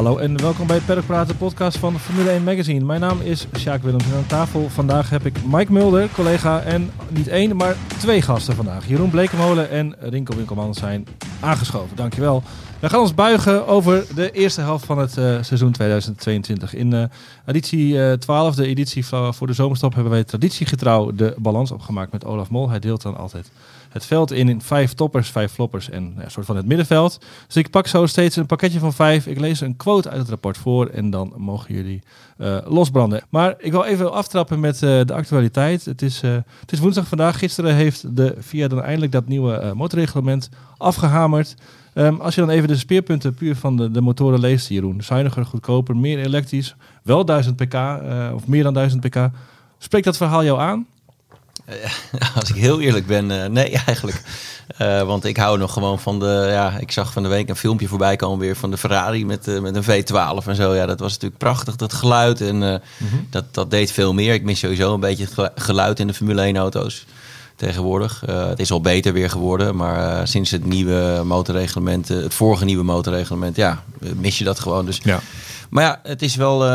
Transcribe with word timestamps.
Hallo 0.00 0.18
en 0.18 0.40
welkom 0.40 0.66
bij 0.66 0.80
Paddock 0.80 1.06
Praten, 1.06 1.36
podcast 1.36 1.78
van 1.78 1.98
Formule 1.98 2.30
1 2.30 2.44
Magazine. 2.44 2.84
Mijn 2.84 3.00
naam 3.00 3.20
is 3.20 3.46
Sjaak 3.58 3.82
Willems 3.82 4.04
en 4.04 4.16
aan 4.16 4.26
tafel 4.26 4.68
vandaag 4.68 5.10
heb 5.10 5.26
ik 5.26 5.44
Mike 5.44 5.72
Mulder, 5.72 6.08
collega 6.14 6.60
en 6.60 6.90
niet 7.08 7.28
één, 7.28 7.56
maar 7.56 7.76
twee 7.98 8.22
gasten 8.22 8.54
vandaag. 8.54 8.88
Jeroen 8.88 9.10
Blekemolen 9.10 9.70
en 9.70 9.94
Rinko 9.98 10.36
Winkelman 10.36 10.74
zijn 10.74 11.06
aangeschoven. 11.40 11.96
Dankjewel. 11.96 12.42
We 12.78 12.88
gaan 12.88 13.00
ons 13.00 13.14
buigen 13.14 13.66
over 13.66 14.04
de 14.14 14.30
eerste 14.30 14.60
helft 14.60 14.84
van 14.84 14.98
het 14.98 15.16
uh, 15.16 15.42
seizoen 15.42 15.72
2022. 15.72 16.74
In 16.74 16.92
uh, 16.92 17.04
editie 17.46 17.94
uh, 17.94 18.12
12, 18.12 18.54
de 18.54 18.66
editie 18.66 19.06
voor 19.06 19.46
de 19.46 19.52
zomerstop, 19.52 19.94
hebben 19.94 20.12
wij 20.12 20.24
traditiegetrouw 20.24 21.10
de 21.10 21.34
balans 21.38 21.70
opgemaakt 21.70 22.12
met 22.12 22.24
Olaf 22.24 22.50
Mol. 22.50 22.70
Hij 22.70 22.78
deelt 22.78 23.02
dan 23.02 23.16
altijd 23.16 23.50
het 23.90 24.06
veld 24.06 24.32
in, 24.32 24.48
in 24.48 24.62
vijf 24.62 24.92
toppers, 24.92 25.30
vijf 25.30 25.52
floppers 25.52 25.90
en 25.90 26.14
een 26.16 26.30
soort 26.30 26.46
van 26.46 26.56
het 26.56 26.66
middenveld. 26.66 27.18
Dus 27.46 27.56
ik 27.56 27.70
pak 27.70 27.86
zo 27.86 28.06
steeds 28.06 28.36
een 28.36 28.46
pakketje 28.46 28.78
van 28.78 28.92
vijf. 28.92 29.26
Ik 29.26 29.40
lees 29.40 29.60
een 29.60 29.76
quote 29.76 30.10
uit 30.10 30.18
het 30.18 30.28
rapport 30.28 30.58
voor 30.58 30.86
en 30.86 31.10
dan 31.10 31.32
mogen 31.36 31.74
jullie 31.74 32.02
uh, 32.38 32.58
losbranden. 32.64 33.22
Maar 33.28 33.54
ik 33.58 33.72
wil 33.72 33.84
even 33.84 34.12
aftrappen 34.12 34.60
met 34.60 34.74
uh, 34.74 34.80
de 34.80 35.14
actualiteit. 35.14 35.84
Het 35.84 36.02
is, 36.02 36.22
uh, 36.22 36.30
het 36.60 36.72
is 36.72 36.78
woensdag 36.78 37.06
vandaag. 37.06 37.38
Gisteren 37.38 37.74
heeft 37.74 38.16
de 38.16 38.34
VIA 38.38 38.68
dan 38.68 38.82
eindelijk 38.82 39.12
dat 39.12 39.26
nieuwe 39.26 39.72
motorreglement 39.74 40.48
afgehamerd. 40.76 41.54
Um, 41.94 42.20
als 42.20 42.34
je 42.34 42.40
dan 42.40 42.50
even 42.50 42.68
de 42.68 42.76
speerpunten 42.76 43.34
puur 43.34 43.56
van 43.56 43.76
de, 43.76 43.90
de 43.90 44.00
motoren 44.00 44.40
leest, 44.40 44.68
Jeroen. 44.68 45.02
Zuiniger, 45.02 45.44
goedkoper, 45.44 45.96
meer 45.96 46.18
elektrisch, 46.18 46.74
wel 47.02 47.24
1000 47.24 47.56
pk 47.56 47.74
of 48.34 48.46
meer 48.46 48.62
dan 48.62 48.74
1000 48.74 49.00
pk. 49.00 49.30
Spreekt 49.78 50.04
dat 50.04 50.16
verhaal 50.16 50.44
jou 50.44 50.60
aan? 50.60 50.86
als 52.40 52.50
ik 52.50 52.54
heel 52.54 52.80
eerlijk 52.80 53.06
ben, 53.06 53.30
uh, 53.30 53.44
nee 53.44 53.70
eigenlijk. 53.86 54.22
Uh, 54.80 55.02
want 55.02 55.24
ik 55.24 55.36
hou 55.36 55.58
nog 55.58 55.72
gewoon 55.72 55.98
van 55.98 56.18
de, 56.18 56.46
ja, 56.50 56.78
ik 56.78 56.92
zag 56.92 57.12
van 57.12 57.22
de 57.22 57.28
week 57.28 57.48
een 57.48 57.56
filmpje 57.56 57.88
voorbij 57.88 58.16
komen 58.16 58.38
weer 58.38 58.56
van 58.56 58.70
de 58.70 58.76
Ferrari 58.76 59.26
met, 59.26 59.48
uh, 59.48 59.60
met 59.60 59.76
een 59.76 60.04
V12 60.04 60.46
en 60.46 60.56
zo. 60.56 60.74
Ja, 60.74 60.86
dat 60.86 61.00
was 61.00 61.12
natuurlijk 61.12 61.40
prachtig, 61.40 61.76
dat 61.76 61.92
geluid. 61.92 62.40
En 62.40 62.56
mm 62.56 62.80
-hmm. 62.98 63.26
dat, 63.30 63.44
dat 63.50 63.70
deed 63.70 63.92
veel 63.92 64.14
meer. 64.14 64.34
Ik 64.34 64.42
mis 64.42 64.58
sowieso 64.58 64.94
een 64.94 65.00
beetje 65.00 65.26
het 65.34 65.50
geluid 65.54 66.00
in 66.00 66.06
de 66.06 66.14
Formule 66.14 66.42
1 66.42 66.56
auto's 66.56 67.06
tegenwoordig. 67.56 68.22
het 68.26 68.60
is 68.60 68.70
al 68.70 68.80
beter 68.80 69.12
weer 69.12 69.30
geworden, 69.30 69.76
maar 69.76 70.28
sinds 70.28 70.50
het 70.50 70.64
nieuwe 70.64 71.22
motorreglement, 71.24 72.08
het 72.08 72.34
vorige 72.34 72.64
nieuwe 72.64 72.84
motorreglement, 72.84 73.56
ja, 73.56 73.82
mis 73.98 74.38
je 74.38 74.44
dat 74.44 74.60
gewoon. 74.60 74.86
Dus 74.86 75.00
ja. 75.02 75.20
Maar 75.70 75.84
ja, 75.84 76.00
het 76.02 76.22
is 76.22 76.36
wel. 76.36 76.66
Uh, 76.66 76.70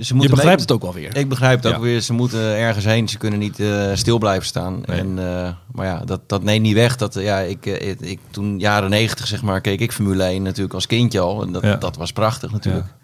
ze 0.00 0.14
moeten 0.14 0.18
Je 0.20 0.28
begrijpt 0.28 0.60
het 0.60 0.72
ook 0.72 0.82
wel 0.82 0.92
weer. 0.92 1.16
Ik 1.16 1.28
begrijp 1.28 1.62
het 1.62 1.74
ook 1.74 1.82
weer. 1.82 2.00
Ze 2.00 2.12
moeten 2.12 2.40
ergens 2.40 2.84
heen. 2.84 3.08
Ze 3.08 3.18
kunnen 3.18 3.38
niet 3.38 3.58
uh, 3.58 3.90
stil 3.94 4.18
blijven 4.18 4.46
staan. 4.46 4.82
Nee. 4.86 4.98
En, 4.98 5.08
uh, 5.18 5.48
maar 5.72 5.86
ja, 5.86 6.02
dat, 6.04 6.20
dat 6.26 6.42
neemt 6.42 6.62
niet 6.62 6.74
weg. 6.74 6.96
Dat, 6.96 7.14
ja, 7.14 7.38
ik, 7.38 7.66
ik, 7.66 8.00
ik, 8.00 8.18
toen 8.30 8.58
jaren 8.58 8.90
negentig, 8.90 9.26
zeg 9.26 9.42
maar, 9.42 9.60
keek 9.60 9.80
ik 9.80 9.92
Formule 9.92 10.22
1 10.22 10.42
natuurlijk 10.42 10.74
als 10.74 10.86
kindje 10.86 11.20
al. 11.20 11.42
En 11.42 11.52
dat, 11.52 11.62
ja. 11.62 11.76
dat 11.76 11.96
was 11.96 12.12
prachtig 12.12 12.52
natuurlijk. 12.52 12.86
Ja. 12.86 12.94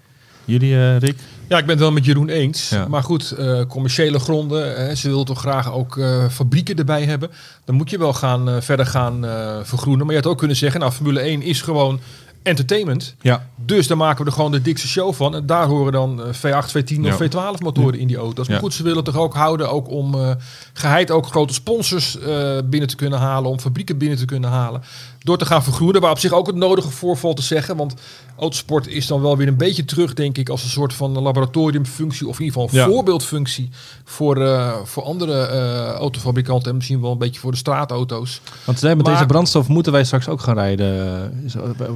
Jullie, 0.44 0.98
Rick? 0.98 1.16
Ja, 1.48 1.58
ik 1.58 1.64
ben 1.64 1.74
het 1.74 1.84
wel 1.84 1.92
met 1.92 2.04
Jeroen 2.04 2.28
eens. 2.28 2.68
Ja. 2.68 2.88
Maar 2.88 3.02
goed, 3.02 3.34
uh, 3.38 3.60
commerciële 3.68 4.18
gronden. 4.18 4.96
ze 4.96 5.08
willen 5.08 5.24
toch 5.24 5.40
graag 5.40 5.72
ook 5.72 5.96
uh, 5.96 6.28
fabrieken 6.28 6.76
erbij 6.76 7.04
hebben. 7.04 7.30
Dan 7.64 7.74
moet 7.74 7.90
je 7.90 7.98
wel 7.98 8.12
gaan, 8.12 8.48
uh, 8.48 8.56
verder 8.60 8.86
gaan 8.86 9.24
vergroenen. 9.62 10.06
Maar 10.06 10.14
je 10.14 10.20
had 10.20 10.30
ook 10.30 10.38
kunnen 10.38 10.56
zeggen, 10.56 10.80
nou, 10.80 10.92
Formule 10.92 11.20
1 11.20 11.42
is 11.42 11.60
gewoon 11.60 12.00
entertainment. 12.42 13.14
Ja. 13.20 13.46
Dus 13.56 13.86
daar 13.86 13.96
maken 13.96 14.24
we 14.24 14.30
er 14.30 14.36
gewoon 14.36 14.52
de 14.52 14.62
dikste 14.62 14.88
show 14.88 15.14
van. 15.14 15.34
En 15.34 15.46
daar 15.46 15.66
horen 15.66 15.92
dan 15.92 16.20
V8, 16.20 16.68
V10 16.68 17.06
of 17.06 17.22
V12 17.22 17.62
motoren 17.62 17.98
in 17.98 18.06
die 18.06 18.16
auto's. 18.16 18.48
Maar 18.48 18.58
goed, 18.58 18.74
ze 18.74 18.82
willen 18.82 19.04
toch 19.04 19.16
ook 19.16 19.34
houden 19.34 19.70
ook 19.70 19.88
om 19.88 20.14
uh, 20.14 20.30
geheid 20.72 21.11
ook 21.11 21.27
grote 21.27 21.55
sponsors 21.55 22.17
uh, 22.17 22.58
binnen 22.64 22.89
te 22.89 22.96
kunnen 22.96 23.18
halen. 23.18 23.50
Om 23.50 23.61
fabrieken 23.61 23.98
binnen 23.98 24.18
te 24.18 24.24
kunnen 24.24 24.50
halen. 24.50 24.83
Door 25.22 25.38
te 25.38 25.44
gaan 25.44 25.62
vergroenen. 25.62 26.00
Waar 26.00 26.10
op 26.10 26.18
zich 26.18 26.33
ook 26.33 26.46
het 26.46 26.56
nodige 26.56 26.90
voorval 26.90 27.34
te 27.34 27.42
zeggen. 27.42 27.77
Want 27.77 27.94
autosport 28.38 28.86
is 28.86 29.06
dan 29.06 29.22
wel 29.22 29.36
weer 29.36 29.48
een 29.48 29.56
beetje 29.56 29.84
terug, 29.84 30.14
denk 30.14 30.38
ik, 30.38 30.48
als 30.48 30.62
een 30.62 30.70
soort 30.70 30.94
van 30.94 31.22
laboratoriumfunctie. 31.22 32.28
Of 32.28 32.38
in 32.38 32.44
ieder 32.44 32.60
geval 32.60 32.78
een 32.78 32.86
ja. 32.86 32.94
voorbeeldfunctie 32.94 33.70
voor, 34.05 34.38
uh, 34.38 34.77
voor 34.84 35.02
andere 35.02 35.46
autofabrikanten. 35.92 36.70
En 36.70 36.77
misschien 36.77 37.00
wel 37.00 37.12
een 37.12 37.18
beetje 37.18 37.40
voor 37.40 37.50
de 37.50 37.56
straatauto's. 37.56 38.40
Want 38.64 38.82
met 38.82 39.02
maar, 39.02 39.12
deze 39.12 39.27
brandstof 39.27 39.68
moeten 39.68 39.92
wij 39.92 40.05
straks 40.05 40.28
ook 40.28 40.40
gaan 40.40 40.55
rijden. 40.55 41.50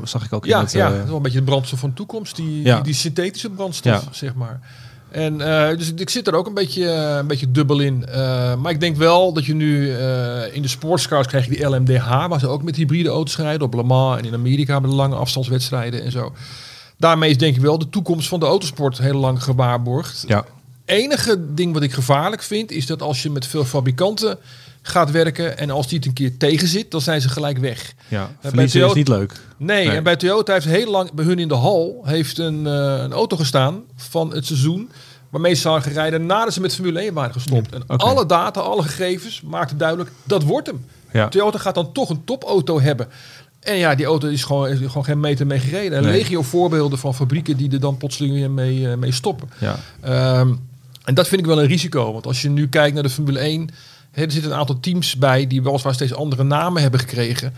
Zag 0.05 0.25
ik 0.25 0.33
ook 0.33 0.45
ja, 0.45 0.61
het, 0.61 0.73
ja, 0.73 1.05
wel 1.07 1.17
een 1.17 1.23
beetje 1.23 1.39
de 1.39 1.45
brandstof 1.45 1.79
van 1.79 1.89
de 1.89 1.95
toekomst. 1.95 2.37
Die, 2.37 2.63
ja. 2.63 2.75
die, 2.75 2.85
die 2.85 2.95
synthetische 2.95 3.51
brandstof, 3.51 4.09
zeg 4.11 4.35
maar. 4.35 4.61
En 5.11 5.35
uh, 5.41 5.69
dus 5.69 5.93
ik 5.97 6.11
zit 6.11 6.27
er 6.27 6.35
ook 6.35 6.47
een 6.47 6.55
beetje, 6.55 6.83
uh, 6.83 7.17
een 7.17 7.27
beetje 7.27 7.51
dubbel 7.51 7.81
in. 7.81 8.05
Uh, 8.09 8.15
maar 8.55 8.73
ik 8.73 8.81
denk 8.81 8.97
wel 8.97 9.33
dat 9.33 9.45
je 9.45 9.55
nu 9.55 9.91
in 10.53 10.63
de 10.63 10.69
sportscars 10.69 11.27
krijg 11.27 11.45
je 11.45 11.51
die 11.51 11.67
LMDH, 11.67 12.27
waar 12.27 12.41
ze 12.41 12.49
ook 12.49 12.63
met 12.63 12.77
hybride 12.77 13.09
auto's 13.09 13.37
rijden 13.37 13.67
op 13.67 13.75
Le 13.75 13.83
Mans 13.83 14.19
en 14.19 14.25
in 14.25 14.35
Amerika 14.35 14.81
met 14.81 14.91
lange 14.91 15.15
afstandswedstrijden 15.15 16.03
en 16.03 16.11
zo. 16.11 16.33
Daarmee 16.97 17.31
is 17.31 17.39
denk 17.39 17.57
ik 17.57 17.63
wel 17.63 17.79
de 17.79 17.89
toekomst 17.89 18.29
van 18.29 18.41
de 18.41 18.47
autosport 18.47 18.99
heel 18.99 19.19
lang 19.19 19.43
gewaarborgd. 19.43 20.25
Ja. 20.29 20.45
Enige 20.85 21.55
ding 21.55 21.73
wat 21.73 21.83
ik 21.83 21.93
gevaarlijk 21.93 22.43
vind, 22.43 22.71
is 22.71 22.87
dat 22.87 23.03
als 23.03 23.23
je 23.23 23.31
met 23.31 23.47
veel 23.47 23.65
fabrikanten 23.65 24.39
gaat 24.89 25.11
werken. 25.11 25.59
En 25.59 25.71
als 25.71 25.89
die 25.89 25.99
het 25.99 26.07
een 26.07 26.13
keer 26.13 26.37
tegen 26.37 26.69
zit, 26.69 26.91
dan 26.91 27.01
zijn 27.01 27.21
ze 27.21 27.29
gelijk 27.29 27.59
weg. 27.59 27.95
Ja, 28.09 28.31
verliezen 28.41 28.71
Toyota, 28.81 28.91
is 28.91 28.97
niet 28.97 29.09
leuk. 29.09 29.33
Nee, 29.57 29.87
nee, 29.87 29.97
en 29.97 30.03
bij 30.03 30.17
Toyota 30.17 30.53
heeft 30.53 30.67
heel 30.67 30.91
lang, 30.91 31.13
bij 31.13 31.25
hun 31.25 31.39
in 31.39 31.49
de 31.49 31.55
hal, 31.55 32.03
heeft 32.05 32.39
een, 32.39 32.65
uh, 32.67 32.73
een 33.03 33.13
auto 33.13 33.37
gestaan 33.37 33.83
van 33.97 34.35
het 34.35 34.47
seizoen. 34.47 34.91
Waarmee 35.31 35.55
ze 35.55 35.61
zijn 35.61 35.83
gereden 35.83 36.27
nadat 36.27 36.53
ze 36.55 36.61
met 36.61 36.75
Formule 36.75 37.01
1 37.01 37.15
waren 37.15 37.33
gestopt. 37.33 37.75
En 37.75 37.83
okay. 37.83 37.97
alle 37.97 38.27
data, 38.27 38.61
alle 38.61 38.83
gegevens 38.83 39.43
maakten 39.43 39.79
duidelijk, 39.79 40.11
dat 40.25 40.43
wordt 40.43 40.67
hem. 40.67 40.85
Ja. 41.13 41.29
Toyota 41.29 41.59
gaat 41.59 41.75
dan 41.75 41.93
toch 41.93 42.11
een 42.11 42.25
topauto 42.25 42.81
hebben. 42.81 43.09
En 43.61 43.77
ja, 43.77 43.95
die 43.95 44.07
auto 44.07 44.29
is 44.29 44.45
gewoon, 44.45 44.69
is 44.69 44.79
gewoon 44.79 45.05
geen 45.05 45.21
meter 45.21 45.47
mee 45.47 45.59
gereden. 45.59 45.99
En 45.99 46.05
nee. 46.05 46.13
legio 46.13 46.43
voorbeelden 46.43 46.99
van 46.99 47.15
fabrieken 47.15 47.57
die 47.57 47.73
er 47.73 47.81
dan 47.81 47.97
plotseling 47.97 48.49
mee, 48.49 48.79
uh, 48.79 48.95
mee 48.95 49.13
stoppen. 49.13 49.49
Ja. 49.59 49.79
Um, 50.39 50.61
en 51.05 51.15
dat 51.15 51.29
vind 51.29 51.41
ik 51.41 51.47
wel 51.47 51.61
een 51.61 51.67
risico. 51.67 52.13
Want 52.13 52.27
als 52.27 52.43
je 52.43 52.49
nu 52.49 52.69
kijkt 52.69 52.95
naar 52.95 53.03
de 53.03 53.11
Formule 53.11 53.39
1 53.39 53.69
er 54.25 54.33
zitten 54.33 54.51
een 54.51 54.59
aantal 54.59 54.81
teams 54.81 55.17
bij 55.17 55.47
die 55.47 55.63
weliswaar 55.63 55.95
steeds 55.95 56.15
andere 56.15 56.45
namen 56.45 56.83
hebben 56.83 57.01
gekregen. 57.01 57.55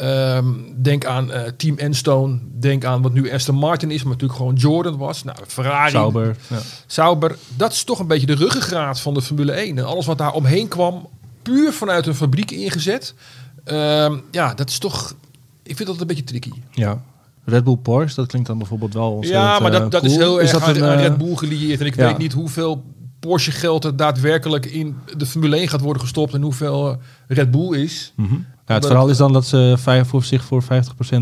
Um, 0.00 0.74
denk 0.82 1.04
aan 1.04 1.30
uh, 1.30 1.42
Team 1.56 1.78
Enstone. 1.78 2.38
Denk 2.58 2.84
aan 2.84 3.02
wat 3.02 3.12
nu 3.12 3.32
Aston 3.32 3.54
Martin 3.54 3.90
is, 3.90 4.02
maar 4.02 4.12
natuurlijk 4.12 4.38
gewoon 4.38 4.54
Jordan 4.54 4.96
was. 4.96 5.24
Nou, 5.24 5.36
Ferrari. 5.46 5.90
Sauber. 5.90 6.36
Ja. 6.46 6.58
Sauber. 6.86 7.36
Dat 7.56 7.72
is 7.72 7.84
toch 7.84 7.98
een 7.98 8.06
beetje 8.06 8.26
de 8.26 8.34
ruggengraat 8.34 9.00
van 9.00 9.14
de 9.14 9.22
Formule 9.22 9.52
1. 9.52 9.78
En 9.78 9.86
alles 9.86 10.06
wat 10.06 10.18
daar 10.18 10.32
omheen 10.32 10.68
kwam, 10.68 11.08
puur 11.42 11.72
vanuit 11.72 12.06
een 12.06 12.14
fabriek 12.14 12.50
ingezet. 12.50 13.14
Um, 13.64 14.22
ja, 14.30 14.54
dat 14.54 14.68
is 14.68 14.78
toch... 14.78 15.14
Ik 15.62 15.76
vind 15.76 15.88
dat 15.88 16.00
een 16.00 16.06
beetje 16.06 16.24
tricky. 16.24 16.52
Ja. 16.70 17.02
Red 17.44 17.64
Bull 17.64 17.76
Porsche, 17.76 18.20
dat 18.20 18.26
klinkt 18.28 18.48
dan 18.48 18.58
bijvoorbeeld 18.58 18.94
wel 18.94 19.18
Ja, 19.20 19.58
maar 19.58 19.70
dat, 19.70 19.82
uh, 19.82 19.90
dat 19.90 20.00
cool. 20.00 20.12
is 20.12 20.18
heel 20.18 20.38
is 20.38 20.52
erg 20.52 20.64
dat 20.64 20.76
aan, 20.76 20.82
een, 20.82 20.90
aan 20.90 20.98
uh, 20.98 21.06
Red 21.06 21.18
Bull 21.18 21.36
gelieerd. 21.36 21.80
En 21.80 21.86
ik 21.86 21.96
ja. 21.96 22.06
weet 22.06 22.18
niet 22.18 22.32
hoeveel 22.32 22.82
Porsche 23.20 23.50
geld 23.50 23.84
er 23.84 23.96
daadwerkelijk 23.96 24.66
in 24.66 24.96
de 25.16 25.26
Formule 25.26 25.56
1 25.56 25.68
gaat 25.68 25.80
worden 25.80 26.02
gestopt 26.02 26.34
en 26.34 26.42
hoeveel 26.42 26.90
uh, 26.90 26.96
Red 27.26 27.50
Bull 27.50 27.82
is. 27.82 28.12
Mm 28.16 28.26
-hmm. 28.26 28.46
ja, 28.66 28.74
het 28.74 28.86
verhaal 28.86 29.08
is 29.08 29.16
dan 29.16 29.32
dat 29.32 29.46
ze 29.46 29.74
vijf, 29.78 30.08
voor 30.08 30.24
zich 30.24 30.44
voor 30.44 30.62
50% 30.62 30.66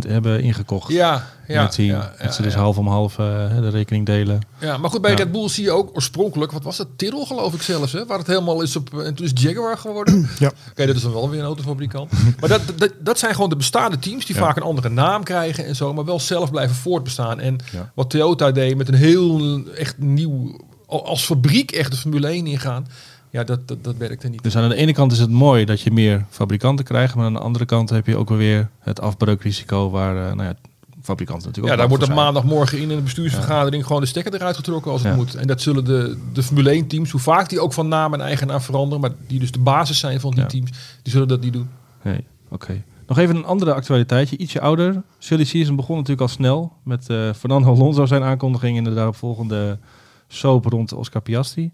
hebben 0.09 0.43
ingekocht. 0.43 0.93
Ja, 0.93 1.27
ja. 1.47 1.63
Met 1.63 1.75
die, 1.75 1.87
ja, 1.87 2.13
dat 2.23 2.35
ze 2.35 2.43
dus 2.43 2.55
half 2.55 2.79
om 2.79 2.89
half 2.89 3.19
uh, 3.19 3.27
de 3.61 3.69
rekening 3.69 4.07
delen. 4.07 4.41
Ja, 4.59 4.77
maar 4.77 4.91
goed, 4.91 5.01
bij 5.01 5.15
Red 5.15 5.33
Bull 5.33 5.49
zie 5.49 5.65
je 5.65 5.71
ook 5.71 5.91
oorspronkelijk, 5.95 6.53
wat 6.53 6.63
was 6.63 6.77
dat? 6.77 6.89
Tyrrell 6.97 7.25
geloof 7.25 7.55
ik 7.55 7.63
zelfs, 7.63 7.93
hè? 7.93 8.07
waar 8.07 8.19
het 8.19 8.27
helemaal 8.27 8.63
is 8.63 8.77
op, 8.77 9.01
en 9.01 9.15
toen 9.15 9.27
is 9.27 9.33
Jaguar 9.35 9.79
geworden. 9.79 10.29
ja. 10.39 10.47
Oké, 10.47 10.57
okay, 10.71 10.87
dat 10.87 10.97
is 10.97 11.03
dan 11.03 11.13
wel 11.13 11.31
weer 11.31 11.41
een 11.41 11.47
autofabrikant. 11.47 12.13
maar 12.41 12.49
dat, 12.49 12.61
dat, 12.77 12.93
dat 12.99 13.19
zijn 13.19 13.35
gewoon 13.35 13.51
de 13.51 13.57
bestaande 13.57 13.99
teams 13.99 14.27
die 14.27 14.37
vaak 14.37 14.57
een 14.57 14.63
andere 14.63 14.89
naam 14.89 15.23
krijgen 15.23 15.67
en 15.67 15.77
zo, 15.77 15.95
maar 15.95 16.05
wel 16.05 16.21
zelf 16.21 16.51
blijven 16.51 16.77
voortbestaan. 16.77 17.41
En 17.41 17.57
wat 17.95 18.11
Toyota 18.11 18.51
deed 18.51 18.77
met 18.77 18.89
een 18.89 18.95
heel 18.95 19.61
echt 19.75 19.99
nieuw 19.99 20.61
als 20.87 21.25
fabriek 21.25 21.71
echt 21.71 21.91
de 21.91 21.97
Formule 21.97 22.27
1 22.27 22.47
ingaan. 22.47 22.87
Ja, 23.31 23.45
dat, 23.45 23.69
dat, 23.69 23.85
dat 23.85 23.97
werkt 23.97 24.23
er 24.23 24.31
niet. 24.31 24.43
Dus 24.43 24.57
aan 24.57 24.69
de 24.69 24.75
ene 24.75 24.93
kant 24.93 25.13
is 25.13 25.19
het 25.19 25.31
mooi 25.31 25.65
dat 25.65 25.81
je 25.81 25.91
meer 25.91 26.25
fabrikanten 26.31 26.85
krijgt, 26.85 27.15
maar 27.15 27.25
aan 27.25 27.33
de 27.33 27.39
andere 27.39 27.65
kant 27.65 27.91
heb 27.91 28.07
je 28.07 28.17
ook 28.17 28.29
weer 28.29 28.69
het 28.79 29.01
afbreukrisico 29.01 29.91
waar, 29.91 30.17
uh, 30.17 30.23
nou 30.23 30.43
ja, 30.43 30.55
fabrikanten 31.03 31.47
natuurlijk 31.47 31.75
ja, 31.75 31.81
daar 31.81 31.89
wordt 31.89 32.05
op 32.05 32.15
maandagmorgen 32.15 32.79
in 32.79 32.91
een 32.91 33.03
bestuursvergadering 33.03 33.81
ja. 33.81 33.87
gewoon 33.87 34.03
de 34.03 34.09
stekker 34.09 34.35
eruit 34.35 34.57
getrokken 34.57 34.93
als 34.93 35.03
het 35.03 35.11
ja. 35.11 35.17
moet. 35.17 35.35
En 35.35 35.47
dat 35.47 35.61
zullen 35.61 35.85
de, 35.85 36.19
de 36.33 36.43
Formule 36.43 36.71
1 36.71 36.87
teams, 36.87 37.11
hoe 37.11 37.21
vaak 37.21 37.49
die 37.49 37.61
ook 37.61 37.73
van 37.73 37.89
naam 37.89 38.15
en 38.15 38.21
eigenaar 38.21 38.63
veranderen, 38.63 39.01
maar 39.01 39.11
die 39.27 39.39
dus 39.39 39.53
de 39.53 39.59
basis 39.59 39.99
zijn 39.99 40.21
van 40.21 40.31
die 40.31 40.41
ja. 40.41 40.47
teams, 40.47 40.71
die 41.03 41.13
zullen 41.13 41.29
dat 41.29 41.41
niet 41.41 41.53
doen. 41.53 41.69
Nee, 42.03 42.25
oké. 42.45 42.55
Okay. 42.55 42.85
Nog 43.07 43.19
even 43.19 43.37
een 43.37 43.45
andere 43.45 43.75
actualiteitje, 43.75 44.37
ietsje 44.37 44.61
ouder. 44.61 45.03
Silly 45.19 45.45
Season 45.45 45.77
begon 45.77 45.95
natuurlijk 45.97 46.23
al 46.23 46.29
snel 46.29 46.73
met 46.83 47.09
uh, 47.11 47.33
Fernando 47.33 47.75
Alonso 47.75 48.07
zijn 48.07 48.23
aankondiging 48.23 48.79
en 48.79 48.85
de 48.85 48.95
daaropvolgende 48.95 49.79
soap 50.29 50.65
rond 50.67 50.93
Oscar 50.93 51.23
Piastri. 51.23 51.71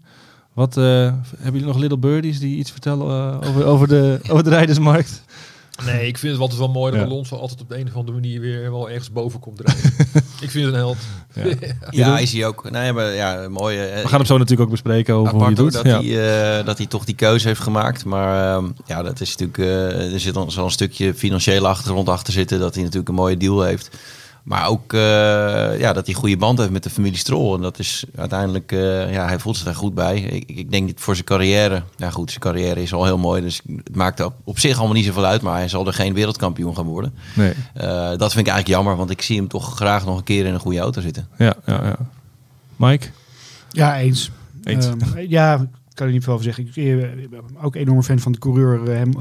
Wat 0.53 0.77
uh, 0.77 0.83
hebben 0.83 1.51
jullie 1.51 1.65
nog 1.65 1.77
little 1.77 1.97
birdies 1.97 2.39
die 2.39 2.57
iets 2.57 2.71
vertellen 2.71 3.39
uh, 3.43 3.49
over, 3.49 3.65
over, 3.65 3.87
de, 3.87 4.19
over 4.31 4.43
de 4.43 4.49
rijdersmarkt? 4.49 5.23
Nee, 5.85 6.07
ik 6.07 6.17
vind 6.17 6.31
het 6.31 6.41
altijd 6.41 6.59
wel 6.59 6.69
mooi 6.69 6.91
dat 6.91 7.01
Ja. 7.01 7.07
Alonso 7.07 7.35
altijd 7.35 7.61
op 7.61 7.69
de 7.69 7.77
een 7.79 7.87
of 7.87 7.95
andere 7.95 8.19
manier 8.19 8.39
weer 8.39 8.71
wel 8.71 8.89
ergens 8.89 9.11
boven 9.11 9.39
komt 9.39 9.57
drijven. 9.57 9.89
ik 10.41 10.49
vind 10.51 10.65
het 10.65 10.73
een 10.73 10.79
held. 10.79 10.97
Ja. 11.33 11.55
Ja, 11.89 12.19
is 12.19 12.33
hij 12.33 12.45
ook. 12.45 12.69
Nee, 12.71 12.93
maar 12.93 13.13
ja, 13.13 13.49
mooi. 13.49 13.77
eh, 13.79 14.01
We 14.01 14.07
gaan 14.07 14.17
hem 14.17 14.25
zo 14.25 14.33
natuurlijk 14.37 14.61
ook 14.61 14.69
bespreken 14.69 15.13
over 15.15 15.33
hoe 15.33 15.43
hoor, 15.43 15.53
doet. 15.55 15.71
dat, 15.73 15.85
Ja. 15.85 16.01
hij, 16.01 16.59
eh, 16.59 16.65
dat 16.65 16.77
hij 16.77 16.87
toch 16.87 17.05
die 17.05 17.15
keuze 17.15 17.47
heeft 17.47 17.59
gemaakt. 17.61 18.05
Maar 18.05 18.55
ehm, 18.55 18.65
ja, 18.85 19.03
dat 19.03 19.21
is 19.21 19.35
natuurlijk. 19.35 19.57
eh, 19.57 20.13
er 20.13 20.19
zit 20.19 20.33
dan 20.33 20.51
zo'n 20.51 20.71
stukje 20.71 21.13
financiële 21.13 21.67
achtergrond 21.67 22.09
achter 22.09 22.33
zitten. 22.33 22.59
Dat 22.59 22.73
hij 22.73 22.83
natuurlijk 22.83 23.09
een 23.09 23.15
mooie 23.15 23.37
deal 23.37 23.61
heeft. 23.63 23.97
Maar 24.43 24.67
ook 24.67 24.93
eh, 24.93 24.99
ja, 25.79 25.93
dat 25.93 26.05
hij 26.05 26.15
goede 26.15 26.37
band 26.37 26.57
heeft 26.57 26.71
met 26.71 26.83
de 26.83 26.89
familie 26.89 27.17
Stroll. 27.17 27.55
En 27.55 27.61
dat 27.61 27.79
is 27.79 28.03
uiteindelijk. 28.15 28.71
eh, 28.71 29.13
ja, 29.13 29.25
hij 29.27 29.39
voelt 29.39 29.55
zich 29.55 29.65
daar 29.65 29.75
goed 29.75 29.93
bij. 29.93 30.19
Ik, 30.19 30.57
ik 30.57 30.71
denk 30.71 30.87
dat 30.87 30.99
voor 30.99 31.13
zijn 31.13 31.25
carrière. 31.27 31.83
Ja, 31.97 32.09
goed, 32.09 32.29
zijn 32.29 32.41
carrière 32.41 32.81
is 32.81 32.93
al 32.93 33.05
heel 33.05 33.17
mooi. 33.17 33.41
Dus 33.41 33.61
het 33.83 33.95
maakt 33.95 34.19
op, 34.23 34.33
op 34.43 34.59
zich 34.59 34.77
allemaal 34.77 34.95
niet 34.95 35.05
zoveel 35.05 35.25
uit. 35.25 35.41
Maar 35.41 35.55
hij 35.55 35.67
zal 35.67 35.87
er 35.87 35.93
geen 35.93 36.13
wereldkampioen 36.13 36.75
gaan 36.75 36.85
worden. 36.85 37.13
Nee. 37.35 37.53
Eh, 37.73 37.85
dat 38.17 38.33
vind 38.33 38.47
ik 38.47 38.53
eigenlijk 38.53 38.67
jammer. 38.67 38.95
Want 38.95 39.09
ik 39.09 39.21
zie 39.21 39.37
hem 39.37 39.47
toch 39.47 39.75
graag 39.75 40.05
nog 40.05 40.17
een 40.17 40.23
keer 40.23 40.45
in 40.45 40.53
een 40.53 40.59
goede 40.59 40.79
auto 40.79 41.01
zitten. 41.01 41.27
Ja, 41.37 41.55
ja, 41.65 41.83
ja. 41.83 41.95
Mike? 42.75 43.07
Ja, 43.69 43.97
eens. 43.99 44.31
Eens. 44.63 44.85
Ehm, 44.85 45.19
ja, 45.27 45.55
ik 45.55 45.95
kan 45.99 46.07
er 46.07 46.13
niet 46.13 46.23
veel 46.23 46.33
over 46.33 46.45
zeggen. 46.45 46.67
Ik 46.75 47.29
ben 47.29 47.41
ook 47.61 47.75
enorm 47.75 48.03
fan 48.03 48.19
van 48.19 48.31
de 48.31 48.37
coureur 48.39 48.95
hem, 48.95 49.13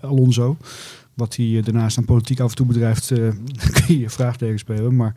Alonso. 0.00 0.56
Wat 1.14 1.36
hij 1.36 1.56
eh, 1.58 1.64
daarnaast 1.64 1.98
aan 1.98 2.04
politiek 2.04 2.40
af 2.40 2.50
en 2.50 2.56
toe 2.56 2.66
bedrijft, 2.66 3.10
eh 3.10 3.28
kun 3.86 3.98
je 3.98 4.10
vraagtekens 4.10 4.60
spelen. 4.60 4.96
Maar 4.96 5.14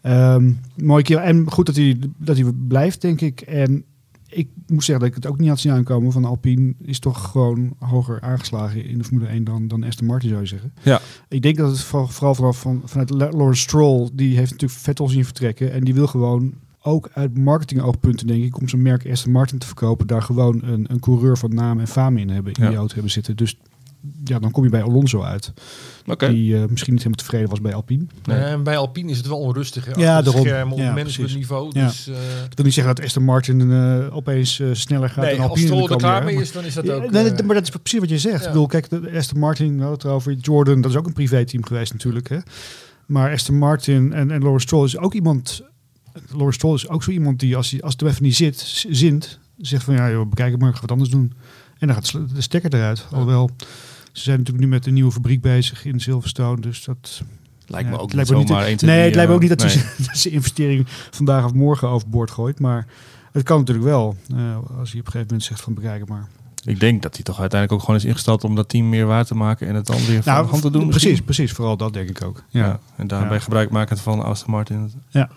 ehm 0.00 0.52
mooi 0.82 1.02
keer. 1.02 1.18
En 1.18 1.50
goed 1.50 1.66
dat 1.66 1.76
hij, 1.76 1.98
dat 2.18 2.38
hij 2.38 2.52
blijft, 2.68 3.00
denk 3.00 3.20
ik. 3.20 3.40
En 3.40 3.84
ik 4.30 4.48
moet 4.66 4.84
zeggen 4.84 4.98
dat 5.04 5.08
ik 5.16 5.22
het 5.22 5.32
ook 5.32 5.38
niet 5.38 5.48
had 5.48 5.58
zien 5.60 5.72
aankomen. 5.72 6.12
Van 6.12 6.24
Alpine 6.24 6.74
is 6.82 6.98
toch 6.98 7.30
gewoon 7.30 7.74
hoger 7.78 8.20
aangeslagen 8.20 8.84
in 8.84 8.98
de 8.98 9.04
Formule 9.04 9.28
1 9.28 9.44
dan, 9.44 9.68
dan 9.68 9.84
Aston 9.84 10.06
Martin, 10.06 10.28
zou 10.28 10.40
je 10.40 10.46
zeggen. 10.46 10.72
Ja. 10.82 11.00
Ik 11.28 11.42
denk 11.42 11.56
dat 11.56 11.70
het 11.70 11.80
vooral, 11.80 12.08
vooral 12.08 12.34
vanaf 12.34 12.60
van, 12.60 12.82
vanuit 12.84 13.10
La- 13.10 13.30
Lawrence 13.30 13.60
Stroll, 13.62 14.08
die 14.12 14.36
heeft 14.36 14.50
natuurlijk 14.50 14.80
Vettel 14.80 15.08
zien 15.08 15.24
vertrekken. 15.24 15.72
En 15.72 15.84
die 15.84 15.94
wil 15.94 16.06
gewoon 16.06 16.52
ook 16.82 17.10
uit 17.14 17.38
marketingoogpunten, 17.38 18.26
denk 18.26 18.44
ik, 18.44 18.60
om 18.60 18.68
zijn 18.68 18.82
merk 18.82 19.10
Aston 19.10 19.32
Martin 19.32 19.58
te 19.58 19.66
verkopen, 19.66 20.06
daar 20.06 20.22
gewoon 20.22 20.62
een, 20.64 20.84
een 20.88 21.00
coureur 21.00 21.38
van 21.38 21.54
naam 21.54 21.80
en 21.80 21.88
faam 21.88 22.16
in 22.16 22.30
hebben, 22.30 22.52
in 22.52 22.62
Ja. 22.62 22.68
die 22.68 22.78
auto 22.78 22.92
hebben 22.94 23.12
zitten. 23.12 23.36
Dus 23.36 23.58
ja, 24.24 24.38
dan 24.38 24.50
kom 24.50 24.64
je 24.64 24.70
bij 24.70 24.82
Alonso 24.82 25.22
uit. 25.22 25.52
Oké. 26.06 26.30
Die 26.30 26.54
eh, 26.54 26.64
misschien 26.68 26.92
niet 26.92 27.02
helemaal 27.02 27.24
tevreden 27.24 27.48
was 27.48 27.60
bij 27.60 27.74
Alpine. 27.74 28.06
Nee. 28.24 28.56
Bij 28.56 28.76
Alpine 28.76 29.10
is 29.10 29.16
het 29.16 29.26
wel 29.26 29.38
onrustig. 29.38 29.84
Hè? 29.84 29.90
Ja, 30.00 30.22
daarom. 30.22 30.42
schermen 30.42 30.72
op 30.72 30.78
Ja, 30.78 30.92
managementniveau. 30.92 31.70
Ja. 31.72 31.86
Dus, 31.86 32.08
eh, 32.08 32.14
Dat 32.42 32.54
wil 32.54 32.64
niet 32.64 32.74
zeggen 32.74 32.94
dat 32.94 33.04
Aston 33.04 33.24
Martin 33.24 33.72
eh, 33.72 34.16
opeens 34.16 34.60
eh, 34.60 34.68
sneller 34.72 35.08
gaat 35.10 35.24
nee, 35.24 35.36
dan 35.36 35.40
als 35.40 35.48
Alpine. 35.48 35.66
Stroll 35.66 35.82
in 35.82 35.88
de 35.88 35.94
er 35.94 36.00
klaar 36.00 36.24
mee 36.24 36.36
is, 36.36 36.52
dan 36.52 36.64
is 36.64 36.74
dat 36.74 36.84
Ja, 36.84 36.94
ook... 36.94 37.10
nee, 37.10 37.32
maar 37.44 37.54
dat 37.54 37.62
is 37.62 37.70
precies 37.70 38.00
wat 38.00 38.08
je 38.08 38.18
zegt. 38.18 38.40
ja. 38.40 38.46
Ik 38.46 38.52
bedoel, 38.52 38.66
kijk, 38.66 38.88
de 38.88 39.10
Aston 39.16 39.38
Martin, 39.38 39.66
we 39.66 39.80
hadden 39.80 39.92
het 39.98 40.04
erover, 40.04 40.32
Jordan, 40.32 40.80
dat 40.80 40.90
is 40.90 40.96
ook 40.96 41.06
een 41.06 41.12
privéteam 41.12 41.64
geweest 41.66 41.92
natuurlijk. 41.92 42.28
Hè? 42.28 42.38
Maar 43.06 43.32
Aston 43.32 43.58
Martin 43.58 44.12
en, 44.12 44.30
en 44.30 44.40
Lawrence 44.40 44.66
Stroll 44.66 44.84
is 44.84 44.98
ook 44.98 45.14
iemand... 45.14 45.62
Lawrence 46.28 46.52
Stroll 46.58 46.74
is 46.74 46.88
ook 46.88 47.02
zo 47.02 47.10
iemand 47.10 47.40
die, 47.40 47.56
als, 47.56 47.70
hij, 47.70 47.80
als 47.82 47.92
het 47.92 48.02
er 48.02 48.08
even 48.08 48.22
niet 48.22 48.36
zit, 48.36 48.84
zint, 48.90 49.38
zegt 49.58 49.84
van, 49.84 49.94
ja 49.94 50.10
joh, 50.10 50.28
bekijk 50.28 50.50
het 50.50 50.60
maar, 50.60 50.68
ik 50.68 50.74
ga 50.74 50.80
wat 50.80 50.90
anders 50.90 51.10
doen. 51.10 51.32
En 51.78 51.86
dan 51.86 51.94
gaat 51.96 52.12
de 52.34 52.40
stekker 52.40 52.74
eruit. 52.74 53.06
Alhoewel, 53.10 53.50
ze 54.12 54.22
zijn 54.22 54.38
natuurlijk 54.38 54.64
nu 54.64 54.70
met 54.70 54.86
een 54.86 54.94
nieuwe 54.94 55.12
fabriek 55.12 55.40
bezig 55.40 55.84
in 55.84 56.00
Silverstone, 56.00 56.60
dus 56.60 56.84
dat... 56.84 57.22
Lijkt 57.66 57.88
me 57.88 57.94
Ja, 57.94 58.00
ook 58.00 58.12
lijkt 58.12 58.30
niet 58.30 58.48
zomaar 58.48 58.62
te- 58.62 58.68
1, 58.68 58.76
2, 58.76 58.90
Nee, 58.90 59.04
het 59.04 59.14
lijkt 59.14 59.28
me 59.30 59.34
ook 59.36 59.40
niet 59.42 59.50
dat 59.58 59.58
nee. 59.62 59.70
ze 59.70 59.84
dat 60.06 60.16
ze 60.16 60.30
investering 60.30 60.86
vandaag 61.10 61.44
of 61.44 61.54
morgen 61.54 61.88
overboord 61.88 62.30
gooit. 62.30 62.60
Maar 62.60 62.86
het 63.32 63.42
kan 63.42 63.58
natuurlijk 63.58 63.86
wel. 63.86 64.16
eh, 64.36 64.56
als 64.78 64.92
je 64.92 64.98
op 64.98 65.06
een 65.06 65.12
gegeven 65.12 65.20
moment 65.20 65.42
zegt 65.42 65.60
van 65.60 65.74
bekijk 65.74 66.00
het 66.00 66.08
maar. 66.08 66.28
Ik 66.64 66.80
denk 66.80 67.02
dat 67.02 67.14
hij 67.14 67.22
toch 67.24 67.40
uiteindelijk 67.40 67.80
ook 67.80 67.86
gewoon 67.86 68.00
is 68.00 68.06
ingesteld 68.08 68.44
om 68.44 68.54
dat 68.54 68.68
team 68.68 68.88
meer 68.88 69.06
waar 69.06 69.24
te 69.24 69.34
maken 69.34 69.68
en 69.68 69.74
het 69.74 69.86
dan 69.86 69.96
weer 70.06 70.22
van 70.22 70.42
de 70.42 70.48
hand 70.50 70.62
te 70.62 70.70
doen. 70.70 70.88
precies, 70.88 71.04
misschien. 71.04 71.24
precies. 71.24 71.52
Vooral 71.52 71.76
dat 71.76 71.92
denk 71.92 72.08
ik 72.08 72.22
ook. 72.24 72.42
Ja. 72.48 72.64
Ja. 72.66 72.80
En 72.96 73.06
daarbij 73.06 73.36
Ja. 73.36 73.42
gebruik 73.42 73.70
maken 73.70 73.98
van 73.98 74.22
Aston 74.24 74.50
Martin. 74.50 74.92
En, 75.12 75.30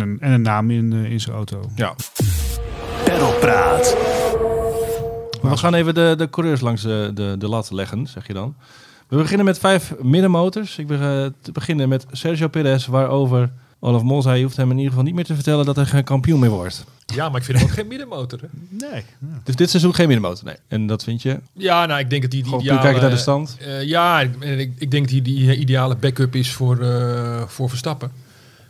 een, 0.00 0.20
en 0.20 0.32
een 0.32 0.42
naam 0.42 0.70
in, 0.70 0.92
eh, 0.92 1.10
in 1.10 1.20
zijn 1.20 1.36
auto. 1.36 1.70
Ja. 1.74 1.94
Perlpraat. 3.04 3.96
Maar 5.48 5.56
we 5.56 5.62
gaan 5.62 5.74
even 5.74 5.94
de, 5.94 6.14
de 6.18 6.30
coureurs 6.30 6.60
langs 6.60 6.82
de, 6.82 7.10
de, 7.14 7.34
de 7.38 7.48
lat 7.48 7.70
leggen, 7.70 8.06
zeg 8.06 8.26
je 8.26 8.32
dan. 8.32 8.54
We 9.08 9.16
beginnen 9.16 9.46
met 9.46 9.58
vijf 9.58 9.94
middenmotors. 10.02 10.78
Ik 10.78 10.86
ben 10.86 11.00
eh, 11.00 11.26
te 11.40 11.52
beginnen 11.52 11.88
met 11.88 12.06
Sergio 12.12 12.48
Perez, 12.48 12.86
waarover 12.86 13.50
Olaf 13.80 14.02
Mol 14.02 14.22
zei, 14.22 14.36
je 14.38 14.42
hoeft 14.44 14.56
hem 14.56 14.66
in 14.70 14.76
ieder 14.76 14.90
geval 14.90 15.04
niet 15.04 15.14
meer 15.14 15.24
te 15.24 15.34
vertellen 15.34 15.64
dat 15.64 15.76
hij 15.76 15.84
geen 15.86 16.04
kampioen 16.04 16.40
meer 16.40 16.50
wordt. 16.50 16.84
ja, 17.14 17.28
maar 17.28 17.38
ik 17.38 17.44
vind 17.46 17.58
hem 17.58 17.66
ook 17.66 17.74
geen 17.74 17.86
middenmotor. 17.86 18.38
Hè? 18.40 18.46
Nee. 18.90 19.04
Dus 19.44 19.56
dit 19.56 19.70
seizoen 19.70 19.94
geen 19.94 20.06
middenmotor, 20.08 20.44
nee. 20.44 20.56
En 20.68 20.86
dat 20.86 21.04
vind 21.04 21.22
je? 21.22 21.40
Ja, 21.52 21.86
nou, 21.86 22.00
ik 22.00 22.10
denk 22.10 22.22
dat 22.22 22.32
hij 22.32 22.42
die 22.42 22.50
puur 22.50 22.60
ideale... 22.60 22.80
kijken 22.80 23.00
naar 23.00 23.10
de 23.10 23.16
stand. 23.16 23.56
eh, 23.60 23.82
ja, 23.82 24.20
ik, 24.20 24.72
ik, 24.78 24.90
denk 24.90 25.02
dat 25.04 25.12
hij 25.12 25.22
die 25.22 25.56
ideale 25.56 25.96
backup 25.96 26.34
is 26.34 26.52
voor, 26.52 26.80
eh, 26.80 27.42
voor 27.46 27.68
Verstappen. 27.68 28.10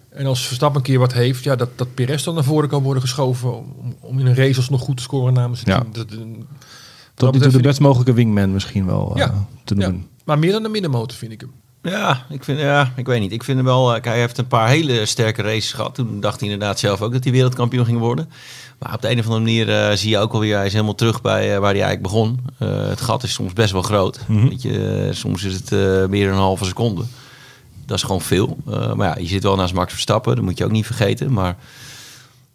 En 0.09 0.27
als 0.27 0.47
Verstappen 0.47 0.81
een 0.81 0.87
keer 0.87 0.99
wat 0.99 1.13
heeft, 1.13 1.45
ja, 1.45 1.57
dat, 1.57 1.69
dat 1.79 1.95
Perez 1.95 2.25
dan 2.25 2.35
naar 2.35 2.45
voren 2.45 2.69
kan 2.69 2.83
worden 2.83 3.03
geschoven 3.03 3.57
om, 3.57 3.97
om 4.01 4.19
in 4.19 4.27
een 4.27 4.35
race 4.35 4.57
alsnog 4.57 4.81
goed 4.81 4.97
te 4.97 5.03
scoren 5.03 5.33
namens 5.35 5.59
het 5.61 5.69
Ja. 5.69 5.79
team. 5.79 5.93
Dat, 5.93 6.07
Tot 7.19 7.33
nu 7.33 7.41
toe 7.41 7.51
de 7.53 7.61
best 7.61 7.81
mogelijke 7.81 8.13
wingman 8.13 8.53
misschien 8.53 8.87
wel 8.87 9.11
eh, 9.15 9.17
Ja. 9.19 9.47
te 9.65 9.75
Ja. 9.75 9.81
noemen. 9.89 10.07
maar 10.25 10.39
meer 10.39 10.53
dan 10.53 10.65
een 10.65 10.71
middenmotor 10.71 11.19
vind 11.19 11.33
ik 11.33 11.41
hem. 11.41 11.51
Ja, 11.83 12.27
ik 12.31 12.45
vind, 12.45 12.59
ja, 12.59 12.93
ik 12.97 13.07
weet 13.07 13.21
niet. 13.21 13.33
Ik 13.33 13.45
vind 13.45 13.57
hem 13.57 13.67
wel. 13.67 13.87
eh, 13.87 13.93
kijk, 13.93 14.05
hij 14.05 14.19
heeft 14.19 14.39
een 14.39 14.47
paar 14.47 14.69
hele 14.69 15.07
sterke 15.07 15.43
races 15.43 15.73
gehad. 15.73 15.95
Toen 15.95 16.21
dacht 16.21 16.41
hij 16.41 16.49
inderdaad 16.51 16.79
zelf 16.79 17.03
ook 17.03 17.13
dat 17.13 17.25
hij 17.25 17.33
wereldkampioen 17.33 17.85
ging 17.85 17.99
worden. 17.99 18.29
Maar 18.79 18.95
op 18.95 19.03
de 19.03 19.11
een 19.11 19.19
of 19.19 19.25
andere 19.25 19.45
manier 19.45 19.71
eh, 19.91 19.97
zie 19.97 20.11
je 20.11 20.19
ook 20.19 20.33
alweer, 20.33 20.57
hij 20.57 20.67
is 20.67 20.73
helemaal 20.73 20.95
terug 20.95 21.21
bij 21.21 21.43
eh, 21.55 21.61
waar 21.61 21.73
hij 21.75 21.83
eigenlijk 21.83 22.03
begon. 22.03 22.41
Eh, 22.59 22.89
het 22.89 23.01
gat 23.01 23.23
is 23.23 23.33
soms 23.33 23.53
best 23.53 23.73
wel 23.73 23.83
groot. 23.83 24.21
Weet 24.27 24.63
je, 24.63 25.09
soms 25.13 25.45
is 25.45 25.55
het 25.55 25.73
eh, 25.73 26.07
meer 26.07 26.27
dan 26.27 26.35
een 26.37 26.43
halve 26.43 26.65
seconde. 26.65 27.03
Dat 27.87 27.97
is 27.97 28.03
gewoon 28.03 28.21
veel. 28.21 28.57
Eh, 28.71 28.93
maar 28.93 29.09
ja, 29.09 29.23
je 29.23 29.29
zit 29.29 29.43
wel 29.43 29.57
naast 29.57 29.75
Max 29.75 29.93
Verstappen, 29.93 30.35
dat 30.37 30.45
moet 30.45 30.59
je 30.59 30.65
ook 30.65 30.71
niet 30.71 30.87
vergeten. 30.87 31.33
Maar 31.33 31.57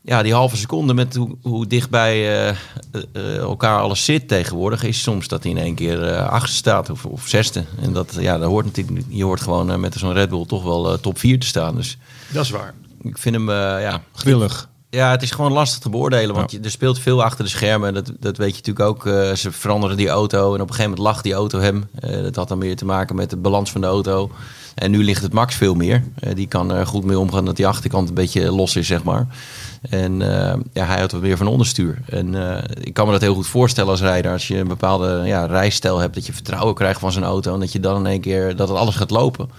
ja, 0.05 0.23
die 0.23 0.33
halve 0.33 0.57
seconde 0.57 0.94
met 0.94 1.15
hoe, 1.15 1.35
hoe 1.41 1.67
dichtbij 1.67 2.13
eh, 2.13 2.50
eh, 2.50 2.55
eh, 3.13 3.38
elkaar 3.38 3.79
alles 3.79 4.05
zit 4.05 4.27
tegenwoordig, 4.27 4.83
is 4.83 5.01
soms 5.01 5.27
dat 5.27 5.44
hij 5.44 5.51
in 5.51 5.57
één 5.57 5.75
keer 5.75 6.03
eh 6.03 6.27
achtste 6.29 6.57
staat 6.57 6.89
of, 6.89 7.05
of 7.05 7.27
zesde. 7.27 7.63
En 7.81 7.94
dat, 7.94 8.15
ja, 8.19 8.38
dat 8.38 8.50
hoort 8.50 8.65
natuurlijk 8.65 8.97
niet. 8.97 9.17
Je 9.17 9.23
hoort 9.23 9.41
gewoon 9.41 9.79
met 9.79 9.94
zo'n 9.94 10.13
Red 10.13 10.29
Bull 10.29 10.45
toch 10.45 10.63
wel 10.63 10.91
eh, 10.91 10.97
top 11.00 11.19
4 11.19 11.39
te 11.39 11.47
staan. 11.47 11.75
Dus 11.75 11.97
Dat 12.33 12.44
is 12.44 12.50
waar. 12.50 12.73
ik 13.01 13.17
vind 13.17 13.35
hem, 13.35 13.50
eh, 13.50 13.55
ja, 13.81 14.01
Grillig. 14.13 14.69
Ja, 14.94 15.12
het 15.12 15.22
is 15.22 15.31
gewoon 15.31 15.51
lastig 15.51 15.80
te 15.80 15.90
beoordelen. 15.90 16.36
Want 16.36 16.51
Ja. 16.51 16.57
je, 16.57 16.63
er 16.63 16.72
speelt 16.72 17.00
veel 17.00 17.24
achter 17.24 17.44
de 17.44 17.50
schermen. 17.50 17.94
Dat, 17.94 18.12
dat 18.19 18.38
weet 18.38 18.50
je 18.50 18.56
natuurlijk 18.66 18.86
ook. 18.90 19.06
Eh, 19.06 19.34
ze 19.34 19.51
veranderen 19.51 19.98
die 19.98 20.10
auto. 20.10 20.40
En 20.56 20.62
op 20.62 20.69
een 20.69 20.75
gegeven 20.75 20.90
moment 20.90 21.00
lag 21.07 21.22
die 21.22 21.34
auto 21.34 21.60
hem. 21.60 21.90
Eh, 22.00 22.22
dat 22.22 22.36
had 22.36 22.48
dan 22.48 22.57
meer 22.57 22.75
te 22.75 22.86
maken 22.86 23.16
met 23.16 23.30
de 23.30 23.38
balans 23.38 23.72
van 23.72 23.81
de 23.81 23.88
auto. 23.88 24.31
En 24.75 24.92
nu 24.92 25.04
ligt 25.04 25.22
het 25.22 25.34
Max 25.34 25.56
veel 25.56 25.74
meer. 25.74 26.04
Eh, 26.19 26.36
die 26.36 26.48
kan 26.48 26.72
er 26.72 26.88
goed 26.88 27.04
mee 27.04 27.19
omgaan 27.19 27.45
dat 27.45 27.56
die 27.56 27.68
achterkant 27.68 28.07
een 28.09 28.14
beetje 28.16 28.52
los 28.52 28.76
is, 28.76 28.88
zeg 28.88 29.04
maar. 29.04 29.28
En 29.90 30.19
ja, 30.73 30.85
hij 30.85 30.97
houdt 30.97 31.12
wat 31.12 31.21
meer 31.21 31.38
van 31.38 31.47
onderstuur. 31.47 32.02
En 32.09 32.35
ik 32.80 32.94
kan 32.94 33.06
me 33.06 33.12
dat 33.12 33.21
heel 33.21 33.33
goed 33.33 33.47
voorstellen 33.47 33.90
als 33.92 34.02
rijder. 34.02 34.31
Als 34.31 34.47
je 34.47 34.57
een 34.57 34.68
bepaalde 34.68 35.21
ja, 35.26 35.45
rijstijl 35.45 36.00
hebt. 36.00 36.14
Dat 36.14 36.26
je 36.26 36.33
vertrouwen 36.33 36.76
krijgt 36.76 37.00
van 37.00 37.12
zijn 37.12 37.23
auto. 37.26 37.54
En 37.54 37.59
dat 37.59 37.71
je 37.71 37.80
dan 37.80 37.97
in 37.97 38.06
één 38.06 38.21
keer 38.21 38.56
dat 38.56 38.68
het 38.68 38.78
alles 38.78 38.95
gaat 38.95 39.09
lopen. 39.12 39.50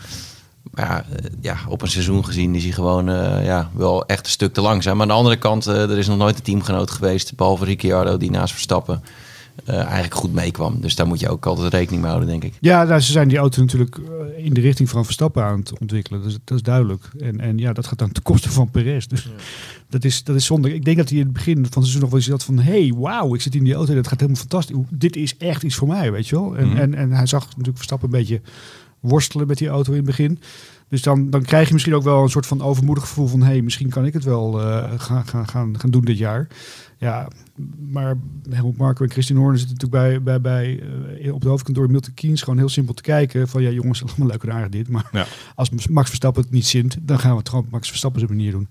Maar 0.74 0.84
ja, 0.86 1.04
eh, 1.16 1.30
ja, 1.40 1.56
op 1.68 1.82
een 1.82 1.88
seizoen 1.88 2.24
gezien 2.24 2.54
is 2.54 2.62
hij 2.62 2.72
gewoon 2.72 3.08
eh, 3.08 3.44
ja, 3.44 3.70
wel 3.74 4.06
echt 4.06 4.24
een 4.26 4.32
stuk 4.32 4.52
te 4.54 4.60
langzaam. 4.60 4.92
Maar 4.96 5.02
aan 5.02 5.12
de 5.12 5.18
andere 5.18 5.36
kant, 5.36 5.66
eh, 5.66 5.90
er 5.90 5.98
is 5.98 6.06
nog 6.06 6.18
nooit 6.18 6.36
een 6.36 6.42
teamgenoot 6.42 6.90
geweest, 6.90 7.36
behalve 7.36 7.64
Ricciardo, 7.64 8.16
die 8.16 8.30
naast 8.30 8.52
Verstappen 8.52 9.02
eh, 9.64 9.76
eigenlijk 9.76 10.14
goed 10.14 10.32
meekwam. 10.32 10.80
Dus 10.80 10.94
daar 10.94 11.06
moet 11.06 11.20
je 11.20 11.28
ook 11.28 11.46
altijd 11.46 11.72
rekening 11.72 12.02
mee 12.02 12.10
houden, 12.10 12.30
denk 12.30 12.44
ik. 12.44 12.54
Ja, 12.60 12.84
nou, 12.84 13.00
ze 13.00 13.12
zijn 13.12 13.28
die 13.28 13.38
auto 13.38 13.60
natuurlijk 13.60 13.96
eh, 14.36 14.44
in 14.44 14.54
de 14.54 14.60
richting 14.60 14.88
van 14.90 15.04
Verstappen 15.04 15.44
aan 15.44 15.58
het 15.58 15.78
ontwikkelen. 15.80 16.22
Dus 16.22 16.36
dat 16.44 16.56
is 16.56 16.62
duidelijk. 16.62 17.10
En, 17.18 17.40
en 17.40 17.58
ja, 17.58 17.72
dat 17.72 17.86
gaat 17.86 17.98
dan 17.98 18.12
ten 18.12 18.22
koste 18.22 18.50
van 18.50 18.70
Perez. 18.70 19.06
Dus 19.06 19.28
dat, 19.88 20.04
is, 20.04 20.24
dat 20.24 20.36
is 20.36 20.44
zonde. 20.44 20.74
Ik 20.74 20.84
denk 20.84 20.96
dat 20.96 21.08
hij 21.08 21.18
in 21.18 21.24
het 21.24 21.32
begin 21.32 21.54
van 21.54 21.62
het 21.64 21.72
seizoen 21.74 22.00
nog 22.00 22.10
wel 22.10 22.18
eens 22.18 22.28
had 22.28 22.44
van... 22.44 22.58
hey, 22.58 22.92
wauw, 22.96 23.34
ik 23.34 23.40
zit 23.40 23.54
in 23.54 23.64
die 23.64 23.74
auto. 23.74 23.94
Dat 23.94 24.08
gaat 24.08 24.20
helemaal 24.20 24.40
fantastisch. 24.40 24.76
Dit 24.90 25.16
is 25.16 25.36
echt 25.36 25.62
iets 25.62 25.74
voor 25.74 25.88
mij, 25.88 26.12
weet 26.12 26.28
je 26.28 26.36
wel. 26.36 26.56
En, 26.56 26.68
Mhm. 26.68 26.76
en, 26.76 26.94
en 26.94 27.10
hij 27.12 27.26
zag 27.26 27.46
natuurlijk 27.48 27.76
Verstappen 27.76 28.08
een 28.12 28.18
beetje 28.18 28.40
worstelen 29.04 29.46
met 29.46 29.58
die 29.58 29.68
auto 29.68 29.90
in 29.90 29.96
het 29.96 30.06
begin. 30.06 30.38
Dus 30.88 31.02
dan, 31.02 31.30
dan 31.30 31.42
krijg 31.42 31.66
je 31.66 31.72
misschien 31.72 31.94
ook 31.94 32.02
wel 32.02 32.22
een 32.22 32.28
soort 32.28 32.46
van 32.46 32.62
overmoedig 32.62 33.04
gevoel 33.04 33.26
van... 33.26 33.42
hey, 33.42 33.62
misschien 33.62 33.88
kan 33.88 34.04
ik 34.06 34.12
het 34.12 34.24
wel 34.24 34.60
eh, 34.60 34.92
gaan, 34.96 35.26
gaan, 35.26 35.48
gaan, 35.48 35.80
gaan 35.80 35.90
doen 35.90 36.04
dit 36.04 36.18
jaar. 36.18 36.46
Ja, 36.98 37.28
maar 37.90 38.16
Helmut 38.50 38.76
Marko 38.76 39.04
en 39.04 39.10
Christian 39.10 39.38
Horner 39.38 39.58
zitten 39.58 39.76
natuurlijk 39.76 40.22
bij, 40.22 40.40
bij, 40.40 40.40
bij 40.40 40.82
eh, 41.22 41.34
op 41.34 41.42
de 41.42 41.48
hoofdkantoor 41.48 41.90
Milton 41.90 42.14
Keynes 42.14 42.42
gewoon 42.42 42.58
heel 42.58 42.68
simpel 42.68 42.94
te 42.94 43.02
kijken 43.02 43.48
van 43.48 43.62
ja 43.62 43.70
jongens, 43.70 44.02
allemaal 44.04 44.28
leuk 44.28 44.42
en 44.42 44.52
aardig 44.52 44.68
dit, 44.68 44.88
maar 44.88 45.08
Ja. 45.12 45.26
als 45.54 45.70
Max 45.88 46.08
Verstappen 46.08 46.42
het 46.42 46.52
niet 46.52 46.66
zint, 46.66 46.96
dan 47.00 47.18
gaan 47.18 47.30
we 47.30 47.38
het 47.38 47.48
gewoon 47.48 47.64
op 47.64 47.70
Max 47.70 47.88
Verstappen 47.88 48.20
zijn 48.20 48.36
manier 48.36 48.52
doen. 48.52 48.68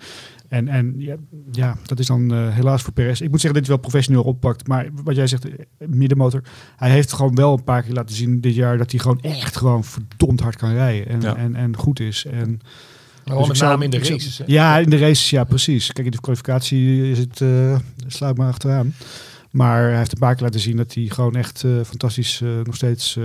En, 0.53 0.67
en 0.67 0.93
ja, 0.97 1.15
ja, 1.51 1.77
dat 1.85 1.99
is 1.99 2.05
dan 2.05 2.33
eh, 2.33 2.47
helaas 2.55 2.81
voor 2.81 2.93
Perez. 2.93 3.21
Ik 3.21 3.29
moet 3.29 3.41
zeggen 3.41 3.59
dat 3.59 3.67
hij 3.67 3.77
wel 3.79 3.89
professioneel 3.89 4.23
oppakt, 4.23 4.67
maar 4.67 4.89
wat 5.03 5.15
jij 5.15 5.27
zegt, 5.27 5.45
eh, 5.49 5.53
middenmotor, 5.87 6.41
hij 6.75 6.89
heeft 6.91 7.13
gewoon 7.13 7.35
wel 7.35 7.53
een 7.53 7.63
paar 7.63 7.83
keer 7.83 7.93
laten 7.93 8.15
zien 8.15 8.41
dit 8.41 8.55
jaar 8.55 8.77
dat 8.77 8.91
hij 8.91 8.99
gewoon 8.99 9.21
echt 9.21 9.57
gewoon 9.57 9.83
verdomd 9.83 10.39
hard 10.39 10.55
kan 10.55 10.73
rijden 10.73 11.07
en, 11.07 11.21
Ja. 11.21 11.35
en, 11.35 11.55
en 11.55 11.77
goed 11.77 11.99
is. 11.99 12.25
En, 12.25 12.59
Maar 13.25 13.37
Dus 13.37 13.47
met 13.47 13.59
name 13.59 13.83
in 13.83 13.89
de 13.89 14.05
zou- 14.05 14.11
races. 14.17 14.41
ja, 14.45 14.77
in 14.77 14.89
de 14.89 14.97
races, 14.97 15.29
ja, 15.29 15.43
precies. 15.43 15.91
Kijk, 15.93 16.05
in 16.05 16.11
de 16.11 16.21
kwalificatie 16.21 17.09
is 17.11 17.17
het, 17.17 17.41
eh 17.41 17.77
sluit 18.07 18.37
maar 18.37 18.47
achteraan. 18.47 18.93
Maar 19.51 19.87
hij 19.89 19.97
heeft 19.97 20.11
een 20.13 20.19
paar 20.19 20.33
keer 20.35 20.43
laten 20.43 20.59
zien 20.59 20.77
dat 20.77 20.93
hij 20.93 21.05
gewoon 21.05 21.35
echt 21.35 21.63
eh, 21.63 21.71
fantastisch 21.83 22.41
nog 22.63 22.75
steeds 22.75 23.15
eh, 23.17 23.23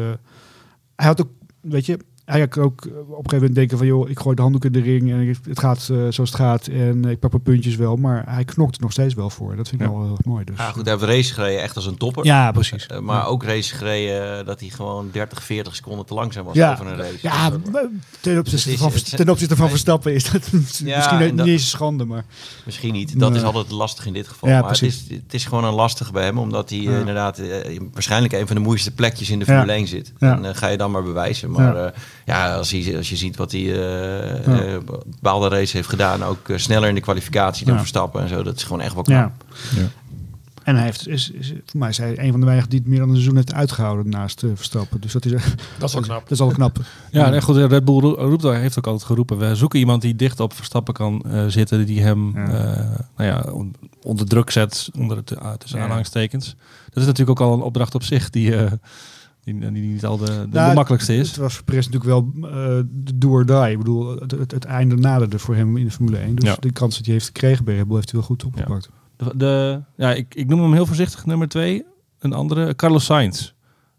hij 0.96 1.06
had 1.06 1.20
ook, 1.20 1.30
weet 1.60 1.86
je, 1.86 1.98
hij 2.30 2.48
kan 2.48 2.62
ook 2.62 2.80
op 2.84 2.88
een 2.88 3.06
gegeven 3.06 3.36
moment 3.36 3.54
denken 3.54 3.78
van 3.78 3.86
joh, 3.86 4.08
ik 4.08 4.18
gooi 4.18 4.36
de 4.36 4.42
handdoek 4.42 4.64
in 4.64 4.72
de 4.72 4.80
ring 4.80 5.10
en 5.10 5.36
het 5.48 5.58
gaat 5.58 5.88
uh, 5.90 5.98
zoals 5.98 6.30
het 6.30 6.34
gaat 6.34 6.66
en 6.66 7.04
ik 7.04 7.18
pak 7.18 7.30
mijn 7.30 7.42
puntjes 7.42 7.76
wel, 7.76 7.96
maar 7.96 8.24
hij 8.26 8.44
knokt 8.44 8.76
er 8.76 8.82
nog 8.82 8.92
steeds 8.92 9.14
wel 9.14 9.30
voor. 9.30 9.56
Dat 9.56 9.68
vind 9.68 9.80
ik 9.80 9.86
ja. 9.86 9.92
wel 9.92 10.04
heel 10.04 10.18
mooi. 10.24 10.44
Dus. 10.44 10.56
Ja, 10.56 10.70
goed, 10.70 10.84
hij 10.84 10.94
heeft 10.94 11.06
race 11.06 11.34
gereden 11.34 11.62
echt 11.62 11.76
als 11.76 11.86
een 11.86 11.96
topper. 11.96 12.24
Ja, 12.24 12.52
precies. 12.52 12.88
Uh, 12.92 12.98
maar 12.98 13.16
ja. 13.16 13.24
ook 13.24 13.44
race 13.44 13.74
gereden 13.74 14.46
dat 14.46 14.60
hij 14.60 14.68
gewoon 14.68 15.08
30, 15.12 15.42
40 15.42 15.76
seconden 15.76 16.06
te 16.06 16.14
langzaam 16.14 16.44
was 16.44 16.54
ja. 16.54 16.72
over 16.72 16.86
een 16.86 16.96
race. 16.96 17.18
Ja, 17.22 17.50
ten 18.20 18.38
opzichte, 18.38 18.78
van, 18.78 18.92
ten 19.16 19.28
opzichte 19.28 19.56
van 19.56 19.68
Verstappen 19.68 20.14
is 20.14 20.30
dat 20.30 20.52
misschien 20.52 20.86
dat, 20.86 21.32
niet 21.32 21.38
eens 21.38 21.62
een 21.62 21.68
schande, 21.68 22.04
maar... 22.04 22.24
Misschien 22.64 22.92
niet. 22.92 23.18
Dat 23.20 23.30
nee. 23.30 23.38
is 23.38 23.44
altijd 23.44 23.70
lastig 23.70 24.06
in 24.06 24.12
dit 24.12 24.28
geval. 24.28 24.48
maar 24.48 24.70
het 24.70 24.82
is, 24.82 25.04
het 25.08 25.34
is 25.34 25.44
gewoon 25.44 25.64
een 25.64 25.74
lastig 25.74 26.12
bij 26.12 26.24
hem, 26.24 26.38
omdat 26.38 26.70
hij 26.70 26.78
uh, 26.78 26.98
inderdaad 26.98 27.40
waarschijnlijk 27.92 28.32
een 28.32 28.46
van 28.46 28.56
de 28.56 28.62
moeilijkste 28.62 28.94
plekjes 28.94 29.30
in 29.30 29.38
de 29.38 29.44
Formule 29.44 29.72
1 29.72 29.86
zit. 29.86 30.12
En 30.18 30.54
ga 30.54 30.66
je 30.66 30.76
dan 30.76 30.90
maar 30.90 31.02
bewijzen. 31.02 31.50
Maar 31.50 31.94
ja, 32.28 32.54
als, 32.54 32.70
hij, 32.70 32.96
als 32.96 33.08
je 33.08 33.16
ziet 33.16 33.36
wat 33.36 33.52
hij 33.52 33.60
uh, 33.60 34.46
ja. 34.46 34.78
bepaalde 35.06 35.48
race 35.48 35.76
heeft 35.76 35.88
gedaan, 35.88 36.24
ook 36.24 36.48
uh, 36.48 36.56
sneller 36.56 36.88
in 36.88 36.94
de 36.94 37.00
kwalificatie 37.00 37.64
dan 37.64 37.74
ja. 37.74 37.80
Verstappen 37.80 38.22
en 38.22 38.28
zo, 38.28 38.42
dat 38.42 38.56
is 38.56 38.62
gewoon 38.62 38.80
echt 38.80 38.94
wel 38.94 39.02
knap. 39.02 39.44
Ja. 39.76 39.88
En 40.62 40.74
hij 40.74 40.84
heeft, 40.84 41.08
is, 41.08 41.30
is, 41.30 41.52
voor 41.66 41.80
mij 41.80 41.88
is 41.88 41.98
hij 41.98 42.18
een 42.18 42.30
van 42.30 42.40
de 42.40 42.46
weinigen 42.46 42.70
die 42.70 42.78
het 42.78 42.88
meer 42.88 42.98
dan 42.98 43.08
een 43.08 43.14
seizoen 43.14 43.36
heeft 43.36 43.52
uitgehouden 43.52 44.08
naast 44.08 44.42
uh, 44.42 44.50
Verstappen. 44.54 45.00
Dus 45.00 45.12
dat 45.12 45.24
is, 45.24 45.32
dat 45.78 45.88
is 45.88 45.92
wel 45.92 46.02
knap. 46.02 46.22
Dat 46.28 46.30
is 46.30 46.40
al 46.40 46.50
knap. 46.50 46.78
ja, 47.10 47.28
nee, 47.28 47.40
goed, 47.40 47.56
Red 47.56 47.84
Bull 47.84 48.00
roept, 48.00 48.42
heeft 48.42 48.78
ook 48.78 48.86
altijd 48.86 49.04
geroepen. 49.04 49.38
We 49.38 49.54
zoeken 49.54 49.78
iemand 49.78 50.02
die 50.02 50.16
dicht 50.16 50.40
op 50.40 50.52
Verstappen 50.52 50.94
kan 50.94 51.24
zitten, 51.48 51.86
die 51.86 52.02
hem 52.02 52.32
nou 52.32 52.96
ja, 53.16 53.44
onder 54.02 54.26
druk 54.26 54.50
zet, 54.50 54.90
onder 54.98 55.16
het 55.16 55.34
tussen 55.58 55.80
aanhalingstekens. 55.80 56.56
Dat 56.88 57.02
is 57.02 57.06
natuurlijk 57.06 57.40
ook 57.40 57.48
al 57.48 57.54
een 57.54 57.62
opdracht 57.62 57.94
op 57.94 58.02
zich 58.02 58.30
die 58.30 58.54
die, 59.54 59.72
die 59.72 59.82
niet 59.82 60.04
al 60.04 60.16
de, 60.16 60.24
de, 60.24 60.46
nou, 60.50 60.68
de 60.68 60.74
makkelijkste 60.74 61.16
is. 61.16 61.28
Het 61.28 61.36
was 61.36 61.54
voor 61.54 61.64
Perez 61.64 61.86
natuurlijk 61.86 62.12
wel 62.12 62.50
uh, 62.50 62.84
de 62.90 63.18
do 63.18 63.30
or 63.30 63.46
die. 63.46 63.70
Ik 63.70 63.78
bedoel, 63.78 64.20
het, 64.20 64.30
het, 64.30 64.50
het, 64.50 64.64
einde 64.64 64.96
naderde 64.96 65.38
voor 65.38 65.54
hem 65.54 65.76
in 65.76 65.84
de 65.84 65.90
Formule 65.90 66.16
1. 66.16 66.34
Dus 66.34 66.48
ja. 66.48 66.56
de 66.60 66.72
kans 66.72 66.94
die 66.94 67.04
hij 67.04 67.12
heeft 67.12 67.26
gekregen 67.26 67.64
bij 67.64 67.74
Red 67.74 67.86
Bull 67.86 67.96
heeft 67.96 68.10
hij 68.10 68.20
wel 68.20 68.28
goed 68.28 68.44
opgepakt. 68.44 68.88
Ja, 69.16 69.26
de, 69.26 69.36
de, 69.36 69.80
ja 69.96 70.14
ik, 70.14 70.34
ik 70.34 70.48
noem 70.48 70.60
hem 70.60 70.72
heel 70.72 70.86
voorzichtig 70.86 71.26
nummer 71.26 71.48
twee. 71.48 71.84
Een 72.18 72.32
andere, 72.32 72.76
Carlos 72.76 73.04
Sainz. 73.04 73.52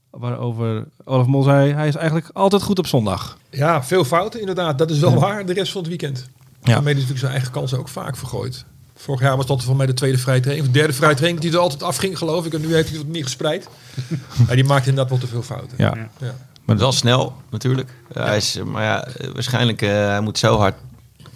Waarover 0.10 0.88
Olaf 1.04 1.28
Mol 1.28 1.44
zei, 1.44 1.74
hij 1.74 1.88
is 1.88 1.96
eigenlijk 1.96 2.30
altijd 2.34 2.62
goed 2.62 2.80
op 2.80 2.88
zondag. 2.88 3.38
Ja, 3.50 3.84
veel 3.84 4.04
fouten 4.04 4.40
inderdaad. 4.40 4.78
Dat 4.78 4.92
is 4.92 5.00
wel 5.00 5.12
ja. 5.12 5.18
waar 5.20 5.46
de 5.46 5.54
rest 5.54 5.72
van 5.72 5.82
het 5.82 5.90
weekend. 5.90 6.30
Ja. 6.62 6.74
Daarmee 6.74 6.94
is 6.94 7.00
natuurlijk 7.00 7.20
zijn 7.20 7.32
eigen 7.32 7.52
kansen 7.52 7.80
ook 7.80 7.88
vaak 7.88 8.18
vergooid. 8.18 8.66
Vorig 9.02 9.22
jaar 9.22 9.38
was 9.38 9.46
dat 9.46 9.64
van 9.64 9.78
mij 9.78 9.86
de 9.86 9.94
tweede 9.94 10.18
vrije 10.18 10.40
training. 10.40 10.68
Of 10.68 10.74
de 10.74 10.80
derde 10.80 10.94
vrije 10.94 11.16
training 11.16 11.42
die 11.42 11.52
er 11.52 11.58
altijd 11.58 11.84
afging, 11.84 12.18
geloof 12.18 12.46
ik. 12.46 12.54
En 12.54 12.62
nu 12.62 12.74
heeft 12.74 12.90
hij 12.90 12.98
het 12.98 13.08
meer 13.08 13.24
gespreid. 13.24 13.68
ja, 14.48 14.56
die 14.56 14.64
maakt 14.64 14.88
inderdaad 14.88 15.10
wel 15.10 15.20
te 15.20 15.28
veel 15.28 15.44
fouten. 15.44 15.78
Ja. 15.78 15.94
ja. 15.96 16.10
ja. 16.20 16.36
Maar 16.66 16.78
wel 16.78 16.92
snel, 16.92 17.36
natuurlijk. 17.50 17.94
Ja. 18.14 18.26
Hij 18.26 18.38
is, 18.38 18.60
maar 18.66 18.84
ja, 18.84 19.08
waarschijnlijk 19.34 19.82
uh, 19.82 19.90
hij 19.90 20.22
moet 20.22 20.38
zo 20.38 20.58
hard 20.58 20.76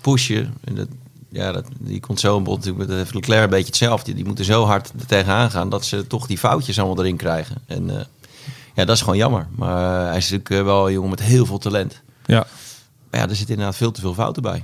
pushen. 0.01 0.53
En 0.63 0.75
dat, 0.75 0.87
ja, 1.29 1.51
dat, 1.51 1.65
die 1.79 1.99
komt 1.99 2.19
zo 2.19 2.37
een 2.37 2.43
bot. 2.43 2.63
Dat 2.63 2.89
heeft 2.89 3.13
Leclerc 3.13 3.43
een 3.43 3.49
beetje 3.49 3.65
hetzelfde. 3.65 4.13
Die 4.13 4.25
moeten 4.25 4.45
zo 4.45 4.65
hard 4.65 4.91
er 4.99 5.05
tegenaan 5.05 5.51
gaan 5.51 5.69
dat 5.69 5.85
ze 5.85 6.07
toch 6.07 6.27
die 6.27 6.37
foutjes 6.37 6.79
allemaal 6.79 7.03
erin 7.03 7.17
krijgen. 7.17 7.55
En 7.65 7.89
uh, 7.89 7.95
ja, 8.73 8.85
dat 8.85 8.95
is 8.95 9.01
gewoon 9.01 9.17
jammer. 9.17 9.47
Maar 9.55 10.01
uh, 10.01 10.07
hij 10.07 10.17
is 10.17 10.29
natuurlijk 10.29 10.65
wel 10.65 10.87
een 10.87 10.93
jongen 10.93 11.09
met 11.09 11.21
heel 11.21 11.45
veel 11.45 11.57
talent. 11.57 12.01
Ja. 12.25 12.47
Maar 13.09 13.19
ja, 13.21 13.29
er 13.29 13.35
zitten 13.35 13.55
inderdaad 13.55 13.77
veel 13.77 13.91
te 13.91 14.01
veel 14.01 14.13
fouten 14.13 14.41
bij. 14.41 14.63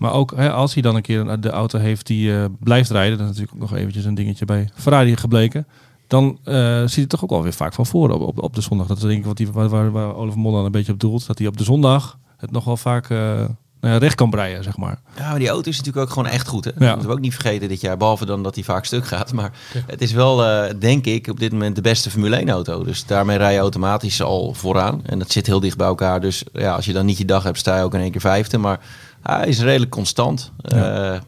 Maar 0.00 0.12
ook 0.12 0.32
hè, 0.36 0.52
als 0.52 0.72
hij 0.72 0.82
dan 0.82 0.96
een 0.96 1.02
keer 1.02 1.40
de 1.40 1.50
auto 1.50 1.78
heeft 1.78 2.06
die 2.06 2.30
uh, 2.30 2.44
blijft 2.58 2.90
rijden, 2.90 3.18
dat 3.18 3.30
is 3.30 3.36
natuurlijk 3.36 3.62
ook 3.62 3.70
nog 3.70 3.78
eventjes 3.78 4.04
een 4.04 4.14
dingetje 4.14 4.44
bij 4.44 4.68
Ferrari 4.74 5.16
gebleken. 5.16 5.66
Dan 6.06 6.38
uh, 6.44 6.80
ziet 6.80 7.00
het 7.00 7.08
toch 7.08 7.22
ook 7.22 7.30
wel 7.30 7.42
weer 7.42 7.52
vaak 7.52 7.74
van 7.74 7.86
voren 7.86 8.14
op, 8.14 8.20
op, 8.20 8.42
op 8.42 8.54
de 8.54 8.60
zondag. 8.60 8.86
Dat 8.86 8.96
is 8.96 9.02
denk 9.02 9.18
ik 9.18 9.24
wat 9.24 9.36
die, 9.36 9.52
waar, 9.52 9.68
waar, 9.68 9.90
waar 9.90 10.14
Olaf 10.14 10.34
Mol 10.34 10.52
dan 10.52 10.64
een 10.64 10.70
beetje 10.70 10.92
op 10.92 11.00
doelt. 11.00 11.26
Dat 11.26 11.38
hij 11.38 11.46
op 11.46 11.56
de 11.56 11.64
zondag 11.64 12.18
het 12.36 12.50
nog 12.50 12.64
wel 12.64 12.76
vaak 12.76 13.08
uh, 13.10 13.44
recht 13.80 14.14
kan 14.14 14.30
breien, 14.30 14.64
zeg 14.64 14.76
maar. 14.76 15.00
Ja, 15.16 15.30
maar 15.30 15.38
die 15.38 15.48
auto 15.48 15.70
is 15.70 15.76
natuurlijk 15.76 16.06
ook 16.06 16.12
gewoon 16.12 16.28
echt 16.28 16.48
goed. 16.48 16.64
Hè? 16.64 16.70
Ja. 16.70 16.78
Dat 16.78 16.88
moeten 16.88 17.08
we 17.08 17.14
ook 17.14 17.20
niet 17.20 17.34
vergeten 17.34 17.68
dit 17.68 17.80
jaar. 17.80 17.96
Behalve 17.96 18.26
dan 18.26 18.42
dat 18.42 18.54
hij 18.54 18.64
vaak 18.64 18.84
stuk 18.84 19.06
gaat. 19.06 19.32
Maar 19.32 19.52
het 19.86 20.02
is 20.02 20.12
wel, 20.12 20.44
uh, 20.44 20.70
denk 20.78 21.06
ik, 21.06 21.26
op 21.26 21.40
dit 21.40 21.52
moment 21.52 21.76
de 21.76 21.82
beste 21.82 22.10
Formule 22.10 22.36
1 22.36 22.50
auto. 22.50 22.84
Dus 22.84 23.06
daarmee 23.06 23.36
rij 23.36 23.52
je 23.52 23.58
automatisch 23.58 24.22
al 24.22 24.54
vooraan. 24.54 25.00
En 25.06 25.18
dat 25.18 25.30
zit 25.30 25.46
heel 25.46 25.60
dicht 25.60 25.76
bij 25.76 25.86
elkaar. 25.86 26.20
Dus 26.20 26.44
ja, 26.52 26.74
als 26.74 26.84
je 26.84 26.92
dan 26.92 27.06
niet 27.06 27.18
je 27.18 27.24
dag 27.24 27.42
hebt, 27.42 27.58
sta 27.58 27.76
je 27.76 27.82
ook 27.82 27.94
in 27.94 28.00
één 28.00 28.10
keer 28.10 28.20
vijfde. 28.20 28.58
Maar 28.58 28.80
hij 29.22 29.48
is 29.48 29.60
redelijk 29.60 29.90
constant. 29.90 30.52
Ja. 30.58 31.12
Uh, 31.12 31.20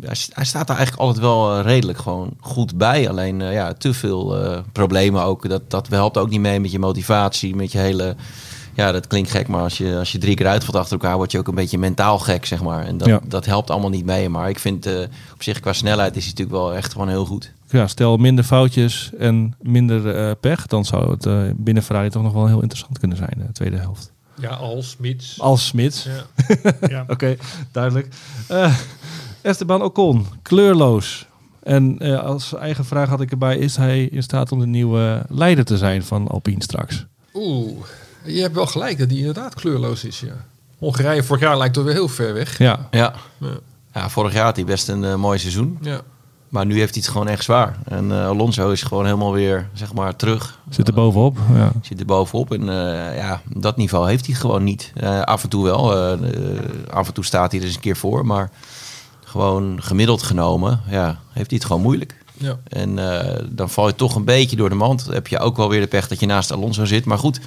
hij, 0.00 0.16
hij, 0.32 0.44
staat 0.44 0.66
daar 0.66 0.76
eigenlijk 0.76 1.06
altijd 1.06 1.24
wel 1.24 1.60
redelijk 1.60 1.98
gewoon 1.98 2.36
goed 2.40 2.78
bij. 2.78 3.08
Alleen 3.08 3.40
uh, 3.40 3.52
ja, 3.52 3.72
te 3.72 3.94
veel 3.94 4.44
uh, 4.44 4.58
problemen 4.72 5.22
ook. 5.22 5.48
Dat, 5.48 5.70
dat 5.70 5.88
helpt 5.88 6.18
ook 6.18 6.30
niet 6.30 6.40
mee 6.40 6.60
met 6.60 6.72
je 6.72 6.78
motivatie, 6.78 7.56
met 7.56 7.72
je 7.72 7.78
hele... 7.78 8.16
Ja, 8.74 8.92
dat 8.92 9.06
klinkt 9.06 9.30
gek, 9.30 9.48
maar 9.48 9.62
als 9.62 9.78
je, 9.78 9.96
als 9.98 10.12
je 10.12 10.18
drie 10.18 10.34
keer 10.34 10.46
uitvalt 10.46 10.76
achter 10.76 10.92
elkaar... 10.92 11.16
word 11.16 11.32
je 11.32 11.38
ook 11.38 11.48
een 11.48 11.54
beetje 11.54 11.78
mentaal 11.78 12.18
gek, 12.18 12.46
zeg 12.46 12.62
maar. 12.62 12.84
En 12.84 12.96
dat, 12.96 13.08
ja. 13.08 13.20
dat 13.28 13.46
helpt 13.46 13.70
allemaal 13.70 13.90
niet 13.90 14.04
mee. 14.04 14.28
Maar 14.28 14.48
ik 14.48 14.58
vind 14.58 14.86
op 15.32 15.42
zich 15.42 15.60
qua 15.60 15.72
snelheid 15.72 16.16
is 16.16 16.24
hij 16.24 16.32
natuurlijk 16.32 16.58
wel 16.58 16.74
echt 16.74 16.92
gewoon 16.92 17.08
heel 17.08 17.24
goed. 17.24 17.52
Ja, 17.68 17.86
stel 17.86 18.16
minder 18.16 18.44
foutjes 18.44 19.10
en 19.18 19.54
minder 19.60 20.36
pech... 20.36 20.66
dan 20.66 20.84
zou 20.84 21.10
het 21.10 21.54
binnen 21.64 21.82
Ferrari 21.82 22.10
toch 22.10 22.22
nog 22.22 22.32
wel 22.32 22.46
heel 22.46 22.60
interessant 22.60 22.98
kunnen 22.98 23.16
zijn, 23.16 23.44
de 23.46 23.52
tweede 23.52 23.76
helft. 23.76 24.12
Ja, 24.40 24.50
als 24.50 24.90
Smits. 24.90 25.40
Als 25.40 25.66
Smits. 25.66 26.04
Ja. 26.04 26.26
ja. 26.88 27.02
Oké, 27.02 27.12
okay, 27.12 27.38
duidelijk. 27.72 28.08
Uh, 28.50 28.76
Esteban 29.42 29.82
Ocon, 29.82 30.26
kleurloos. 30.42 31.26
En 31.62 31.96
uh, 31.98 32.22
als 32.22 32.54
eigen 32.54 32.84
vraag 32.84 33.08
had 33.08 33.20
ik 33.20 33.30
erbij, 33.30 33.58
is 33.58 33.76
hij 33.76 34.04
in 34.04 34.22
staat 34.22 34.52
om 34.52 34.60
de 34.60 34.66
nieuwe 34.66 35.22
leider 35.28 35.64
te 35.64 35.76
zijn 35.76 36.04
van 36.04 36.28
Alpine 36.28 36.62
straks? 36.62 37.06
Oeh, 37.34 37.84
je 38.24 38.40
hebt 38.40 38.54
wel 38.54 38.66
gelijk 38.66 38.98
dat 38.98 39.08
hij 39.08 39.18
inderdaad 39.18 39.54
kleurloos 39.54 40.04
is, 40.04 40.20
ja. 40.20 40.44
Hongarije 40.78 41.22
vorig 41.22 41.42
jaar 41.42 41.58
lijkt 41.58 41.74
toch 41.74 41.84
weer 41.84 41.92
heel 41.92 42.08
ver 42.08 42.34
weg. 42.34 42.58
Ja. 42.58 42.88
Ja, 42.90 43.14
ja. 43.38 43.58
ja 43.94 44.08
vorig 44.08 44.32
jaar 44.32 44.44
had 44.44 44.56
hij 44.56 44.64
best 44.64 44.88
een 44.88 45.02
uh, 45.02 45.14
mooi 45.14 45.38
seizoen. 45.38 45.78
Ja. 45.80 46.00
Maar 46.56 46.66
nu 46.66 46.78
heeft 46.78 46.94
hij 46.94 47.02
het 47.02 47.12
gewoon 47.12 47.28
echt 47.28 47.44
zwaar. 47.44 47.78
En 47.84 48.04
uh, 48.04 48.26
Alonso 48.26 48.70
is 48.70 48.82
gewoon 48.82 49.04
helemaal 49.04 49.32
weer, 49.32 49.68
zeg 49.72 49.92
maar, 49.92 50.16
terug. 50.16 50.58
Zit 50.68 50.88
er 50.88 50.94
bovenop. 50.94 51.38
Ja. 51.54 51.72
Zit 51.82 52.00
er 52.00 52.06
bovenop. 52.06 52.52
En 52.52 52.60
uh, 52.60 53.16
ja, 53.16 53.40
dat 53.44 53.76
niveau 53.76 54.08
heeft 54.08 54.26
hij 54.26 54.34
gewoon 54.34 54.64
niet. 54.64 54.92
Uh, 55.02 55.20
af 55.20 55.42
en 55.42 55.48
toe 55.48 55.64
wel. 55.64 55.94
af 56.90 57.06
en 57.06 57.14
toe 57.14 57.24
staat 57.24 57.50
hij 57.50 57.60
er 57.60 57.66
eens 57.66 57.74
een 57.74 57.80
keer 57.80 57.96
voor. 57.96 58.26
Maar 58.26 58.50
gewoon 59.24 59.82
gemiddeld 59.82 60.22
genomen, 60.22 60.80
ja, 60.88 61.18
heeft 61.32 61.50
hij 61.50 61.58
het 61.58 61.64
gewoon 61.64 61.82
moeilijk. 61.82 62.24
Ja. 62.32 62.58
En 62.68 62.94
dan 63.50 63.70
val 63.70 63.86
je 63.86 63.94
toch 63.94 64.14
een 64.14 64.24
beetje 64.24 64.56
door 64.56 64.68
de 64.68 64.74
mand. 64.74 65.04
Dan 65.04 65.14
heb 65.14 65.26
je 65.26 65.38
ook 65.38 65.56
wel 65.56 65.68
weer 65.68 65.80
de 65.80 65.86
pech 65.86 66.08
dat 66.08 66.20
je 66.20 66.26
naast 66.26 66.52
Alonso 66.52 66.84
zit. 66.84 67.04
Maar 67.04 67.18
goed, 67.18 67.40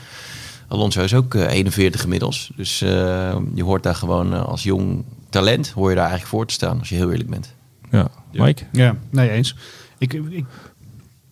Alonso 0.67 1.01
is 1.01 1.13
ook 1.13 1.33
41 1.33 2.03
inmiddels. 2.03 2.51
Dus 2.55 2.79
je 2.79 3.63
hoort 3.63 3.83
daar 3.83 3.95
gewoon 3.95 4.45
als 4.45 4.63
jong 4.63 5.03
talent, 5.29 5.69
hoor 5.69 5.89
je 5.89 5.95
daar 5.95 6.07
eigenlijk 6.09 6.35
voor 6.35 6.45
te 6.45 6.53
staan, 6.53 6.79
als 6.79 6.89
je 6.89 6.95
heel 6.95 7.11
eerlijk 7.11 7.29
bent. 7.29 7.53
Ja, 7.91 8.07
Mike? 8.31 8.63
Ja, 8.71 8.95
nee 9.09 9.29
eens. 9.29 9.55
Ik, 9.97 10.13
ik 10.13 10.45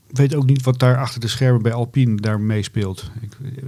weet 0.08 0.36
ook 0.36 0.46
niet 0.46 0.64
wat 0.64 0.80
daar 0.80 0.98
achter 0.98 1.20
de 1.20 1.28
schermen 1.28 1.62
bij 1.62 1.74
Alpine 1.74 2.16
daar 2.16 2.40
meespeelt. 2.40 3.12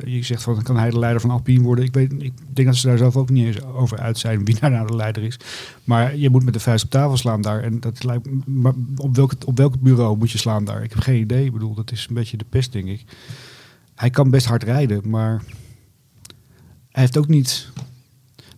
Je 0.05 0.24
zegt 0.24 0.43
van, 0.43 0.63
kan 0.63 0.77
hij 0.77 0.89
de 0.89 1.00
leider 1.00 1.21
van 1.21 1.29
Alpine 1.29 1.63
worden? 1.63 1.86
Ik, 1.86 1.93
weet, 1.93 2.12
ik 2.12 2.33
denk 2.53 2.67
dat 2.67 2.77
ze 2.77 2.88
daar 2.88 2.98
zelf 2.98 3.15
ook 3.15 3.29
niet 3.29 3.45
eens 3.45 3.63
over 3.63 4.00
uit 4.00 4.17
zijn 4.17 4.45
wie 4.45 4.59
daar 4.59 4.71
nou 4.71 4.88
de 4.88 4.95
leider 4.95 5.24
is. 5.24 5.39
Maar 5.83 6.15
je 6.15 6.29
moet 6.29 6.43
met 6.43 6.53
de 6.53 6.59
vuist 6.59 6.83
op 6.83 6.89
tafel 6.89 7.17
slaan 7.17 7.41
daar. 7.41 7.63
En 7.63 7.79
dat 7.79 8.03
lijkt, 8.03 8.27
maar 8.45 8.74
op, 8.95 9.15
welk, 9.15 9.33
op 9.45 9.57
welk 9.57 9.79
bureau 9.79 10.17
moet 10.17 10.31
je 10.31 10.38
slaan 10.38 10.65
daar? 10.65 10.83
Ik 10.83 10.89
heb 10.89 11.00
geen 11.00 11.19
idee. 11.19 11.45
Ik 11.45 11.53
bedoel, 11.53 11.74
dat 11.74 11.91
is 11.91 12.05
een 12.09 12.15
beetje 12.15 12.38
de 12.38 12.45
pest, 12.50 12.71
denk 12.71 12.88
ik. 12.88 13.03
Hij 13.95 14.09
kan 14.09 14.29
best 14.29 14.45
hard 14.45 14.63
rijden, 14.63 15.09
maar 15.09 15.41
hij 16.89 17.01
heeft 17.01 17.17
ook 17.17 17.27
niet 17.27 17.71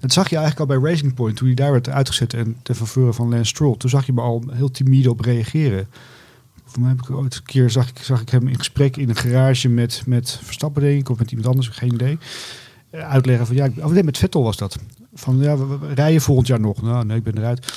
dat 0.02 0.14
zag 0.14 0.30
je 0.30 0.36
eigenlijk 0.38 0.72
al 0.72 0.80
bij 0.80 0.90
Racing 0.92 1.14
Point, 1.14 1.36
toen 1.36 1.48
hij 1.48 1.56
daar 1.56 1.72
werd 1.72 1.90
uitgezet 1.90 2.34
en 2.34 2.56
ten 2.64 2.76
faveur 2.76 3.14
van 3.14 3.30
Lance 3.30 3.46
Stroll. 3.46 3.78
Toen 3.78 3.90
zag 3.90 4.06
je 4.06 4.14
me 4.14 4.22
al 4.22 4.44
heel 4.52 4.72
timide 4.72 5.10
op 5.10 5.20
reageren. 5.20 5.88
Voor 6.66 6.82
mij 6.82 6.90
heb 6.90 7.02
ik 7.02 7.10
ooit 7.10 7.36
een 7.36 7.44
keer 7.44 7.70
zag 7.70 7.90
ik, 7.90 7.98
zag 7.98 8.22
ik 8.22 8.30
hem 8.30 8.48
in 8.48 8.58
gesprek 8.58 8.98
in 8.98 9.10
een 9.10 9.16
garage 9.16 9.70
met, 9.70 10.04
met 10.06 10.40
Verstappen, 10.44 10.82
denk 10.82 11.00
ik, 11.00 11.10
of 11.10 11.18
met 11.18 11.32
iemand 11.32 11.48
anders, 11.48 11.68
geen 11.68 11.94
idee. 11.94 12.18
Uitleggen 12.92 13.48
van 13.48 13.56
ja, 13.56 13.70
of 13.76 13.92
nee, 13.92 14.04
met 14.04 14.18
Vettel 14.18 14.44
was 14.44 14.58
dat. 14.58 14.78
Van 15.14 15.38
ja, 15.38 15.58
we, 15.58 15.78
we 15.78 15.94
rijden 15.94 16.22
volgend 16.22 16.48
jaar 16.48 16.60
nog. 16.60 16.82
Nou, 16.82 17.06
nee, 17.06 17.18
ik 17.18 17.24
ben 17.24 17.38
eruit. 17.38 17.74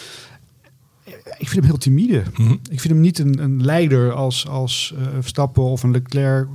Ik 1.39 1.49
vind 1.49 1.55
hem 1.55 1.65
heel 1.65 1.79
timide. 1.79 2.23
Mhm. 2.37 2.53
Ik 2.53 2.81
vind 2.81 2.93
hem 2.93 3.01
niet 3.01 3.19
een, 3.19 3.43
een 3.43 3.65
leider 3.65 4.13
als, 4.13 4.49
als 4.49 4.95
uh, 4.99 5.07
Verstappen 5.21 5.63
of 5.63 5.83
een 5.83 5.91
Leclerc, 5.91 6.49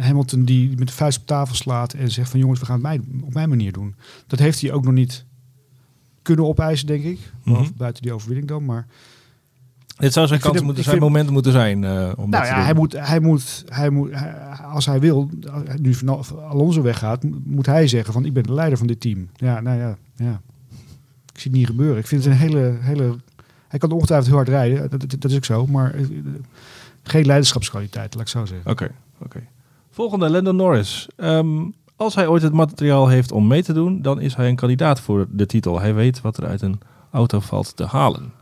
Hamilton 0.00 0.44
die 0.44 0.78
met 0.78 0.88
de 0.88 0.94
vuist 0.94 1.18
op 1.20 1.26
tafel 1.26 1.54
slaat 1.54 1.92
en 1.92 2.10
zegt 2.10 2.30
van 2.30 2.40
jongens, 2.40 2.60
we 2.60 2.66
gaan 2.66 2.74
het 2.74 2.82
mij, 2.82 3.00
op 3.22 3.34
mijn 3.34 3.48
manier 3.48 3.72
doen. 3.72 3.94
Dat 4.26 4.38
heeft 4.38 4.60
hij 4.60 4.72
ook 4.72 4.84
nog 4.84 4.92
niet 4.94 5.24
kunnen 6.22 6.46
opeisen, 6.46 6.86
denk 6.86 7.04
ik. 7.04 7.18
Mhm. 7.44 7.64
Buiten 7.76 8.02
die 8.02 8.12
overwinning 8.12 8.48
dan, 8.48 8.64
maar... 8.64 8.86
Dit 9.96 10.12
zou 10.12 10.26
zijn 10.26 10.40
kans 10.40 10.54
hem- 10.56 10.64
moeten 10.64 10.84
zijn, 10.84 10.96
vind- 10.96 11.08
moment 11.08 11.30
moeten 11.30 11.52
zijn 11.52 11.82
uh, 11.82 12.12
om 12.16 12.30
dat 12.30 12.40
Nou 12.40 12.42
te 12.42 12.48
ja, 12.48 12.54
doen. 12.54 12.64
hij 12.64 12.74
moet, 12.74 12.92
hij 12.92 13.20
moet, 13.20 13.64
hij 13.68 13.90
moet, 13.90 14.10
hij- 14.12 14.32
als 14.56 14.86
hij 14.86 15.00
wil, 15.00 15.30
nu 15.80 15.94
van 15.94 16.24
Alonso 16.48 16.82
weggaat, 16.82 17.22
mo- 17.24 17.38
moet 17.44 17.66
hij 17.66 17.86
zeggen 17.88 18.12
van 18.12 18.24
ik 18.24 18.32
ben 18.32 18.42
de 18.42 18.52
leider 18.54 18.78
van 18.78 18.86
dit 18.86 19.00
team. 19.00 19.28
Ja, 19.36 19.60
nou 19.60 19.78
ja, 19.78 19.96
ja. 20.16 20.40
Ik 21.32 21.40
zie 21.40 21.50
het 21.50 21.60
niet 21.60 21.66
gebeuren. 21.66 21.98
Ik 21.98 22.06
vind 22.06 22.24
het 22.24 22.32
een 22.32 22.38
hele, 22.38 22.76
hele, 22.80 23.16
hij 23.68 23.78
kan 23.78 23.90
ongetwijfeld 23.90 24.28
heel 24.28 24.36
hard 24.36 24.48
rijden, 24.48 24.90
dat, 24.90 25.00
dat, 25.00 25.10
dat 25.20 25.30
is 25.30 25.36
ook 25.36 25.44
zo, 25.44 25.66
maar 25.66 25.94
eh, 25.94 26.04
geen 27.02 27.26
leiderschapskwaliteit, 27.26 28.14
laat 28.14 28.22
ik 28.22 28.28
zo 28.28 28.44
zeggen. 28.44 28.70
Oké, 28.70 28.90
oké. 29.18 29.42
Volgende, 30.00 30.30
Lando 30.30 30.52
Norris. 30.52 31.08
Ehm, 31.16 31.68
als 31.96 32.14
hij 32.14 32.26
ooit 32.26 32.42
het 32.42 32.52
materiaal 32.52 33.08
heeft 33.08 33.32
om 33.32 33.46
mee 33.46 33.62
te 33.62 33.72
doen, 33.72 34.02
dan 34.02 34.20
is 34.20 34.34
hij 34.34 34.48
een 34.48 34.56
kandidaat 34.56 35.00
voor 35.00 35.26
de 35.30 35.46
titel. 35.46 35.80
Hij 35.80 35.94
weet 35.94 36.20
wat 36.20 36.36
er 36.36 36.46
uit 36.46 36.62
een 36.62 36.80
auto 37.10 37.40
valt 37.40 37.76
te 37.76 37.84
halen. 37.84 38.32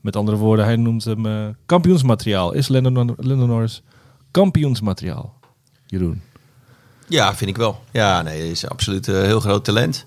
Met 0.00 0.16
andere 0.16 0.36
woorden, 0.36 0.64
hij 0.64 0.76
noemt 0.76 1.04
hem 1.04 1.26
uh, 1.26 1.46
kampioensmateriaal. 1.66 2.52
Is 2.52 2.68
Lennon 2.68 3.16
Norris 3.48 3.82
kampioensmateriaal? 4.30 5.38
Jeroen. 5.86 6.22
Ja, 7.08 7.34
vind 7.34 7.50
ik 7.50 7.56
wel. 7.56 7.80
Ja, 7.90 8.22
nee, 8.22 8.38
hij 8.38 8.50
is 8.50 8.68
absoluut 8.68 9.06
een 9.06 9.24
heel 9.24 9.40
groot 9.40 9.64
talent. 9.64 10.06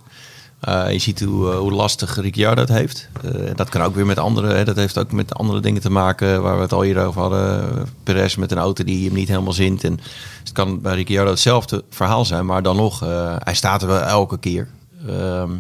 Uh, 0.68 0.92
je 0.92 1.00
ziet 1.00 1.22
hoe, 1.22 1.52
hoe 1.52 1.72
lastig 1.72 2.16
Ricciardo 2.16 2.66
dat 2.66 2.78
heeft. 2.78 3.10
Uh, 3.26 3.50
dat 3.56 3.70
kan 3.70 3.82
ook 3.82 3.96
weer 3.96 4.06
met 4.06 4.20
andere. 4.20 4.54
Hè, 4.54 4.66
dat 4.66 4.76
heeft 4.76 4.98
ook 4.98 5.12
met 5.12 5.34
andere 5.34 5.60
dingen 5.60 5.82
te 5.82 5.92
maken 5.92 6.42
waar 6.42 6.56
we 6.56 6.62
het 6.62 6.74
al 6.74 6.82
hier 6.82 7.06
over 7.06 7.22
hadden. 7.22 7.88
Perez 8.04 8.36
met 8.36 8.52
een 8.52 8.58
auto 8.58 8.84
die 8.84 9.06
hem 9.06 9.14
niet 9.14 9.28
helemaal 9.28 9.54
zint. 9.54 9.84
En 9.84 10.00
het 10.40 10.52
kan 10.52 10.82
bij 10.82 10.96
Ricciardo 10.96 11.30
hetzelfde 11.30 11.84
verhaal 11.90 12.26
zijn, 12.26 12.46
maar 12.46 12.64
dan 12.64 12.76
nog, 12.76 13.00
hij 13.44 13.56
staat 13.56 13.82
er 13.82 13.88
wel 13.88 14.02
elke 14.02 14.40
keer. 14.40 14.68
Ehm, 15.08 15.52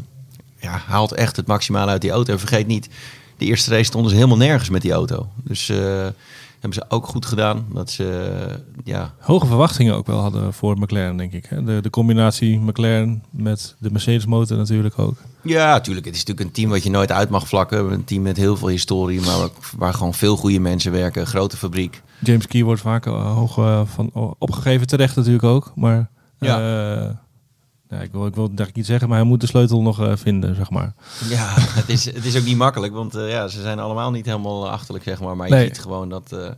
ja, 0.57 0.81
haalt 0.87 1.11
echt 1.11 1.35
het 1.35 1.47
maximale 1.47 1.91
uit 1.91 2.01
die 2.01 2.11
auto. 2.11 2.33
En 2.33 2.39
vergeet 2.39 2.67
niet, 2.67 2.89
de 3.37 3.45
eerste 3.45 3.69
race 3.69 3.83
stonden 3.83 4.09
ze 4.09 4.15
helemaal 4.15 4.37
nergens 4.37 4.69
met 4.69 4.81
die 4.81 4.91
auto. 4.91 5.27
Dus 5.43 5.71
hebben 6.59 6.73
ze 6.73 6.85
ook 6.87 7.07
goed 7.07 7.25
gedaan. 7.25 7.65
Dat 7.73 7.89
ze, 7.89 8.35
ja... 8.83 9.13
Hoge 9.19 9.45
verwachtingen 9.45 9.95
ook 9.95 10.07
wel 10.07 10.19
hadden 10.19 10.53
voor 10.53 10.77
McLaren, 10.77 11.17
denk 11.17 11.33
ik. 11.33 11.49
De, 11.65 11.79
de 11.81 11.89
combinatie 11.89 12.59
McLaren 12.59 13.23
met 13.29 13.75
de 13.79 13.91
Mercedes 13.91 14.25
motor 14.25 14.57
natuurlijk 14.57 14.99
ook. 14.99 15.17
Ja, 15.43 15.71
natuurlijk. 15.71 16.05
Het 16.05 16.15
is 16.15 16.23
natuurlijk 16.23 16.47
een 16.47 16.53
team 16.53 16.69
wat 16.69 16.83
je 16.83 16.89
nooit 16.89 17.11
uit 17.11 17.29
mag 17.29 17.47
vlakken. 17.47 17.91
Een 17.91 18.03
team 18.03 18.21
met 18.21 18.37
heel 18.37 18.57
veel 18.57 18.67
historie, 18.67 19.21
maar 19.21 19.49
waar 19.77 19.93
gewoon 19.93 20.13
veel 20.13 20.37
goede 20.37 20.59
mensen 20.59 20.91
werken. 20.91 21.21
Een 21.21 21.27
grote 21.27 21.57
fabriek. 21.57 22.01
James 22.19 22.47
Key 22.47 22.63
wordt 22.63 22.81
vaak 22.81 23.05
uh, 23.05 23.33
hoog 23.33 23.57
uh, 23.57 23.81
van 23.85 24.35
opgegeven, 24.37 24.87
terecht 24.87 25.15
natuurlijk 25.15 25.43
ook. 25.43 25.71
Maar 25.75 26.09
ja. 26.39 26.97
Uh, 26.97 27.09
ja, 27.89 28.01
ik 28.01 28.11
wil, 28.11 28.25
ik 28.25 28.35
wil 28.35 28.55
denk 28.55 28.69
ik 28.69 28.75
niet 28.75 28.85
zeggen, 28.85 29.09
maar 29.09 29.17
hij 29.17 29.27
moet 29.27 29.41
de 29.41 29.47
sleutel 29.47 29.81
nog 29.81 30.01
uh, 30.01 30.11
vinden, 30.15 30.55
zeg 30.55 30.69
maar. 30.69 30.93
Ja, 31.29 31.53
het 31.57 31.89
is, 31.89 32.05
het 32.05 32.25
is 32.25 32.37
ook 32.37 32.43
niet 32.43 32.57
makkelijk, 32.57 32.93
want 32.93 33.15
uh, 33.15 33.29
ja, 33.29 33.47
ze 33.47 33.61
zijn 33.61 33.79
allemaal 33.79 34.11
niet 34.11 34.25
helemaal 34.25 34.69
achterlijk, 34.69 35.03
zeg 35.03 35.19
maar. 35.19 35.35
Maar 35.35 35.47
je 35.47 35.53
nee. 35.53 35.65
ziet 35.65 35.79
gewoon 35.79 36.09
dat, 36.09 36.31
uh, 36.33 36.49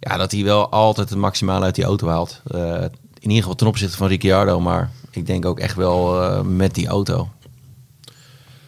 ja, 0.00 0.16
dat 0.16 0.32
hij 0.32 0.44
wel 0.44 0.70
altijd 0.70 1.08
het 1.08 1.18
maximale 1.18 1.64
uit 1.64 1.74
die 1.74 1.84
auto 1.84 2.08
haalt. 2.08 2.42
in 3.18 3.28
ieder 3.28 3.36
geval 3.36 3.54
ten 3.54 3.66
opzichte 3.66 3.96
van 3.96 4.08
Ricciardo, 4.08 4.60
maar 4.60 4.90
ik 5.10 5.26
denk 5.26 5.44
ook 5.46 5.58
echt 5.58 5.76
wel 5.76 6.44
met 6.44 6.74
die 6.74 6.86
auto. 6.86 7.28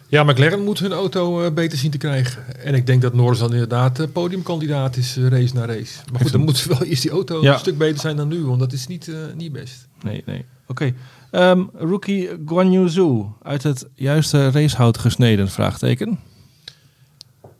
Ja, 0.09 0.25
McLaren 0.25 0.65
moet 0.65 0.79
hun 0.79 0.93
auto 0.93 1.51
beter 1.51 1.79
zien 1.79 1.91
te 1.91 1.99
krijgen. 1.99 2.57
En 2.65 2.75
ik 2.75 2.87
denk 2.87 3.03
dat 3.03 3.15
Norris 3.15 3.39
dan 3.39 3.53
inderdaad 3.53 4.13
podiumkandidaat 4.13 4.97
is, 4.97 5.17
race 5.17 5.55
na 5.55 5.65
race. 5.67 5.99
Maar 6.13 6.21
goed, 6.21 6.33
dan 6.33 6.41
moet 6.41 6.65
wel 6.65 6.83
eerst 6.83 7.03
die 7.03 7.11
auto 7.11 7.43
ja. 7.43 7.53
een 7.53 7.59
stuk 7.59 7.79
beter 7.79 8.01
zijn 8.01 8.17
dan 8.17 8.29
nu, 8.29 8.45
want 8.45 8.61
dat 8.61 8.73
is 8.73 8.87
niet, 8.87 9.11
niet 9.37 9.53
best. 9.53 9.89
Nee, 10.03 10.23
nee. 10.27 10.45
Oké. 10.67 10.83
Okay. 10.83 10.95
Um, 11.33 11.71
rookie 11.75 12.29
Guan 12.47 12.73
Yu 12.73 12.89
Zhu, 12.89 13.25
uit 13.43 13.63
het 13.63 13.89
juiste 13.95 14.51
racehout 14.51 14.99
gesneden, 14.99 15.49
vraagteken. 15.49 16.21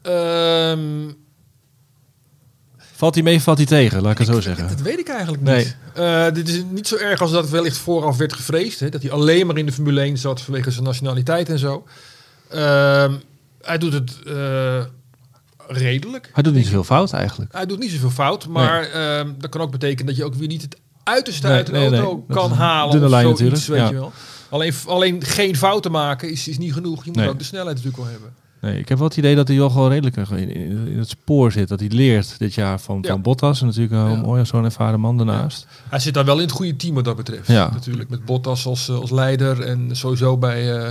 Um, 0.03 1.17
valt 2.77 3.15
hij 3.15 3.23
mee, 3.23 3.41
valt 3.41 3.57
hij 3.57 3.67
tegen, 3.67 4.03
laat 4.03 4.13
ik, 4.13 4.19
ik 4.19 4.27
het 4.27 4.35
zo 4.35 4.41
zeggen. 4.41 4.69
Dat 4.69 4.81
weet 4.81 4.99
ik 4.99 5.09
eigenlijk 5.09 5.43
niet. 5.43 5.77
Uh, 5.99 6.31
dit 6.33 6.49
is 6.49 6.63
niet 6.71 6.87
zo 6.87 6.97
erg 6.97 7.21
als 7.21 7.31
dat 7.31 7.51
wellicht 7.51 7.79
vooraf 7.79 8.17
werd 8.17 8.33
gevreesd. 8.33 8.81
Hè, 8.81 8.89
dat 8.89 9.03
hij 9.03 9.11
alleen 9.11 9.47
maar 9.47 9.59
in 9.59 9.67
de 9.67 9.73
Formule 9.73 10.01
1 10.01 10.19
zat 10.19 10.41
vanwege 10.41 10.71
zijn 10.71 10.85
nationaliteit 10.85 11.49
en 11.49 11.59
zo. 11.59 11.87
Uh, 12.55 13.13
hij 13.61 13.79
doet 13.79 13.93
het 13.93 14.19
uh, 14.27 14.85
redelijk. 15.67 16.31
Hij 16.33 16.43
doet 16.43 16.55
niet 16.55 16.65
zoveel 16.65 16.85
fout 16.85 17.13
eigenlijk. 17.13 17.53
Hij 17.53 17.67
doet 17.67 17.79
niet 17.79 17.91
zoveel 17.91 18.11
fout, 18.11 18.47
maar 18.47 18.91
nee. 18.95 19.37
dat 19.39 19.51
kan 19.51 19.61
ook 19.61 19.71
betekenen 19.71 20.07
dat 20.07 20.17
je 20.17 20.25
ook 20.25 20.35
weer 20.35 20.49
niet 20.49 20.63
het 20.63 20.77
uiterste 21.11 21.47
nee, 21.47 21.57
uit 21.57 21.69
een 21.69 21.75
nee, 21.75 22.01
auto 22.01 22.25
nee. 22.29 22.37
kan 22.37 22.53
halen. 22.53 22.93
Dunne 22.93 23.09
lijn 23.09 23.37
zoiets, 23.37 23.41
natuurlijk. 23.41 23.69
Weet 23.69 23.81
ja. 23.81 23.89
je 23.89 23.95
wel. 23.95 24.13
Alleen, 24.49 24.75
alleen 24.87 25.25
geen 25.25 25.57
fouten 25.57 25.91
maken 25.91 26.31
is, 26.31 26.49
is 26.49 26.59
niet 26.59 26.73
genoeg. 26.73 27.05
Je 27.05 27.11
moet 27.15 27.27
ook 27.27 27.39
de 27.39 27.45
snelheid 27.45 27.77
natuurlijk 27.77 28.03
wel 28.03 28.13
hebben. 28.13 28.35
Nee, 28.61 28.79
ik 28.79 28.89
heb 28.89 28.99
wel 28.99 29.07
het 29.09 29.17
idee 29.17 29.35
dat 29.35 29.49
hij 29.49 29.57
wel 29.57 29.71
gewoon 29.71 29.91
redelijk 29.91 30.17
in, 30.17 30.55
in, 30.55 30.87
in 30.87 30.99
het 30.99 31.09
spoor 31.09 31.53
zit. 31.53 31.69
Dat 31.69 31.81
hij 31.81 31.89
leert 31.89 32.39
dit 32.39 32.55
jaar 32.55 32.81
van, 32.81 32.99
ja. 33.03 33.09
van 33.09 33.23
Bottas. 33.23 33.61
En 33.61 33.67
natuurlijk 33.67 33.93
een 33.93 34.11
ja. 34.11 34.21
mooi 34.21 34.47
zo'n 34.47 34.65
ervaren 34.65 35.01
man 35.01 35.17
daarnaast. 35.17 35.67
Hij 35.89 35.99
zit 35.99 36.15
daar 36.15 36.25
wel 36.25 36.37
in 36.37 36.43
het 36.43 36.51
goede 36.51 36.77
team 36.77 36.95
wat 36.95 37.05
dat 37.05 37.17
betreft. 37.17 37.47
Ja. 37.47 37.71
Natuurlijk 37.73 38.11
met 38.11 38.25
Bottas 38.25 38.67
als, 38.67 38.91
als 38.91 39.11
leider. 39.11 39.61
En 39.61 39.89
sowieso 39.93 40.37
bij, 40.37 40.77
uh, 40.77 40.89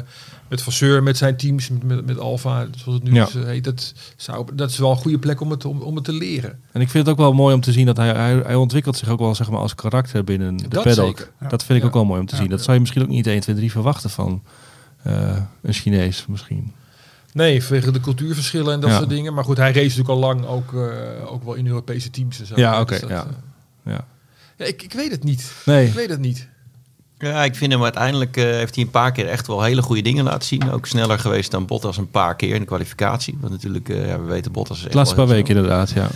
met 0.48 0.62
Vasseur, 0.62 1.04
met 1.04 1.18
zijn 1.18 1.38
teams, 1.38 1.70
met, 1.84 2.06
met, 2.06 2.20
Alfa, 2.20 2.68
zoals 2.76 3.00
het 3.00 3.12
nu 3.12 3.22
is, 3.22 3.34
heet. 3.34 3.64
Dat, 3.64 3.94
zou, 4.16 4.48
dat 4.54 4.70
is 4.70 4.78
wel 4.78 4.92
een 4.92 4.98
goede 4.98 5.20
plek 5.20 5.42
om 5.42 5.52
het, 5.52 5.66
om, 5.66 5.82
om 5.82 5.96
het 5.96 6.04
te 6.04 6.14
leren. 6.14 6.60
En 6.72 6.82
ik 6.82 6.90
vind 6.90 7.06
het 7.06 7.14
ook 7.14 7.22
wel 7.22 7.34
mooi 7.34 7.56
om 7.56 7.62
te 7.62 7.72
zien 7.72 7.86
dat 7.86 7.98
hij, 7.98 8.10
hij, 8.10 8.42
hij 8.46 8.56
ontwikkelt 8.56 8.98
zich 8.98 9.10
ook 9.10 9.20
wel 9.20 9.36
zeg 9.36 9.50
maar, 9.50 9.60
als 9.60 9.76
karakter 9.76 10.24
binnen 10.24 10.58
de 10.58 10.68
dat 10.68 10.84
paddock. 10.84 11.32
Dat 11.50 11.64
vind 11.64 11.80
ik 11.80 11.86
ook 11.86 11.94
wel 11.94 12.06
mooi 12.06 12.20
om 12.20 12.26
te 12.26 12.36
zien. 12.36 12.50
Dat 12.50 12.62
zou 12.62 12.74
je 12.74 12.80
misschien 12.80 13.02
ook 13.02 13.08
niet 13.08 13.28
1, 13.28 13.40
2, 13.40 13.56
3 13.56 13.72
verwachten 13.72 14.10
van 14.10 14.44
uh, 15.08 15.38
een 15.62 15.74
Chinees 15.74 16.26
misschien. 16.28 16.74
Nee, 17.34 17.64
vanwege 17.64 17.92
de 17.92 18.00
cultuurverschillen 18.00 18.74
en 18.74 18.80
dat 18.80 18.90
ja. 18.90 18.98
soort 18.98 19.10
dingen. 19.10 19.34
Maar 19.34 19.44
goed, 19.44 19.58
hij 19.58 19.72
race 19.72 19.82
natuurlijk 19.82 20.10
al 20.10 20.18
lang 20.20 20.46
ook, 20.46 20.72
uh, 20.72 20.84
ook 21.26 21.44
wel 21.44 21.54
in 21.54 21.68
Europese 21.68 22.10
teams 22.10 22.40
en 22.40 22.46
zo. 22.46 22.54
Ja, 22.56 22.82
oké. 22.82 22.82
Okay, 22.82 23.00
dus 23.00 23.10
ja. 23.10 23.26
Uh, 23.86 23.94
ja. 23.94 24.06
ja 24.58 24.66
ik, 24.66 24.84
ik 24.84 24.94
weet 24.94 25.12
het 25.12 25.24
niet. 25.24 25.52
Nee. 25.66 25.88
Ik 25.88 25.94
weet 25.94 26.10
het 26.10 26.20
niet. 26.20 26.48
Ja, 27.18 27.44
ik 27.44 27.56
vind 27.56 27.72
hem 27.72 27.84
uiteindelijk 27.84 28.38
uh, 28.38 28.44
heeft 28.44 28.76
hij 28.76 28.84
een 28.84 28.90
paar 28.90 29.12
keer 29.12 29.28
echt 29.28 29.48
wel 29.48 29.64
hele 29.64 29.82
goede 29.82 30.02
dingen 30.02 30.24
laten 30.24 30.48
zien. 30.48 30.72
Ook 30.72 30.86
sneller 30.86 31.20
geweest 31.20 31.52
dan 31.52 31.66
Bottas 31.66 31.98
een 31.98 32.10
paar 32.10 32.36
keer 32.36 32.54
in 32.54 32.60
de 32.60 32.66
kwalificatie. 32.66 33.38
Want 33.40 33.52
natuurlijk, 33.52 33.90
uh, 33.90 34.08
ja, 34.08 34.20
we 34.20 34.26
weten 34.26 34.52
Bottas 34.52 34.88
laatste 34.92 35.16
paar 35.16 35.28
weken 35.28 35.56
inderdaad, 35.56 35.90
ja. 35.90 36.10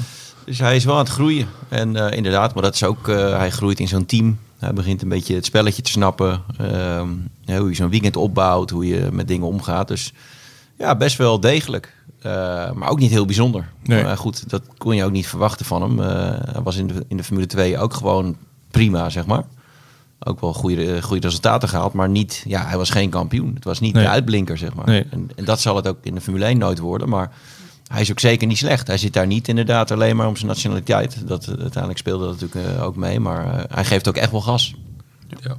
Dus 0.45 0.59
hij 0.59 0.75
is 0.75 0.85
wel 0.85 0.93
aan 0.93 1.03
het 1.03 1.13
groeien. 1.13 1.47
En 1.69 1.95
uh, 1.95 2.11
inderdaad, 2.11 2.53
maar 2.53 2.63
dat 2.63 2.73
is 2.73 2.83
ook, 2.83 3.07
hij 3.07 3.51
groeit 3.51 3.79
in 3.79 3.87
zo'n 3.87 4.05
team. 4.05 4.39
Hij 4.59 4.73
begint 4.73 5.01
een 5.01 5.09
beetje 5.09 5.35
het 5.35 5.45
spelletje 5.45 5.81
te 5.81 5.89
snappen. 5.89 6.41
Ja, 7.45 7.57
hoe 7.57 7.69
je 7.69 7.75
zo'n 7.75 7.89
weekend 7.89 8.15
opbouwt, 8.15 8.69
hoe 8.69 8.87
je 8.87 9.09
met 9.11 9.27
dingen 9.27 9.47
omgaat. 9.47 9.87
Dus 9.87 10.13
ja, 10.83 10.95
best 10.95 11.17
wel 11.17 11.39
degelijk. 11.39 11.93
Uh, 12.25 12.71
maar 12.71 12.89
ook 12.89 12.99
niet 12.99 13.11
heel 13.11 13.25
bijzonder. 13.25 13.69
Nee. 13.83 14.03
Maar 14.03 14.17
goed, 14.17 14.49
dat 14.49 14.61
kon 14.77 14.95
je 14.95 15.03
ook 15.03 15.11
niet 15.11 15.27
verwachten 15.27 15.65
van 15.65 15.81
hem. 15.81 15.99
Uh, 15.99 16.05
hij 16.51 16.61
was 16.63 16.75
in 16.75 16.87
de, 16.87 17.05
in 17.07 17.17
de 17.17 17.23
Formule 17.23 17.47
2 17.47 17.77
ook 17.77 17.93
gewoon 17.93 18.35
prima, 18.71 19.09
zeg 19.09 19.25
maar. 19.25 19.43
Ook 20.19 20.41
wel 20.41 20.53
goede, 20.53 21.01
goede 21.01 21.27
resultaten 21.27 21.69
gehaald, 21.69 21.93
maar 21.93 22.09
niet, 22.09 22.43
ja, 22.47 22.65
hij 22.65 22.77
was 22.77 22.89
geen 22.89 23.09
kampioen. 23.09 23.51
Het 23.55 23.63
was 23.63 23.79
niet 23.79 23.93
Nee. 23.93 24.03
de 24.03 24.09
uitblinker, 24.09 24.57
zeg 24.57 24.73
maar. 24.73 24.85
Nee. 24.85 25.05
En, 25.09 25.29
en 25.35 25.45
dat 25.45 25.59
zal 25.59 25.75
het 25.75 25.87
ook 25.87 25.97
in 26.01 26.15
de 26.15 26.21
Formule 26.21 26.45
1 26.45 26.57
nooit 26.57 26.79
worden. 26.79 27.09
Maar 27.09 27.31
hij 27.87 28.01
is 28.01 28.11
ook 28.11 28.19
zeker 28.19 28.47
niet 28.47 28.57
slecht. 28.57 28.87
Hij 28.87 28.97
zit 28.97 29.13
daar 29.13 29.27
niet 29.27 29.47
inderdaad 29.47 29.91
alleen 29.91 30.15
maar 30.15 30.27
om 30.27 30.35
zijn 30.35 30.47
nationaliteit. 30.47 31.27
Dat, 31.27 31.43
eh, 31.43 31.47
uiteindelijk 31.49 31.97
speelde 31.97 32.25
dat 32.25 32.39
natuurlijk 32.39 32.75
uh, 32.77 32.83
ook 32.83 32.95
mee. 32.95 33.19
Maar 33.19 33.45
uh, 33.45 33.63
hij 33.69 33.85
geeft 33.85 34.07
ook 34.07 34.17
echt 34.17 34.31
wel 34.31 34.41
gas. 34.41 34.75
Ja. 35.41 35.55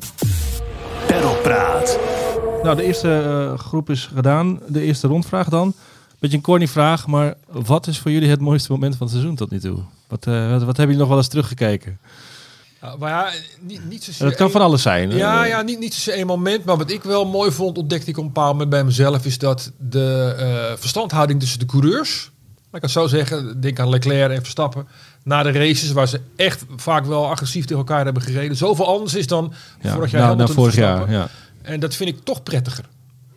Perlpraat. 1.06 1.98
Nou, 2.64 2.76
de 2.76 2.82
eerste 2.82 3.22
uh, 3.26 3.58
groep 3.58 3.90
is 3.90 4.10
gedaan. 4.14 4.60
De 4.68 4.80
eerste 4.80 5.06
rondvraag 5.06 5.48
dan. 5.48 5.74
Beetje 6.18 6.36
een 6.36 6.42
corny 6.42 6.68
vraag, 6.68 7.06
maar 7.06 7.34
wat 7.46 7.86
is 7.86 7.98
voor 7.98 8.10
jullie 8.10 8.28
het 8.28 8.40
mooiste 8.40 8.72
moment 8.72 8.96
van 8.96 9.06
het 9.06 9.16
seizoen 9.16 9.36
tot 9.36 9.50
nu 9.50 9.60
toe? 9.60 9.78
Wat, 10.08 10.26
uh, 10.26 10.50
wat, 10.50 10.62
wat 10.62 10.76
hebben 10.76 10.84
jullie 10.84 10.96
nog 10.96 11.08
wel 11.08 11.16
eens 11.16 11.28
teruggekeken? 11.28 11.98
Ja, 12.82 12.96
maar 12.98 13.10
ja, 13.10 13.30
niet, 13.60 13.88
niet 13.88 14.04
zozeer 14.04 14.28
Dat 14.28 14.36
kan 14.36 14.50
van 14.50 14.60
alles 14.60 14.82
zijn. 14.82 15.10
Ja, 15.10 15.42
Eh, 15.42 15.48
ja 15.48 15.62
niet, 15.62 15.78
niet 15.78 15.94
zozeer 15.94 16.14
één 16.14 16.26
moment. 16.26 16.64
Maar 16.64 16.76
wat 16.76 16.90
ik 16.90 17.02
wel 17.02 17.26
mooi 17.26 17.50
vond, 17.50 17.78
ontdekte 17.78 18.10
ik 18.10 18.16
op 18.16 18.22
een 18.22 18.32
bepaald 18.32 18.52
moment 18.52 18.70
bij 18.70 18.84
mezelf, 18.84 19.24
is 19.24 19.38
dat 19.38 19.72
de 19.78 20.34
eh, 20.38 20.78
verstandhouding 20.78 21.40
tussen 21.40 21.58
de 21.58 21.66
coureurs, 21.66 22.30
ik 22.72 22.82
het 22.82 22.90
zo 22.90 23.06
zeggen, 23.06 23.60
denk 23.60 23.78
aan 23.78 23.88
Leclerc 23.88 24.32
en 24.32 24.42
Verstappen, 24.42 24.86
na 25.22 25.42
de 25.42 25.52
races, 25.52 25.92
waar 25.92 26.08
ze 26.08 26.20
echt 26.36 26.64
vaak 26.76 27.04
wel 27.04 27.30
agressief 27.30 27.62
tegen 27.64 27.78
elkaar 27.78 28.04
hebben 28.04 28.22
gereden, 28.22 28.56
zoveel 28.56 28.86
anders 28.86 29.14
is 29.14 29.26
dan 29.26 29.52
ja. 29.80 29.94
vorig 29.94 30.10
jaar. 30.10 30.22
nou, 30.22 30.36
nou, 30.36 30.52
vorig 30.52 30.74
jaar, 30.74 31.10
ja. 31.10 31.28
En 31.64 31.80
dat 31.80 31.94
vind 31.94 32.10
ik 32.10 32.18
toch 32.24 32.42
prettiger. 32.42 32.84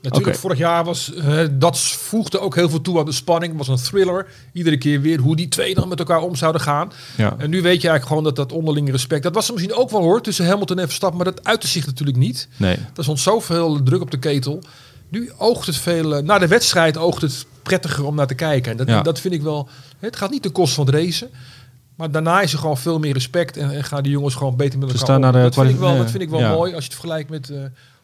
Natuurlijk, 0.01 0.37
vorig 0.37 0.57
jaar 0.57 0.83
was 0.83 1.13
eh, 1.13 1.39
dat 1.51 1.79
voegde 1.79 2.39
ook 2.39 2.55
heel 2.55 2.69
veel 2.69 2.81
toe 2.81 2.99
aan 2.99 3.05
de 3.05 3.11
spanning. 3.11 3.57
Het 3.57 3.67
was 3.67 3.79
een 3.79 3.85
thriller. 3.87 4.27
Iedere 4.53 4.77
keer 4.77 5.01
weer 5.01 5.19
hoe 5.19 5.35
die 5.35 5.47
twee 5.47 5.75
dan 5.75 5.87
met 5.87 5.99
elkaar 5.99 6.21
om 6.21 6.35
zouden 6.35 6.61
gaan. 6.61 6.91
ja. 7.17 7.35
En 7.37 7.49
nu 7.49 7.61
weet 7.61 7.81
je 7.81 7.87
eigenlijk 7.89 8.05
gewoon 8.07 8.23
dat 8.23 8.35
dat 8.35 8.51
onderlinge 8.51 8.91
respect. 8.91 9.23
Dat 9.23 9.33
was 9.33 9.47
er 9.47 9.53
misschien 9.53 9.75
ook 9.75 9.89
wel 9.89 10.01
hoor 10.01 10.21
tussen 10.21 10.45
Hamilton 10.47 10.79
en 10.79 10.85
Verstappen, 10.85 11.17
maar 11.23 11.33
dat 11.33 11.43
uitte 11.45 11.67
zich 11.67 11.85
natuurlijk 11.85 12.17
niet. 12.17 12.47
Nee. 12.57 12.77
Er 12.95 13.03
stond 13.03 13.19
zoveel 13.19 13.83
druk 13.83 14.01
op 14.01 14.11
de 14.11 14.19
ketel. 14.19 14.63
Nu 15.09 15.31
oogt 15.37 15.65
het 15.67 15.75
veel. 15.77 16.15
eh, 16.15 16.23
na 16.23 16.37
de 16.39 16.47
wedstrijd 16.47 16.97
oogt 16.97 17.21
het 17.21 17.45
prettiger 17.63 18.05
om 18.05 18.15
naar 18.15 18.27
te 18.27 18.35
kijken. 18.35 18.71
En 18.71 18.77
dat, 18.77 18.87
Ja. 18.87 19.01
dat 19.01 19.19
vind 19.19 19.33
ik 19.33 19.41
wel. 19.41 19.69
Het 19.99 20.15
gaat 20.15 20.31
niet 20.31 20.41
ten 20.41 20.51
koste 20.51 20.75
van 20.75 20.85
het 20.85 20.95
racen. 20.95 21.29
Maar 21.95 22.11
daarna 22.11 22.41
is 22.41 22.53
er 22.53 22.59
gewoon 22.59 22.77
veel 22.77 22.99
meer 22.99 23.13
respect 23.13 23.57
en, 23.57 23.71
en 23.71 23.83
gaan 23.83 24.03
die 24.03 24.11
jongens 24.11 24.35
gewoon 24.35 24.55
beter 24.55 24.79
met 24.79 24.89
Ze 24.89 24.93
elkaar 24.93 25.05
staan 25.05 25.15
om. 25.15 25.21
naar 25.21 25.31
de 25.31 25.39
dat, 25.41 25.53
vind 25.53 25.69
ik 25.69 25.79
wel, 25.79 25.97
dat 25.97 26.11
vind 26.11 26.23
ik 26.23 26.29
wel 26.29 26.39
Ja. 26.39 26.51
mooi 26.53 26.73
als 26.73 26.83
je 26.83 26.89
het 26.89 26.99
vergelijkt 26.99 27.29
met 27.29 27.49
eh, 27.49 27.57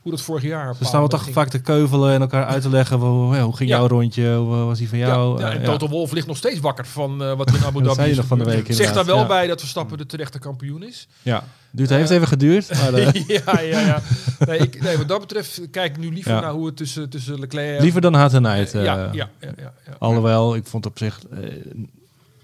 hoe 0.03 0.11
dat 0.11 0.21
vorig 0.21 0.43
jaar. 0.43 0.75
Ze 0.75 0.85
staan 0.85 0.99
wel 0.99 1.09
toch 1.09 1.27
vaak 1.31 1.49
te 1.49 1.59
keuvelen 1.61 2.13
en 2.13 2.21
elkaar 2.21 2.45
uit 2.45 2.61
te 2.61 2.69
leggen. 2.69 2.97
Hoe, 2.97 3.37
hoe 3.37 3.55
ging 3.55 3.69
Ja. 3.69 3.77
jouw 3.77 3.87
rondje? 3.87 4.35
Hoe 4.35 4.55
was 4.55 4.77
die 4.77 4.89
van 4.89 4.97
jou? 4.97 5.39
Ja, 5.39 5.47
ja, 5.47 5.53
en 5.53 5.61
Eh, 5.61 5.65
Toto 5.65 5.87
Wolf 5.87 6.11
ligt 6.11 6.27
nog 6.27 6.37
steeds 6.37 6.59
wakker 6.59 6.85
van 6.85 7.23
eh, 7.23 7.33
wat 7.33 7.53
in 7.53 7.63
Abu 7.65 7.83
Dhabi 7.83 8.09
is 8.09 8.19
van 8.19 8.37
de 8.37 8.43
week 8.43 8.65
Zeg 8.73 8.93
daar 8.93 9.05
wel 9.05 9.17
ja. 9.17 9.25
bij 9.27 9.47
dat 9.47 9.59
Verstappen 9.59 9.97
de 9.97 10.05
terechte 10.05 10.39
kampioen 10.39 10.83
is. 10.83 11.07
ja. 11.21 11.43
Duurt, 11.71 11.89
heeft 11.89 12.09
even 12.09 12.27
geduurd. 12.27 12.69
Maar, 12.81 12.93
eh, 12.93 13.27
ja, 13.27 13.59
ja, 13.59 13.79
ja. 13.79 14.01
Nee, 14.47 14.57
ik, 14.59 14.81
nee, 14.81 14.97
wat 14.97 15.07
dat 15.07 15.19
betreft 15.19 15.61
kijk 15.71 15.91
ik 15.91 15.97
nu 15.97 16.13
liever 16.13 16.31
naar 16.31 16.51
hoe 16.51 16.65
het 16.65 16.77
tussen, 16.77 17.09
tussen 17.09 17.39
Leclerc... 17.39 17.81
liever 17.81 18.01
dan 18.01 18.13
haat 18.13 18.33
en 18.33 18.45
eh, 18.45 18.73
ja, 18.73 18.81
ja, 18.83 19.09
ja, 19.11 19.29
ja. 19.57 19.73
Alhoewel, 19.99 20.55
ik 20.55 20.65
vond 20.65 20.85
op 20.85 20.97
zich... 20.97 21.19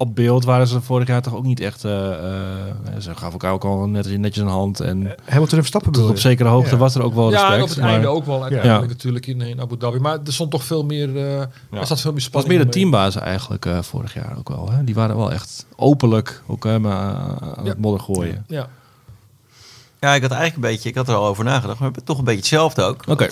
op 0.01 0.15
beeld 0.15 0.43
waren 0.43 0.67
ze 0.67 0.81
vorig 0.81 1.07
jaar 1.07 1.21
toch 1.21 1.35
ook 1.35 1.43
niet 1.43 1.59
echt... 1.59 1.83
eh, 1.83 2.11
eh, 2.11 2.75
ze 2.99 3.09
gaven 3.11 3.31
elkaar 3.31 3.51
ook 3.51 3.63
al 3.63 3.87
net, 3.87 4.17
netjes 4.17 4.43
een 4.43 4.49
hand. 4.49 4.79
En 4.79 4.97
Hamilton 5.25 5.37
en 5.57 5.57
Verstappen 5.57 5.91
tot 5.91 6.01
bedoel 6.01 6.09
op 6.09 6.17
zekere 6.17 6.49
hoogte 6.49 6.69
Ja. 6.71 6.77
was 6.77 6.95
er 6.95 7.01
ook 7.03 7.13
wel 7.13 7.29
respect. 7.29 7.49
Ja, 7.49 7.55
en 7.57 7.61
op 7.63 7.69
het 7.69 7.77
maar 7.79 7.89
einde 7.89 8.07
ook 8.07 8.25
wel 8.25 8.41
uiteindelijk 8.41 8.83
Ja. 8.83 8.87
natuurlijk 8.89 9.27
in, 9.27 9.41
in 9.41 9.61
Abu 9.61 9.77
Dhabi. 9.77 9.99
Maar 9.99 10.19
er 10.25 10.33
stond 10.33 10.51
toch 10.51 10.63
veel 10.63 10.83
meer, 10.83 11.17
eh 11.17 11.39
er 11.39 11.87
zat 11.87 12.01
veel 12.01 12.11
meer 12.13 12.23
Het 12.23 12.33
was 12.33 12.45
meer 12.45 12.59
de 12.59 12.69
teambazen 12.69 13.21
eigenlijk 13.21 13.65
eh, 13.65 13.81
vorig 13.81 14.13
jaar 14.13 14.35
ook 14.37 14.49
wel. 14.49 14.69
Hè? 14.71 14.83
Die 14.83 14.95
waren 14.95 15.15
wel 15.17 15.31
echt 15.31 15.65
openlijk 15.75 16.43
ook 16.47 16.63
hè, 16.63 16.79
maar, 16.79 17.13
aan 17.13 17.63
Ja. 17.63 17.69
het 17.69 17.79
modder 17.79 18.01
gooien. 18.01 18.43
Ja. 18.47 18.67
Ja, 19.99 20.13
ik 20.15 20.21
had 20.21 20.31
eigenlijk 20.31 20.55
een 20.55 20.71
beetje, 20.73 20.89
ik 20.89 20.95
had 20.95 21.07
er 21.07 21.15
al 21.15 21.25
over 21.27 21.43
nagedacht, 21.43 21.79
maar 21.79 21.91
toch 22.03 22.17
een 22.17 22.23
beetje 22.23 22.39
hetzelfde 22.39 22.83
ook. 22.83 23.03
Oké. 23.07 23.29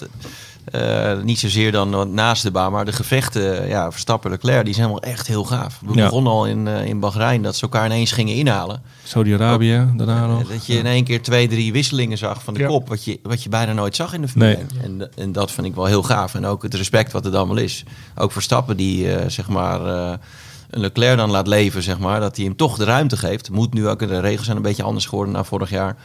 Eh, 0.71 1.17
niet 1.23 1.39
zozeer 1.39 1.71
dan 1.71 2.13
naast 2.13 2.43
de 2.43 2.51
baan, 2.51 2.71
maar 2.71 2.86
de 2.86 2.91
gevechten, 2.91 3.67
ja, 3.67 3.91
Verstappen 3.91 4.32
Leclerc, 4.32 4.65
die 4.65 4.73
zijn 4.73 4.88
wel 4.88 5.01
echt 5.01 5.27
heel 5.27 5.43
gaaf. 5.43 5.80
We 5.86 5.93
Ja. 5.93 6.03
begonnen 6.03 6.32
al 6.32 6.45
in, 6.45 6.67
eh, 6.67 6.86
in 6.86 6.99
Bahrein 6.99 7.41
dat 7.41 7.56
ze 7.56 7.62
elkaar 7.62 7.86
ineens 7.86 8.12
gingen 8.12 8.36
inhalen. 8.36 8.82
Saudi-Arabië, 9.03 9.88
daarna 9.95 10.25
nog. 10.27 10.41
Eh, 10.41 10.47
Dat 10.49 10.65
je 10.65 10.73
in 10.77 10.86
één 10.86 11.03
keer 11.03 11.21
twee, 11.21 11.47
drie 11.47 11.71
wisselingen 11.71 12.17
zag 12.17 12.43
van 12.43 12.53
de 12.53 12.60
Ja. 12.60 12.67
kop, 12.67 12.88
wat 12.88 13.03
je, 13.03 13.19
wat 13.23 13.43
je 13.43 13.49
bijna 13.49 13.73
nooit 13.73 13.95
zag 13.95 14.13
in 14.13 14.21
de 14.21 14.27
Formule 14.27 14.53
Nee. 14.56 14.65
1. 14.84 14.99
En, 15.01 15.10
en 15.15 15.32
dat 15.32 15.51
vind 15.51 15.67
ik 15.67 15.75
wel 15.75 15.86
heel 15.86 16.03
gaaf. 16.03 16.36
En 16.36 16.45
ook 16.45 16.63
het 16.63 16.73
respect 16.73 17.12
wat 17.12 17.25
er 17.25 17.32
dan 17.32 17.47
wel 17.47 17.58
is. 17.58 17.84
Ook 18.15 18.32
Verstappen 18.32 18.77
die, 18.77 19.13
eh, 19.15 19.30
zeg 19.30 19.47
maar, 19.47 19.86
eh, 19.86 20.13
een 20.69 20.80
Leclerc 20.80 21.17
dan 21.17 21.32
laat 21.32 21.47
leven, 21.47 21.84
zeg 21.84 21.99
maar. 21.99 22.19
Dat 22.19 22.36
hij 22.36 22.45
hem 22.45 22.56
toch 22.56 22.77
de 22.77 22.84
ruimte 22.84 23.17
geeft. 23.17 23.49
Moet 23.49 23.73
nu 23.73 23.88
ook, 23.88 23.99
de 23.99 24.19
regels 24.19 24.45
zijn 24.45 24.58
een 24.58 24.63
beetje 24.63 24.84
anders 24.84 25.06
geworden 25.06 25.34
na 25.34 25.43
vorig 25.43 25.69
jaar. 25.69 25.95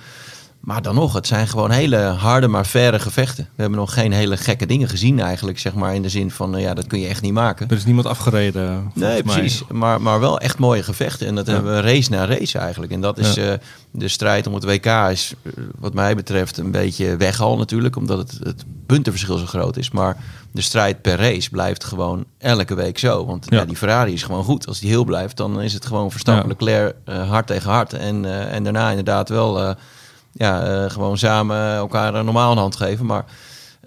Maar 0.63 0.83
dan 0.83 0.95
nog, 0.95 1.13
het 1.13 1.27
zijn 1.27 1.49
gewoon 1.49 1.71
hele 1.71 1.97
harde, 1.97 2.49
maar 2.49 2.65
faire 2.65 2.99
gevechten. 2.99 3.45
We 3.55 3.61
hebben 3.63 3.79
nog 3.79 3.95
geen 3.95 4.13
hele 4.13 4.37
gekke 4.37 4.67
dingen 4.67 4.89
gezien 4.89 5.21
eigenlijk, 5.21 5.59
zeg 5.59 5.75
maar. 5.75 5.95
In 5.95 6.03
de 6.03 6.09
zin 6.09 6.31
van, 6.31 6.57
eh, 6.57 6.63
ja, 6.63 6.75
dat 6.75 6.87
kun 6.87 7.01
je 7.01 7.07
echt 7.09 7.23
niet 7.23 7.33
maken. 7.33 7.69
Er 7.71 7.77
is 7.77 7.85
niemand 7.85 8.07
afgereden. 8.07 8.91
Nee, 8.95 9.23
mij. 9.23 9.23
precies. 9.23 9.63
Maar, 9.71 10.01
maar 10.01 10.21
wel 10.21 10.39
echt 10.41 10.59
mooie 10.59 10.83
gevechten. 10.83 11.27
En 11.27 11.35
dat 11.35 11.47
Ja. 11.47 11.53
hebben 11.53 11.73
we 11.75 11.81
race 11.81 12.11
na 12.11 12.25
race 12.27 12.59
eigenlijk. 12.59 12.93
En 12.93 13.01
dat 13.01 13.19
is 13.19 13.35
Ja. 13.35 13.53
eh, 13.53 13.59
de 13.91 14.09
strijd 14.09 14.47
om 14.47 14.55
het 14.55 14.65
WK 14.65 14.87
is 15.11 15.35
eh, 15.43 15.53
wat 15.79 15.95
mij 15.95 16.15
betreft 16.15 16.59
een 16.59 16.71
beetje 16.71 17.17
weg 17.17 17.41
al 17.41 17.57
natuurlijk. 17.57 17.97
Omdat 17.97 18.19
het, 18.19 18.39
het 18.43 18.65
puntenverschil 18.87 19.37
zo 19.39 19.47
groot 19.47 19.77
is. 19.77 19.91
Maar 19.91 20.17
de 20.53 20.61
strijd 20.63 21.03
per 21.03 21.17
race 21.19 21.51
blijft 21.51 21.85
gewoon 21.85 22.25
elke 22.39 22.75
week 22.75 22.99
zo. 22.99 23.27
Want 23.27 23.47
Ja. 23.49 23.57
ja. 23.59 23.65
die 23.65 23.77
Ferrari 23.77 24.13
is 24.13 24.23
gewoon 24.23 24.45
goed. 24.45 24.67
Als 24.67 24.81
die 24.81 24.89
heel 24.91 25.05
blijft, 25.05 25.37
dan 25.37 25.61
is 25.61 25.73
het 25.73 25.87
gewoon 25.87 26.11
Verstappen. 26.11 26.49
Leclerc 26.49 26.95
eh, 27.05 27.29
hard 27.29 27.47
tegen 27.47 27.71
hard. 27.71 27.93
En, 27.93 28.49
en 28.51 28.63
daarna 28.65 28.89
inderdaad 28.89 29.29
wel 29.29 29.75
ja, 30.33 30.63
eh, 30.63 30.91
gewoon 30.91 31.19
samen 31.19 31.75
elkaar 31.75 32.15
een 32.15 32.25
normaal 32.25 32.53
een 32.53 32.59
hand 32.59 32.77
geven. 32.77 33.07
Maar 33.07 33.25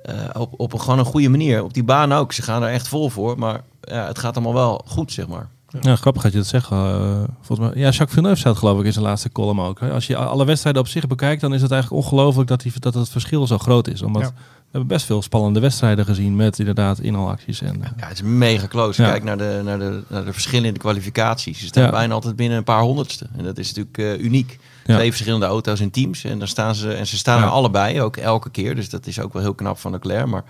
eh, 0.04 0.14
op, 0.34 0.54
op 0.60 0.74
een, 0.74 0.82
gewoon 0.82 1.00
een 1.00 1.06
goede 1.06 1.30
manier. 1.30 1.64
Op 1.64 1.74
die 1.74 1.84
baan 1.84 2.14
ook. 2.14 2.34
Ze 2.34 2.42
gaan 2.42 2.64
er 2.64 2.70
echt 2.70 2.88
vol 2.88 3.10
voor. 3.10 3.40
Maar 3.40 3.62
ja, 3.82 4.06
het 4.08 4.20
gaat 4.20 4.36
allemaal 4.36 4.54
wel 4.54 4.82
goed, 4.88 5.12
zeg 5.12 5.28
maar. 5.28 5.48
Ja, 5.82 5.96
grappig 5.96 6.22
dat 6.24 6.32
je 6.32 6.38
dat 6.38 6.48
zegt. 6.48 6.72
eh, 6.72 7.24
volgens 7.42 7.68
mij, 7.68 7.78
ja, 7.78 7.90
Jacques 7.90 8.10
Villeneuve 8.10 8.40
zei 8.42 8.54
het 8.54 8.64
geloof 8.64 8.80
ik 8.80 8.86
in 8.86 8.94
zijn 8.94 9.06
laatste 9.06 9.32
column 9.32 9.60
ook. 9.60 9.80
Hè. 9.80 9.92
Als 9.92 10.08
je 10.08 10.16
alle 10.18 10.46
wedstrijden 10.46 10.82
op 10.82 10.88
zich 10.88 11.08
bekijkt, 11.08 11.42
dan 11.42 11.54
is 11.54 11.62
het 11.62 11.72
eigenlijk 11.72 12.04
ongelooflijk 12.04 12.48
dat, 12.50 12.62
die, 12.62 12.74
dat 12.80 12.94
het 12.94 13.10
verschil 13.10 13.48
zo 13.48 13.58
groot 13.58 13.88
is. 13.88 14.02
Omdat 14.02 14.22
Ja. 14.22 14.32
We 14.76 14.82
hebben 14.82 14.98
best 14.98 15.06
veel 15.10 15.22
spannende 15.22 15.60
wedstrijden 15.60 16.06
gezien 16.06 16.36
met 16.36 16.60
inderdaad 16.60 17.00
inhaalacties. 17.00 17.62
En, 17.62 17.84
eh, 17.84 17.90
Ja, 17.98 18.08
het 18.08 18.14
is 18.18 18.22
mega 18.22 18.68
close. 18.68 19.02
Ja. 19.02 19.10
Kijk 19.10 19.24
naar 19.24 19.38
de, 19.38 19.62
naar, 19.64 19.80
de, 19.80 20.04
naar 20.08 20.26
de 20.26 20.34
verschillen 20.34 20.66
in 20.68 20.74
de 20.74 20.80
kwalificaties. 20.80 21.60
Ze 21.60 21.66
staan 21.66 21.84
Ja. 21.84 21.90
bijna 21.92 22.14
altijd 22.14 22.36
binnen 22.36 22.58
een 22.58 22.64
paar 22.64 22.82
honderdste. 22.82 23.28
En 23.38 23.44
dat 23.44 23.58
is 23.58 23.74
natuurlijk 23.74 23.98
eh, 23.98 24.26
uniek. 24.26 24.60
Ja. 24.86 24.96
Twee 24.96 25.10
verschillende 25.10 25.46
auto's 25.46 25.80
en 25.80 25.90
teams. 25.92 26.24
En, 26.24 26.40
daar 26.40 26.48
staan 26.48 26.76
ze, 26.76 26.94
en 26.94 27.08
ze 27.08 27.18
staan 27.18 27.38
Ja. 27.40 27.44
er 27.46 27.50
allebei, 27.50 28.02
ook 28.02 28.18
elke 28.18 28.50
keer. 28.50 28.76
Dus 28.76 28.90
dat 28.90 29.08
is 29.08 29.20
ook 29.20 29.34
wel 29.34 29.42
heel 29.42 29.54
knap 29.54 29.78
van 29.80 29.92
Leclerc. 29.92 30.26
Maar 30.26 30.44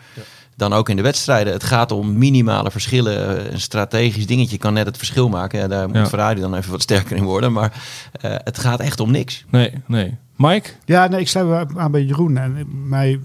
dan 0.55 0.73
ook 0.73 0.89
in 0.89 0.95
de 0.95 1.01
wedstrijden. 1.01 1.53
Het 1.53 1.63
gaat 1.63 1.91
om 1.91 2.17
minimale 2.17 2.71
verschillen. 2.71 3.37
Eh, 3.45 3.51
Een 3.51 3.59
strategisch 3.61 4.27
dingetje 4.27 4.57
kan 4.57 4.73
net 4.73 4.85
het 4.85 4.97
verschil 4.97 5.29
maken. 5.29 5.59
Ja, 5.59 5.67
daar 5.67 5.87
moet 5.87 5.95
Ja. 5.97 6.05
Ferrari 6.07 6.39
dan 6.39 6.55
even 6.55 6.71
wat 6.71 6.81
sterker 6.81 7.15
in 7.17 7.23
worden. 7.23 7.51
Maar 7.53 7.73
eh, 8.21 8.35
het 8.37 8.57
gaat 8.59 8.79
echt 8.79 8.99
om 8.99 9.11
niks. 9.11 9.45
nee, 9.49 9.71
nee. 9.87 10.17
Mike? 10.35 10.69
Ja, 10.85 11.07
nee, 11.07 11.19
ik 11.19 11.27
sluit 11.27 11.67
aan 11.77 11.91
bij 11.91 12.03
Jeroen. 12.03 12.37
En 12.37 12.65
mij 12.87 13.19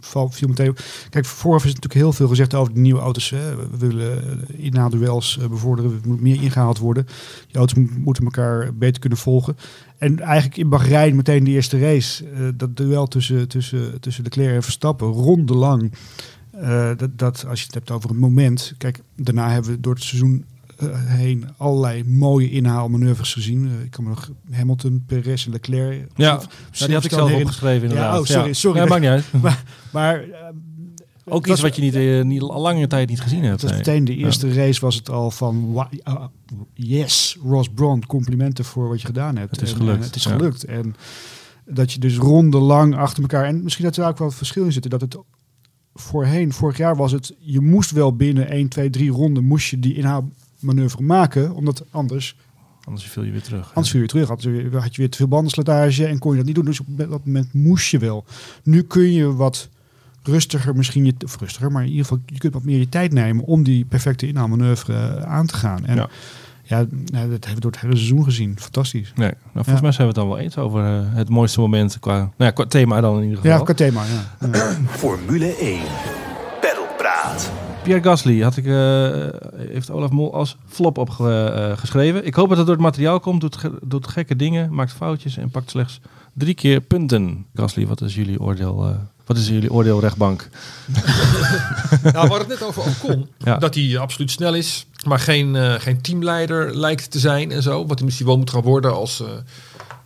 viel 0.00 0.48
meteen. 0.48 0.76
Kijk, 1.10 1.24
vooraf 1.24 1.60
is 1.64 1.66
natuurlijk 1.74 2.00
heel 2.00 2.12
veel 2.12 2.28
gezegd 2.28 2.54
over 2.54 2.74
de 2.74 2.80
nieuwe 2.80 3.00
auto's. 3.00 3.30
Hè. 3.30 3.56
We 3.56 3.76
willen 3.78 4.22
eh, 4.48 4.64
inhaalduels 4.64 5.38
eh, 5.38 5.48
bevorderen. 5.48 5.90
Er 6.02 6.08
moet 6.08 6.20
meer 6.20 6.42
ingehaald 6.42 6.78
worden. 6.78 7.06
Die 7.46 7.56
auto's 7.56 7.78
mo- 7.78 7.88
moeten 7.98 8.24
elkaar 8.24 8.74
beter 8.74 9.00
kunnen 9.00 9.18
volgen. 9.18 9.56
En 9.98 10.20
eigenlijk 10.20 10.56
in 10.56 10.68
Bahrein 10.68 11.16
meteen 11.16 11.44
de 11.44 11.50
eerste 11.50 11.78
race. 11.78 12.24
eh, 12.28 12.48
dat 12.54 12.76
duel 12.76 13.06
tussen, 13.06 13.48
tussen, 13.48 14.00
tussen 14.00 14.24
Leclerc 14.24 14.54
en 14.54 14.62
Verstappen. 14.62 15.08
Ronde 15.08 15.54
lang. 15.54 15.92
Dat, 16.96 17.18
dat, 17.18 17.44
als 17.48 17.58
je 17.60 17.66
het 17.66 17.74
hebt 17.74 17.90
over 17.90 18.08
het 18.10 18.18
moment. 18.18 18.74
Kijk, 18.78 19.00
daarna 19.16 19.50
hebben 19.50 19.70
we 19.70 19.80
door 19.80 19.94
het 19.94 20.02
seizoen 20.02 20.44
heen 21.06 21.48
allerlei 21.56 22.04
mooie 22.04 22.50
inhaalmanoeuvres 22.50 23.32
gezien. 23.32 23.66
Eh, 23.66 23.84
ik 23.84 23.90
kan 23.90 24.04
me 24.04 24.10
nog 24.10 24.30
Hamilton, 24.50 25.04
Perez 25.06 25.46
en 25.46 25.52
Leclerc. 25.52 26.06
Ja, 26.16 26.40
Ja, 26.72 26.86
die 26.86 26.94
had 26.94 27.04
ik 27.04 27.10
zelf 27.10 27.32
opgeschreven 27.32 27.88
inderdaad. 27.88 28.18
oh, 28.18 28.24
sorry, 28.24 28.52
sorry. 28.52 28.80
Ja, 28.80 28.86
maakt 28.86 29.00
niet 29.00 29.10
uit. 29.10 29.24
Maar 29.92 30.22
eh, 31.28 31.34
Ook 31.34 31.46
dat 31.46 31.52
iets 31.52 31.60
wat 31.60 31.76
je 31.76 31.82
niet, 31.82 31.94
eh, 31.94 32.22
niet 32.22 32.42
al 32.42 32.60
lange 32.60 32.86
tijd 32.86 33.08
niet 33.08 33.20
gezien 33.20 33.44
hebt. 33.44 33.62
Was 33.62 33.70
nee. 33.70 33.80
meteen 33.80 34.04
de 34.04 34.16
eerste 34.16 34.52
race 34.52 34.80
was 34.80 34.94
het 34.94 35.10
al 35.10 35.30
van 35.30 35.86
ah, 36.02 36.24
yes, 36.74 37.38
Ross 37.42 37.68
Brawn, 37.74 38.02
complimenten 38.06 38.64
voor 38.64 38.88
wat 38.88 39.00
je 39.00 39.06
gedaan 39.06 39.36
hebt. 39.36 39.50
Het 39.50 39.62
is 39.62 39.72
En, 39.72 39.76
gelukt, 39.76 39.98
eh, 39.98 40.04
het 40.04 40.16
is 40.16 40.24
ja. 40.24 40.30
gelukt. 40.30 40.64
En 40.64 40.94
dat 41.64 41.92
je 41.92 41.98
dus 41.98 42.16
ronde 42.16 42.58
lang 42.58 42.96
achter 42.96 43.22
elkaar 43.22 43.44
en 43.44 43.62
misschien 43.62 43.84
dat 43.84 43.96
er 43.96 44.06
ook 44.06 44.18
wel 44.18 44.30
verschil 44.30 44.64
in 44.64 44.72
zit. 44.72 44.90
Dat 44.90 45.00
het 45.00 45.16
voorheen, 45.94 46.52
vorig 46.52 46.76
jaar 46.76 46.96
was 46.96 47.12
het, 47.12 47.34
je 47.38 47.60
moest 47.60 47.90
wel 47.90 48.16
binnen 48.16 48.48
1, 48.48 48.68
2, 48.68 48.90
3 48.90 49.10
ronden 49.10 49.44
moest 49.44 49.68
je 49.68 49.78
die 49.78 49.94
inhaalmanoeuvre 50.60 51.02
maken, 51.02 51.54
omdat 51.54 51.84
anders 51.90 52.36
Anders 52.84 53.06
viel 53.06 53.22
je 53.22 53.30
weer 53.30 53.42
terug. 53.42 53.66
Anders 53.68 53.90
viel 53.90 54.00
je 54.00 54.06
terug. 54.06 54.28
Had 54.28 54.42
je, 54.42 54.50
weer- 54.50 54.80
had 54.80 54.94
je 54.94 55.00
weer 55.00 55.10
te 55.10 55.16
veel 55.16 55.28
bandenslijtage 55.28 56.06
en 56.06 56.18
kon 56.18 56.30
je 56.30 56.36
dat 56.36 56.46
niet 56.46 56.54
doen. 56.54 56.64
Dus 56.64 56.80
op 56.80 56.86
dat 56.88 57.24
moment 57.24 57.52
moest 57.54 57.90
je 57.90 57.98
wel. 57.98 58.24
Nu 58.62 58.82
kun 58.82 59.12
je 59.12 59.34
wat 59.34 59.68
rustiger 60.22 60.76
misschien, 60.76 61.04
je, 61.04 61.14
of 61.24 61.38
rustiger, 61.40 61.72
maar 61.72 61.82
in 61.82 61.88
ieder 61.88 62.02
geval, 62.04 62.20
je 62.26 62.38
kunt 62.38 62.52
wat 62.52 62.62
meer 62.64 62.78
je 62.78 62.88
tijd 62.88 63.12
nemen 63.12 63.44
om 63.44 63.62
die 63.62 63.84
perfecte 63.84 64.26
inhaalmanoeuvre 64.26 64.92
eh, 64.94 65.22
aan 65.22 65.46
te 65.46 65.54
gaan. 65.56 65.86
En 65.86 65.96
Ja. 65.96 66.08
ja, 66.62 66.76
nou, 66.90 67.30
dat 67.30 67.44
hebben 67.44 67.54
we 67.54 67.60
door 67.60 67.70
het 67.70 67.80
hele 67.80 67.96
seizoen 67.96 68.24
gezien. 68.24 68.56
Fantastisch. 68.58 69.12
Nee, 69.16 69.28
nou, 69.30 69.38
volgens 69.52 69.74
Ja. 69.76 69.80
mij 69.82 69.92
zijn 69.92 70.08
we 70.08 70.12
het 70.12 70.22
dan 70.22 70.28
wel 70.28 70.38
eens 70.38 70.56
over 70.58 70.84
eh, 70.84 71.00
het 71.14 71.28
mooiste 71.28 71.60
moment 71.60 71.98
qua, 72.00 72.16
nou 72.16 72.30
ja, 72.36 72.50
qua 72.50 72.66
thema 72.66 73.00
dan 73.00 73.16
in 73.16 73.22
ieder 73.22 73.36
geval. 73.36 73.52
Ja, 73.58 73.64
qua 73.64 73.74
thema. 73.74 74.04
Ja. 74.04 74.48
Ja. 74.52 74.76
Formule 74.86 75.56
1. 75.56 75.80
Pedalpraat. 76.60 77.50
Pierre 77.88 78.08
Gasly 78.08 78.40
had 78.42 78.56
ik, 78.56 78.66
eh, 78.66 79.70
heeft 79.72 79.90
Olaf 79.90 80.10
Mol 80.10 80.34
als 80.34 80.56
flop 80.68 80.98
opgeschreven. 80.98 82.26
ik 82.26 82.34
hoop 82.34 82.48
dat 82.48 82.56
het 82.56 82.66
door 82.66 82.74
het 82.74 82.84
materiaal 82.84 83.20
komt, 83.20 83.40
doet, 83.40 83.56
ge- 83.56 83.78
doet 83.82 84.08
gekke 84.08 84.36
dingen, 84.36 84.74
maakt 84.74 84.92
foutjes 84.92 85.36
en 85.36 85.50
pakt 85.50 85.70
slechts 85.70 86.00
drie 86.32 86.54
keer 86.54 86.80
punten. 86.80 87.46
Gasly, 87.54 87.86
wat 87.86 88.00
is 88.00 88.14
jullie 88.14 88.40
oordeel? 88.40 88.84
eh, 88.88 88.94
wat 89.26 89.36
is 89.36 89.48
jullie 89.48 89.72
oordeel, 89.72 90.00
rechtbank? 90.00 90.48
Nou, 92.02 92.12
we 92.12 92.18
hadden 92.18 92.38
het 92.38 92.48
net 92.48 92.62
over 92.62 92.82
Ocon. 92.82 93.28
Ja. 93.38 93.56
Dat 93.56 93.74
hij 93.74 93.98
absoluut 93.98 94.30
snel 94.30 94.54
is, 94.54 94.86
maar 95.06 95.18
geen, 95.20 95.56
eh, 95.56 95.74
geen 95.74 96.00
teamleider 96.00 96.76
lijkt 96.76 97.10
te 97.10 97.18
zijn 97.18 97.50
en 97.52 97.62
zo. 97.62 97.86
Wat 97.86 97.96
hij 97.96 98.04
misschien 98.04 98.26
wel 98.26 98.36
moet 98.38 98.50
gaan 98.50 98.62
worden 98.62 98.94
als 98.94 99.20
eh 99.20 99.26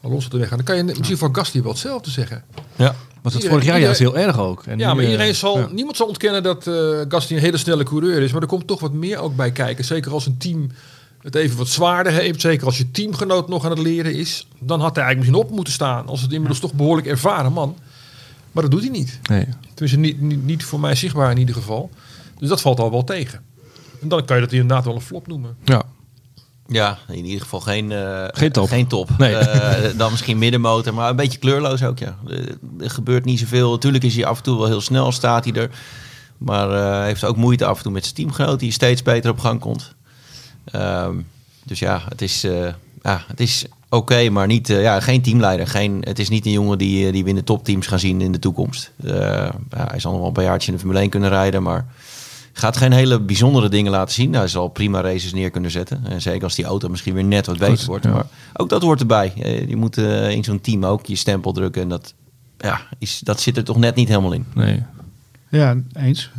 Alonso 0.02 0.28
te 0.28 0.38
weg 0.38 0.48
gaat. 0.48 0.56
Dan 0.56 0.66
kan 0.66 0.76
je 0.76 0.82
misschien 0.96 1.18
van 1.18 1.34
Gasly 1.34 1.62
wel 1.62 1.70
hetzelfde 1.72 2.10
zeggen. 2.10 2.44
Ja. 2.76 2.94
Was 3.22 3.32
het 3.32 3.42
Iedereen- 3.42 3.50
vorig 3.50 3.64
jaar 3.74 3.84
juist 3.84 3.98
heel 3.98 4.18
erg 4.18 4.38
ook. 4.38 4.64
En 4.66 4.78
ja, 4.78 4.94
maar 4.94 5.04
eh, 5.04 5.10
iedereen 5.10 5.34
zal, 5.34 5.58
ja. 5.58 5.68
niemand 5.72 5.96
zal 5.96 6.06
ontkennen 6.06 6.42
dat 6.42 6.70
Gasly 7.08 7.36
een 7.36 7.42
hele 7.42 7.56
snelle 7.56 7.84
coureur 7.84 8.22
is. 8.22 8.32
Maar 8.32 8.42
er 8.42 8.48
komt 8.48 8.66
toch 8.66 8.80
wat 8.80 8.92
meer 8.92 9.18
ook 9.18 9.36
bij 9.36 9.52
kijken. 9.52 9.84
Zeker 9.84 10.12
als 10.12 10.26
een 10.26 10.36
team 10.38 10.70
het 11.22 11.34
even 11.34 11.56
wat 11.56 11.68
zwaarder 11.68 12.12
heeft. 12.12 12.40
Zeker 12.40 12.66
als 12.66 12.78
je 12.78 12.90
teamgenoot 12.90 13.48
nog 13.48 13.64
aan 13.64 13.70
het 13.70 13.78
leren 13.78 14.14
is. 14.14 14.46
Dan 14.58 14.80
had 14.80 14.94
hij 14.96 15.04
eigenlijk 15.04 15.18
misschien 15.18 15.50
op 15.50 15.56
moeten 15.56 15.72
staan. 15.72 16.06
Als 16.06 16.22
het 16.22 16.32
inmiddels 16.32 16.60
toch 16.60 16.72
behoorlijk 16.74 17.06
ervaren 17.06 17.52
man. 17.52 17.76
Maar 18.52 18.62
dat 18.62 18.72
doet 18.72 18.80
hij 18.80 18.90
niet. 18.90 19.18
Nee. 19.30 19.46
Tenminste, 19.74 19.98
niet, 19.98 20.20
niet, 20.20 20.44
niet 20.44 20.64
voor 20.64 20.80
mij 20.80 20.94
zichtbaar 20.94 21.30
in 21.30 21.38
ieder 21.38 21.54
geval. 21.54 21.90
Dus 22.38 22.48
dat 22.48 22.60
valt 22.60 22.80
al 22.80 22.90
wel 22.90 23.04
tegen. 23.04 23.40
En 24.00 24.08
dan 24.08 24.24
kan 24.24 24.36
je 24.36 24.42
dat 24.42 24.52
inderdaad 24.52 24.84
wel 24.84 24.94
een 24.94 25.00
flop 25.00 25.26
noemen. 25.26 25.56
Ja. 25.64 25.82
Ja, 26.72 26.98
in 27.08 27.24
ieder 27.24 27.40
geval 27.40 27.60
geen, 27.60 27.92
eh, 27.92 28.24
Geen 28.30 28.52
top. 28.52 28.68
Geen 28.68 28.86
top. 28.86 29.08
Nee. 29.18 29.34
Eh, 29.36 29.98
dan 29.98 30.10
misschien 30.10 30.38
middenmotor, 30.38 30.94
maar 30.94 31.10
een 31.10 31.16
beetje 31.16 31.38
kleurloos 31.38 31.82
ook. 31.82 31.98
Ja. 31.98 32.16
Eh, 32.28 32.38
Er 32.80 32.90
gebeurt 32.90 33.24
niet 33.24 33.38
zoveel. 33.38 33.70
Natuurlijk 33.70 34.04
is 34.04 34.14
hij 34.14 34.24
af 34.24 34.36
en 34.36 34.42
toe 34.42 34.58
wel 34.58 34.66
heel 34.66 34.80
snel, 34.80 35.12
staat 35.12 35.44
hij 35.44 35.54
er. 35.54 35.70
Maar 36.38 36.70
eh, 36.70 37.04
heeft 37.04 37.24
ook 37.24 37.36
moeite 37.36 37.64
af 37.64 37.76
en 37.76 37.82
toe 37.82 37.92
met 37.92 38.02
zijn 38.02 38.14
teamgenoot, 38.14 38.60
die 38.60 38.72
steeds 38.72 39.02
beter 39.02 39.30
op 39.30 39.38
gang 39.38 39.60
komt. 39.60 39.94
Ehm, 40.64 41.16
dus 41.64 41.78
ja, 41.78 42.02
het 42.08 42.22
is, 42.22 42.40
ja, 43.02 43.24
het 43.26 43.40
is 43.40 43.66
oké, 43.88 44.28
maar 44.30 44.46
niet, 44.46 44.68
ja, 44.68 45.00
geen 45.00 45.22
teamleider. 45.22 45.66
Geen, 45.66 45.98
het 46.00 46.18
is 46.18 46.28
niet 46.28 46.46
een 46.46 46.52
jongen 46.52 46.78
die, 46.78 47.12
die 47.12 47.22
we 47.22 47.28
in 47.28 47.34
de 47.34 47.44
topteams 47.44 47.86
gaan 47.86 47.98
zien 47.98 48.20
in 48.20 48.32
de 48.32 48.38
toekomst. 48.38 48.92
Ja, 48.96 49.52
hij 49.76 50.00
zal 50.00 50.10
nog 50.10 50.20
wel 50.20 50.28
een 50.28 50.34
paar 50.34 50.44
jaartjes 50.44 50.66
in 50.66 50.72
de 50.72 50.78
Formule 50.78 51.00
1 51.00 51.10
kunnen 51.10 51.28
rijden, 51.28 51.62
maar 51.62 51.86
gaat 52.52 52.76
geen 52.76 52.92
hele 52.92 53.20
bijzondere 53.20 53.68
dingen 53.68 53.92
laten 53.92 54.14
zien. 54.14 54.32
Hij 54.32 54.48
zal 54.48 54.68
prima 54.68 55.00
races 55.00 55.32
neer 55.32 55.50
kunnen 55.50 55.70
zetten. 55.70 56.04
En 56.06 56.20
zeker 56.22 56.44
als 56.44 56.54
die 56.54 56.64
auto 56.64 56.88
misschien 56.88 57.14
weer 57.14 57.24
net 57.24 57.46
wat 57.46 57.58
beter 57.58 57.86
wordt. 57.86 58.04
ja. 58.04 58.10
Maar 58.10 58.26
ook 58.52 58.68
dat 58.68 58.82
hoort 58.82 59.00
erbij. 59.00 59.32
Eh, 59.36 59.68
Je 59.68 59.76
moet 59.76 59.98
eh, 59.98 60.30
in 60.30 60.44
zo'n 60.44 60.60
team 60.60 60.84
ook 60.84 61.06
je 61.06 61.16
stempel 61.16 61.52
drukken. 61.52 61.82
En 61.82 61.88
dat, 61.88 62.14
ja, 62.58 62.80
is, 62.98 63.20
dat 63.24 63.40
zit 63.40 63.56
er 63.56 63.64
toch 63.64 63.76
net 63.78 63.94
niet 63.94 64.08
helemaal 64.08 64.32
in. 64.32 64.44
Nee. 64.54 64.82
Ja, 65.48 65.76
eens. 65.92 66.30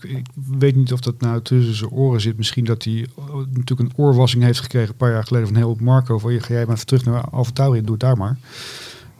Ik 0.00 0.10
ik 0.10 0.26
weet 0.58 0.76
niet 0.76 0.92
of 0.92 1.00
dat 1.00 1.20
nou 1.20 1.42
tussen 1.42 1.74
zijn 1.74 1.90
oren 1.90 2.20
zit. 2.20 2.36
Misschien 2.36 2.64
dat 2.64 2.84
hij 2.84 3.06
eh, 3.16 3.24
natuurlijk 3.34 3.80
een 3.80 3.92
oorwassing 3.96 4.42
heeft 4.42 4.60
gekregen 4.60 4.88
een 4.88 4.96
paar 4.96 5.10
jaar 5.12 5.24
geleden 5.24 5.48
van 5.48 5.56
heel 5.56 5.76
Marco. 5.80 6.18
Van 6.18 6.32
je 6.32 6.40
ga 6.40 6.54
jij 6.54 6.64
maar 6.66 6.74
even 6.74 6.86
terug 6.86 7.04
naar 7.04 7.30
AlphaTauri, 7.30 7.80
doe 7.80 7.90
het 7.90 8.00
daar 8.00 8.16
maar. 8.16 8.36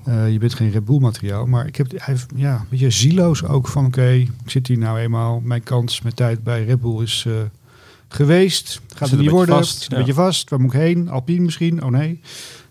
Uh, 0.08 0.32
je 0.32 0.38
bent 0.38 0.54
geen 0.54 0.70
Red 0.70 0.84
Bull 0.84 0.98
materiaal. 0.98 1.46
Maar 1.46 1.66
ik 1.66 1.76
heb, 1.76 1.90
hij 1.94 2.16
ja, 2.34 2.54
een 2.54 2.66
beetje 2.68 2.90
zieloos 2.90 3.44
ook 3.44 3.68
van 3.68 3.86
oké, 3.86 4.10
ik 4.10 4.30
zit 4.46 4.66
hier 4.66 4.78
nou 4.78 4.98
eenmaal. 4.98 5.40
Mijn 5.40 5.62
kans 5.62 6.00
met 6.00 6.16
tijd 6.16 6.42
bij 6.42 6.64
Red 6.64 6.80
Bull 6.80 7.02
is 7.02 7.24
uh, 7.28 7.34
geweest. 8.08 8.80
Gaat 8.94 9.10
het 9.10 9.20
niet 9.20 9.30
worden. 9.30 9.54
Vast, 9.54 9.82
zit 9.82 9.92
een 9.92 9.98
beetje 9.98 10.14
vast. 10.14 10.50
Waar 10.50 10.60
moet 10.60 10.72
ik 10.72 10.80
heen? 10.80 11.08
Alpine 11.08 11.44
misschien? 11.44 11.84
Oh 11.84 11.90
nee. 11.90 12.20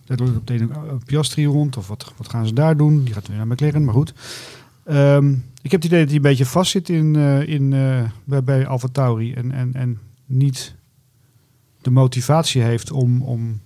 Dat 0.05 0.19
loopt 0.19 0.37
op 0.37 0.47
de 0.47 0.53
ene 0.53 0.67
Piastri 1.05 1.45
rond. 1.45 1.77
Of 1.77 1.87
wat, 1.87 2.13
wat 2.17 2.29
gaan 2.29 2.47
ze 2.47 2.53
daar 2.53 2.77
doen? 2.77 3.03
Die 3.03 3.13
gaat 3.13 3.27
weer 3.27 3.37
naar 3.37 3.47
McLaren, 3.47 3.83
maar 3.83 3.93
goed. 3.93 4.13
Um, 4.89 5.43
ik 5.61 5.71
heb 5.71 5.81
het 5.81 5.91
idee 5.91 5.99
dat 5.99 6.07
hij 6.07 6.17
een 6.17 6.21
beetje 6.21 6.45
vastzit 6.45 6.89
in, 6.89 7.13
uh, 7.13 7.47
in, 7.47 7.69
bij, 8.23 8.43
bij 8.43 8.67
Alfa 8.67 8.87
Tauri. 8.91 9.33
En, 9.33 9.51
en, 9.51 9.73
en 9.73 9.99
niet 10.25 10.75
de 11.81 11.89
motivatie 11.89 12.61
heeft 12.61 12.91
om, 12.91 13.21
om 13.21 13.61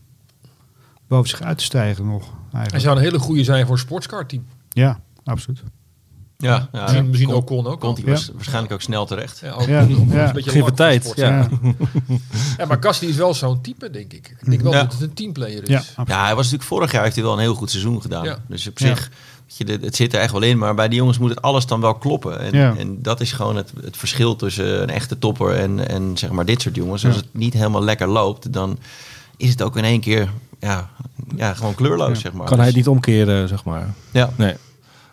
boven 1.07 1.29
zich 1.29 1.41
uit 1.41 1.57
te 1.57 1.63
stijgen 1.63 2.05
nog. 2.05 2.39
Eigenlijk. 2.53 2.71
Hij 2.71 2.79
zou 2.79 2.95
een 2.97 3.03
hele 3.03 3.19
goede 3.19 3.43
zijn 3.43 3.65
voor 3.65 3.75
een 3.75 3.81
sportscar-team. 3.81 4.45
Ja, 4.69 4.99
absoluut. 5.23 5.63
Ja, 6.41 6.69
ja 6.71 6.81
misschien, 6.81 7.09
misschien 7.09 7.31
ook 7.31 7.47
kon 7.47 7.67
ook. 7.67 7.79
Komt 7.79 7.97
hij 7.97 8.13
ja. 8.13 8.19
waarschijnlijk 8.33 8.73
ook 8.73 8.81
snel 8.81 9.05
terecht. 9.05 9.39
Ja, 9.39 9.51
ook, 9.51 9.67
ja. 9.67 9.79
ja. 9.79 10.27
Een 10.27 10.33
beetje 10.33 10.51
Geef 10.51 10.65
tijd. 10.65 11.13
Ja. 11.15 11.29
Ja. 11.29 11.49
ja, 12.57 12.65
maar 12.65 12.79
Kasti 12.79 13.07
is 13.07 13.15
wel 13.15 13.33
zo'n 13.33 13.61
type, 13.61 13.89
denk 13.89 14.13
ik. 14.13 14.35
Ik 14.39 14.49
denk 14.49 14.61
wel 14.61 14.71
dat 14.71 14.93
het 14.93 15.01
een 15.01 15.13
teamplayer 15.13 15.63
is. 15.63 15.69
Ja, 15.95 16.03
ja, 16.05 16.23
hij 16.23 16.35
was 16.35 16.43
natuurlijk 16.43 16.69
vorig 16.69 16.91
jaar 16.91 17.03
heeft 17.03 17.15
hij 17.15 17.23
wel 17.23 17.33
een 17.33 17.39
heel 17.39 17.53
goed 17.53 17.69
seizoen 17.69 18.01
gedaan. 18.01 18.37
Dus 18.47 18.67
op 18.67 18.79
zich, 18.79 19.11
je, 19.45 19.65
het 19.81 19.95
zit 19.95 20.13
er 20.13 20.19
echt 20.19 20.31
wel 20.31 20.41
in. 20.41 20.57
Maar 20.57 20.75
bij 20.75 20.87
die 20.87 20.97
jongens 20.97 21.17
moet 21.17 21.29
het 21.29 21.41
alles 21.41 21.65
dan 21.65 21.81
wel 21.81 21.95
kloppen. 21.95 22.39
En, 22.39 22.53
Ja. 22.53 22.75
en 22.77 23.01
dat 23.01 23.21
is 23.21 23.31
gewoon 23.31 23.55
het, 23.55 23.73
het 23.83 23.97
verschil 23.97 24.35
tussen 24.35 24.81
een 24.81 24.89
echte 24.89 25.19
topper 25.19 25.55
en, 25.55 25.87
en 25.87 26.17
zeg 26.17 26.29
maar 26.29 26.45
dit 26.45 26.61
soort 26.61 26.75
jongens. 26.75 27.05
Als 27.05 27.15
het 27.15 27.27
niet 27.31 27.53
helemaal 27.53 27.83
lekker 27.83 28.07
loopt, 28.07 28.53
dan 28.53 28.77
is 29.37 29.49
het 29.49 29.61
ook 29.61 29.77
in 29.77 29.83
één 29.83 30.01
keer 30.01 30.29
ja, 30.61 30.89
ja, 31.35 31.53
gewoon 31.53 31.75
kleurloos, 31.75 32.19
zeg 32.19 32.33
maar. 32.33 32.47
Kan 32.47 32.57
hij 32.57 32.65
Dus- 32.67 32.75
niet 32.75 32.87
omkeren, 32.87 33.47
zeg 33.47 33.63
maar. 33.65 33.93
Ja. 34.11 34.29
Nee. 34.37 34.53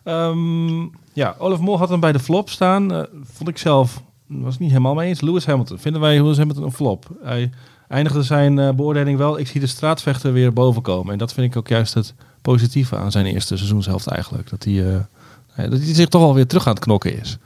Ehm, 0.04 0.80
ja, 1.12 1.34
Olaf 1.38 1.60
Mol 1.60 1.78
had 1.78 1.88
hem 1.88 2.00
bij 2.00 2.12
de 2.12 2.18
flop 2.18 2.50
staan. 2.50 2.92
Eh, 2.94 3.02
vond 3.32 3.48
ik 3.48 3.58
zelf, 3.58 4.02
was 4.26 4.52
het 4.52 4.60
niet 4.60 4.70
helemaal 4.70 4.94
mee 4.94 5.08
eens. 5.08 5.20
Lewis 5.20 5.46
Hamilton. 5.46 5.78
Vinden 5.78 6.00
wij 6.00 6.16
Lewis 6.22 6.36
Hamilton 6.36 6.64
een 6.64 6.72
flop? 6.72 7.06
Hij 7.22 7.50
eindigde 7.88 8.22
zijn 8.22 8.58
eh, 8.58 8.70
beoordeling 8.74 9.18
wel. 9.18 9.38
Ik 9.38 9.48
zie 9.48 9.60
de 9.60 9.66
straatvechter 9.66 10.32
weer 10.32 10.52
boven 10.52 10.82
komen. 10.82 11.12
En 11.12 11.18
dat 11.18 11.32
vind 11.32 11.50
ik 11.50 11.56
ook 11.56 11.68
juist 11.68 11.94
het 11.94 12.14
positieve 12.42 12.96
aan 12.96 13.10
zijn 13.10 13.26
eerste 13.26 13.56
seizoenshelft 13.56 14.06
eigenlijk. 14.06 14.50
Dat 14.50 14.64
hij, 14.64 14.86
eh, 14.94 15.00
dat 15.70 15.78
hij 15.78 15.94
zich 15.94 16.08
toch 16.08 16.22
alweer 16.22 16.46
terug 16.46 16.66
aan 16.66 16.74
het 16.74 16.82
knokken 16.82 17.20
is. 17.20 17.38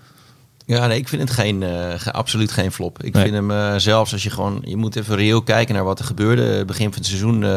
Ja, 0.73 0.87
nee, 0.87 0.99
ik 0.99 1.09
vind 1.09 1.23
het 1.23 1.31
geen, 1.31 1.63
eh, 1.63 1.71
ge- 1.97 2.13
absoluut 2.13 2.53
geen 2.53 2.73
flop. 2.73 3.03
Ik 3.03 3.13
Nee. 3.15 3.23
vind 3.23 3.35
hem 3.35 3.51
eh, 3.51 3.75
zelfs 3.77 4.13
als 4.13 4.23
je 4.23 4.31
gewoon, 4.31 4.63
je 4.65 4.77
moet 4.77 4.97
even 4.97 5.17
reëel 5.17 5.43
kijken 5.43 5.75
naar 5.75 5.85
wat 5.85 5.99
er 5.99 6.05
gebeurde. 6.05 6.65
Begin 6.65 6.85
van 6.89 6.95
het 6.99 7.07
seizoen 7.07 7.45
eh, 7.45 7.51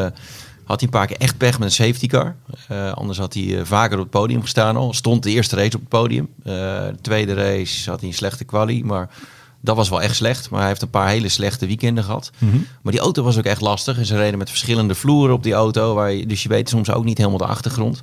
had 0.64 0.80
hij 0.80 0.82
een 0.82 0.98
paar 0.98 1.06
keer 1.06 1.16
echt 1.16 1.36
pech 1.36 1.58
met 1.58 1.68
een 1.68 1.74
safety 1.86 2.06
car. 2.06 2.34
Eh, 2.68 2.92
anders 2.92 3.18
had 3.18 3.34
hij 3.34 3.58
eh, 3.58 3.64
vaker 3.64 3.96
op 3.96 4.02
het 4.02 4.10
podium 4.10 4.40
gestaan 4.42 4.76
al. 4.76 4.92
Stond 4.94 5.22
de 5.22 5.30
eerste 5.30 5.56
race 5.56 5.74
op 5.74 5.80
het 5.80 5.88
podium. 5.88 6.28
Eh, 6.44 6.52
de 6.54 6.94
tweede 7.00 7.34
race 7.34 7.90
had 7.90 8.00
hij 8.00 8.08
een 8.08 8.14
slechte 8.14 8.44
quali, 8.44 8.84
maar 8.84 9.08
dat 9.60 9.76
was 9.76 9.88
wel 9.88 10.02
echt 10.02 10.16
slecht. 10.16 10.50
Maar 10.50 10.60
hij 10.60 10.68
heeft 10.68 10.82
een 10.82 10.90
paar 10.90 11.08
hele 11.08 11.28
slechte 11.28 11.66
weekenden 11.66 12.04
gehad. 12.04 12.30
Maar 12.82 12.92
die 12.92 13.00
auto 13.00 13.22
was 13.22 13.38
ook 13.38 13.44
echt 13.44 13.60
lastig. 13.60 13.98
En 13.98 14.06
ze 14.06 14.16
reden 14.16 14.38
met 14.38 14.48
verschillende 14.50 14.94
vloeren 14.94 15.34
op 15.34 15.42
die 15.42 15.52
auto. 15.52 15.94
Waar 15.94 16.12
je, 16.12 16.26
dus 16.26 16.42
je 16.42 16.48
weet 16.48 16.68
soms 16.68 16.90
ook 16.90 17.04
niet 17.04 17.18
helemaal 17.18 17.38
de 17.38 17.46
achtergrond. 17.46 18.02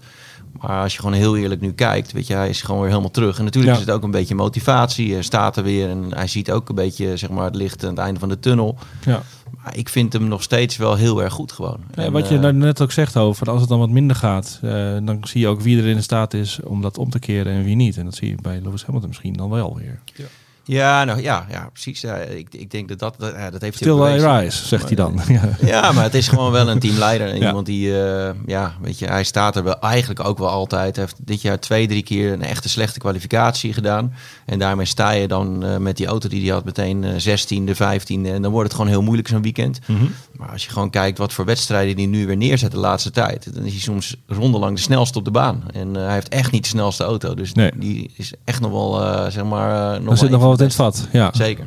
Maar 0.59 0.81
als 0.83 0.93
je 0.93 0.99
gewoon 0.99 1.15
heel 1.15 1.37
eerlijk 1.37 1.61
nu 1.61 1.71
kijkt, 1.71 2.11
weet 2.11 2.27
je, 2.27 2.33
hij 2.33 2.49
is 2.49 2.61
gewoon 2.61 2.79
weer 2.81 2.89
helemaal 2.89 3.11
terug. 3.11 3.37
En 3.37 3.43
natuurlijk 3.43 3.73
Ja. 3.73 3.79
is 3.79 3.85
het 3.85 3.95
ook 3.95 4.03
een 4.03 4.11
beetje 4.11 4.35
motivatie. 4.35 5.13
Hij 5.13 5.21
staat 5.21 5.57
er 5.57 5.63
weer 5.63 5.89
en 5.89 6.05
hij 6.09 6.27
ziet 6.27 6.51
ook 6.51 6.69
een 6.69 6.75
beetje 6.75 7.17
zeg 7.17 7.29
maar, 7.29 7.45
het 7.45 7.55
licht 7.55 7.83
aan 7.83 7.89
het 7.89 7.97
einde 7.99 8.19
van 8.19 8.29
de 8.29 8.39
tunnel. 8.39 8.77
Ja. 9.05 9.21
Maar 9.63 9.77
ik 9.77 9.89
vind 9.89 10.13
hem 10.13 10.27
nog 10.27 10.43
steeds 10.43 10.77
wel 10.77 10.95
heel 10.95 11.23
erg 11.23 11.33
goed 11.33 11.51
gewoon. 11.51 11.79
Ja, 11.95 12.03
En, 12.03 12.11
wat 12.11 12.27
je 12.27 12.35
eh, 12.35 12.41
nou 12.41 12.53
net 12.53 12.81
ook 12.81 12.91
zegt 12.91 13.17
over, 13.17 13.49
als 13.49 13.59
het 13.59 13.69
dan 13.69 13.79
wat 13.79 13.89
minder 13.89 14.15
gaat, 14.15 14.59
eh, 14.61 14.69
dan 15.03 15.17
zie 15.21 15.41
je 15.41 15.47
ook 15.47 15.61
wie 15.61 15.77
er 15.81 15.87
in 15.87 16.03
staat 16.03 16.33
is 16.33 16.59
om 16.63 16.81
dat 16.81 16.97
om 16.97 17.09
te 17.09 17.19
keren 17.19 17.53
en 17.53 17.63
wie 17.63 17.75
niet. 17.75 17.97
En 17.97 18.05
dat 18.05 18.15
zie 18.15 18.29
je 18.29 18.35
bij 18.41 18.59
Lewis 18.63 18.83
Hamilton 18.83 19.09
misschien 19.09 19.33
dan 19.33 19.49
wel 19.49 19.75
weer. 19.75 19.99
Ja, 20.15 20.23
nou 20.65 21.21
ja, 21.21 21.45
ja 21.49 21.69
precies. 21.73 22.01
Ja, 22.01 22.15
ik, 22.15 22.47
ik 22.51 22.71
denk 22.71 22.87
dat 22.87 22.99
dat, 22.99 23.15
dat, 23.17 23.33
ja, 23.35 23.49
dat 23.49 23.61
heeft 23.61 23.83
bewezen. 23.85 24.39
rise, 24.39 24.65
zegt 24.67 24.85
hij 24.85 24.95
dan. 24.95 25.19
Ja. 25.27 25.49
Ja, 25.61 25.91
maar 25.91 26.03
het 26.03 26.13
is 26.13 26.27
gewoon 26.27 26.51
wel 26.51 26.69
een 26.69 26.79
teamleider. 26.79 27.27
En 27.27 27.37
Ja. 27.43 27.47
iemand 27.47 27.65
die, 27.65 28.01
eh, 28.03 28.29
ja, 28.45 28.73
weet 28.81 28.99
je, 28.99 29.05
hij 29.05 29.23
staat 29.23 29.55
er 29.55 29.63
wel 29.63 29.79
eigenlijk 29.79 30.25
ook 30.25 30.37
wel 30.37 30.49
altijd. 30.49 30.95
Hij 30.95 31.05
heeft 31.05 31.27
dit 31.27 31.41
jaar 31.41 31.59
twee, 31.59 31.87
drie 31.87 32.03
keer 32.03 32.31
een 32.33 32.43
echte 32.43 32.69
slechte 32.69 32.99
kwalificatie 32.99 33.73
gedaan. 33.73 34.13
En 34.45 34.59
daarmee 34.59 34.85
sta 34.85 35.11
je 35.11 35.27
dan 35.27 35.63
eh, 35.65 35.77
met 35.77 35.97
die 35.97 36.05
auto 36.05 36.29
die 36.29 36.41
hij 36.43 36.53
had 36.53 36.65
meteen 36.65 37.03
eh 37.03 37.37
16e, 37.37 37.75
15e. 37.75 38.25
En 38.31 38.41
dan 38.41 38.51
wordt 38.51 38.67
het 38.67 38.73
gewoon 38.73 38.91
heel 38.91 39.01
moeilijk 39.01 39.27
zo'n 39.27 39.41
weekend. 39.41 39.79
Mhm. 39.87 40.03
Maar 40.37 40.49
als 40.49 40.63
je 40.63 40.69
gewoon 40.71 40.89
kijkt 40.89 41.17
wat 41.17 41.33
voor 41.33 41.45
wedstrijden 41.45 41.95
hij 41.95 42.05
nu 42.05 42.25
weer 42.27 42.37
neerzet 42.37 42.71
de 42.71 42.77
laatste 42.77 43.11
tijd. 43.11 43.53
Dan 43.53 43.63
is 43.63 43.71
hij 43.71 43.81
soms 43.81 44.15
rondelang 44.27 44.75
de 44.75 44.81
snelste 44.81 45.17
op 45.17 45.25
de 45.25 45.31
baan. 45.31 45.63
En 45.73 45.95
eh, 45.95 46.03
hij 46.03 46.13
heeft 46.13 46.29
echt 46.29 46.51
niet 46.51 46.63
de 46.63 46.69
snelste 46.69 47.03
auto. 47.03 47.33
Dus 47.33 47.53
Nee. 47.53 47.71
die 47.75 48.11
is 48.15 48.33
echt 48.45 48.61
nog 48.61 48.71
wel, 48.71 49.01
eh, 49.03 49.31
zeg 49.31 49.43
maar... 49.43 49.93
eh, 49.93 49.99
nog 50.01 50.11
Er 50.11 50.17
zit 50.17 50.25
een 50.25 50.31
nog 50.31 50.41
wel 50.41 50.52
wat 50.57 50.61
in 50.61 50.65
het 50.65 50.75
vat. 50.75 51.07
Ja. 51.11 51.29
Zeker. 51.35 51.65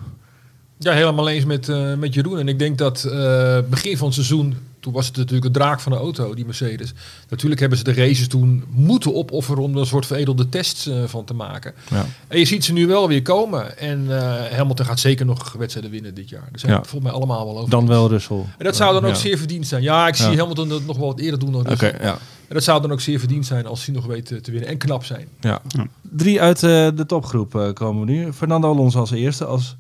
Ja, 0.79 0.92
helemaal 0.92 1.29
eens 1.29 1.44
met, 1.44 1.68
eh, 1.68 1.94
met 1.94 2.14
Jeroen. 2.14 2.38
En 2.38 2.49
ik 2.49 2.59
denk 2.59 2.79
dat 2.79 3.05
eh, 3.05 3.59
begin 3.70 3.96
van 3.96 4.07
het 4.07 4.14
seizoen, 4.14 4.57
toen 4.81 4.92
was 4.92 5.07
het 5.07 5.16
natuurlijk 5.16 5.44
een 5.46 5.53
draak 5.53 5.81
van 5.81 5.92
de 5.92 5.99
auto, 5.99 6.35
die 6.35 6.44
Mercedes. 6.44 6.92
Natuurlijk 7.29 7.61
hebben 7.61 7.79
ze 7.79 7.85
de 7.85 7.92
races 7.94 8.29
toen 8.29 8.64
moeten 8.70 9.14
opofferen 9.14 9.62
om 9.62 9.75
er 9.75 9.81
een 9.81 9.87
soort 9.87 10.07
veredelde 10.07 10.49
tests 10.49 10.87
eh, 10.87 10.96
van 11.07 11.25
te 11.25 11.35
maken. 11.35 11.72
Ja. 11.90 12.07
En 12.29 12.38
je 12.38 12.44
ziet 12.44 12.64
ze 12.64 12.72
nu 12.72 12.87
wel 12.87 13.09
weer 13.09 13.22
komen. 13.22 13.79
En 13.79 14.07
eh 14.09 14.57
Hamilton 14.57 14.87
gaat 14.87 15.01
zeker 15.01 15.27
nog 15.27 15.53
wedstrijden 15.53 15.90
winnen 15.92 16.14
dit 16.14 16.29
jaar. 16.29 16.49
Daar 16.51 16.61
zijn 16.61 16.72
Ja. 16.72 16.79
volgens 16.79 17.03
mij 17.03 17.12
allemaal 17.12 17.46
wel 17.46 17.57
over. 17.59 17.70
Dan 17.70 17.87
wel 17.87 18.09
Russell. 18.09 18.44
En 18.59 18.64
dat 18.64 18.77
zou 18.77 18.92
dan 18.92 19.05
ook 19.05 19.14
Ja. 19.14 19.20
zeer 19.20 19.38
verdiend 19.38 19.66
zijn. 19.66 19.83
Ja, 19.83 20.09
ik 20.09 20.14
zie 20.14 20.31
Ja. 20.31 20.37
Hamilton 20.37 20.68
dat 20.68 20.85
nog 20.87 20.96
wel 20.96 21.07
wat 21.07 21.18
eerder 21.20 21.38
doen 21.40 21.53
dan 21.53 21.61
Oké, 21.61 21.70
Russell. 21.70 21.99
ja. 22.03 22.18
En 22.48 22.54
dat 22.54 22.64
zou 22.64 22.80
dan 22.82 22.92
ook 22.92 23.00
zeer 23.00 23.18
verdiend 23.18 23.46
zijn 23.46 23.66
als 23.66 23.87
hij 23.87 23.94
nog 23.94 24.06
weet 24.06 24.26
te 24.26 24.50
winnen. 24.50 24.66
En 24.68 24.78
knap 24.78 25.04
zijn. 25.04 25.28
Ja. 25.40 25.62
Drie 26.02 26.40
uit 26.40 26.62
eh, 26.62 26.88
de 26.94 27.06
topgroep 27.06 27.54
eh, 27.54 27.72
komen 27.72 28.06
we 28.06 28.12
nu. 28.12 28.32
Fernando 28.32 28.70
Alonso 28.72 28.98
als 29.00 29.11
eerste. 29.11 29.44
Als 29.44 29.76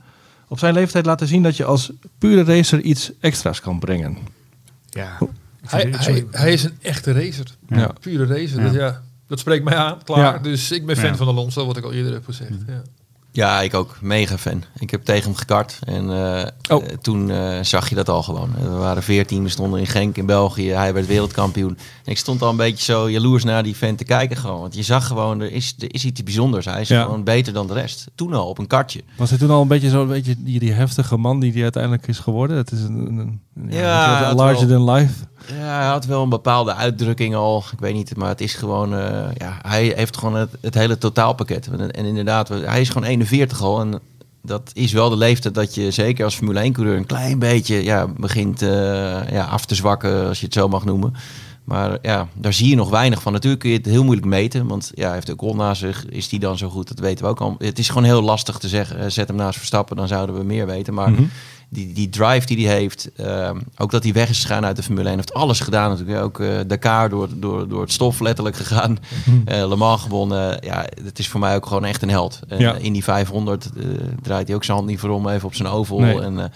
op 0.48 0.58
zijn 0.58 0.74
leeftijd 0.74 1.06
laten 1.06 1.26
zien 1.26 1.42
dat 1.42 1.56
je 1.56 1.64
als 1.64 1.90
pure 2.18 2.44
racer 2.56 2.80
iets 2.80 3.12
extra's 3.20 3.60
kan 3.60 3.78
brengen. 3.78 4.16
Ja. 4.90 5.18
Hij, 5.66 5.94
hij, 5.96 6.26
hij 6.30 6.52
is 6.52 6.64
een 6.64 6.78
echte 6.82 7.12
racer. 7.12 7.46
Ja. 7.68 7.92
Pure 8.00 8.26
racer. 8.26 8.58
Ja. 8.58 8.64
Dat, 8.64 8.74
ja, 8.74 9.02
dat 9.26 9.38
spreekt 9.38 9.64
mij 9.64 9.76
aan. 9.76 9.98
Klaar. 10.04 10.18
Ja. 10.34 10.38
Dus 10.38 10.70
ik 10.72 10.86
ben 10.86 10.96
fan 10.96 11.10
Ja. 11.10 11.16
van 11.16 11.26
Alonso, 11.28 11.66
wat 11.66 11.76
ik 11.76 11.84
al 11.84 11.92
eerder 11.92 12.12
heb 12.12 12.24
gezegd. 12.24 12.50
Ja. 12.66 12.82
Ja, 13.36 13.60
ik 13.60 13.74
ook. 13.74 13.96
Mega 14.00 14.38
fan. 14.38 14.64
Ik 14.78 14.90
heb 14.90 15.04
tegen 15.04 15.24
hem 15.24 15.34
gekart. 15.34 15.78
En 15.84 16.10
eh, 16.10 16.46
Oh. 16.76 16.84
eh, 16.84 16.96
toen 17.00 17.30
eh, 17.30 17.58
zag 17.62 17.88
je 17.88 17.94
dat 17.94 18.08
al 18.08 18.22
gewoon. 18.22 18.50
We 18.62 18.68
waren 18.68 19.02
veertien, 19.02 19.42
we 19.42 19.48
stonden 19.48 19.80
in 19.80 19.86
Genk 19.86 20.16
in 20.16 20.26
België. 20.26 20.70
Hij 20.70 20.92
werd 20.94 21.06
wereldkampioen. 21.06 21.78
En 22.04 22.10
ik 22.12 22.18
stond 22.18 22.42
al 22.42 22.50
een 22.50 22.56
beetje 22.56 22.84
zo 22.92 23.10
jaloers 23.10 23.44
naar 23.44 23.62
die 23.62 23.76
vent 23.76 23.98
te 23.98 24.04
kijken 24.04 24.36
gewoon. 24.36 24.60
Want 24.60 24.74
je 24.74 24.82
zag 24.82 25.06
gewoon, 25.06 25.40
er 25.40 25.52
is, 25.52 25.74
er 25.78 25.94
is 25.94 26.04
iets 26.04 26.22
bijzonders. 26.22 26.64
Hij 26.64 26.80
is 26.80 26.88
Ja. 26.88 27.02
gewoon 27.02 27.24
beter 27.24 27.52
dan 27.52 27.66
de 27.66 27.72
rest. 27.72 28.06
Toen 28.14 28.32
al, 28.34 28.48
op 28.48 28.58
een 28.58 28.66
kartje. 28.66 29.02
Was 29.16 29.30
hij 29.30 29.38
toen 29.38 29.50
al 29.50 29.62
een 29.62 29.68
beetje 29.68 29.88
zo'n 29.90 30.08
beetje 30.08 30.34
die, 30.38 30.58
die 30.58 30.72
heftige 30.72 31.16
man 31.16 31.40
die 31.40 31.52
hij 31.52 31.62
uiteindelijk 31.62 32.06
is 32.06 32.18
geworden? 32.18 32.56
Het 32.56 32.72
is 32.72 32.80
een, 32.82 33.06
een, 33.06 33.18
een- 33.18 33.40
Ja, 33.70 34.18
weet 34.20 34.28
je, 34.28 34.34
larger 34.34 34.68
wel- 34.68 34.84
than 34.84 34.94
life. 34.94 35.12
Ja, 35.58 35.78
hij 35.78 35.86
had 35.86 36.04
wel 36.06 36.22
een 36.22 36.28
bepaalde 36.28 36.74
uitdrukking 36.74 37.34
al. 37.34 37.64
Ik 37.72 37.78
weet 37.78 37.94
niet, 37.94 38.16
maar 38.16 38.28
het 38.28 38.40
is 38.40 38.54
gewoon... 38.54 38.90
ja, 39.36 39.58
hij 39.62 39.92
heeft 39.96 40.16
gewoon 40.16 40.34
het, 40.34 40.50
het 40.60 40.74
hele 40.74 40.98
totaalpakket. 40.98 41.66
En, 41.66 41.90
en 41.90 42.04
inderdaad, 42.04 42.48
hij 42.48 42.80
is 42.80 42.88
gewoon 42.88 43.08
41 43.30 43.62
al. 43.62 43.80
En 43.80 44.00
dat 44.42 44.70
is 44.74 44.92
wel 44.92 45.08
de 45.08 45.16
leeftijd 45.16 45.54
dat 45.54 45.74
je 45.74 45.90
zeker 45.90 46.24
als 46.24 46.34
Formule 46.36 46.70
1-coureur... 46.70 46.96
een 46.96 47.06
klein 47.06 47.38
beetje 47.38 47.84
ja, 47.84 48.08
begint 48.08 48.62
eh, 48.62 48.68
ja, 49.30 49.44
af 49.44 49.66
te 49.66 49.74
zwakken, 49.74 50.26
als 50.26 50.38
je 50.38 50.44
het 50.44 50.54
zo 50.54 50.68
mag 50.68 50.84
noemen. 50.84 51.14
Maar 51.66 51.98
ja, 52.02 52.28
daar 52.34 52.52
zie 52.52 52.68
je 52.68 52.74
nog 52.76 52.90
weinig 52.90 53.22
van. 53.22 53.32
Natuurlijk 53.32 53.60
kun 53.62 53.70
je 53.70 53.76
het 53.76 53.86
heel 53.86 54.04
moeilijk 54.04 54.26
meten. 54.26 54.66
Want 54.66 54.90
ja, 54.94 55.04
hij 55.04 55.14
heeft 55.14 55.30
ook 55.30 55.42
Ocon 55.42 55.56
naast 55.56 55.80
zich. 55.80 56.06
Is 56.08 56.28
die 56.28 56.38
dan 56.38 56.58
zo 56.58 56.68
goed? 56.68 56.88
Dat 56.88 56.98
weten 56.98 57.24
we 57.24 57.30
ook 57.30 57.40
al. 57.40 57.54
Het 57.58 57.78
is 57.78 57.88
gewoon 57.88 58.04
heel 58.04 58.22
lastig 58.22 58.58
te 58.58 58.68
zeggen. 58.68 58.98
Eh, 58.98 59.04
Zet 59.08 59.28
hem 59.28 59.36
naast 59.36 59.56
Verstappen, 59.58 59.96
dan 59.96 60.08
zouden 60.08 60.36
we 60.38 60.44
meer 60.44 60.66
weten. 60.66 60.94
Maar 60.94 61.10
Mhm. 61.10 61.22
die, 61.68 61.92
die 61.92 62.08
drive 62.08 62.46
die 62.46 62.66
hij 62.66 62.76
heeft, 62.76 63.10
ehm, 63.16 63.60
ook 63.76 63.90
dat 63.90 64.02
hij 64.02 64.12
weg 64.12 64.28
is 64.28 64.40
gegaan 64.44 64.64
uit 64.64 64.76
de 64.76 64.82
Formule 64.82 65.08
1, 65.08 65.16
heeft 65.16 65.34
alles 65.34 65.60
gedaan 65.60 65.90
natuurlijk. 65.90 66.20
Ook 66.24 66.40
eh, 66.40 66.48
Dakar 66.66 67.08
door, 67.08 67.28
door, 67.34 67.68
door 67.68 67.80
het 67.80 67.92
stof 67.92 68.20
letterlijk 68.20 68.56
gegaan, 68.56 68.98
Eh 69.44 69.68
Le 69.68 69.76
Mans 69.76 70.02
gewonnen. 70.02 70.58
Ja, 70.60 70.84
het 71.04 71.18
is 71.18 71.28
voor 71.28 71.40
mij 71.40 71.54
ook 71.56 71.66
gewoon 71.66 71.84
echt 71.84 72.02
een 72.02 72.10
held. 72.10 72.40
Ja. 72.58 72.74
in 72.74 72.92
die 72.92 73.04
500 73.04 73.64
eh, 73.76 73.84
draait 74.22 74.46
hij 74.46 74.56
ook 74.56 74.64
zijn 74.64 74.76
hand 74.76 74.88
niet 74.88 74.98
voor 75.00 75.10
om, 75.10 75.28
even 75.28 75.46
op 75.48 75.54
zijn 75.54 75.68
oval. 75.68 75.98
Nee. 76.00 76.20
En, 76.20 76.52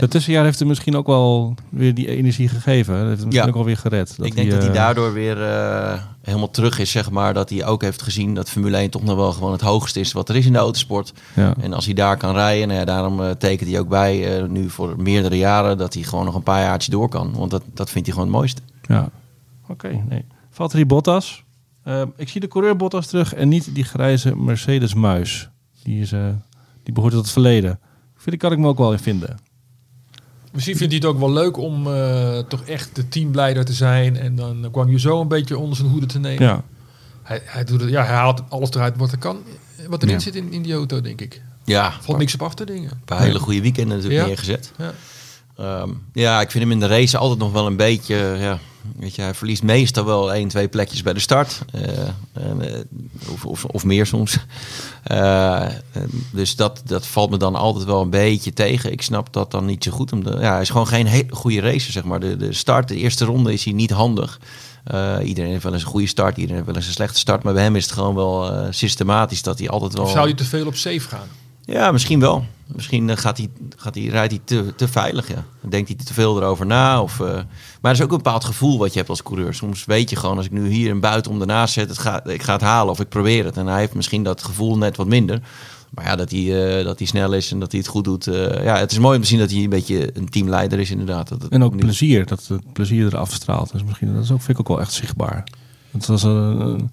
Dat 0.00 0.10
tussenjaar 0.10 0.44
heeft 0.44 0.58
hem 0.58 0.68
misschien 0.68 0.96
ook 0.96 1.06
wel 1.06 1.54
weer 1.68 1.94
die 1.94 2.08
energie 2.08 2.48
gegeven. 2.48 2.94
Dat 2.98 3.06
heeft 3.06 3.16
hem 3.18 3.26
misschien 3.26 3.48
Ja. 3.48 3.48
ook 3.50 3.54
wel 3.56 3.64
weer 3.64 3.76
gered. 3.76 4.16
ik 4.20 4.34
denk 4.34 4.50
dat 4.50 4.58
hij 4.60 4.68
eh, 4.68 4.74
daardoor 4.74 5.12
weer 5.12 5.42
eh, 5.42 6.02
helemaal 6.22 6.50
terug 6.50 6.78
is, 6.78 6.90
zeg 6.90 7.10
maar. 7.10 7.34
Dat 7.34 7.50
hij 7.50 7.64
ook 7.64 7.82
heeft 7.82 8.02
gezien 8.02 8.34
dat 8.34 8.50
Formule 8.50 8.76
1 8.76 8.90
toch 8.90 9.02
nog 9.02 9.16
wel 9.16 9.32
gewoon 9.32 9.52
het 9.52 9.60
hoogste 9.60 10.00
is 10.00 10.12
wat 10.12 10.28
er 10.28 10.36
is 10.36 10.46
in 10.46 10.52
de 10.52 10.58
autosport. 10.58 11.12
Ja. 11.34 11.54
En 11.60 11.72
als 11.72 11.84
hij 11.84 11.94
daar 11.94 12.16
kan 12.16 12.34
rijden, 12.34 12.68
nou 12.68 12.78
ja, 12.80 12.84
daarom 12.86 13.22
eh, 13.22 13.30
tekent 13.30 13.70
hij 13.70 13.78
ook 13.80 13.88
bij, 13.88 14.46
nu 14.48 14.70
voor 14.70 14.94
meerdere 15.02 15.36
jaren, 15.36 15.78
dat 15.78 15.94
hij 15.94 16.02
gewoon 16.02 16.24
nog 16.24 16.34
een 16.34 16.42
paar 16.42 16.60
jaartjes 16.62 16.94
door 16.94 17.08
kan. 17.08 17.32
Want 17.34 17.50
dat, 17.50 17.62
dat 17.74 17.90
vindt 17.90 18.06
hij 18.06 18.16
gewoon 18.16 18.30
het 18.32 18.38
mooiste. 18.38 18.60
Ja, 18.82 19.08
oké. 19.68 20.02
nee. 20.08 20.24
Valtteri 20.50 20.86
Bottas. 20.86 21.44
Eh, 21.82 22.02
ik 22.16 22.28
zie 22.28 22.40
de 22.40 22.48
coureur 22.48 22.76
Bottas 22.76 23.06
terug 23.06 23.34
en 23.34 23.48
niet 23.48 23.74
die 23.74 23.84
grijze 23.84 24.36
Mercedes-muis. 24.36 25.48
Die 25.82 26.00
is 26.00 26.10
Die 26.82 26.94
behoort 26.94 27.12
tot 27.12 27.22
het 27.22 27.32
verleden. 27.32 27.80
Vind 28.16 28.34
ik, 28.34 28.38
kan 28.40 28.52
ik 28.52 28.58
me 28.58 28.68
ook 28.68 28.78
wel 28.78 28.92
in 28.92 28.98
vinden. 28.98 29.38
Misschien 30.52 30.76
vindt 30.76 30.92
hij 30.92 31.02
het 31.02 31.10
ook 31.10 31.18
wel 31.20 31.32
leuk 31.32 31.56
om 31.56 31.86
uh, 31.86 32.38
toch 32.38 32.62
echt 32.62 32.94
de 32.94 33.08
teamleider 33.08 33.64
te 33.64 33.72
zijn. 33.72 34.16
En 34.16 34.36
dan 34.36 34.68
kwam 34.72 34.90
je 34.90 34.98
zo 35.00 35.20
een 35.20 35.28
beetje 35.28 35.58
onder 35.58 35.76
zijn 35.76 35.88
hoede 35.88 36.06
te 36.06 36.18
nemen. 36.18 36.44
Ja. 36.46 36.62
Hij, 37.22 37.42
hij, 37.44 37.64
doet 37.64 37.80
het, 37.80 37.90
ja, 37.90 38.04
hij 38.04 38.14
haalt 38.14 38.42
alles 38.48 38.70
eruit 38.70 38.96
wat 38.96 39.12
er 39.12 39.18
kan. 39.18 39.38
Wat 39.88 40.02
erin 40.02 40.14
Ja. 40.14 40.20
zit 40.20 40.34
in, 40.34 40.52
in 40.52 40.62
die 40.62 40.72
auto, 40.74 41.00
denk 41.00 41.20
ik. 41.20 41.42
Ja, 41.64 41.92
Valt 42.00 42.18
niks 42.18 42.34
op 42.34 42.42
af 42.42 42.54
te 42.54 42.64
dingen. 42.64 42.90
een 42.90 43.04
paar 43.04 43.20
hele 43.22 43.38
goede 43.38 43.60
weekenden 43.60 43.96
natuurlijk 43.96 44.20
Ja. 44.20 44.26
neergezet. 44.26 44.72
Ja. 44.78 44.92
Ehm, 45.56 45.90
ja, 46.12 46.40
ik 46.40 46.50
vind 46.50 46.64
hem 46.64 46.72
in 46.72 46.80
de 46.80 46.86
race 46.86 47.18
altijd 47.18 47.38
nog 47.38 47.52
wel 47.52 47.66
een 47.66 47.76
beetje. 47.76 48.36
Ja, 48.38 48.58
weet 48.96 49.14
je, 49.14 49.22
hij 49.22 49.34
verliest 49.34 49.62
meestal 49.62 50.04
wel 50.04 50.32
één, 50.32 50.48
twee 50.48 50.68
plekjes 50.68 51.02
bij 51.02 51.12
de 51.12 51.20
start. 51.20 51.60
Eh, 51.72 52.08
eh, 52.32 52.80
of, 53.32 53.46
of, 53.46 53.64
of 53.64 53.84
meer 53.84 54.06
soms. 54.06 54.38
Eh, 55.02 55.66
dus 56.32 56.56
dat, 56.56 56.82
dat 56.84 57.06
valt 57.06 57.30
me 57.30 57.36
dan 57.36 57.54
altijd 57.54 57.84
wel 57.84 58.00
een 58.00 58.10
beetje 58.10 58.52
tegen. 58.52 58.92
Ik 58.92 59.02
snap 59.02 59.32
dat 59.32 59.50
dan 59.50 59.64
niet 59.64 59.84
zo 59.84 59.90
goed. 59.90 60.12
Ja, 60.24 60.52
hij 60.52 60.60
is 60.60 60.70
gewoon 60.70 60.86
geen 60.86 61.30
goede 61.30 61.60
racer, 61.60 61.92
zeg 61.92 62.04
maar. 62.04 62.20
De, 62.20 62.36
de 62.36 62.52
start, 62.52 62.88
de 62.88 62.96
eerste 62.96 63.24
ronde 63.24 63.52
is 63.52 63.64
hij 63.64 63.72
niet 63.72 63.90
handig. 63.90 64.40
Iedereen 65.24 65.50
heeft 65.50 65.62
wel 65.62 65.72
eens 65.72 65.82
een 65.82 65.88
goede 65.88 66.06
start, 66.06 66.36
iedereen 66.36 66.54
heeft 66.54 66.66
wel 66.66 66.76
eens 66.76 66.86
een 66.86 66.92
slechte 66.92 67.18
start. 67.18 67.42
Maar 67.42 67.52
bij 67.52 67.62
hem 67.62 67.76
is 67.76 67.84
het 67.84 67.92
gewoon 67.92 68.14
wel 68.14 68.66
systematisch 68.70 69.42
dat 69.42 69.58
hij 69.58 69.68
altijd 69.68 69.92
wel... 69.92 70.06
Zou 70.06 70.28
je 70.28 70.34
te 70.34 70.44
veel 70.44 70.66
op 70.66 70.76
safe 70.76 71.08
gaan? 71.08 71.28
Ja, 71.64 71.92
misschien 71.92 72.20
wel. 72.20 72.44
Misschien 72.66 73.10
eh, 73.10 73.16
gaat 73.16 73.36
hij, 73.36 73.48
gaat 73.76 73.94
hij, 73.94 74.04
rijdt 74.04 74.32
hij 74.32 74.40
te, 74.44 74.74
te 74.76 74.88
veilig. 74.88 75.28
Ja. 75.28 75.44
Denkt 75.60 75.88
hij 75.88 75.96
te 76.04 76.14
veel 76.14 76.36
erover 76.40 76.66
na. 76.66 77.02
Of, 77.02 77.20
eh, 77.20 77.26
maar 77.80 77.90
er 77.92 77.98
is 77.98 78.02
ook 78.02 78.10
een 78.10 78.16
bepaald 78.16 78.44
gevoel 78.44 78.78
wat 78.78 78.92
je 78.92 78.98
hebt 78.98 79.10
als 79.10 79.22
coureur. 79.22 79.54
Soms 79.54 79.84
weet 79.84 80.10
je 80.10 80.16
gewoon, 80.16 80.36
als 80.36 80.46
ik 80.46 80.52
nu 80.52 80.68
hier 80.68 80.90
een 80.90 81.00
buiten 81.00 81.32
om 81.32 81.40
ernaast 81.40 81.74
zet, 81.74 81.88
het 81.88 81.98
ga, 81.98 82.24
ik 82.24 82.42
ga 82.42 82.52
het 82.52 82.62
halen 82.62 82.92
of 82.92 83.00
ik 83.00 83.08
probeer 83.08 83.44
het. 83.44 83.56
En 83.56 83.66
hij 83.66 83.78
heeft 83.78 83.94
misschien 83.94 84.22
dat 84.22 84.42
gevoel 84.42 84.78
net 84.78 84.96
wat 84.96 85.06
minder. 85.06 85.40
Maar 85.90 86.04
ja, 86.04 86.16
dat 86.16 86.30
hij, 86.30 86.78
eh, 86.78 86.84
dat 86.84 86.98
hij 86.98 87.06
snel 87.06 87.32
is 87.32 87.52
en 87.52 87.58
dat 87.60 87.70
hij 87.70 87.80
het 87.80 87.88
goed 87.88 88.04
doet. 88.04 88.24
ja, 88.24 88.76
het 88.78 88.92
is 88.92 88.98
mooi 88.98 89.16
om 89.16 89.22
te 89.22 89.28
zien 89.28 89.38
dat 89.38 89.50
hij 89.50 89.62
een 89.62 89.70
beetje 89.70 90.16
een 90.16 90.28
teamleider 90.28 90.78
is 90.78 90.90
inderdaad. 90.90 91.28
Dat 91.28 91.46
En 91.48 91.62
ook 91.64 91.72
nu- 91.74 91.78
plezier, 91.80 92.26
dat 92.26 92.46
het 92.46 92.72
plezier 92.72 93.06
eraf 93.06 93.32
straalt. 93.32 93.72
Dus 93.72 93.84
misschien, 93.84 94.14
dat 94.14 94.24
is 94.24 94.30
ook, 94.30 94.38
vind 94.42 94.58
ik 94.58 94.60
ook 94.60 94.68
wel 94.76 94.80
echt 94.80 94.92
zichtbaar. 94.92 95.44
Het 95.90 96.06
was 96.06 96.22
een- 96.22 96.90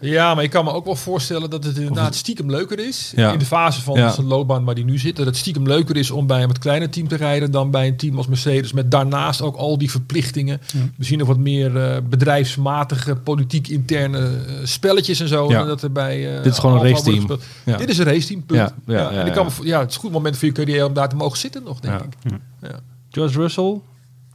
Ja, 0.00 0.34
maar 0.34 0.44
ik 0.44 0.50
kan 0.50 0.64
me 0.64 0.72
ook 0.72 0.84
wel 0.84 0.96
voorstellen 0.96 1.50
dat 1.50 1.64
het 1.64 1.76
inderdaad 1.78 2.14
stiekem 2.14 2.50
leuker 2.50 2.78
is. 2.86 3.12
Ja. 3.16 3.32
In 3.32 3.38
de 3.38 3.44
fase 3.44 3.82
van 3.82 3.94
Ja. 3.98 4.10
zijn 4.10 4.26
loopbaan 4.26 4.64
waar 4.64 4.74
hij 4.74 4.84
nu 4.84 4.98
zit. 4.98 5.16
Dat 5.16 5.26
het 5.26 5.36
stiekem 5.36 5.66
leuker 5.66 5.96
is 5.96 6.10
om 6.10 6.26
bij 6.26 6.40
een 6.42 6.48
wat 6.48 6.58
kleiner 6.58 6.90
team 6.90 7.08
te 7.08 7.16
rijden 7.16 7.50
dan 7.50 7.70
bij 7.70 7.86
een 7.86 7.96
team 7.96 8.16
als 8.16 8.26
Mercedes. 8.26 8.72
Met 8.72 8.90
daarnaast 8.90 9.42
ook 9.42 9.56
al 9.56 9.78
die 9.78 9.90
verplichtingen. 9.90 10.60
Misschien 10.96 11.18
nog 11.18 11.28
wat 11.28 11.38
meer 11.38 11.76
eh, 11.76 11.96
bedrijfsmatige, 12.08 13.16
politiek 13.16 13.68
interne 13.68 14.18
eh, 14.18 14.54
spelletjes 14.64 15.20
en 15.20 15.28
zo. 15.28 15.48
En 15.50 15.66
dat 15.66 15.82
er 15.82 15.92
bij, 15.92 16.36
eh, 16.36 16.42
Dit 16.42 16.52
is 16.52 16.58
gewoon 16.58 16.86
een 16.86 16.96
gespeeld. 16.96 17.42
Ja. 17.64 17.76
Dit 17.76 17.88
is 17.88 17.98
een 17.98 18.04
raceteam, 18.04 18.44
punt. 18.44 18.60
Ja, 18.60 18.72
ja, 18.94 19.10
ja, 19.10 19.10
en 19.20 19.26
ik 19.26 19.32
kan 19.32 19.46
me 19.46 19.66
ja, 19.66 19.78
het 19.80 19.88
is 19.88 19.94
een 19.94 20.00
goed 20.00 20.12
moment 20.12 20.36
voor 20.38 20.48
je 20.48 20.54
carrière 20.54 20.86
om 20.86 20.92
daar 20.92 21.08
te 21.08 21.16
mogen 21.16 21.38
zitten 21.38 21.62
nog, 21.62 21.80
denk 21.80 21.94
Ja. 22.00 22.04
ik. 22.30 22.38
Ja. 22.62 22.80
George 23.10 23.38
Russell 23.38 23.80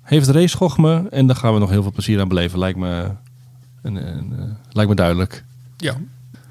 heeft 0.02 0.28
racegochme 0.28 1.08
en 1.10 1.28
daar 1.28 1.36
gaan 1.36 1.54
we 1.54 1.60
nog 1.60 1.70
heel 1.70 1.82
veel 1.82 1.92
plezier 1.92 2.20
aan 2.22 2.28
beleven. 2.28 2.60
Lijkt 2.60 2.78
me, 2.78 3.08
lijkt 4.70 4.90
me 4.90 4.96
duidelijk. 4.96 5.44
Ja. 5.84 5.96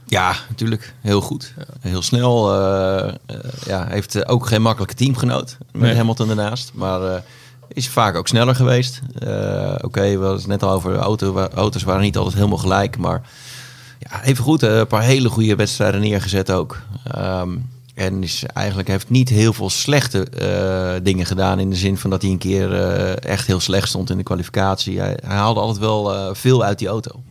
Ja, 0.06 0.34
natuurlijk. 0.48 0.94
Heel 1.00 1.20
goed. 1.20 1.54
Heel 1.80 2.02
snel. 2.02 2.54
eh, 2.54 3.36
ja, 3.66 3.86
heeft 3.88 4.14
eh, 4.14 4.32
ook 4.32 4.46
geen 4.46 4.62
makkelijke 4.62 4.94
teamgenoot 4.94 5.56
met 5.72 5.82
Nee. 5.82 5.94
Hamilton 5.96 6.28
ernaast. 6.30 6.70
Maar 6.74 7.02
eh, 7.02 7.20
is 7.68 7.88
vaak 7.88 8.14
ook 8.16 8.28
sneller 8.28 8.54
geweest. 8.54 9.02
Oké, 9.80 10.00
we 10.00 10.16
hadden 10.18 10.36
het 10.36 10.46
net 10.46 10.62
al 10.62 10.70
over 10.70 10.92
de 10.92 10.98
auto. 10.98 11.38
Auto's 11.38 11.82
waren 11.82 12.02
niet 12.02 12.16
altijd 12.16 12.34
helemaal 12.34 12.58
gelijk. 12.58 12.96
Maar 12.96 13.22
ja, 13.98 14.22
even 14.22 14.44
goed. 14.44 14.62
een 14.62 14.86
paar 14.86 15.02
hele 15.02 15.28
goede 15.28 15.56
wedstrijden 15.56 16.00
neergezet 16.00 16.50
ook. 16.50 16.80
Ehm, 17.10 17.56
en 17.94 18.22
is 18.22 18.44
eigenlijk 18.46 18.88
heeft 18.88 19.10
niet 19.10 19.28
heel 19.28 19.52
veel 19.52 19.70
slechte 19.70 20.26
dingen 21.02 21.26
gedaan. 21.26 21.58
In 21.58 21.70
de 21.70 21.76
zin 21.76 21.98
van 21.98 22.10
dat 22.10 22.22
hij 22.22 22.30
een 22.30 22.38
keer 22.38 22.72
echt 23.14 23.46
heel 23.46 23.60
slecht 23.60 23.88
stond 23.88 24.10
in 24.10 24.16
de 24.16 24.22
kwalificatie. 24.22 24.98
Hij, 24.98 25.18
hij 25.24 25.36
haalde 25.36 25.60
altijd 25.60 25.78
wel 25.78 26.34
veel 26.34 26.64
uit 26.64 26.78
die 26.78 26.88
auto. 26.88 27.22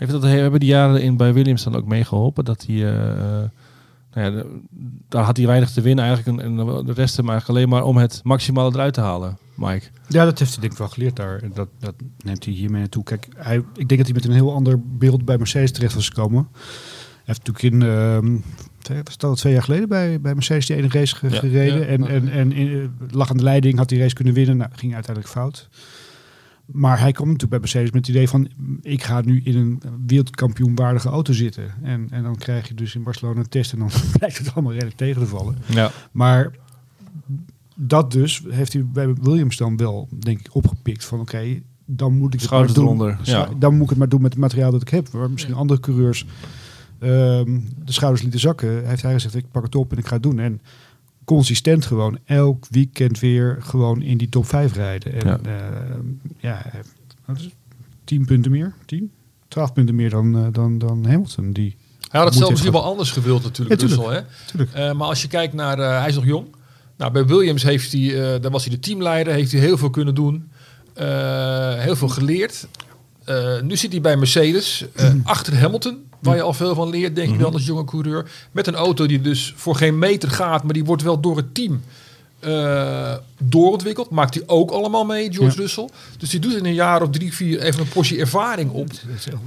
Heeft 0.00 0.12
dat, 0.12 0.22
hebben 0.22 0.60
die 0.60 0.68
jaren 0.68 1.02
in, 1.02 1.16
bij 1.16 1.32
Williams 1.32 1.64
dan 1.64 1.74
ook 1.76 1.86
meegeholpen? 1.86 2.44
Dat 2.44 2.64
hij, 2.66 2.76
eh, 2.76 3.10
eh, 3.10 3.48
nou 4.14 4.26
ja, 4.26 4.30
de- 4.30 4.60
daar 5.08 5.24
had 5.24 5.36
hij 5.36 5.46
weinig 5.46 5.70
te 5.70 5.80
winnen 5.80 6.04
eigenlijk. 6.04 6.38
En, 6.38 6.44
en 6.44 6.56
de 6.86 6.92
rest 6.92 7.16
hem 7.16 7.28
eigenlijk 7.28 7.58
alleen 7.58 7.68
maar 7.70 7.84
om 7.84 7.96
het 7.96 8.20
maximale 8.24 8.70
eruit 8.74 8.94
te 8.94 9.00
halen, 9.00 9.38
Mike. 9.54 9.86
Ja, 10.08 10.24
dat 10.24 10.38
heeft 10.38 10.50
hij 10.50 10.60
denk 10.60 10.72
ik 10.72 10.78
wel 10.78 10.88
geleerd 10.88 11.16
daar. 11.16 11.42
En 11.42 11.50
Dat, 11.54 11.68
dat 11.78 11.94
neemt 12.24 12.44
hij 12.44 12.54
hiermee 12.54 12.80
naartoe. 12.80 13.04
Kijk, 13.04 13.28
hij, 13.36 13.56
ik 13.56 13.88
denk 13.88 13.96
dat 13.96 14.04
hij 14.06 14.12
met 14.12 14.24
een 14.24 14.32
heel 14.32 14.52
ander 14.54 14.80
beeld 14.98 15.24
bij 15.24 15.38
Mercedes 15.38 15.72
terecht 15.72 15.94
was 15.94 16.08
gekomen. 16.08 16.48
Hij 16.52 17.34
heeft 17.34 17.46
natuurlijk 17.46 17.74
in, 17.74 17.82
ehm 17.90 18.36
twee, 18.78 19.02
al 19.18 19.34
twee 19.34 19.52
jaar 19.52 19.62
geleden 19.62 19.88
bij, 19.88 20.20
bij 20.20 20.34
Mercedes 20.34 20.66
die 20.66 20.76
ene 20.76 20.88
race 20.88 21.16
Ja, 21.28 21.38
gereden. 21.38 21.78
ja. 21.80 21.86
en 21.86 22.06
en, 22.06 22.28
en 22.28 22.52
in- 22.52 22.90
lag 23.10 23.30
aan 23.30 23.36
de 23.36 23.42
leiding, 23.42 23.78
had 23.78 23.88
die 23.88 23.98
race 24.00 24.14
kunnen 24.14 24.34
winnen. 24.34 24.56
Nou, 24.56 24.70
ging 24.74 24.94
uiteindelijk 24.94 25.34
fout. 25.34 25.68
Maar 26.72 27.00
hij 27.00 27.12
kwam 27.12 27.26
natuurlijk 27.26 27.50
bij 27.50 27.60
Mercedes 27.60 27.90
met 27.90 28.06
het 28.06 28.16
idee 28.16 28.28
van... 28.28 28.48
ik 28.82 29.02
ga 29.02 29.20
nu 29.20 29.40
in 29.44 29.56
een 29.56 29.82
wereldkampioenwaardige 30.06 31.08
auto 31.08 31.32
zitten. 31.32 31.74
En, 31.82 32.06
en 32.10 32.22
dan 32.22 32.36
krijg 32.36 32.68
je 32.68 32.74
dus 32.74 32.94
in 32.94 33.02
Barcelona 33.02 33.40
een 33.40 33.48
test... 33.48 33.72
en 33.72 33.78
dan 33.78 33.90
blijkt 34.18 34.38
het 34.38 34.54
allemaal 34.54 34.72
redelijk 34.72 34.96
tegen 34.96 35.22
te 35.22 35.28
vallen. 35.28 35.56
Ja. 35.66 35.90
Maar 36.12 36.50
dat 37.74 38.12
dus 38.12 38.42
heeft 38.48 38.72
hij 38.72 38.86
bij 38.86 39.14
Williams 39.14 39.56
dan 39.56 39.76
wel, 39.76 40.08
denk 40.18 40.40
ik, 40.40 40.54
opgepikt. 40.54 41.04
Van 41.04 41.20
oké, 41.20 41.60
dan 41.86 42.18
moet 42.18 42.34
ik 42.34 42.40
het 42.40 42.50
maar 42.50 42.68
Schouders 42.68 42.74
doen. 42.74 42.84
eronder, 42.84 43.18
Scha- 43.22 43.48
ja. 43.50 43.54
Dan 43.58 43.72
moet 43.74 43.82
ik 43.82 43.88
het 43.88 43.98
maar 43.98 44.08
doen 44.08 44.22
met 44.22 44.32
het 44.32 44.40
materiaal 44.40 44.70
dat 44.70 44.82
ik 44.82 44.88
heb. 44.88 45.08
Waar 45.08 45.30
misschien 45.30 45.54
andere 45.54 45.80
coureurs 45.80 46.26
ehm, 46.98 47.60
de 47.84 47.92
schouders 47.92 48.22
lieten 48.22 48.40
zakken. 48.40 48.88
Heeft 48.88 49.02
hij 49.02 49.12
gezegd, 49.12 49.34
ik 49.34 49.50
pak 49.50 49.62
het 49.62 49.74
op 49.74 49.92
en 49.92 49.98
ik 49.98 50.06
ga 50.06 50.14
het 50.14 50.22
doen. 50.22 50.38
En 50.38 50.60
consistent 51.36 51.86
gewoon 51.86 52.18
elk 52.24 52.66
weekend 52.70 53.18
weer 53.18 53.56
gewoon 53.60 54.02
in 54.02 54.18
die 54.18 54.28
top 54.28 54.46
5 54.46 54.74
rijden. 54.74 55.12
En 55.12 55.26
Ja. 55.26 55.38
ja, 56.38 56.70
ja 56.72 56.80
wat 57.24 57.36
is 57.36 57.44
het? 57.44 57.54
10 58.04 58.24
punten 58.24 58.50
meer? 58.50 58.74
10? 58.86 59.10
12 59.48 59.72
punten 59.72 59.94
meer 59.94 60.10
dan, 60.10 60.36
eh, 60.36 60.46
dan, 60.52 60.78
dan 60.78 61.06
Hamilton. 61.06 61.52
Die, 61.52 61.76
Hij 62.10 62.20
had 62.20 62.28
het 62.28 62.38
zelf 62.38 62.50
misschien 62.50 62.72
wel 62.72 62.84
anders 62.84 63.10
gewild 63.10 63.42
natuurlijk, 63.42 63.80
Ja, 63.80 63.86
tuurlijk. 63.86 64.08
Russell, 64.10 64.24
hè? 64.28 64.46
tuurlijk. 64.46 64.72
Eh, 64.72 64.92
maar 64.98 65.08
als 65.08 65.22
je 65.22 65.28
kijkt 65.28 65.54
naar, 65.54 65.78
eh, 65.78 65.98
hij 65.98 66.08
is 66.08 66.14
nog 66.14 66.24
jong. 66.26 66.46
Nou, 66.96 67.12
bij 67.12 67.26
Williams 67.26 67.62
heeft 67.62 67.92
hij, 67.92 68.34
eh, 68.34 68.42
daar 68.42 68.50
was 68.50 68.64
hij 68.64 68.74
de 68.74 68.80
teamleider, 68.80 69.32
heeft 69.32 69.52
hij 69.52 69.60
heel 69.60 69.78
veel 69.78 69.90
kunnen 69.90 70.14
doen. 70.14 70.50
Eh, 70.94 71.74
heel 71.78 71.96
veel 71.96 72.08
geleerd. 72.08 72.66
Eh, 73.24 73.60
nu 73.60 73.76
zit 73.76 73.92
hij 73.92 74.00
bij 74.00 74.16
Mercedes, 74.16 74.84
eh, 74.94 75.10
achter 75.24 75.58
Hamilton, 75.58 75.98
waar 76.20 76.36
je 76.36 76.42
al 76.42 76.52
veel 76.52 76.74
van 76.74 76.88
leert, 76.88 77.16
denk 77.16 77.32
ik 77.32 77.38
dan 77.38 77.52
als 77.52 77.66
jonge 77.66 77.84
coureur. 77.84 78.30
Met 78.52 78.66
een 78.66 78.74
auto 78.74 79.06
die 79.06 79.20
dus 79.20 79.52
voor 79.56 79.76
geen 79.76 79.98
meter 79.98 80.30
gaat, 80.30 80.62
maar 80.64 80.72
die 80.72 80.84
wordt 80.84 81.02
wel 81.02 81.20
door 81.20 81.36
het 81.36 81.54
team 81.54 81.82
eh, 82.40 83.14
doorontwikkeld. 83.38 84.10
Maakt 84.10 84.34
hij 84.34 84.42
ook 84.46 84.70
allemaal 84.70 85.04
mee, 85.04 85.32
George 85.32 85.56
Ja. 85.56 85.60
Russell. 85.62 85.88
Dus 86.18 86.30
die 86.30 86.40
doet 86.40 86.54
in 86.54 86.64
een 86.64 86.74
jaar 86.74 87.02
of 87.02 87.10
drie, 87.10 87.34
vier 87.34 87.60
even 87.60 87.80
een 87.80 87.88
portie 87.88 88.18
ervaring 88.18 88.70
op. 88.70 88.90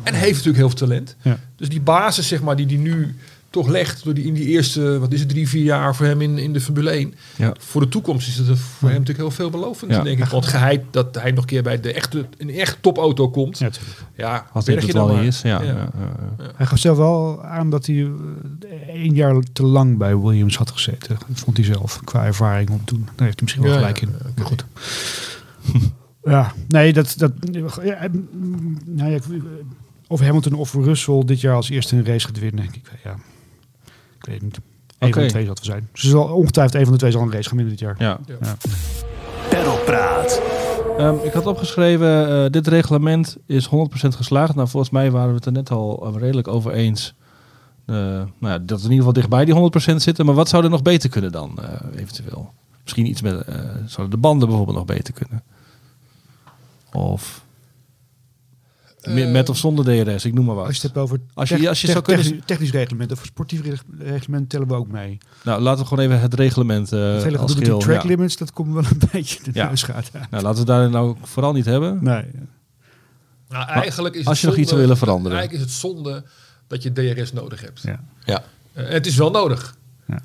En 0.03 0.13
heeft 0.13 0.31
natuurlijk 0.31 0.57
heel 0.57 0.69
veel 0.69 0.77
talent. 0.77 1.15
Ja. 1.21 1.39
Dus 1.55 1.69
die 1.69 1.81
basis, 1.81 2.27
zeg 2.27 2.41
maar, 2.41 2.55
die 2.55 2.65
die 2.65 2.77
nu 2.77 3.15
toch 3.53 3.67
legt 3.67 4.03
door 4.03 4.13
die 4.13 4.25
in 4.25 4.33
die 4.33 4.45
eerste, 4.47 4.99
wat 4.99 5.11
is 5.13 5.19
het, 5.19 5.29
drie, 5.29 5.49
vier 5.49 5.63
jaar 5.63 5.95
voor 5.95 6.05
hem 6.05 6.21
in, 6.21 6.37
in 6.37 6.53
de 6.53 6.61
Formule 6.61 6.89
1. 6.89 7.13
Ja. 7.35 7.55
Voor 7.59 7.81
de 7.81 7.87
toekomst 7.87 8.27
is 8.27 8.37
het 8.37 8.59
voor 8.59 8.89
hem 8.89 8.97
natuurlijk 8.99 9.27
heel 9.27 9.35
veelbelovend, 9.35 9.91
Ja. 9.91 10.03
denk 10.03 10.19
ik. 10.19 10.25
Want 10.25 10.45
geheid 10.45 10.81
dat 10.91 11.15
hij 11.15 11.31
nog 11.31 11.39
een 11.39 11.45
keer 11.45 11.63
bij 11.63 11.79
de 11.79 11.93
echte, 11.93 12.25
een 12.37 12.49
echt 12.49 12.77
topauto 12.81 13.29
komt. 13.29 13.57
Ja, 13.57 13.69
Ja. 14.15 14.45
Als 14.53 14.65
dit 14.65 14.75
berg 14.75 14.87
het 14.87 14.95
maar. 14.95 15.23
is. 15.23 15.41
Ja. 15.41 15.61
Hij 16.55 16.65
gaf 16.65 16.79
zelf 16.79 16.97
wel 16.97 17.43
aan 17.43 17.69
dat 17.69 17.85
hij 17.85 17.95
eh, 17.95 18.89
één 18.89 19.13
jaar 19.13 19.39
te 19.53 19.63
lang 19.63 19.97
bij 19.97 20.17
Williams 20.17 20.57
had 20.57 20.71
gezeten. 20.71 21.17
Dat 21.27 21.39
vond 21.39 21.57
hij 21.57 21.65
zelf, 21.65 21.99
qua 22.03 22.25
ervaring 22.25 22.69
om 22.69 22.81
te 22.85 22.93
doen. 22.93 23.03
Daar 23.15 23.25
heeft 23.25 23.39
hij 23.39 23.41
misschien 23.41 23.63
wel 23.63 23.71
Ja, 23.71 23.77
gelijk 23.77 23.99
ja, 23.99 24.07
in. 24.07 24.13
Maar 24.35 24.45
goed. 24.45 24.65
ja, 26.23 26.53
nee, 26.67 26.93
dat... 26.93 27.13
dat 27.17 27.31
ja, 27.83 27.95
eh, 27.95 28.09
nou 28.85 29.11
ja, 29.11 29.19
of 30.07 30.19
Hamilton 30.19 30.53
of 30.53 30.73
Russell 30.73 31.23
dit 31.25 31.41
jaar 31.41 31.55
als 31.55 31.69
eerste 31.69 31.95
een 31.95 32.05
race 32.05 32.25
gaat 32.27 32.39
winnen. 32.39 32.63
Ik, 32.63 32.81
ja, 33.03 33.15
ik 34.23 34.29
weet 34.29 34.41
niet. 34.41 34.59
Eén 34.99 35.13
van 35.13 35.21
de 35.21 35.27
twee 35.29 35.45
zal 35.45 35.53
het 35.53 35.65
zijn. 35.65 35.89
Ze 35.93 36.09
zal 36.09 36.23
ongetwijfeld 36.23 36.75
een 36.75 36.83
van 36.83 36.91
de 36.93 36.99
twee 36.99 37.11
zal 37.11 37.21
een 37.21 37.31
race 37.31 37.47
gaan 37.49 37.57
winnen 37.57 37.75
dit 37.75 37.83
jaar. 37.83 37.95
Ja. 37.97 38.19
Ja. 38.41 38.57
Pedalpraat. 39.49 40.41
Ehm, 40.97 41.15
ik 41.23 41.33
had 41.33 41.45
opgeschreven, 41.45 42.43
eh, 42.45 42.51
dit 42.51 42.67
reglement 42.67 43.37
is 43.45 43.65
100% 43.65 44.15
geslaagd. 44.15 44.55
Nou, 44.55 44.67
volgens 44.67 44.91
mij 44.91 45.11
waren 45.11 45.29
we 45.29 45.35
het 45.35 45.45
er 45.45 45.51
net 45.51 45.71
al 45.71 46.07
eh, 46.07 46.21
redelijk 46.21 46.47
over 46.47 46.71
eens. 46.71 47.13
eh, 47.85 47.95
nou 47.95 48.27
ja, 48.39 48.57
dat 48.59 48.79
we 48.79 48.85
in 48.85 48.91
ieder 48.91 48.97
geval 48.97 49.13
dichtbij 49.13 49.45
die 49.45 49.53
100% 49.53 50.01
zitten. 50.01 50.25
Maar 50.25 50.35
wat 50.35 50.49
zou 50.49 50.63
er 50.63 50.69
nog 50.69 50.81
beter 50.81 51.09
kunnen 51.09 51.31
dan, 51.31 51.59
eh, 51.61 51.99
eventueel? 52.01 52.53
Misschien 52.83 53.05
iets 53.05 53.21
met, 53.21 53.41
eh, 53.41 53.55
zouden 53.85 54.09
de 54.15 54.21
banden 54.21 54.47
bijvoorbeeld 54.47 54.77
nog 54.77 54.85
beter 54.85 55.13
kunnen? 55.13 55.43
Of 56.93 57.42
meer- 59.07 59.27
met 59.27 59.49
of 59.49 59.57
zonder 59.57 59.85
DRS, 60.05 60.25
ik 60.25 60.33
noem 60.33 60.45
maar 60.45 60.55
wat. 60.55 60.65
Als 60.65 60.75
je 60.75 60.81
het 60.81 60.91
hebt 60.95 61.05
over 61.05 61.19
Als 61.33 61.49
je- 61.49 61.69
als 61.69 61.81
je 61.81 61.87
zou 61.87 62.01
kunnen- 62.03 62.23
technisch, 62.25 62.41
technisch 62.45 62.71
reglement 62.71 63.11
of 63.11 63.21
sportief 63.25 63.61
reg- 63.61 63.83
reglement 63.99 64.49
tellen 64.49 64.67
we 64.67 64.73
ook 64.73 64.87
mee. 64.87 65.17
Nou, 65.43 65.61
laten 65.61 65.81
we 65.81 65.87
gewoon 65.87 66.05
even 66.05 66.19
het 66.21 66.33
reglement 66.33 66.91
eh 66.91 67.13
Het 67.13 67.23
hele 67.23 67.37
als 67.37 67.53
geheel. 67.53 67.79
track 67.79 68.01
ja. 68.01 68.07
limits, 68.07 68.37
dat 68.37 68.51
komt 68.51 68.73
wel 68.73 68.83
een 68.83 69.01
beetje 69.11 69.43
de 69.43 69.49
Ja. 69.53 69.67
neus 69.67 69.83
gaat. 69.83 70.09
Ja. 70.13 70.27
Nou, 70.31 70.43
laten 70.43 70.59
we 70.59 70.65
daar 70.65 70.89
nou 70.89 71.15
vooral 71.21 71.53
niet 71.53 71.65
hebben. 71.65 72.03
Nee. 72.03 72.25
Nou, 73.49 73.67
eigenlijk 73.69 74.15
is 74.15 74.25
als 74.25 74.41
je 74.41 74.47
nog 74.47 74.55
iets 74.57 74.69
zou 74.69 74.81
willen 74.81 74.97
veranderen. 74.97 75.37
Eigenlijk 75.37 75.65
is 75.67 75.71
het 75.73 75.81
zonde 75.81 76.23
dat 76.67 76.83
je 76.83 76.91
DRS 76.91 77.33
nodig 77.33 77.61
hebt. 77.61 77.81
Ja. 77.81 78.03
Ja. 78.25 78.43
Eh, 78.73 78.87
het 78.89 79.05
is 79.05 79.15
wel 79.15 79.31
nodig. 79.31 79.75
Ja. 80.07 80.15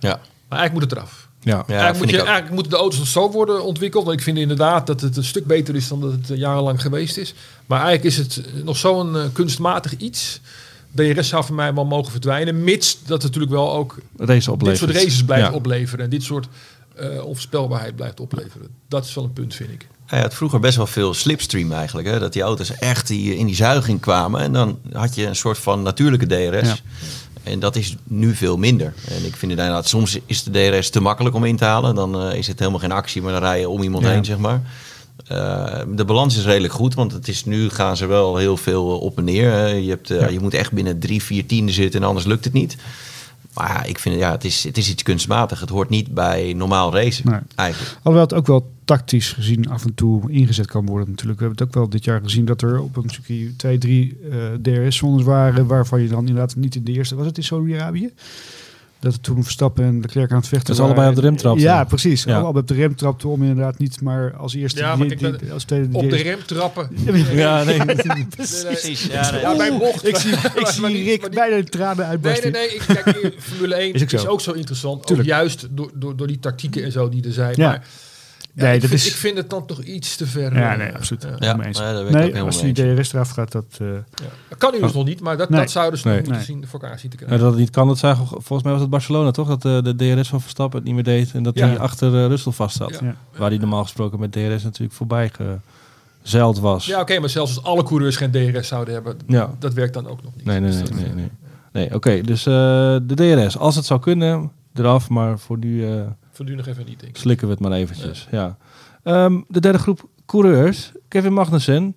Maar 0.49 0.59
eigenlijk 0.59 0.73
moet 0.73 0.83
het 0.83 0.93
eraf. 0.93 1.28
Ja. 1.41 1.65
Ja, 1.67 1.75
eigenlijk, 1.75 1.99
moet 1.99 2.11
je, 2.11 2.17
eigenlijk 2.17 2.51
moeten 2.55 2.73
de 2.73 2.79
auto's 2.79 2.99
nog 2.99 3.09
zo 3.09 3.31
worden 3.31 3.63
ontwikkeld. 3.65 4.05
Want 4.05 4.17
ik 4.17 4.23
vind 4.23 4.39
inderdaad 4.39 4.87
dat 4.87 5.01
het 5.01 5.17
een 5.17 5.25
stuk 5.25 5.47
beter 5.47 5.75
is 5.75 5.89
dan 5.89 6.01
dat 6.01 6.13
het 6.13 6.39
jarenlang 6.39 6.83
geweest 6.83 7.17
is. 7.17 7.35
Maar 7.67 7.83
eigenlijk 7.83 8.09
is 8.09 8.17
het 8.17 8.65
nog 8.65 8.77
zo'n 8.77 9.17
eh, 9.17 9.23
kunstmatig 9.33 9.97
iets. 9.97 10.41
DRS 10.95 11.29
zou 11.29 11.45
voor 11.45 11.55
mij 11.55 11.75
wel 11.75 11.85
mogen 11.85 12.11
verdwijnen. 12.11 12.65
Mits 12.65 12.99
dat 13.07 13.23
natuurlijk 13.23 13.53
wel 13.53 13.73
ook 13.73 13.97
Race 14.17 14.57
dit 14.59 14.77
soort 14.79 14.91
races 14.91 15.25
blijft 15.25 15.47
Ja. 15.49 15.53
opleveren. 15.53 16.05
En 16.05 16.11
dit 16.11 16.23
soort 16.23 16.49
eh 16.97 17.25
onvoorspelbaarheid 17.25 17.97
blijft 17.97 18.21
opleveren. 18.21 18.69
Dat 18.89 19.05
is 19.05 19.15
wel 19.15 19.25
een 19.25 19.33
punt, 19.33 19.55
vind 19.55 19.71
ik. 19.71 19.87
Hij 20.07 20.21
had 20.21 20.35
vroeger 20.35 20.61
best 20.61 20.77
wel 20.77 20.87
veel 20.87 21.15
slipstream 21.15 21.73
eigenlijk. 21.73 22.09
Hè? 22.09 22.19
Dat 22.19 22.33
die 22.33 22.43
auto's 22.43 22.73
echt 22.73 23.07
die, 23.07 23.37
in 23.37 23.47
die 23.47 23.55
zuiging 23.55 24.01
kwamen. 24.01 24.41
En 24.41 24.53
dan 24.53 24.79
had 24.93 25.15
je 25.15 25.27
een 25.27 25.37
soort 25.37 25.59
van 25.59 25.83
natuurlijke 25.83 26.27
DRS. 26.27 26.69
Ja. 26.69 26.77
En 27.51 27.59
dat 27.61 27.77
is 27.77 27.97
nu 28.05 28.35
veel 28.35 28.57
minder. 28.57 28.93
En 29.09 29.25
ik 29.25 29.37
vind 29.37 29.51
inderdaad, 29.53 29.89
soms 29.89 30.19
is 30.27 30.43
de 30.43 30.51
DRS 30.51 30.91
te 30.91 31.01
makkelijk 31.01 31.35
om 31.35 31.45
in 31.45 31.57
te 31.57 31.65
halen. 31.65 31.95
Dan 31.95 32.21
eh, 32.23 32.39
is 32.39 32.47
het 32.47 32.59
helemaal 32.59 32.81
geen 32.81 32.93
actie, 32.93 33.23
maar 33.23 33.33
dan 33.33 33.43
rij 33.43 33.61
je 33.61 33.69
om 33.69 33.83
iemand 33.83 34.05
Ja. 34.05 34.11
heen, 34.11 34.25
zeg 34.25 34.39
maar. 34.39 34.63
Eh, 35.27 35.81
de 35.89 36.05
balans 36.05 36.37
is 36.37 36.45
redelijk 36.45 36.73
goed, 36.73 36.95
want 36.95 37.13
het 37.13 37.29
is, 37.29 37.45
nu 37.45 37.69
gaan 37.71 37.97
ze 37.97 38.07
wel 38.07 38.37
heel 38.37 38.57
veel 38.57 38.99
op 38.99 39.19
en 39.19 39.25
neer. 39.25 39.75
Je, 39.75 39.89
hebt, 39.91 40.11
eh, 40.11 40.21
Ja. 40.21 40.29
je 40.29 40.41
moet 40.41 40.55
echt 40.55 40.73
binnen 40.73 40.99
drie, 40.99 41.23
vier 41.23 41.47
tienden 41.47 41.75
zitten 41.75 42.01
en 42.03 42.07
anders 42.07 42.27
lukt 42.27 42.45
het 42.45 42.53
niet. 42.53 42.77
Maar 43.59 43.69
ja, 43.69 43.85
ik 43.85 43.99
vind 43.99 44.19
ja, 44.19 44.31
het 44.31 44.45
is, 44.45 44.65
het 44.65 44.77
is 44.77 44.91
iets 44.91 45.03
kunstmatig. 45.03 45.61
Het 45.61 45.69
hoort 45.69 45.89
niet 45.89 46.15
bij 46.15 46.53
normaal 46.57 46.95
racen, 46.95 47.31
Nee. 47.31 47.41
eigenlijk. 47.55 47.97
Alhoewel 47.97 48.23
het 48.23 48.35
ook 48.35 48.47
wel 48.47 48.71
tactisch 48.85 49.33
gezien 49.33 49.69
af 49.71 49.85
en 49.85 49.95
toe 49.95 50.31
ingezet 50.31 50.67
kan 50.67 50.87
worden 50.87 51.09
natuurlijk. 51.09 51.39
We 51.39 51.45
hebben 51.45 51.65
het 51.65 51.77
ook 51.77 51.81
wel 51.83 51.91
dit 51.91 52.05
jaar 52.05 52.21
gezien 52.23 52.45
dat 52.45 52.63
er 52.63 52.81
op 52.81 52.97
een 52.97 53.11
circuit 53.11 53.59
twee, 53.59 53.79
drie 53.79 54.19
eh, 54.31 54.39
DRS-zones 54.63 55.25
waren... 55.25 55.67
waarvan 55.67 56.03
je 56.03 56.09
dan 56.09 56.19
inderdaad 56.19 56.57
niet 56.57 56.75
in 56.75 56.85
de 56.85 56.93
eerste... 56.93 57.15
Was 57.17 57.27
het 57.27 57.37
in 57.37 57.45
Saudi-Arabië? 57.45 58.13
Dat 59.01 59.13
het 59.13 59.23
toen 59.23 59.43
Verstappen 59.43 59.85
en 59.85 60.01
de 60.01 60.09
Klerk 60.09 60.31
aan 60.31 60.37
het 60.37 60.49
vechten 60.49 60.67
Dat 60.67 60.77
ze 60.77 60.83
waren. 60.83 60.97
allebei 60.97 61.17
op 61.17 61.23
de 61.23 61.29
rem 61.29 61.39
trapten. 61.39 61.63
Ja, 61.63 61.85
precies. 61.85 62.23
Ja. 62.23 62.33
Allebei 62.35 62.59
op 62.59 62.69
de 62.69 62.75
rem 62.75 62.97
trapten 62.97 63.29
om 63.29 63.43
inderdaad 63.43 63.79
niet 63.79 64.01
maar 64.01 64.35
als 64.37 64.55
eerste... 64.55 64.79
Ja, 64.81 64.97
maar 64.97 65.09
die- 65.09 65.17
die- 65.17 65.53
als 65.53 65.65
tweede 65.65 65.89
Op 65.93 66.11
de 66.11 66.17
rem 66.17 66.39
trappen. 66.47 66.89
Ja, 67.33 67.65
nee. 67.65 67.81
Precies. 68.37 69.05
Ja, 69.07 69.31
nee. 69.31 69.41
Ja, 69.41 69.57
bij 69.57 69.79
bocht. 69.79 70.09
Ik 70.09 70.17
zie, 70.17 70.33
ik 70.33 70.67
zie 70.75 71.05
Rick 71.05 71.31
bijna 71.31 71.57
de 71.57 71.65
tranen 71.65 71.97
Nee, 71.97 72.07
uitbarsten. 72.07 72.53
nee, 72.53 72.67
nee. 72.69 72.75
Ik, 72.77 73.03
kijk, 73.05 73.35
Formule 73.49 73.75
1 73.75 73.93
Is 73.93 74.03
is, 74.03 74.15
ook 74.15 74.21
zo. 74.21 74.27
ook 74.27 74.41
zo 74.41 74.53
interessant. 74.53 75.07
Tuurlijk. 75.07 75.29
Ook 75.29 75.35
juist 75.35 75.67
door, 75.71 75.91
door, 75.95 76.17
door 76.17 76.27
die 76.27 76.39
tactieken 76.39 76.85
en 76.85 76.93
zo 76.93 77.09
die 77.09 77.25
er 77.25 77.33
zijn. 77.33 77.53
Ja. 77.57 77.67
Maar 77.69 77.75
ja, 77.75 77.83
Nee, 78.65 78.75
ik, 78.75 78.81
dat 78.81 78.91
vind, 78.91 79.01
is- 79.03 79.07
ik 79.09 79.15
vind 79.15 79.37
het 79.37 79.51
dan 79.51 79.67
toch 79.67 79.83
iets 79.83 80.17
te 80.17 80.27
ver. 80.27 80.55
Ja, 80.55 80.73
eh, 80.73 80.79
nee, 80.79 80.95
absoluut. 80.95 81.23
ja. 81.23 81.29
Ja, 81.39 81.57
nee, 81.57 81.73
Nee, 82.11 82.23
helemaal 82.23 82.45
als 82.45 82.61
die. 82.61 82.73
DRS 82.73 83.13
eraf 83.13 83.31
gaat, 83.31 83.53
dat... 83.53 83.65
eh, 83.81 83.87
Ja. 83.93 84.03
Dat 84.49 84.59
kan 84.59 84.73
nu 84.73 84.81
dus 84.81 84.93
nog 84.93 85.05
niet, 85.05 85.21
maar 85.21 85.37
dat, 85.37 85.49
Nee. 85.49 85.61
dat 85.61 85.71
zouden 85.71 85.99
ze 85.99 86.07
Nee. 86.07 86.17
moeten 86.17 86.33
Nee. 86.35 86.43
zien, 86.45 86.67
voor 86.67 86.81
elkaar 86.81 86.99
zien 86.99 87.11
te 87.11 87.17
Ja, 87.21 87.25
krijgen. 87.25 87.45
dat 87.45 87.55
het 87.55 87.61
niet 87.65 87.71
kan, 87.71 87.87
dat 87.89 87.99
zagen 87.99 88.23
we, 88.25 88.29
volgens 88.31 88.63
mij 88.63 88.73
was 88.73 88.81
het 88.81 88.91
Barcelona 88.91 89.31
toch? 89.31 89.49
Dat 89.49 89.65
eh, 89.65 89.83
de 89.83 90.15
DRS 90.17 90.29
van 90.29 90.41
Verstappen 90.41 90.79
het 90.79 90.87
niet 90.87 90.95
meer 90.95 91.05
deed 91.05 91.33
en 91.33 91.43
dat 91.43 91.59
Ja. 91.59 91.67
hij 91.67 91.79
achter 91.79 92.15
eh, 92.15 92.27
Russell 92.27 92.53
vast 92.53 92.77
zat. 92.77 92.91
Ja. 92.91 92.99
ja. 93.07 93.15
Waar 93.39 93.49
hij 93.51 93.59
normaal 93.59 93.83
gesproken 93.83 94.21
met 94.21 94.33
DRS 94.33 94.63
natuurlijk 94.63 94.93
voorbij 94.93 95.31
gezeild 96.23 96.59
was. 96.59 96.87
Ja, 96.87 97.01
oké, 97.01 97.19
maar 97.19 97.29
zelfs 97.29 97.57
als 97.57 97.65
alle 97.65 97.83
coureurs 97.83 98.17
geen 98.17 98.31
DRS 98.31 98.69
zouden 98.69 98.95
hebben, 98.95 99.17
Ja. 99.27 99.51
dat 99.59 99.75
werkt 99.75 99.95
dan 99.95 100.07
ook 100.07 100.23
nog 100.23 100.35
niet. 100.37 100.45
Nee, 100.45 100.61
nee, 100.61 100.71
Dus 100.71 100.81
nee. 100.81 100.89
dat- 100.89 101.01
nee, 101.01 101.15
nee. 101.15 101.31
nee 101.73 101.95
oké, 101.95 102.21
dus 102.21 102.47
eh, 102.47 102.53
de 103.03 103.15
DRS, 103.15 103.59
als 103.59 103.77
het 103.77 103.85
zou 103.85 104.01
kunnen, 104.01 104.51
eraf, 104.75 105.09
maar 105.09 105.39
voor 105.39 105.59
nu 105.59 105.87
eh, 105.87 106.01
Voor 106.39 106.47
nu 106.47 106.55
nog 106.55 106.67
even 106.67 106.85
niet, 106.87 107.01
denk 107.01 107.13
ik. 107.13 107.21
slikken 107.21 107.47
we 107.47 107.53
het 107.53 107.63
maar 107.63 107.73
eventjes. 107.73 108.29
Ja. 108.31 108.57
Ehm, 109.03 109.41
de 109.49 109.61
derde 109.61 109.79
groep 109.79 110.09
coureurs, 110.27 110.93
Kevin 111.09 111.33
Magnussen. 111.33 111.97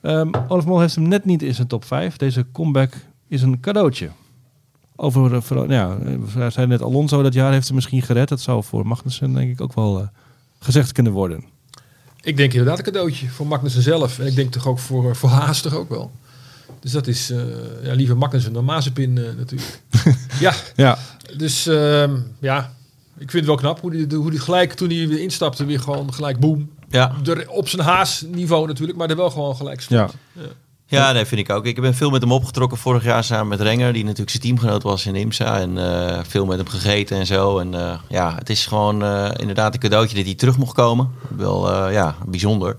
Ehm 0.00 0.30
Olaf 0.48 0.64
Mol 0.66 0.80
heeft 0.80 0.94
hem 0.94 1.08
net 1.08 1.24
niet 1.24 1.42
in 1.42 1.54
zijn 1.54 1.66
top 1.66 1.84
5. 1.84 2.16
Deze 2.16 2.46
comeback 2.52 2.92
is 3.28 3.42
een 3.42 3.60
cadeautje. 3.60 4.10
Over, 4.96 5.34
eh, 5.34 5.40
voor- 5.40 5.70
ja, 5.70 5.90
eh, 5.90 6.14
we 6.14 6.30
zeiden 6.30 6.68
net 6.68 6.82
Alonso 6.82 7.22
dat 7.22 7.34
jaar 7.34 7.52
heeft 7.52 7.66
hem 7.66 7.74
misschien 7.74 8.02
gered. 8.02 8.28
Dat 8.28 8.40
zou 8.40 8.62
voor 8.64 8.86
Magnussen 8.86 9.32
denk 9.34 9.50
ik 9.52 9.60
ook 9.60 9.74
wel 9.74 10.00
eh, 10.00 10.06
gezegd 10.58 10.92
kunnen 10.92 11.12
worden. 11.12 11.44
Ik 12.22 12.36
denk 12.36 12.52
inderdaad 12.52 12.78
een 12.78 12.84
cadeautje 12.84 13.28
voor 13.28 13.46
Magnussen 13.46 13.82
zelf. 13.82 14.18
En 14.18 14.26
ik 14.26 14.34
denk 14.34 14.52
toch 14.52 14.66
ook 14.66 14.78
voor, 14.78 15.08
eh, 15.10 15.14
voor 15.14 15.28
Haas 15.28 15.60
toch 15.60 15.74
ook 15.74 15.88
wel. 15.88 16.10
Dus 16.80 16.90
dat 16.92 17.06
is 17.06 17.30
eh, 17.30 17.38
ja, 17.82 17.92
liever 17.94 18.16
Magnussen 18.16 18.52
dan 18.52 18.64
Mazepin 18.64 19.18
eh, 19.18 19.24
natuurlijk. 19.36 19.80
ja, 20.40 20.52
Ja, 20.76 20.98
dus 21.36 21.66
ehm, 21.66 22.16
ja, 22.38 22.72
ik 23.22 23.30
vind 23.30 23.32
het 23.32 23.44
wel 23.44 23.56
knap 23.56 23.80
hoe 23.80 23.90
die, 23.90 24.18
hoe 24.18 24.30
die 24.30 24.40
gelijk 24.40 24.72
toen 24.72 24.90
hij 24.90 25.08
weer 25.08 25.20
instapte 25.20 25.64
weer 25.64 25.80
gewoon 25.80 26.14
gelijk 26.14 26.38
boem. 26.38 26.70
Ja, 26.88 27.12
Er, 27.24 27.48
op 27.48 27.68
zijn 27.68 27.82
Haas 27.82 28.24
niveau 28.28 28.66
natuurlijk, 28.66 28.98
maar 28.98 29.10
er 29.10 29.16
wel 29.16 29.30
gewoon 29.30 29.56
gelijk 29.56 29.80
stond. 29.80 30.14
ja. 30.32 30.42
Ja, 30.92 31.12
nee, 31.12 31.24
vind 31.24 31.40
ik 31.40 31.50
ook. 31.50 31.66
Ik 31.66 31.80
ben 31.80 31.94
veel 31.94 32.10
met 32.10 32.20
hem 32.20 32.32
opgetrokken 32.32 32.78
vorig 32.78 33.04
jaar 33.04 33.24
samen 33.24 33.48
met 33.48 33.60
Renger, 33.60 33.92
die 33.92 34.02
natuurlijk 34.04 34.30
zijn 34.30 34.42
teamgenoot 34.42 34.82
was 34.82 35.06
in 35.06 35.16
IMSA. 35.16 35.60
En 35.60 35.78
eh, 35.78 36.20
veel 36.28 36.46
met 36.46 36.56
hem 36.56 36.68
gegeten 36.68 37.18
en 37.18 37.26
zo. 37.26 37.58
En 37.58 37.74
eh, 37.74 37.98
ja, 38.08 38.34
het 38.34 38.50
is 38.50 38.66
gewoon 38.66 39.02
eh, 39.04 39.30
inderdaad 39.36 39.74
een 39.74 39.80
cadeautje 39.80 40.16
dat 40.16 40.24
hij 40.24 40.34
terug 40.34 40.58
mocht 40.58 40.74
komen. 40.74 41.10
Wel 41.36 41.90
ja, 41.90 42.16
bijzonder. 42.26 42.76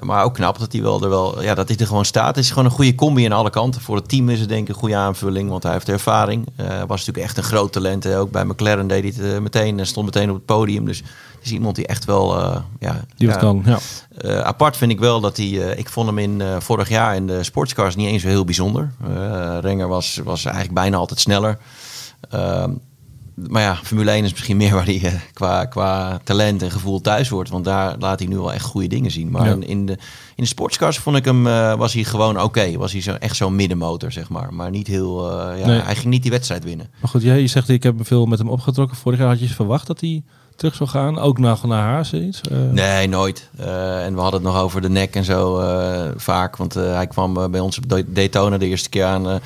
Maar 0.00 0.24
ook 0.24 0.34
knap 0.34 0.58
dat 0.58 0.72
hij 0.72 0.82
wel 0.82 1.02
er 1.02 1.08
wel, 1.08 1.42
ja, 1.42 1.54
dat 1.54 1.68
hij 1.68 1.76
er 1.76 1.86
gewoon 1.86 2.04
staat. 2.04 2.36
Het 2.36 2.44
is 2.44 2.50
gewoon 2.50 2.64
een 2.64 2.70
goede 2.70 2.94
combi 2.94 3.24
aan 3.24 3.32
alle 3.32 3.50
kanten. 3.50 3.80
Voor 3.80 3.96
het 3.96 4.08
team 4.08 4.28
is 4.28 4.40
het 4.40 4.48
denk 4.48 4.62
ik 4.62 4.68
een 4.68 4.80
goede 4.80 4.96
aanvulling, 4.96 5.50
want 5.50 5.62
hij 5.62 5.72
heeft 5.72 5.88
ervaring. 5.88 6.46
Eh 6.56 6.66
was 6.66 6.98
natuurlijk 6.98 7.26
echt 7.26 7.36
een 7.36 7.42
groot 7.42 7.72
talent. 7.72 8.04
hè. 8.04 8.18
Ook 8.18 8.30
bij 8.30 8.44
McLaren 8.44 8.86
deed 8.86 9.16
hij 9.16 9.24
het 9.24 9.34
eh, 9.34 9.40
meteen 9.40 9.78
en 9.78 9.86
stond 9.86 10.06
meteen 10.06 10.28
op 10.30 10.34
het 10.34 10.44
podium. 10.44 10.84
Dus 10.84 10.98
het 10.98 11.44
is 11.44 11.52
iemand 11.52 11.76
die 11.76 11.86
echt 11.86 12.04
wel, 12.04 12.36
eh, 12.38 12.56
ja, 12.78 13.04
Die 13.16 13.28
wat 13.28 13.36
kan. 13.36 13.62
Ja. 13.64 14.42
apart 14.42 14.76
vind 14.76 14.90
ik 14.92 14.98
wel 14.98 15.20
dat 15.20 15.36
hij, 15.36 15.46
ik 15.76 15.88
vond 15.88 16.06
hem 16.06 16.18
in 16.18 16.42
vorig 16.58 16.88
jaar 16.88 17.14
in 17.14 17.26
de 17.26 17.42
sportscars 17.42 17.96
niet 17.96 18.08
eens 18.08 18.22
zo 18.22 18.28
heel 18.28 18.44
bijzonder. 18.44 18.92
Renger 19.60 19.88
was, 19.88 20.20
was 20.24 20.44
eigenlijk 20.44 20.74
bijna 20.74 20.96
altijd 20.96 21.20
sneller. 21.20 21.58
Maar 23.48 23.62
ja, 23.62 23.76
Formule 23.82 24.10
1 24.10 24.24
is 24.24 24.30
misschien 24.30 24.56
meer 24.56 24.74
waar 24.74 24.84
hij 24.84 25.00
eh, 25.02 25.12
qua, 25.32 25.64
qua 25.64 26.20
talent 26.24 26.62
en 26.62 26.70
gevoel 26.70 27.00
thuis 27.00 27.28
wordt. 27.28 27.50
Want 27.50 27.64
daar 27.64 27.94
laat 27.98 28.18
hij 28.18 28.28
nu 28.28 28.36
wel 28.36 28.52
echt 28.52 28.64
goede 28.64 28.86
dingen 28.88 29.10
zien. 29.10 29.30
Maar 29.30 29.46
Ja. 29.46 29.56
in, 29.66 29.86
de, 29.86 29.92
in 30.34 30.42
de 30.42 30.46
sportscars 30.46 30.98
vond 30.98 31.16
ik 31.16 31.24
hem, 31.24 31.46
eh, 31.46 31.74
was 31.74 31.92
hij 31.92 32.04
gewoon 32.04 32.40
oké. 32.42 32.76
Was 32.76 32.92
hij 32.92 33.00
zo, 33.00 33.12
echt 33.12 33.36
zo'n 33.36 33.56
middenmotor, 33.56 34.12
zeg 34.12 34.28
maar. 34.28 34.54
Maar 34.54 34.70
niet 34.70 34.86
heel, 34.86 35.30
eh, 35.40 35.58
ja, 35.60 35.66
Nee. 35.66 35.80
hij 35.80 35.94
ging 35.96 36.08
niet 36.08 36.22
die 36.22 36.30
wedstrijd 36.30 36.64
winnen. 36.64 36.90
Maar 37.00 37.10
goed, 37.10 37.22
jij 37.22 37.40
je 37.40 37.46
zegt 37.46 37.68
ik 37.68 37.82
heb 37.82 37.94
veel 38.00 38.26
met 38.26 38.38
hem 38.38 38.48
opgetrokken. 38.48 38.96
Vorig 38.96 39.18
jaar 39.18 39.28
had 39.28 39.40
je 39.40 39.48
verwacht 39.48 39.86
dat 39.86 40.00
hij 40.00 40.22
terug 40.56 40.74
zou 40.74 40.88
gaan. 40.88 41.18
Ook 41.18 41.38
naar, 41.38 41.58
naar 41.62 41.82
haar 41.82 42.04
zoiets. 42.06 42.40
Nee, 42.70 43.06
nooit. 43.08 43.48
En 43.56 44.14
we 44.14 44.20
hadden 44.20 44.40
het 44.42 44.52
nog 44.52 44.60
over 44.62 44.80
de 44.80 44.88
nek 44.90 45.14
en 45.14 45.24
zo 45.24 45.62
vaak. 46.16 46.56
Want 46.56 46.74
hij 46.74 47.06
kwam 47.06 47.50
bij 47.50 47.60
ons 47.60 47.78
op 47.78 47.88
Da- 47.88 48.02
Daytona 48.06 48.58
de 48.58 48.66
eerste 48.66 48.88
keer 48.88 49.04
aan. 49.04 49.40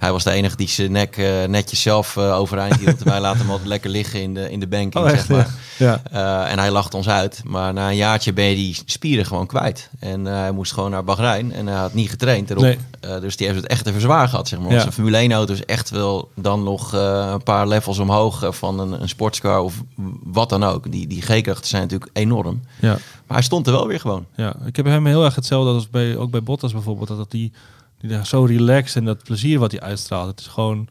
Hij 0.00 0.12
was 0.12 0.24
de 0.24 0.30
enige 0.30 0.56
die 0.56 0.68
zijn 0.68 0.92
nek 0.92 1.16
eh, 1.16 1.44
netjes 1.44 1.82
zelf 1.82 2.16
eh, 2.16 2.36
overeind 2.36 2.76
hield. 2.76 3.02
Wij 3.12 3.20
laten 3.20 3.40
hem 3.40 3.50
altijd 3.50 3.68
lekker 3.68 3.90
liggen 3.90 4.22
in 4.22 4.34
de, 4.34 4.50
in 4.50 4.60
de 4.60 4.66
banking, 4.66 5.04
Oh, 5.04 5.10
zeg 5.10 5.28
maar. 5.28 5.50
ja. 5.78 6.02
Eh, 6.12 6.52
en 6.52 6.58
hij 6.58 6.70
lachte 6.70 6.96
ons 6.96 7.08
uit. 7.08 7.40
Maar 7.44 7.72
na 7.72 7.88
een 7.88 7.96
jaartje 7.96 8.32
ben 8.32 8.44
je 8.44 8.54
die 8.54 8.82
spieren 8.84 9.26
gewoon 9.26 9.46
kwijt. 9.46 9.90
En 9.98 10.24
hij 10.24 10.52
moest 10.52 10.72
gewoon 10.72 10.90
naar 10.90 11.04
Bahrein. 11.04 11.52
En 11.52 11.66
hij 11.66 11.76
had 11.76 11.94
niet 11.94 12.10
getraind 12.10 12.50
erop. 12.50 12.62
Nee. 12.62 12.78
Dus 13.20 13.36
die 13.36 13.46
heeft 13.46 13.58
het 13.60 13.68
echt 13.70 13.86
even 13.86 14.00
zwaar 14.00 14.28
gehad, 14.28 14.48
zeg 14.48 14.58
maar. 14.58 14.72
Ja. 14.72 14.80
Zijn 14.80 14.92
Formule 14.92 15.16
1 15.16 15.32
auto 15.32 15.52
is 15.52 15.64
echt 15.64 15.90
wel 15.90 16.30
dan 16.34 16.62
nog 16.62 16.92
een 16.92 17.42
paar 17.42 17.68
levels 17.68 17.98
omhoog 17.98 18.56
van 18.56 18.78
een, 18.80 19.02
een 19.02 19.08
sportscar 19.08 19.60
of 19.60 19.74
wat 20.22 20.48
dan 20.48 20.64
ook. 20.64 20.92
Die, 20.92 21.06
die 21.06 21.22
G-krachten 21.22 21.68
zijn 21.68 21.82
natuurlijk 21.82 22.10
enorm. 22.12 22.60
ja. 22.80 22.98
Maar 23.26 23.38
hij 23.38 23.48
stond 23.48 23.66
er 23.66 23.72
wel 23.72 23.86
weer 23.86 24.00
gewoon. 24.00 24.26
Ja, 24.34 24.54
ik 24.66 24.76
heb 24.76 24.86
hem 24.86 25.06
heel 25.06 25.24
erg 25.24 25.34
hetzelfde 25.34 25.72
als 25.72 25.90
bij, 25.90 26.16
ook 26.16 26.30
bij 26.30 26.42
Bottas 26.42 26.72
bijvoorbeeld. 26.72 27.08
Dat, 27.08 27.16
dat 27.16 27.30
die, 27.30 27.52
die 28.00 28.10
daar 28.10 28.26
zo 28.26 28.44
relaxed 28.44 28.96
en 28.96 29.04
dat 29.04 29.22
plezier 29.24 29.58
wat 29.58 29.70
hij 29.72 29.80
uitstraalt. 29.80 30.26
Het 30.28 30.40
is 30.40 30.46
gewoon... 30.46 30.88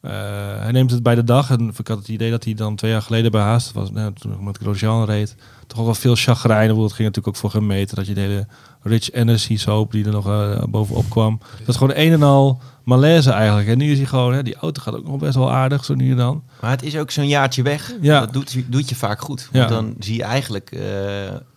eh, 0.00 0.10
hij 0.58 0.72
neemt 0.72 0.90
het 0.90 1.02
bij 1.02 1.14
de 1.14 1.24
dag. 1.24 1.50
En 1.50 1.72
ik 1.78 1.88
had 1.88 1.98
het 1.98 2.08
idee 2.08 2.30
dat 2.30 2.44
hij 2.44 2.54
dan 2.54 2.76
twee 2.76 2.90
jaar 2.90 3.02
geleden 3.02 3.30
bij 3.30 3.40
Haas 3.42 3.72
was. 3.72 3.90
Nou, 3.90 4.12
toen 4.12 4.32
ik 4.32 4.40
met 4.40 4.58
Grosjean 4.58 5.04
reed. 5.04 5.34
Toch 5.66 5.78
ook 5.78 5.84
wel 5.84 5.94
veel 5.94 6.14
chagrijn. 6.16 6.68
Het 6.68 6.78
ging 6.78 7.08
natuurlijk 7.08 7.26
ook 7.28 7.36
voor 7.36 7.52
hem 7.52 7.66
meten. 7.66 7.96
Dat 7.96 8.06
je 8.06 8.14
de 8.14 8.20
hele 8.20 8.46
Rich 8.82 9.10
Energy 9.12 9.56
soap 9.56 9.92
die 9.92 10.04
er 10.04 10.10
nog 10.12 10.26
eh, 10.28 10.62
bovenop 10.68 11.10
kwam. 11.10 11.40
Dat 11.58 11.68
is 11.68 11.76
gewoon 11.76 11.92
een 11.96 12.12
en 12.12 12.22
al 12.22 12.60
malaise 12.84 13.30
eigenlijk. 13.30 13.68
En 13.68 13.78
nu 13.78 13.90
is 13.90 13.96
hij 13.98 14.06
gewoon... 14.06 14.34
Hè, 14.34 14.42
die 14.42 14.56
auto 14.56 14.82
gaat 14.82 14.94
ook 14.94 15.06
nog 15.06 15.18
best 15.18 15.34
wel 15.34 15.52
aardig 15.52 15.84
zo 15.84 15.94
nu 15.94 16.10
en 16.10 16.16
dan. 16.16 16.42
Maar 16.60 16.70
het 16.70 16.82
is 16.82 16.96
ook 16.96 17.10
zo'n 17.10 17.28
jaartje 17.28 17.62
weg. 17.62 17.92
Ja. 18.00 18.20
Dat 18.20 18.32
doet, 18.32 18.56
doet 18.66 18.88
je 18.88 18.94
vaak 18.94 19.20
goed. 19.20 19.48
Want 19.52 19.68
Ja. 19.70 19.74
dan 19.76 19.94
zie 19.98 20.16
je 20.16 20.22
eigenlijk 20.22 20.70
eh, 20.70 20.80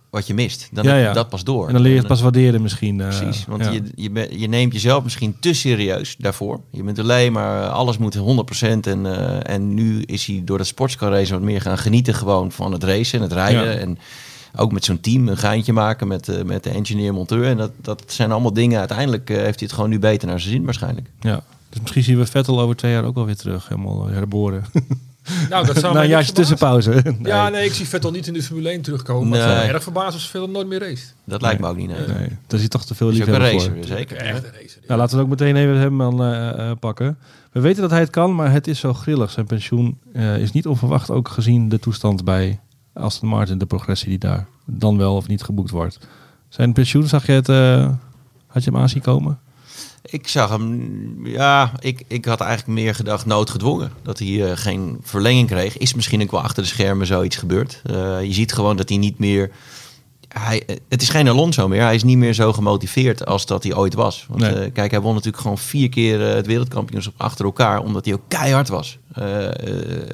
wat 0.10 0.28
je 0.28 0.34
mist. 0.34 0.70
Dan 0.72 0.84
Ja, 0.84 0.90
heb 0.90 1.00
je 1.00 1.06
ja. 1.08 1.14
dat 1.14 1.30
pas 1.30 1.44
door. 1.44 1.68
En 1.68 1.74
dan 1.74 1.82
leer 1.82 1.92
je 1.92 1.98
het 1.98 2.08
pas 2.08 2.22
waarderen 2.22 2.62
misschien. 2.62 3.02
eh, 3.02 3.08
Precies, 3.18 3.46
want 3.48 3.64
ja. 3.66 3.72
je, 3.72 3.84
je, 3.96 4.10
ben- 4.12 4.40
je 4.40 4.48
neemt 4.48 4.74
jezelf 4.74 5.04
misschien 5.04 5.36
te 5.40 5.54
serieus 5.54 6.16
daarvoor. 6.18 6.60
Je 6.72 6.84
bent 6.84 7.00
alleen 7.00 7.32
maar, 7.32 7.64
eh, 7.64 7.74
alles 7.74 7.98
moet 7.98 8.16
100% 8.16 8.88
en, 8.88 9.06
eh, 9.06 9.54
en 9.54 9.74
nu 9.74 10.02
is 10.02 10.26
hij 10.26 10.42
door 10.46 10.58
dat 10.58 10.68
sportscar 10.68 11.12
race 11.12 11.34
wat 11.34 11.42
meer 11.42 11.62
gaan 11.62 11.78
genieten 11.78 12.14
gewoon 12.14 12.52
van 12.52 12.72
het 12.72 12.84
racen 12.84 13.18
en 13.18 13.24
het 13.24 13.34
rijden. 13.34 13.80
En 13.80 13.98
ook 14.56 14.72
met 14.72 14.86
zo'n 14.86 15.00
team 15.00 15.28
een 15.28 15.38
geintje 15.38 15.74
maken 15.74 16.08
met, 16.08 16.28
eh, 16.28 16.44
met 16.44 16.64
de 16.64 16.70
engineer-monteur. 16.70 17.46
En 17.46 17.58
dat, 17.58 17.72
dat 17.82 18.04
zijn 18.08 18.32
allemaal 18.32 18.54
dingen, 18.54 18.80
uiteindelijk 18.80 19.30
eh, 19.30 19.36
heeft 19.36 19.60
hij 19.60 19.68
het 19.68 19.74
gewoon 19.74 19.90
nu 19.90 20.00
beter 20.00 20.28
naar 20.28 20.40
zijn 20.40 20.54
zin 20.54 20.66
waarschijnlijk. 20.66 21.08
Ja. 21.22 21.44
Dus 21.70 21.82
misschien 21.82 22.04
zien 22.04 22.18
we 22.18 22.26
Vettel 22.26 22.60
over 22.62 22.76
twee 22.76 22.92
jaar 22.92 23.04
ook 23.04 23.16
wel 23.16 23.26
weer 23.26 23.36
terug. 23.38 23.68
Helemaal 23.68 24.08
herboren. 24.08 24.64
Nou, 25.50 25.66
dat 25.66 25.78
zou 25.78 25.94
Na 25.94 26.04
een 26.04 26.10
jaartje 26.10 26.34
tussenpauze. 26.34 26.90
Nee. 27.04 27.16
Ja, 27.24 27.50
nee, 27.50 27.66
ik 27.66 27.74
zie 27.74 27.88
Vettel 27.88 28.12
niet 28.12 28.28
in 28.28 28.34
de 28.34 28.44
Formule 28.44 28.70
1 28.70 28.82
terugkomen. 28.82 29.30
Maar 29.30 29.40
het 29.40 29.58
zou 29.58 29.68
erg 29.74 29.84
verbazen 29.84 30.14
als 30.14 30.30
Vettel 30.30 30.50
nooit 30.50 30.68
meer 30.68 30.80
race. 30.80 31.06
Dat 31.24 31.42
lijkt 31.42 31.62
me 31.62 31.68
ook 31.68 31.78
niet. 31.78 31.88
Nee. 31.90 31.98
Nee, 31.98 32.08
daar 32.08 32.38
is 32.50 32.60
hij 32.60 32.68
toch 32.68 32.86
te 32.86 32.96
veel 32.96 33.10
liefhebber 33.10 33.50
voor. 33.50 33.60
racer, 33.60 33.86
zeker. 33.86 34.18
Echt 34.18 34.44
een 34.44 34.52
racer. 34.52 34.82
Nou, 34.88 35.00
laten 35.00 35.18
we 35.18 35.24
het 35.24 35.32
ook 35.32 35.40
meteen 35.40 35.56
even 35.56 35.76
hem 35.76 35.98
dan 35.98 36.24
eh, 36.24 36.70
eh, 36.70 36.78
pakken. 36.80 37.18
We 37.52 37.60
weten 37.60 37.82
dat 37.82 37.92
hij 37.92 38.00
het 38.00 38.10
kan, 38.10 38.36
maar 38.36 38.52
het 38.52 38.68
is 38.68 38.80
zo 38.80 38.94
grillig. 38.94 39.32
Zijn 39.32 39.46
pensioen 39.46 39.98
eh, 40.14 40.38
is 40.38 40.52
niet 40.52 40.68
onverwacht, 40.68 41.10
ook 41.10 41.28
gezien 41.28 41.70
de 41.70 41.80
toestand 41.80 42.24
bij 42.24 42.60
Aston 42.94 43.30
Martin, 43.30 43.58
de 43.58 43.66
progressie 43.66 44.10
die 44.10 44.18
daar 44.18 44.48
dan 44.66 44.98
wel 44.98 45.16
of 45.16 45.28
niet 45.28 45.44
geboekt 45.44 45.70
wordt. 45.70 46.00
Zijn 46.50 46.74
pensioen, 46.74 47.08
zag 47.08 47.26
je 47.26 47.32
het, 47.32 47.50
eh, 47.50 47.90
had 48.48 48.64
je 48.64 48.72
hem 48.72 48.80
aan 48.80 48.90
zien 48.90 49.02
komen? 49.02 49.40
Ik 50.04 50.28
zag 50.28 50.50
hem, 50.50 51.28
ja, 51.28 51.72
ik, 51.80 52.04
ik 52.08 52.26
had 52.26 52.42
eigenlijk 52.42 52.80
meer 52.80 52.96
gedacht 52.96 53.26
noodgedwongen. 53.26 53.92
Dat 54.02 54.20
hij 54.20 54.50
eh, 54.50 54.58
geen 54.58 54.98
verlenging 55.02 55.48
kreeg. 55.48 55.78
Is 55.78 55.94
misschien 55.94 56.22
ook 56.22 56.32
wel 56.32 56.42
achter 56.42 56.64
de 56.64 56.70
schermen 56.70 57.08
zoiets 57.08 57.36
gebeurd. 57.36 57.82
Eh, 57.86 58.24
je 58.24 58.34
ziet 58.34 58.54
gewoon 58.54 58.78
dat 58.78 58.90
hij 58.90 58.98
niet 58.98 59.20
meer... 59.20 59.52
Hij, 60.28 60.64
eh, 60.66 60.76
het 60.90 61.02
is 61.02 61.10
geen 61.10 61.28
Alonso 61.28 61.68
meer. 61.68 61.82
Hij 61.82 61.96
is 61.96 62.04
niet 62.04 62.18
meer 62.18 62.34
zo 62.34 62.54
gemotiveerd 62.54 63.26
als 63.26 63.46
dat 63.46 63.64
hij 63.64 63.76
ooit 63.76 63.94
was. 63.94 64.26
Want 64.30 64.42
Nee. 64.42 64.72
kijk, 64.72 64.92
hij 64.92 65.02
won 65.02 65.14
natuurlijk 65.14 65.44
gewoon 65.44 65.58
vier 65.58 65.90
keer 65.90 66.20
het 66.20 66.46
wereldkampioenschap 66.46 67.14
achter 67.18 67.46
elkaar. 67.46 67.80
Omdat 67.80 68.06
hij 68.06 68.14
ook 68.14 68.24
keihard 68.28 68.68
was. 68.68 68.98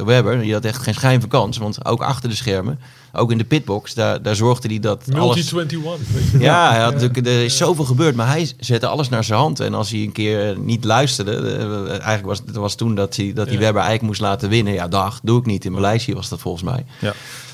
Webber, 0.05 0.41
die 0.41 0.53
had 0.53 0.65
echt 0.65 0.81
geen 0.81 0.93
schijn 0.93 1.19
van 1.19 1.29
kans. 1.29 1.57
Want 1.57 1.85
ook 1.85 2.01
achter 2.01 2.29
de 2.29 2.35
schermen, 2.35 2.79
ook 3.15 3.31
in 3.31 3.37
de 3.37 3.43
pitbox, 3.43 3.93
daar, 3.93 4.21
daar 4.21 4.35
zorgde 4.35 4.67
hij 4.67 4.79
dat 4.79 5.03
alles... 5.15 5.51
Multi-21. 5.51 5.79
weet 6.13 6.31
je. 6.31 6.39
Ja, 6.39 6.71
hij 6.71 6.81
had 6.81 6.93
natuurlijk, 6.93 7.27
er 7.27 7.43
is 7.43 7.57
zoveel 7.57 7.85
gebeurd, 7.85 8.15
maar 8.15 8.27
hij 8.27 8.51
zette 8.59 8.87
alles 8.87 9.09
naar 9.09 9.23
zijn 9.23 9.39
hand. 9.39 9.59
En 9.59 9.73
als 9.73 9.89
hij 9.91 9.99
een 10.01 10.11
keer 10.11 10.59
niet 10.59 10.83
luisterde, 10.83 11.31
eh, 11.57 11.89
eigenlijk 11.89 12.25
was 12.25 12.41
het 12.45 12.55
was 12.55 12.75
toen 12.75 12.95
dat 12.95 13.15
hij, 13.15 13.31
dat 13.33 13.45
hij 13.45 13.53
Ja. 13.55 13.59
Webber 13.61 13.81
eigenlijk 13.81 14.01
moest 14.09 14.21
laten 14.29 14.49
winnen. 14.49 14.73
Ja, 14.73 14.87
dag, 14.87 15.19
doe 15.23 15.39
ik 15.39 15.45
niet. 15.45 15.65
In 15.65 15.71
Maleisië 15.71 16.13
was 16.13 16.29
dat 16.29 16.39
volgens 16.39 16.63
mij. 16.63 16.85
Ja. 16.99 17.13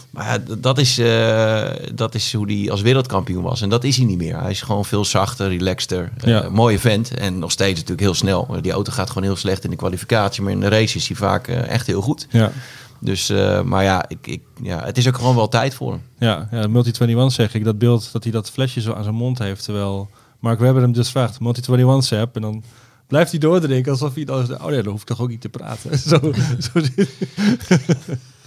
Maar 0.10 0.40
dat 0.60 0.78
is, 0.78 0.98
eh, 0.98 1.62
dat 1.94 2.16
is 2.16 2.34
hoe 2.34 2.52
hij 2.52 2.72
als 2.72 2.82
wereldkampioen 2.82 3.44
was. 3.44 3.62
En 3.62 3.70
dat 3.70 3.84
is 3.84 3.98
hij 3.98 4.06
niet 4.06 4.18
meer. 4.18 4.40
Hij 4.42 4.52
is 4.52 4.62
gewoon 4.62 4.86
veel 4.86 5.06
zachter, 5.06 5.48
relaxter. 5.50 6.12
eh, 6.18 6.48
mooie 6.48 6.80
vent. 6.80 7.14
En 7.14 7.40
nog 7.40 7.52
steeds 7.52 7.74
natuurlijk 7.74 8.02
heel 8.02 8.14
snel. 8.14 8.56
Die 8.62 8.72
auto 8.72 8.92
gaat 8.92 9.08
gewoon 9.08 9.24
heel 9.24 9.36
slecht 9.36 9.64
in 9.64 9.70
de 9.70 9.76
kwalificatie. 9.76 10.42
Maar 10.44 10.52
in 10.52 10.60
de 10.60 10.68
race 10.68 10.98
is 10.98 11.08
hij 11.08 11.18
vaak 11.18 11.48
echt 11.48 11.88
heel 11.88 12.02
goed. 12.02 12.28
Ja, 12.30 12.52
Dus, 13.04 13.30
eh, 13.30 13.62
maar 13.62 13.84
ja, 13.84 14.06
ik, 14.08 14.28
ik, 14.28 14.42
ja, 14.62 14.84
het 14.84 14.98
is 14.98 15.08
ook 15.08 15.16
gewoon 15.16 15.36
wel 15.36 15.48
tijd 15.48 15.74
voor 15.74 15.92
hem. 15.92 16.02
ja, 16.18 16.48
ja 16.52 16.68
Multi-21 16.68 17.26
zeg 17.28 17.54
ik. 17.54 17.64
Dat 17.64 17.78
beeld 17.78 18.12
dat 18.12 18.24
hij 18.24 18.32
dat 18.32 18.52
flesje 18.52 18.82
zo 18.82 18.94
aan 18.94 19.04
zijn 19.04 19.16
mond 19.16 19.40
heeft. 19.40 19.64
Terwijl 19.64 20.10
Mark 20.40 20.60
Webber 20.60 20.82
hem 20.82 20.92
dus 20.92 21.10
vraagt, 21.10 21.40
Multi-21 21.40 21.98
Sap. 21.98 22.36
En 22.36 22.42
dan 22.42 22.64
blijft 23.08 23.32
hij 23.32 23.40
doordrinken 23.40 23.92
alsof 23.92 24.16
hij 24.16 24.24
dan... 24.24 24.62
Oh 24.62 24.66
nee, 24.66 24.84
dan 24.84 24.92
hoef 24.92 25.02
ik 25.02 25.08
toch 25.08 25.22
ook 25.22 25.30
niet 25.30 25.42
te 25.42 25.50
praten. 25.50 25.98
zo, 26.10 26.20
zo 26.60 26.80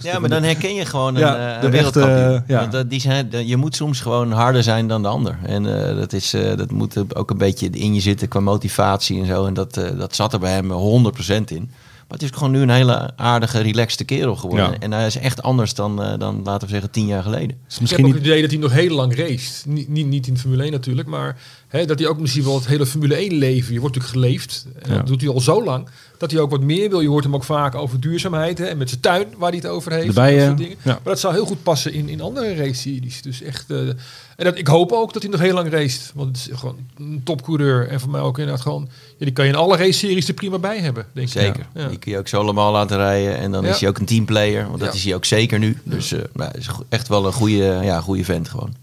Ja, 0.01 0.19
maar 0.19 0.29
dan 0.29 0.43
herken 0.43 0.75
je 0.75 0.85
gewoon 0.85 1.13
een, 1.15 1.19
Ja, 1.21 1.55
eh, 1.55 1.61
de 1.61 1.69
wereldkampioen. 1.69 2.43
ja. 2.47 2.59
Want 2.59 2.71
dat- 2.71 2.89
die 2.89 2.99
zijn, 2.99 3.47
je 3.47 3.57
moet 3.57 3.75
soms 3.75 3.99
gewoon 4.01 4.31
harder 4.31 4.63
zijn 4.63 4.87
dan 4.87 5.01
de 5.01 5.07
ander. 5.07 5.37
En 5.45 5.89
eh, 5.89 5.95
dat, 5.95 6.13
is, 6.13 6.33
eh, 6.33 6.57
dat 6.57 6.71
moet 6.71 7.15
ook 7.15 7.29
een 7.29 7.37
beetje 7.37 7.69
in 7.69 7.93
je 7.93 7.99
zitten 8.01 8.27
qua 8.27 8.39
motivatie 8.39 9.19
en 9.19 9.25
zo. 9.25 9.45
En 9.45 9.53
dat, 9.53 9.77
eh, 9.77 9.97
dat 9.97 10.15
zat 10.15 10.33
er 10.33 10.39
bij 10.39 10.51
hem 10.53 10.71
100% 10.71 11.51
in. 11.51 11.69
Maar 12.07 12.17
het 12.17 12.29
is 12.31 12.37
gewoon 12.37 12.51
nu 12.51 12.61
een 12.61 12.69
hele 12.69 13.11
aardige, 13.15 13.59
relaxte 13.61 14.03
kerel 14.03 14.35
geworden. 14.35 14.71
Ja. 14.71 14.79
En 14.79 14.91
hij 14.91 15.05
is 15.05 15.17
echt 15.17 15.41
anders 15.41 15.73
dan, 15.73 16.03
eh, 16.03 16.19
dan, 16.19 16.41
laten 16.43 16.67
we 16.67 16.73
zeggen, 16.73 16.91
tien 16.91 17.05
jaar 17.05 17.23
geleden. 17.23 17.49
is 17.49 17.55
Ik 17.55 17.71
heb 17.71 17.79
misschien 17.81 18.05
ook 18.05 18.11
niet... 18.11 18.15
het 18.21 18.25
idee 18.25 18.41
dat 18.41 18.51
hij 18.51 18.59
nog 18.59 18.71
heel 18.71 18.95
lang 18.95 19.15
race. 19.15 19.69
Niet, 19.69 19.87
niet, 19.89 20.07
niet 20.07 20.27
in 20.27 20.33
de 20.33 20.39
Formule 20.39 20.63
1 20.63 20.71
natuurlijk, 20.71 21.07
maar 21.07 21.37
hè, 21.67 21.85
dat 21.85 21.99
hij 21.99 22.07
ook 22.07 22.19
misschien 22.19 22.43
wel 22.43 22.55
het 22.55 22.67
hele 22.67 22.85
Formule 22.85 23.15
1 23.15 23.33
leven. 23.33 23.73
Je 23.73 23.79
wordt 23.79 23.95
natuurlijk 23.95 24.25
geleefd. 24.25 24.65
En 24.81 24.91
Ja. 24.91 24.97
dat 24.97 25.07
doet 25.07 25.21
hij 25.21 25.29
al 25.29 25.39
zo 25.39 25.63
lang. 25.63 25.87
Dat 26.17 26.31
hij 26.31 26.39
ook 26.39 26.51
wat 26.51 26.61
meer 26.61 26.89
wil. 26.89 27.01
Je 27.01 27.07
hoort 27.09 27.23
hem 27.23 27.35
ook 27.35 27.43
vaak 27.43 27.75
over 27.75 27.99
duurzaamheid. 27.99 28.57
Hè, 28.57 28.65
en 28.65 28.77
met 28.77 28.89
zijn 28.89 29.01
tuin 29.01 29.27
waar 29.37 29.49
hij 29.49 29.59
het 29.63 29.67
over 29.69 29.84
heeft. 29.93 30.07
De 30.07 30.13
bijen, 30.13 30.37
dat 30.37 30.45
soort 30.47 30.57
dingen. 30.57 30.75
ja. 30.81 30.91
Maar 30.91 30.99
dat 31.03 31.19
zou 31.19 31.33
heel 31.33 31.45
goed 31.45 31.63
passen 31.63 31.93
in, 31.93 32.09
in 32.09 32.21
andere 32.21 32.55
race-series. 32.55 33.21
Dus 33.21 33.41
echt... 33.41 33.69
eh, 33.71 33.87
en 34.35 34.43
dat, 34.45 34.57
ik 34.57 34.67
hoop 34.67 34.91
ook 34.91 35.13
dat 35.13 35.21
hij 35.21 35.31
nog 35.31 35.39
heel 35.41 35.53
lang 35.53 35.69
racet. 35.71 36.11
Want 36.15 36.37
het 36.37 36.51
is 36.51 36.59
gewoon 36.59 36.77
een 36.97 37.21
topcoureur. 37.23 37.87
En 37.87 37.99
voor 37.99 38.09
mij 38.09 38.21
ook 38.21 38.37
inderdaad 38.37 38.61
gewoon... 38.63 38.87
Ja, 39.17 39.25
die 39.25 39.33
kan 39.33 39.45
je 39.45 39.51
in 39.51 39.57
alle 39.57 39.77
race-series 39.77 40.27
er 40.27 40.33
prima 40.33 40.57
bij 40.59 40.79
hebben, 40.79 41.05
denk 41.13 41.27
ik. 41.27 41.33
Zeker. 41.33 41.65
Ja. 41.73 41.87
Die 41.87 41.97
kun 41.97 42.11
je 42.11 42.17
ook 42.17 42.27
zo 42.27 42.39
allemaal 42.41 42.71
laten 42.71 42.97
rijden. 42.97 43.37
En 43.37 43.51
dan 43.51 43.63
Ja. 43.63 43.69
is 43.69 43.79
hij 43.79 43.89
ook 43.89 43.97
een 43.97 44.05
teamplayer. 44.05 44.67
Want 44.67 44.79
dat 44.79 44.89
Ja. 44.89 44.93
is 44.95 45.03
hij 45.03 45.15
ook 45.15 45.25
zeker 45.25 45.59
nu. 45.59 45.77
Dus 45.83 46.11
eh 46.11 46.19
nou, 46.33 46.51
is 46.57 46.67
echt 46.89 47.07
wel 47.07 47.25
een 47.25 47.33
goede, 47.33 47.79
ja, 47.83 48.01
goede 48.01 48.23
vent 48.23 48.49
gewoon. 48.49 48.75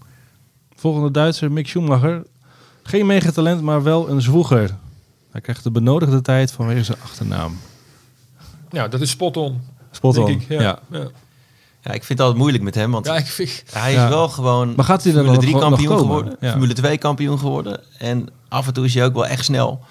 Volgende 0.75 1.11
Duitser, 1.11 1.51
Mick 1.51 1.67
Schumacher. 1.67 2.23
Geen 2.83 3.05
megatalent, 3.05 3.61
maar 3.61 3.83
wel 3.83 4.09
een 4.09 4.21
zwoeger. 4.21 4.75
Hij 5.31 5.41
krijgt 5.41 5.63
de 5.63 5.71
benodigde 5.71 6.21
tijd 6.21 6.51
vanwege 6.51 6.83
zijn 6.83 6.97
achternaam. 7.03 7.57
Ja, 8.71 8.87
dat 8.87 9.01
is 9.01 9.09
spot 9.09 9.37
on. 9.37 9.61
Spot 9.95 10.13
denk 10.15 10.27
on. 10.27 10.33
ik. 10.33 10.45
Ja. 10.49 10.61
Ja. 10.61 10.79
Ja. 10.91 11.07
Ja, 11.81 11.91
ik 11.91 12.03
vind 12.03 12.07
het 12.07 12.19
altijd 12.19 12.37
moeilijk 12.37 12.63
met 12.63 12.75
hem. 12.75 12.91
Want 12.91 13.05
Ja, 13.05 13.15
ik 13.17 13.25
vind... 13.25 13.63
Hij 13.71 13.91
is 13.91 13.97
Ja. 13.97 14.09
wel 14.09 14.29
gewoon 14.29 14.73
Maar 14.75 14.85
gaat 14.85 15.03
hij 15.03 15.11
er 15.11 15.17
Formule 15.17 15.31
dan 15.37 15.41
3 15.41 15.53
nog- 15.53 15.61
kampioen 15.63 15.89
nog 15.89 15.97
komen? 15.99 16.15
geworden, 16.15 16.37
Ja. 16.39 16.49
Formule 16.51 16.73
2 16.73 16.97
kampioen 16.97 17.39
geworden. 17.39 17.79
En 17.97 18.27
af 18.49 18.67
en 18.67 18.73
toe 18.73 18.85
is 18.85 18.93
hij 18.93 19.05
ook 19.05 19.13
wel 19.13 19.25
echt 19.27 19.45
snel. 19.45 19.83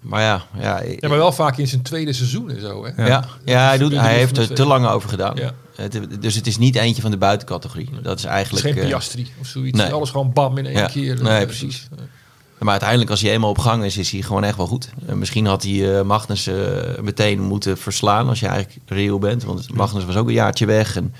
Maar 0.00 0.22
ja, 0.22 0.42
ja, 0.60 0.82
Ja, 0.82 1.08
maar 1.08 1.18
wel 1.18 1.32
vaak 1.32 1.56
in 1.58 1.68
zijn 1.68 1.82
tweede 1.82 2.12
seizoen 2.12 2.50
en 2.50 2.60
zo, 2.60 2.84
hè? 2.86 3.06
ja, 3.06 3.24
ja, 3.44 3.66
hij, 3.66 3.78
doet, 3.78 3.92
hij 3.92 4.14
heeft 4.14 4.36
er 4.36 4.54
te 4.54 4.66
lang 4.66 4.86
over 4.86 5.08
gedaan. 5.08 5.36
Ja. 5.36 5.52
Het, 5.76 6.22
dus 6.22 6.34
het 6.34 6.46
is 6.46 6.58
niet 6.58 6.76
eentje 6.76 7.02
van 7.02 7.10
de 7.10 7.16
buitencategorie. 7.16 7.88
Dat 7.90 7.98
is 8.04 8.06
Het 8.08 8.18
is 8.18 8.24
eigenlijk. 8.24 8.66
geen 8.66 8.76
eh, 8.76 8.84
Piastri 8.88 9.26
of 9.40 9.46
zoiets. 9.46 9.78
nee. 9.78 9.92
Alles 9.92 10.10
gewoon 10.10 10.32
bam 10.32 10.58
in 10.58 10.66
één 10.66 10.76
Ja. 10.76 10.86
keer. 10.86 11.22
Nee, 11.22 11.38
eh, 11.38 11.44
precies. 11.46 11.86
doet. 11.90 12.00
Maar 12.62 12.70
uiteindelijk, 12.70 13.10
als 13.10 13.20
hij 13.20 13.32
eenmaal 13.32 13.50
op 13.50 13.58
gang 13.58 13.84
is, 13.84 13.96
is 13.96 14.10
hij 14.10 14.22
gewoon 14.22 14.44
echt 14.44 14.56
wel 14.56 14.66
goed. 14.66 14.90
En 15.06 15.18
misschien 15.18 15.46
had 15.46 15.62
hij 15.62 15.98
eh, 15.98 16.04
Magnus 16.04 16.46
eh, 16.46 16.56
meteen 17.00 17.40
moeten 17.40 17.78
verslaan 17.78 18.28
als 18.28 18.40
je 18.40 18.46
eigenlijk 18.46 18.78
reëel 18.86 19.18
bent. 19.18 19.44
Want 19.44 19.74
Magnus 19.74 20.04
was 20.04 20.16
ook 20.16 20.26
een 20.26 20.32
jaartje 20.32 20.66
weg. 20.66 20.96
En, 20.96 21.14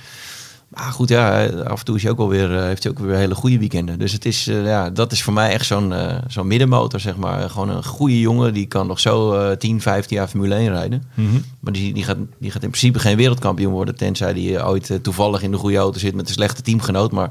maar 0.74 0.92
goed, 0.92 1.08
ja, 1.08 1.46
af 1.46 1.78
en 1.78 1.84
toe 1.84 1.96
is 1.96 2.02
hij 2.02 2.10
ook 2.10 2.18
wel 2.18 2.28
weer, 2.28 2.56
eh, 2.56 2.64
heeft 2.64 2.82
hij 2.82 2.92
ook 2.92 2.98
weer 2.98 3.16
hele 3.16 3.34
goede 3.34 3.58
weekenden. 3.58 3.98
Dus 3.98 4.12
het 4.12 4.24
is, 4.24 4.46
eh, 4.46 4.64
ja, 4.64 4.90
dat 4.90 5.12
is 5.12 5.22
voor 5.22 5.32
mij 5.32 5.50
echt 5.50 5.66
zo'n 5.66 5.92
eh, 5.92 6.16
zo'n 6.26 6.46
middenmotor, 6.46 7.00
zeg 7.00 7.16
maar. 7.16 7.50
Gewoon 7.50 7.68
een 7.68 7.84
goede 7.84 8.20
jongen, 8.20 8.54
die 8.54 8.66
kan 8.66 8.86
nog 8.86 9.00
zo 9.00 9.34
eh 9.34 9.56
10, 9.56 9.80
15 9.80 10.16
jaar 10.16 10.28
Formule 10.28 10.54
1 10.54 10.68
rijden. 10.68 11.02
Mhm. 11.14 11.38
Maar 11.60 11.72
die, 11.72 11.94
die, 11.94 12.04
gaat, 12.04 12.16
die 12.38 12.50
gaat 12.50 12.62
in 12.62 12.70
principe 12.70 12.98
geen 12.98 13.16
wereldkampioen 13.16 13.72
worden, 13.72 13.96
tenzij 13.96 14.32
die 14.32 14.56
eh, 14.56 14.68
ooit 14.68 14.90
eh, 14.90 14.96
toevallig 14.96 15.42
in 15.42 15.50
de 15.50 15.56
goede 15.56 15.76
auto 15.76 15.98
zit 15.98 16.14
met 16.14 16.28
een 16.28 16.34
slechte 16.34 16.62
teamgenoot. 16.62 17.12
Maar 17.12 17.30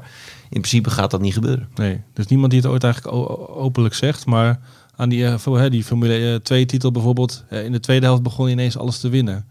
in 0.52 0.60
principe 0.60 0.90
gaat 0.90 1.10
dat 1.10 1.20
niet 1.20 1.32
gebeuren. 1.34 1.68
Nee, 1.74 2.00
dus 2.12 2.26
niemand 2.26 2.50
die 2.52 2.60
het 2.60 2.70
ooit 2.70 2.84
eigenlijk 2.84 3.14
openlijk 3.56 3.94
zegt. 3.94 4.26
Maar 4.26 4.60
aan 4.96 5.08
die, 5.08 5.26
eh, 5.26 5.44
hè, 5.44 5.70
die 5.70 5.84
Formule 5.84 6.40
2 6.42 6.66
titel 6.66 6.90
bijvoorbeeld. 6.92 7.44
eh, 7.48 7.64
in 7.64 7.72
de 7.72 7.80
tweede 7.80 8.06
helft 8.06 8.22
begon 8.22 8.44
hij 8.44 8.52
ineens 8.54 8.76
alles 8.78 9.00
te 9.00 9.08
winnen. 9.08 9.46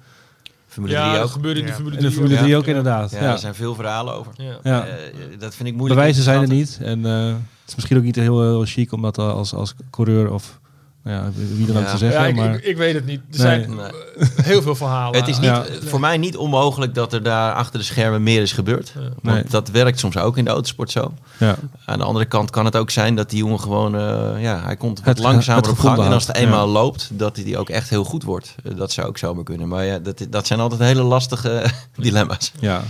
Formule 0.67 0.93
Ja, 0.93 1.01
3 1.03 1.15
dat 1.15 1.23
ook. 1.25 1.31
gebeurde 1.31 1.59
in 1.59 1.65
de. 1.65 1.71
Formule 1.73 1.95
In 1.95 2.01
de 2.01 2.07
3. 2.07 2.17
Formule 2.17 2.35
Ja. 2.39 2.41
3 2.43 2.57
ook 2.57 2.65
inderdaad. 2.65 3.11
Ja, 3.11 3.21
Ja, 3.23 3.31
er 3.31 3.37
zijn 3.37 3.55
veel 3.55 3.75
verhalen 3.75 4.13
over. 4.13 4.33
Ja. 4.63 4.85
Eh, 4.85 4.93
dat 5.39 5.55
vind 5.55 5.69
ik 5.69 5.75
moeilijk. 5.75 5.99
Bewijzen 5.99 6.23
zijn 6.23 6.41
er 6.41 6.47
niet. 6.47 6.79
En 6.81 7.05
eh, 7.05 7.25
het 7.25 7.67
is 7.67 7.75
misschien 7.75 7.97
ook 7.97 8.03
niet 8.03 8.15
heel, 8.15 8.41
heel 8.41 8.65
chic 8.65 8.91
om 8.91 9.01
dat 9.01 9.17
als, 9.17 9.53
als 9.53 9.73
coureur 9.89 10.31
of 10.33 10.59
ja, 11.03 11.29
wie 11.55 11.65
dan 11.65 11.77
ook 11.77 11.83
Ja. 11.83 11.91
te 11.91 11.97
zeggen. 11.97 12.21
Ja, 12.21 12.27
ik, 12.27 12.35
maar 12.35 12.53
ik, 12.55 12.63
ik 12.63 12.77
weet 12.77 12.93
het 12.93 13.05
niet. 13.05 13.19
Er 13.19 13.25
Nee. 13.29 13.39
zijn 13.39 13.75
Nee. 13.75 13.85
eh, 14.17 14.27
heel 14.45 14.61
veel 14.61 14.75
verhalen. 14.75 15.19
Het 15.19 15.27
is 15.29 15.35
niet, 15.35 15.45
Ja. 15.45 15.63
voor 15.83 15.99
mij 15.99 16.17
niet 16.17 16.37
onmogelijk 16.37 16.93
dat 16.95 17.13
er 17.13 17.23
daar 17.23 17.53
achter 17.53 17.79
de 17.79 17.85
schermen 17.85 18.23
meer 18.23 18.41
is 18.41 18.51
gebeurd. 18.51 18.91
Ja. 18.95 19.01
Want 19.01 19.35
Nee. 19.35 19.43
dat 19.49 19.69
werkt 19.69 19.99
soms 19.99 20.17
ook 20.17 20.37
in 20.37 20.45
de 20.45 20.51
autosport 20.51 20.91
zo. 20.91 21.13
ja, 21.39 21.55
Aan 21.85 21.97
de 21.99 22.03
andere 22.05 22.25
kant 22.25 22.49
kan 22.49 22.65
het 22.65 22.75
ook 22.75 22.89
zijn 22.89 23.15
dat 23.15 23.29
die 23.29 23.39
jongen 23.39 23.59
gewoon, 23.59 23.95
eh, 23.95 24.41
ja, 24.41 24.61
hij 24.63 24.75
komt 24.75 24.97
wat 24.97 25.07
Het- 25.07 25.19
langzamer 25.19 25.61
het 25.61 25.71
op 25.71 25.79
gang. 25.79 25.99
En 26.03 26.11
als 26.13 26.27
het 26.27 26.35
eenmaal 26.35 26.65
ja. 26.65 26.71
loopt, 26.71 27.09
dat 27.13 27.35
hij 27.35 27.45
die 27.45 27.57
ook 27.57 27.69
echt 27.69 27.89
heel 27.89 28.03
goed 28.03 28.23
wordt. 28.23 28.55
Eh, 28.63 28.75
dat 28.77 28.91
zou 28.91 29.07
ook 29.07 29.17
zomaar 29.17 29.43
kunnen. 29.43 29.67
Maar 29.67 29.85
ja, 29.85 29.99
dat, 29.99 30.25
dat 30.29 30.47
zijn 30.47 30.59
altijd 30.59 30.81
hele 30.81 31.03
lastige 31.03 31.63
dilemma's. 31.95 32.51
ja. 32.59 32.81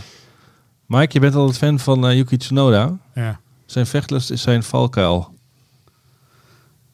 Mike, 0.85 1.09
je 1.13 1.19
bent 1.19 1.35
altijd 1.35 1.57
fan 1.57 1.79
van 1.79 2.15
Yuki 2.15 2.37
Tsunoda. 2.37 2.97
Ja. 3.15 3.39
Zijn 3.65 3.85
vechtlust 3.85 4.31
is 4.31 4.41
zijn 4.41 4.63
valkuil. 4.63 5.33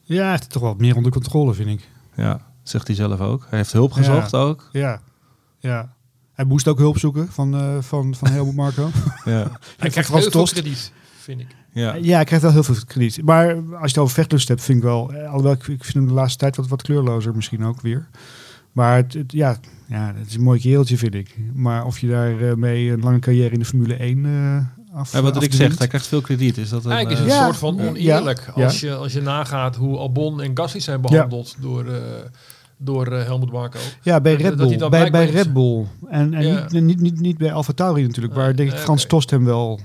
Ja, 0.08 0.20
hij 0.22 0.30
heeft 0.30 0.42
het 0.42 0.52
toch 0.52 0.62
wel 0.62 0.74
meer 0.78 0.96
onder 0.96 1.12
controle, 1.12 1.54
vind 1.54 1.68
ik. 1.68 1.88
Ja, 2.16 2.40
zegt 2.62 2.86
hij 2.86 2.96
zelf 2.96 3.20
ook. 3.20 3.46
Hij 3.48 3.58
heeft 3.58 3.72
hulp 3.72 3.90
Ja. 3.90 3.96
gezocht 3.96 4.34
ook. 4.34 4.68
Ja. 4.72 5.00
ja. 5.58 5.94
Hij 6.32 6.44
moest 6.44 6.68
ook 6.68 6.78
hulp 6.78 6.98
zoeken 6.98 7.28
van, 7.32 7.54
eh 7.54 7.76
van, 7.80 8.14
van 8.14 8.28
Helmut 8.28 8.54
Marco. 8.54 8.90
Ja, 9.24 9.32
Hij 9.32 9.48
Hij 9.76 9.90
krijgt 9.90 10.10
heel 10.12 10.30
veel 10.30 10.44
krediet, 10.44 10.92
vind 11.18 11.40
ik. 11.40 11.46
ja. 11.72 11.94
Ja, 11.94 12.14
hij 12.14 12.24
krijgt 12.24 12.44
wel 12.44 12.52
heel 12.52 12.62
veel 12.62 12.74
krediet. 12.86 13.22
Maar 13.24 13.54
als 13.54 13.64
je 13.64 13.76
het 13.86 13.98
over 13.98 14.14
vechtlust 14.14 14.48
hebt, 14.48 14.62
vind 14.62 14.78
ik 14.78 14.84
wel... 14.84 15.12
eh, 15.12 15.26
Alhoewel, 15.26 15.52
ik, 15.52 15.66
ik 15.66 15.84
vind 15.84 15.94
hem 15.94 16.06
de 16.06 16.12
laatste 16.12 16.38
tijd 16.38 16.56
wat, 16.56 16.68
wat 16.68 16.82
kleurlozer 16.82 17.34
misschien 17.34 17.64
ook 17.64 17.80
weer. 17.80 18.08
Maar 18.72 18.96
het, 18.96 19.12
het- 19.12 19.32
ja, 19.32 19.56
ja, 19.86 20.12
het 20.16 20.26
is 20.26 20.34
een 20.34 20.42
mooi 20.42 20.60
kereltje, 20.60 20.96
vind 20.98 21.14
ik. 21.14 21.36
Maar 21.54 21.84
of 21.84 21.98
je 21.98 22.08
daarmee 22.08 22.56
mee 22.56 22.90
een 22.92 23.00
lange 23.00 23.18
carrière 23.18 23.50
in 23.52 23.58
de 23.58 23.64
Formule 23.64 23.94
1 23.94 24.24
eh 24.24 24.77
af 24.92 25.12
Ja, 25.12 25.22
wat 25.22 25.32
Rick 25.32 25.42
afdwingt- 25.42 25.54
zegt, 25.54 25.78
hij 25.78 25.86
krijgt 25.88 26.06
veel 26.06 26.20
krediet. 26.20 26.56
Is 26.58 26.68
dat 26.68 26.84
een, 26.84 26.90
Eigenlijk 26.90 27.20
is 27.20 27.26
het 27.26 27.34
eh, 27.34 27.44
een 27.44 27.46
Ja. 27.46 27.58
soort 27.58 27.76
van 27.78 27.88
oneerlijk. 27.88 28.52
Ja. 28.56 28.64
Als, 28.64 28.80
je, 28.80 28.94
als 28.94 29.12
je 29.12 29.20
nagaat 29.22 29.76
hoe 29.76 29.96
Albon 29.98 30.42
en 30.42 30.50
Gasly 30.56 30.80
zijn 30.80 31.00
behandeld 31.00 31.56
door, 31.60 31.86
eh, 31.86 32.00
door 32.76 33.06
eh, 33.06 33.24
Helmut 33.24 33.52
Marco. 33.52 33.78
Ja, 34.02 34.20
bij 34.20 34.34
Red 34.34 34.56
Bull. 34.56 34.88
Bij, 34.88 35.10
bij 35.10 35.30
Red 35.30 35.52
Bull. 35.52 35.84
En, 36.08 36.34
en 36.34 36.46
Ja. 36.46 36.66
niet, 36.70 36.82
niet, 36.84 37.00
niet, 37.00 37.20
niet 37.20 37.38
bij 37.38 37.52
Alfa 37.52 37.72
Tauri 37.72 38.02
natuurlijk, 38.06 38.34
waar 38.34 38.44
Nee, 38.46 38.54
denk 38.54 38.68
ik 38.68 38.74
nee, 38.74 38.84
Frans. 38.84 39.04
Tost 39.06 39.30
hem 39.30 39.44
wel 39.44 39.80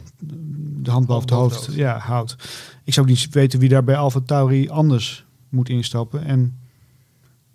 de 0.81 0.91
hand 0.91 1.05
boven 1.05 1.21
het 1.29 1.31
hoofd 1.39 1.69
ja, 1.71 1.97
houdt. 1.97 2.35
Ik 2.83 2.93
zou 2.93 3.07
niet 3.07 3.27
weten 3.31 3.59
wie 3.59 3.69
daar 3.69 3.83
bij 3.83 3.95
Alfa 3.97 4.19
Tauri 4.25 4.69
anders 4.69 5.25
moet 5.49 5.69
instappen. 5.69 6.23
En 6.25 6.57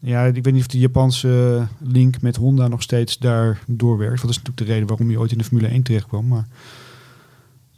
Ja, 0.01 0.25
ik 0.25 0.45
weet 0.45 0.53
niet 0.53 0.63
of 0.63 0.67
die 0.69 0.81
Japanse 0.81 1.57
eh, 1.81 1.89
link 1.89 2.21
met 2.21 2.37
Honda 2.37 2.69
nog 2.69 2.83
steeds 2.83 3.19
daar 3.19 3.63
doorwerkt. 3.67 4.21
Dat 4.21 4.31
is 4.31 4.37
natuurlijk 4.37 4.67
de 4.67 4.73
reden 4.73 4.89
waarom 4.89 5.09
hij 5.09 5.17
ooit 5.17 5.33
in 5.33 5.39
de 5.39 5.45
Formule 5.45 5.69
1 5.69 5.83
terecht 5.83 6.07
kwam. 6.07 6.27
Maar 6.27 6.47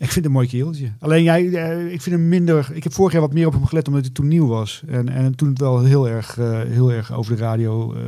ik 0.00 0.10
vind 0.10 0.14
hem 0.14 0.24
een 0.24 0.30
mooi 0.32 0.48
kereltje. 0.48 0.92
Alleen 0.98 1.22
jij, 1.22 1.52
eh, 1.52 1.92
ik 1.92 2.02
vind 2.02 2.16
hem 2.16 2.28
minder. 2.28 2.70
Ik 2.72 2.82
heb 2.82 2.92
vorig 2.92 3.12
jaar 3.12 3.20
wat 3.20 3.32
meer 3.32 3.46
op 3.46 3.52
hem 3.52 3.66
gelet 3.66 3.86
omdat 3.88 4.02
hij 4.04 4.12
toen 4.12 4.28
nieuw 4.28 4.46
was. 4.46 4.82
En, 4.86 5.08
en 5.08 5.34
toen 5.34 5.48
het 5.48 5.58
wel 5.58 5.84
heel 5.84 6.08
erg, 6.08 6.38
eh, 6.38 6.60
heel 6.66 6.92
erg 6.92 7.12
over 7.12 7.36
de 7.36 7.42
radio. 7.42 7.94
eh, 7.94 8.00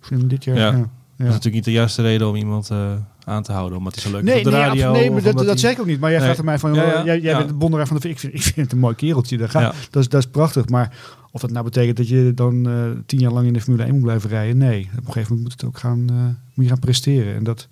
ik 0.00 0.06
vind 0.06 0.20
hem 0.20 0.28
dit 0.28 0.44
jaar. 0.44 0.56
Ja. 0.56 0.62
Ja. 0.62 0.72
Dat 1.24 1.26
is 1.26 1.32
natuurlijk 1.32 1.54
niet 1.54 1.64
de 1.64 1.72
juiste 1.72 2.02
reden 2.02 2.28
om 2.28 2.34
iemand 2.36 2.70
aan 3.24 3.42
te 3.42 3.52
houden. 3.52 3.78
Omdat 3.78 3.94
hij 3.94 4.02
zo 4.02 4.10
leuk 4.10 4.22
is 4.22 4.38
op 4.38 4.44
de 4.44 4.50
nee, 4.50 4.58
radio. 4.60 4.92
nee 4.92 5.10
maar 5.10 5.22
dat, 5.22 5.38
dat 5.38 5.60
zeg 5.60 5.72
ik 5.72 5.80
ook 5.80 5.86
niet. 5.86 6.00
Maar 6.00 6.10
jij 6.10 6.18
Nee. 6.18 6.26
vraagt 6.26 6.40
aan 6.40 6.44
mij 6.46 6.58
van, 6.58 6.74
Ja, 6.74 7.04
jij, 7.04 7.04
jij 7.04 7.30
ja. 7.30 7.36
bent 7.36 7.48
de 7.48 7.54
bonderaar 7.54 7.86
van 7.86 7.96
de... 8.00 8.08
Ik 8.08 8.18
vind, 8.18 8.34
ik 8.34 8.42
vind 8.42 8.56
het 8.56 8.72
een 8.72 8.78
mooi 8.78 8.94
kereltje. 8.94 9.36
Dat, 9.36 9.50
gaat, 9.50 9.74
dat, 9.90 10.02
is, 10.02 10.08
dat 10.08 10.20
is 10.24 10.30
prachtig. 10.30 10.68
Maar 10.68 10.96
of 11.30 11.40
dat 11.40 11.50
nou 11.50 11.64
betekent 11.64 11.96
dat 11.96 12.08
je 12.08 12.32
dan 12.34 12.68
tien 13.06 13.18
jaar 13.20 13.32
lang 13.32 13.46
in 13.46 13.52
de 13.52 13.60
Formule 13.60 13.84
1 13.84 13.92
moet 13.94 14.02
blijven 14.02 14.30
rijden? 14.30 14.56
Nee. 14.56 14.88
Op 14.92 15.06
een 15.06 15.12
gegeven 15.12 15.20
moment 15.22 15.40
moet 15.42 15.52
het 15.52 15.64
ook 15.64 15.78
gaan, 15.78 16.04
eh, 16.08 16.14
moet 16.54 16.64
je 16.64 16.70
gaan 16.70 16.78
presteren. 16.78 17.34
En 17.34 17.44
dat... 17.44 17.68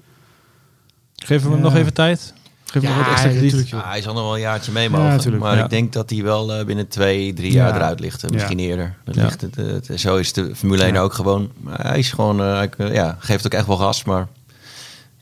Geven 1.15 1.47
we 1.49 1.55
hem 1.55 1.63
nog 1.63 1.75
even 1.75 1.95
tijd? 1.95 2.35
Geef 2.81 2.89
nog 2.89 2.97
wat 2.97 3.07
extra 3.13 3.29
krediet? 3.29 3.43
natuurlijk, 3.43 3.71
joh. 3.71 3.81
Ja, 3.81 3.89
hij 3.89 4.03
zal 4.03 4.15
nog 4.15 4.23
wel 4.23 4.35
een 4.35 4.41
jaartje 4.41 4.73
mee 4.73 4.91
Ja, 4.91 4.99
mogen. 4.99 5.39
maar 5.39 5.57
Ja. 5.57 5.65
ik 5.65 5.71
denk 5.71 5.93
dat 5.93 6.11
hij 6.11 6.23
wel 6.23 6.53
eh, 6.55 6.65
binnen 6.65 6.89
twee, 6.89 7.33
drie 7.33 7.53
Ja. 7.53 7.67
jaar 7.67 7.77
eruit 7.77 8.01
ligt. 8.01 8.23
eh, 8.23 8.29
Ja. 8.31 8.35
Misschien 8.37 8.59
eerder. 8.59 8.95
Dat 9.05 9.15
Ja. 9.15 9.25
ligt 9.25 9.41
het, 9.41 9.57
eh, 9.59 9.67
het- 9.67 9.91
zo 10.01 10.17
is 10.17 10.33
de 10.33 10.51
Formule 10.57 10.85
1 10.85 10.95
Ja. 10.95 11.01
ook 11.01 11.13
gewoon. 11.13 11.51
Hij 11.69 11.99
is 11.99 12.13
gewoon, 12.13 12.37
ja, 12.93 13.17
geeft 13.19 13.47
ook 13.47 13.53
echt 13.53 13.67
wel 13.67 13.77
gas. 13.77 14.05
Maar 14.05 14.27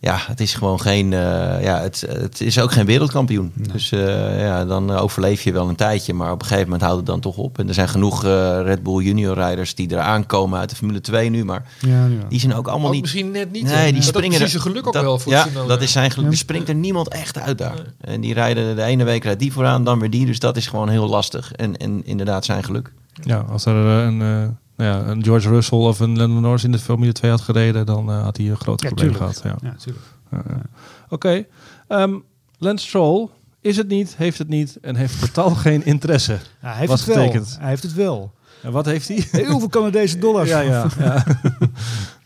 ja, 0.05 0.16
het 0.26 0.40
is 0.40 0.55
gewoon 0.55 0.80
geen, 0.80 1.12
eh, 1.12 1.62
ja, 1.62 1.80
het, 1.80 2.05
het 2.09 2.40
is 2.40 2.59
ook 2.61 2.72
geen 2.72 2.86
wereldkampioen. 2.86 3.53
Dus 3.72 3.92
eh, 3.92 4.40
ja, 4.40 4.64
dan 4.64 4.92
eh, 4.92 5.03
overleef 5.03 5.42
je 5.42 5.53
wel 5.53 5.68
een 5.68 5.74
tijdje. 5.76 6.14
Maar 6.14 6.32
op 6.32 6.40
een 6.40 6.46
gegeven 6.46 6.64
moment 6.64 6.82
houdt 6.82 6.96
het 6.96 7.07
dan 7.07 7.20
toch 7.20 7.36
op. 7.36 7.59
En 7.59 7.68
er 7.68 7.74
zijn 7.74 7.88
genoeg 7.88 8.24
eh, 8.24 8.61
Red 8.62 8.82
Bull 8.82 9.03
junior 9.05 9.34
rijders 9.34 9.74
die 9.74 9.90
eraan 9.92 10.26
komen 10.26 10.59
uit 10.59 10.70
de 10.70 10.76
Formule 10.76 11.00
2 11.00 11.30
nu. 11.30 11.44
Maar 11.44 11.64
Ja, 11.80 12.07
ja. 12.07 12.09
die 12.28 12.40
zijn 12.40 12.55
ook 12.55 12.68
allemaal 12.68 12.86
Ook 12.86 12.92
niet... 12.92 13.03
misschien 13.03 13.30
net 13.30 13.53
niet. 13.53 13.62
Nee, 13.64 13.84
die 13.92 13.94
Dat 14.00 14.05
springen 14.05 14.36
is 14.36 14.40
er- 14.40 14.48
zijn 14.48 14.62
geluk 14.62 14.86
ook 14.86 14.92
dat- 14.92 15.03
wel 15.03 15.18
voor 15.18 15.32
Ja, 15.32 15.46
dat 15.66 15.82
is 15.82 15.92
zijn 15.92 16.11
geluk. 16.11 16.26
Ja. 16.26 16.32
Er 16.32 16.38
springt 16.38 16.68
er 16.68 16.74
niemand 16.74 17.09
echt 17.09 17.38
uit 17.38 17.59
daar. 17.59 17.82
En 18.00 18.20
die 18.20 18.34
rijden 18.34 18.76
de 18.76 18.82
ene 18.82 19.05
week 19.05 19.24
rijdt 19.24 19.40
die 19.40 19.53
vooraan, 19.53 19.84
dan 19.84 19.98
weer 19.98 20.11
die. 20.11 20.26
Dus 20.26 20.38
dat 20.38 20.57
is 20.57 20.66
gewoon 20.66 20.88
heel 20.88 21.09
lastig. 21.09 21.53
En, 21.53 21.76
en 21.76 22.00
inderdaad 22.07 22.44
zijn 22.44 22.64
geluk. 22.64 22.92
Ja, 23.22 23.44
als 23.50 23.64
er 23.64 23.74
een, 23.74 24.57
ja, 24.76 24.98
een 25.02 25.24
George 25.24 25.48
Russell 25.48 25.78
of 25.78 26.00
een 26.00 26.16
Lando 26.18 26.40
Norris 26.40 26.64
in 26.64 26.72
de 26.72 26.78
Formule 26.78 27.12
2 27.12 27.30
had 27.30 27.40
gereden, 27.40 27.86
dan 27.86 28.10
eh, 28.10 28.22
had 28.22 28.36
hij 28.36 28.46
een 28.50 28.56
groot 28.56 28.82
Ja, 28.82 28.86
probleem 28.88 29.10
tuurlijk. 29.12 29.34
gehad. 29.38 29.58
Ja. 29.60 29.66
Ja, 29.68 29.72
natuurlijk. 29.72 30.04
Ja, 30.30 30.42
ja. 30.48 30.62
Oké. 31.08 31.44
Ehm, 31.88 32.14
Lance 32.58 32.86
Stroll 32.86 33.28
is 33.60 33.76
het 33.76 33.88
niet, 33.88 34.14
heeft 34.16 34.38
het 34.38 34.48
niet 34.48 34.78
en 34.80 34.96
heeft 34.96 35.20
totaal 35.20 35.50
geen 35.54 35.84
interesse. 35.84 36.32
Ja, 36.32 36.38
hij 36.68 36.76
heeft 36.76 36.88
Wat 36.88 36.98
het 36.98 37.08
wel. 37.08 37.32
Hij 37.58 37.68
heeft 37.68 37.82
het 37.82 37.94
wel. 37.94 38.32
En 38.62 38.72
wat 38.72 38.86
heeft 38.86 39.08
hij? 39.08 39.24
Heel 39.30 39.58
veel 39.58 39.68
Canadese 39.68 40.18
dollars. 40.18 40.48
ja, 40.48 40.60
ja. 40.60 40.86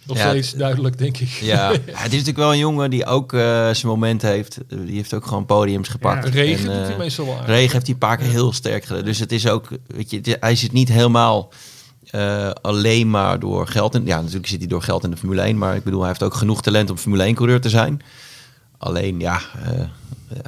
Nog 0.07 0.17
Ja, 0.17 0.29
steeds 0.29 0.53
duidelijk, 0.53 0.99
denk 0.99 1.19
ik. 1.19 1.29
Ja, 1.29 1.69
het 1.73 1.89
is 1.89 2.03
natuurlijk 2.11 2.37
wel 2.37 2.53
een 2.53 2.59
jongen 2.59 2.91
die 2.91 3.07
ook 3.07 3.33
eh, 3.33 3.41
zijn 3.71 3.87
moment 3.87 4.23
heeft. 4.23 4.59
Eh, 4.69 4.79
Die 4.87 4.97
heeft 4.97 5.15
ook 5.15 5.27
gewoon 5.27 5.47
podiums 5.47 5.89
gepakt. 5.89 6.25
Ja, 6.27 6.31
Regen 6.31 6.71
En, 6.71 6.73
doet 6.77 6.83
eh, 6.83 6.89
hij 6.89 6.97
meestal 6.99 7.27
wel 7.27 7.39
aan. 7.39 7.45
Regen 7.45 7.73
heeft 7.73 7.85
hij 7.87 7.95
een 7.95 7.99
paar 8.01 8.17
keer 8.17 8.27
heel 8.31 8.53
sterk 8.53 8.85
gedaan. 8.85 9.05
Dus 9.05 9.19
het 9.19 9.33
is 9.33 9.49
ook, 9.49 9.69
weet 9.87 10.11
je, 10.11 10.37
hij 10.41 10.57
zit 10.57 10.73
niet 10.73 10.89
helemaal 10.89 11.53
eh, 12.11 12.51
alleen 12.63 13.11
maar 13.11 13.39
door 13.39 13.67
geld. 13.67 13.95
In, 13.95 14.07
ja, 14.07 14.21
natuurlijk 14.21 14.47
zit 14.47 14.59
hij 14.59 14.69
door 14.69 14.83
geld 14.83 15.05
in 15.05 15.11
de 15.11 15.17
Formule 15.17 15.41
1. 15.43 15.59
Maar 15.59 15.77
ik 15.77 15.85
bedoel, 15.85 15.99
hij 16.01 16.09
heeft 16.09 16.23
ook 16.23 16.35
genoeg 16.35 16.63
talent 16.63 16.91
om 16.91 16.97
Formule 16.97 17.33
1-coureur 17.33 17.61
te 17.61 17.69
zijn. 17.69 18.03
Alleen, 18.79 19.21
ja, 19.21 19.41
eh, 19.65 19.81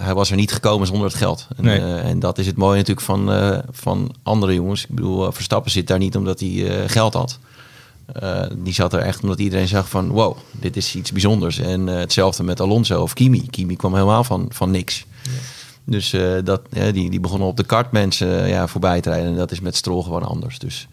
hij 0.01 0.15
was 0.15 0.31
er 0.31 0.37
niet 0.37 0.53
gekomen 0.53 0.87
zonder 0.87 1.07
het 1.07 1.17
geld. 1.17 1.47
En, 1.57 1.65
Nee. 1.65 1.79
eh, 1.79 2.09
en 2.09 2.19
dat 2.19 2.39
is 2.39 2.47
het 2.47 2.57
mooie 2.57 2.77
natuurlijk 2.77 3.07
van, 3.07 3.31
van 3.71 4.15
andere 4.23 4.55
jongens. 4.55 4.83
Ik 4.83 4.95
bedoel, 4.95 5.33
Verstappen 5.33 5.71
zit 5.71 5.87
daar 5.87 5.99
niet 5.99 6.17
omdat 6.17 6.41
hij 6.41 6.89
geld 6.89 7.15
had. 7.15 7.39
Die 8.57 8.73
zat 8.75 8.93
er 8.93 9.01
echt 9.01 9.23
omdat 9.23 9.39
iedereen 9.39 9.69
zag 9.69 9.89
van 9.89 10.09
wow, 10.09 10.37
dit 10.53 10.77
is 10.77 10.95
iets 10.95 11.13
bijzonders. 11.13 11.59
En 11.59 11.87
hetzelfde 11.87 12.43
met 12.43 12.61
Alonso 12.61 13.03
of 13.03 13.13
Kimi. 13.13 13.47
Kimi 13.51 13.77
kwam 13.77 13.93
helemaal 13.95 14.25
van, 14.25 14.47
van 14.49 14.71
niks. 14.71 15.07
Dus 15.85 16.15
dat, 16.45 16.61
ja, 16.71 16.91
die, 16.91 17.11
die 17.11 17.21
begonnen 17.21 17.49
op 17.49 17.57
de 17.57 17.65
kart 17.65 17.93
mensen 17.93 18.49
ja, 18.49 18.67
voorbij 18.67 19.01
te 19.01 19.09
rijden. 19.11 19.29
En 19.31 19.37
dat 19.37 19.51
is 19.51 19.61
met 19.61 19.77
Stroll 19.77 20.03
gewoon 20.03 20.23
anders. 20.25 20.59
Dus 20.59 20.89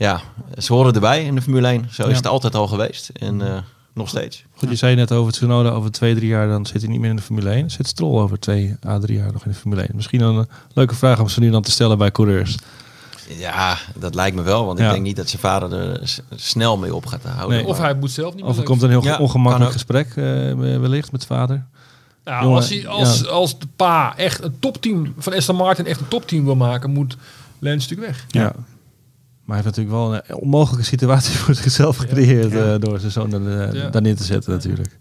ja, 0.00 0.20
ze 0.58 0.72
horen 0.72 0.94
erbij 0.94 1.24
in 1.24 1.34
de 1.34 1.42
Formule 1.42 1.66
1. 1.68 1.88
Zo 1.90 2.06
is 2.06 2.16
het 2.16 2.26
altijd 2.26 2.54
al 2.54 2.66
geweest. 2.66 3.08
En 3.08 3.40
eh, 3.52 3.58
nog 3.94 4.08
steeds. 4.08 4.44
Goed, 4.54 4.68
je 4.68 4.74
zei 4.74 4.94
net 4.94 5.12
over 5.12 5.32
Tsunoda, 5.32 5.68
over 5.70 5.90
twee, 5.92 6.14
drie 6.14 6.28
jaar 6.28 6.48
dan 6.48 6.66
zit 6.66 6.80
hij 6.82 6.90
niet 6.90 7.00
meer 7.00 7.10
in 7.10 7.16
de 7.16 7.22
Formule 7.22 7.50
1. 7.50 7.70
Zit 7.70 7.86
Stroll 7.86 8.20
over 8.20 8.38
twee 8.38 8.76
à 8.86 8.98
drie 8.98 9.18
jaar 9.18 9.32
nog 9.32 9.44
in 9.44 9.50
de 9.50 9.56
Formule 9.56 9.80
1? 9.80 9.90
Misschien 9.94 10.20
een 10.20 10.46
leuke 10.72 10.94
vraag 10.94 11.20
om 11.20 11.28
ze 11.28 11.40
nu 11.40 11.50
dan 11.50 11.62
te 11.62 11.70
stellen 11.70 11.98
bij 11.98 12.10
coureurs. 12.10 12.56
Ja, 13.38 13.78
dat 13.94 14.14
lijkt 14.14 14.36
me 14.36 14.42
wel. 14.42 14.66
Want 14.66 14.78
Ja. 14.78 14.86
ik 14.86 14.92
denk 14.92 15.04
niet 15.04 15.16
dat 15.16 15.28
zijn 15.28 15.40
vader 15.42 15.72
er 15.72 16.18
snel 16.34 16.76
mee 16.76 16.94
op 16.94 17.06
gaat 17.06 17.22
houden. 17.22 17.56
Nee. 17.58 17.66
Of 17.66 17.78
hij 17.78 17.94
moet 17.94 18.10
zelf 18.10 18.34
niet 18.34 18.42
meer 18.42 18.50
Of 18.52 18.58
er 18.58 18.64
komt 18.64 18.82
een 18.82 18.90
heel 18.90 19.04
Ja, 19.04 19.18
ongemakkelijk 19.18 19.72
gesprek 19.72 20.06
eh, 20.08 20.14
wellicht 20.54 21.12
met 21.12 21.26
vader. 21.26 21.64
Nou, 22.24 22.42
Jongen, 22.42 22.56
als, 22.56 22.68
hij, 22.68 22.88
als, 22.88 23.20
ja. 23.20 23.26
als 23.26 23.58
de 23.58 23.66
pa 23.76 24.16
echt 24.16 24.42
een 24.42 24.56
topteam 24.58 25.14
van 25.18 25.34
Aston 25.34 25.56
Martin 25.56 25.86
echt 25.86 26.00
een 26.00 26.08
topteam 26.08 26.44
wil 26.44 26.56
maken, 26.56 26.90
moet 26.90 27.16
Lens 27.58 27.88
natuurlijk 27.88 28.10
weg. 28.10 28.24
Ja. 28.28 28.52
Maar 29.50 29.58
hij 29.62 29.66
heeft 29.66 29.76
natuurlijk 29.76 30.04
wel 30.04 30.14
een 30.14 30.22
eh, 30.36 30.42
onmogelijke 30.42 30.84
situatie 30.86 31.34
voor 31.42 31.54
zichzelf 31.54 31.96
gecreëerd 31.96 32.52
Ja. 32.52 32.74
eh, 32.74 32.80
door 32.80 32.98
zijn 32.98 33.12
zoon 33.12 33.32
er, 33.32 33.74
Ja. 33.76 33.88
daar 33.88 34.02
neer 34.02 34.16
te 34.16 34.24
zetten 34.24 34.52
natuurlijk. 34.52 34.98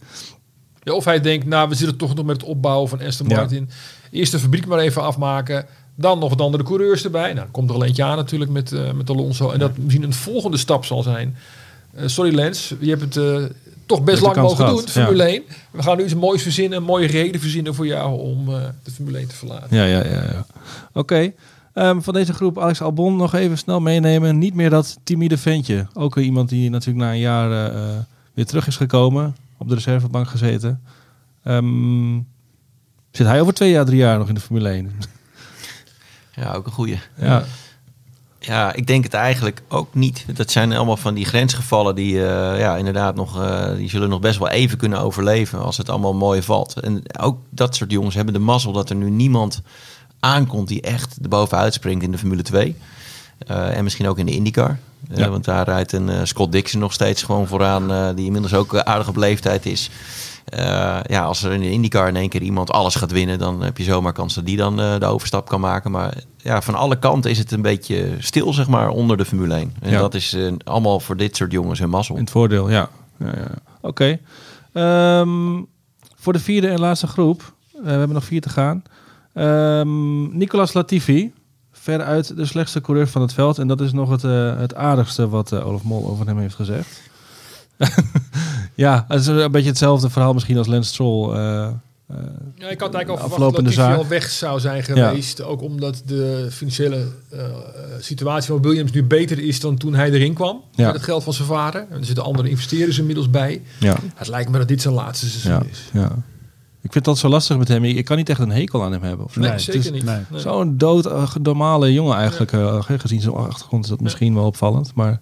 Ja, 0.83 0.93
of 0.93 1.05
hij 1.05 1.21
denkt, 1.21 1.45
nou, 1.45 1.69
we 1.69 1.75
zitten 1.75 1.97
toch 1.97 2.15
nog 2.15 2.25
met 2.25 2.41
het 2.41 2.49
opbouwen 2.49 2.89
van 2.89 3.01
Aston. 3.01 3.27
Martin. 3.27 3.69
Eerst 4.11 4.31
de 4.31 4.39
fabriek 4.39 4.65
maar 4.65 4.79
even 4.79 5.01
afmaken. 5.01 5.65
Dan 5.95 6.19
nog 6.19 6.29
wat 6.29 6.41
andere 6.41 6.63
coureurs 6.63 7.03
erbij. 7.03 7.23
Nou, 7.33 7.35
dan 7.35 7.51
komt 7.51 7.69
er 7.69 7.75
al 7.75 7.83
eentje 7.83 8.03
aan 8.03 8.17
natuurlijk 8.17 8.51
met, 8.51 8.71
eh, 8.71 8.91
met 8.91 9.09
Alonso. 9.09 9.49
En 9.51 9.59
dat 9.59 9.77
misschien 9.77 10.03
een 10.03 10.13
volgende 10.13 10.57
stap 10.57 10.85
zal 10.85 11.03
zijn. 11.03 11.35
Eh, 11.93 12.07
sorry 12.07 12.35
Lens, 12.35 12.73
je 12.79 12.89
hebt 12.89 13.01
het 13.01 13.17
eh, 13.17 13.43
toch 13.85 14.03
best 14.03 14.21
lang 14.21 14.35
mogen 14.35 14.55
gehad, 14.57 14.75
doen, 14.77 14.87
Formule 14.87 15.23
ja. 15.23 15.29
1. 15.29 15.43
We 15.71 15.83
gaan 15.83 15.97
nu 15.97 16.03
iets 16.03 16.15
moois 16.15 16.41
verzinnen, 16.41 16.77
een 16.77 16.83
mooie 16.83 17.07
reden 17.07 17.41
verzinnen 17.41 17.75
voor 17.75 17.85
jou 17.87 18.19
om 18.19 18.53
eh, 18.55 18.61
de 18.83 18.91
Formule 18.91 19.17
1 19.17 19.27
te 19.27 19.35
verlaten. 19.35 19.77
Ja, 19.77 19.83
ja, 19.83 20.03
ja. 20.05 20.23
ja. 20.23 20.45
Oké. 20.93 21.31
Ehm, 21.79 22.01
van 22.01 22.13
deze 22.13 22.33
groep 22.33 22.59
Alex 22.59 22.81
Albon 22.81 23.15
nog 23.15 23.33
even 23.33 23.57
snel 23.57 23.79
meenemen. 23.79 24.37
Niet 24.37 24.53
meer 24.53 24.69
dat 24.69 24.99
timide 25.03 25.37
ventje. 25.37 25.87
Ook 25.93 26.17
iemand 26.17 26.49
die 26.49 26.69
natuurlijk 26.69 27.05
na 27.05 27.11
een 27.11 27.19
jaar 27.19 27.51
eh, 27.51 27.83
eh, 27.83 27.97
weer 28.33 28.45
terug 28.45 28.67
is 28.67 28.77
gekomen. 28.77 29.35
Op 29.57 29.69
de 29.69 29.75
reservebank 29.75 30.27
gezeten. 30.27 30.83
Ehm, 31.43 32.19
zit 33.11 33.27
hij 33.27 33.41
over 33.41 33.53
twee 33.53 33.71
jaar, 33.71 33.85
drie 33.85 33.97
jaar 33.97 34.17
nog 34.17 34.27
in 34.27 34.33
de 34.33 34.39
Formule 34.39 34.69
1? 34.69 34.91
Ja, 36.35 36.53
ook 36.53 36.65
een 36.65 36.71
goeie. 36.71 36.99
ja. 37.17 37.43
Ja, 38.39 38.73
ik 38.73 38.87
denk 38.87 39.03
het 39.03 39.13
eigenlijk 39.13 39.61
ook 39.67 39.93
niet. 39.93 40.25
Dat 40.33 40.51
zijn 40.51 40.73
allemaal 40.73 40.97
van 40.97 41.13
die 41.13 41.25
grensgevallen 41.25 41.95
die 41.95 42.25
eh, 42.25 42.59
ja, 42.59 42.75
inderdaad 42.77 43.15
nog, 43.15 43.47
die 43.75 43.89
zullen 43.89 44.09
nog 44.09 44.19
best 44.19 44.39
wel 44.39 44.49
even 44.49 44.77
kunnen 44.77 44.99
overleven 44.99 45.59
als 45.59 45.77
het 45.77 45.89
allemaal 45.89 46.13
mooi 46.13 46.41
valt. 46.41 46.79
En 46.79 47.01
ook 47.19 47.37
dat 47.49 47.75
soort 47.75 47.91
jongens 47.91 48.15
hebben 48.15 48.33
de 48.33 48.39
mazzel 48.39 48.71
dat 48.71 48.89
er 48.89 48.95
nu 48.95 49.09
niemand 49.09 49.61
aankomt 50.19 50.67
die 50.67 50.81
echt 50.81 51.17
erbovenuit 51.21 51.73
springt 51.73 52.03
in 52.03 52.11
de 52.11 52.17
Formule 52.17 52.41
2. 52.41 52.75
Eh, 53.47 53.77
en 53.77 53.83
misschien 53.83 54.07
ook 54.07 54.17
in 54.17 54.25
de 54.25 54.31
IndyCar. 54.31 54.77
Eh, 55.09 55.17
Ja. 55.17 55.29
want 55.29 55.45
daar 55.45 55.65
rijdt 55.65 55.91
een 55.91 56.09
eh, 56.09 56.19
Scott 56.23 56.51
Dixon 56.51 56.79
nog 56.79 56.93
steeds 56.93 57.23
gewoon 57.23 57.47
vooraan, 57.47 58.15
die 58.15 58.25
inmiddels 58.25 58.53
ook 58.53 58.75
aardig 58.77 59.07
op 59.07 59.15
leeftijd 59.15 59.65
is. 59.65 59.89
Ja, 61.07 61.23
als 61.23 61.43
er 61.43 61.51
in 61.53 61.59
de 61.59 61.71
IndyCar 61.71 62.07
in 62.07 62.15
één 62.15 62.29
keer 62.29 62.41
iemand 62.41 62.71
alles 62.71 62.95
gaat 62.95 63.11
winnen, 63.11 63.39
dan 63.39 63.61
heb 63.61 63.77
je 63.77 63.83
zomaar 63.83 64.13
kans 64.13 64.33
dat 64.35 64.45
die 64.45 64.57
dan 64.57 64.75
de 64.75 65.05
overstap 65.05 65.47
kan 65.49 65.59
maken. 65.59 65.91
Maar 65.91 66.13
ja, 66.37 66.61
van 66.61 66.75
alle 66.75 66.99
kanten 66.99 67.31
is 67.31 67.37
het 67.37 67.51
een 67.51 67.61
beetje 67.61 68.15
stil, 68.19 68.53
zeg 68.53 68.67
maar, 68.67 68.89
onder 68.89 69.17
de 69.17 69.25
Formule 69.25 69.53
1. 69.55 69.73
En 69.81 69.91
Ja. 69.91 69.99
dat 69.99 70.13
is 70.13 70.37
allemaal 70.63 70.99
voor 70.99 71.17
dit 71.17 71.35
soort 71.35 71.51
jongens 71.51 71.79
een 71.79 71.89
mazzel. 71.89 72.15
In 72.15 72.21
het 72.21 72.31
voordeel, 72.31 72.69
ja. 72.69 72.89
ja, 73.19 73.25
ja. 73.37 73.51
Oké. 73.81 74.19
Ehm, 74.73 75.61
voor 76.15 76.33
de 76.33 76.39
vierde 76.39 76.67
en 76.67 76.79
laatste 76.79 77.07
groep. 77.07 77.53
we 77.83 77.89
hebben 77.89 78.13
nog 78.13 78.23
vier 78.25 78.41
te 78.41 78.49
gaan. 78.49 78.83
Ehm 79.39 80.37
Nicolas 80.37 80.73
Latifi. 80.73 81.33
Veruit 81.71 82.35
de 82.35 82.45
slechtste 82.45 82.81
coureur 82.81 83.07
van 83.07 83.21
het 83.21 83.33
veld. 83.33 83.57
En 83.57 83.67
dat 83.67 83.81
is 83.81 83.91
nog 83.91 84.09
het, 84.09 84.23
eh, 84.23 84.57
het 84.59 84.75
aardigste 84.75 85.29
wat 85.29 85.51
eh, 85.51 85.67
Olaf 85.67 85.83
Mol 85.83 86.07
over 86.09 86.25
hem 86.27 86.37
heeft 86.39 86.55
gezegd. 86.55 87.01
ja, 88.75 89.05
het 89.07 89.19
is 89.19 89.27
een 89.27 89.51
beetje 89.51 89.69
hetzelfde 89.69 90.09
verhaal 90.09 90.33
misschien 90.33 90.57
als 90.57 90.67
Lance 90.67 90.89
Stroll. 90.89 91.31
eh, 91.33 91.37
Ja, 92.55 92.67
ik 92.69 92.79
had 92.79 92.93
eigenlijk 92.93 93.09
al 93.09 93.29
verwacht 93.29 93.55
dat 93.65 93.75
hij 93.75 93.95
al 93.95 94.07
weg 94.07 94.29
zou 94.29 94.59
zijn 94.59 94.83
geweest. 94.83 95.41
Ook 95.41 95.61
omdat 95.61 96.01
de 96.05 96.47
financiële 96.51 97.07
situatie 97.99 98.51
van 98.53 98.61
Williams 98.61 98.91
nu 98.91 99.03
beter 99.03 99.39
is 99.39 99.59
dan 99.59 99.77
toen 99.77 99.93
hij 99.95 100.11
erin 100.11 100.33
kwam. 100.33 100.61
Ja. 100.75 100.85
Met 100.85 100.95
het 100.95 101.03
geld 101.03 101.23
van 101.23 101.33
zijn 101.33 101.47
vader. 101.47 101.85
En 101.89 101.97
er 101.99 102.05
zitten 102.05 102.23
andere 102.23 102.49
investeerders 102.49 102.97
inmiddels 102.99 103.29
bij. 103.29 103.61
ja, 103.79 103.95
Het 104.15 104.27
lijkt 104.27 104.49
me 104.51 104.57
dat 104.57 104.67
dit 104.67 104.81
zijn 104.81 104.93
laatste 104.93 105.29
seizoen 105.29 105.51
ja, 105.51 105.71
is. 105.71 105.89
ja. 105.93 106.15
Ik 106.81 106.91
vind 106.91 107.05
dat 107.05 107.17
zo 107.17 107.27
lastig 107.29 107.57
met 107.57 107.67
hem. 107.67 107.83
Ik, 107.83 107.95
ik 107.97 108.05
kan 108.05 108.17
niet 108.17 108.29
echt 108.29 108.39
een 108.39 108.51
hekel 108.51 108.83
aan 108.83 108.91
hem 108.91 109.01
hebben. 109.03 109.25
Of 109.25 109.35
Nee, 109.35 109.49
het 109.49 109.61
zeker 109.61 109.79
is 109.79 109.91
niet. 109.91 110.03
nee. 110.03 110.19
Zo'n 110.35 110.77
dood 110.77 111.37
normale 111.41 111.93
jongen 111.93 112.17
eigenlijk. 112.17 112.51
eh, 112.53 112.83
gezien 112.99 113.21
zijn 113.21 113.35
achtergrond 113.35 113.83
is 113.83 113.89
dat 113.89 114.01
misschien 114.01 114.33
wel 114.33 114.45
opvallend. 114.45 114.91
Maar 114.95 115.21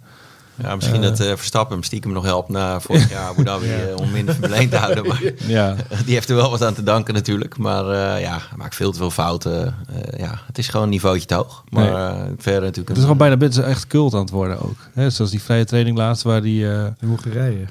Ja, 0.62 0.76
misschien 0.76 1.02
dat 1.02 1.20
uh, 1.20 1.28
Verstappen 1.36 1.76
hem 1.76 1.84
stiekem 1.84 2.12
nog 2.12 2.24
helpt 2.24 2.50
na 2.50 2.80
vorig 2.80 3.10
jaar 3.10 3.28
Abu 3.28 3.44
Dhabi 3.44 3.68
ja. 3.72 3.96
om 3.96 4.12
minder 4.12 4.34
Formule 4.34 4.56
1 4.56 4.70
te 4.70 4.78
houden. 4.78 5.08
Maar 5.08 5.22
ja. 5.48 5.76
die 6.06 6.14
heeft 6.14 6.30
er 6.30 6.36
wel 6.36 6.50
wat 6.50 6.64
aan 6.64 6.74
te 6.74 6.84
danken 6.84 7.14
natuurlijk. 7.14 7.58
Maar 7.58 7.84
uh, 7.84 8.22
ja, 8.22 8.32
hij 8.32 8.58
maakt 8.58 8.76
veel 8.76 8.92
te 8.92 8.98
veel 8.98 9.12
fouten. 9.12 9.76
Uh, 9.92 10.20
ja, 10.20 10.40
het 10.46 10.58
is 10.58 10.68
gewoon 10.68 10.86
een 10.86 10.92
niveautje 10.92 11.26
te 11.26 11.34
hoog. 11.34 11.64
Maar 11.70 11.84
nee. 11.84 12.34
verder 12.38 12.62
natuurlijk... 12.62 12.88
Het 12.88 12.98
is 12.98 13.04
gewoon 13.04 13.18
bijna 13.18 13.38
het 13.38 13.58
echt 13.58 13.88
cult 13.88 14.14
aan 14.14 14.20
het 14.20 14.30
worden 14.30 14.62
ook. 14.62 14.78
Hè? 14.94 15.10
Zoals 15.10 15.32
die 15.32 15.42
vrije 15.42 15.66
training 15.66 15.98
laatst 15.98 16.24
waar 16.24 16.42
die... 16.42 16.64
in 16.64 17.08
Hongarije. 17.08 17.66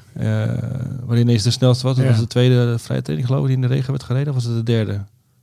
waar 1.05 1.17
ineens 1.17 1.43
de 1.43 1.51
snelste 1.51 1.87
was. 1.87 1.95
Dat 1.95 2.05
was 2.05 2.19
de 2.19 2.27
tweede 2.27 2.79
vrije 2.79 3.01
training 3.01 3.27
geloof 3.27 3.41
ik 3.41 3.47
die 3.47 3.55
in 3.55 3.67
de 3.67 3.75
regen 3.75 3.91
werd 3.91 4.03
gereden. 4.03 4.27
Of 4.27 4.33
was 4.33 4.43
het 4.43 4.55
de 4.55 4.63
derde? 4.63 5.01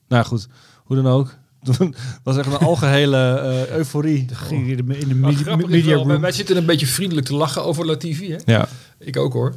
Nou 0.08 0.24
goed, 0.24 0.48
hoe 0.84 0.96
dan 0.96 1.06
ook. 1.06 1.34
Toen 1.64 1.94
was 2.22 2.36
echt 2.36 2.46
een 2.46 2.58
algehele 2.58 3.40
uh, 3.68 3.76
euforie. 3.76 4.26
ging 4.32 4.68
in 4.68 4.86
de, 4.86 4.98
in 4.98 5.08
de 5.08 5.14
media, 5.14 5.56
media 5.56 6.04
wel, 6.04 6.20
Wij 6.20 6.32
zitten 6.32 6.56
een 6.56 6.66
beetje 6.66 6.86
vriendelijk 6.86 7.26
te 7.26 7.34
lachen 7.34 7.64
over 7.64 7.86
Latifi. 7.86 8.30
Hè? 8.30 8.38
Ja. 8.44 8.68
Ik 8.98 9.16
ook 9.16 9.32
hoor. 9.32 9.54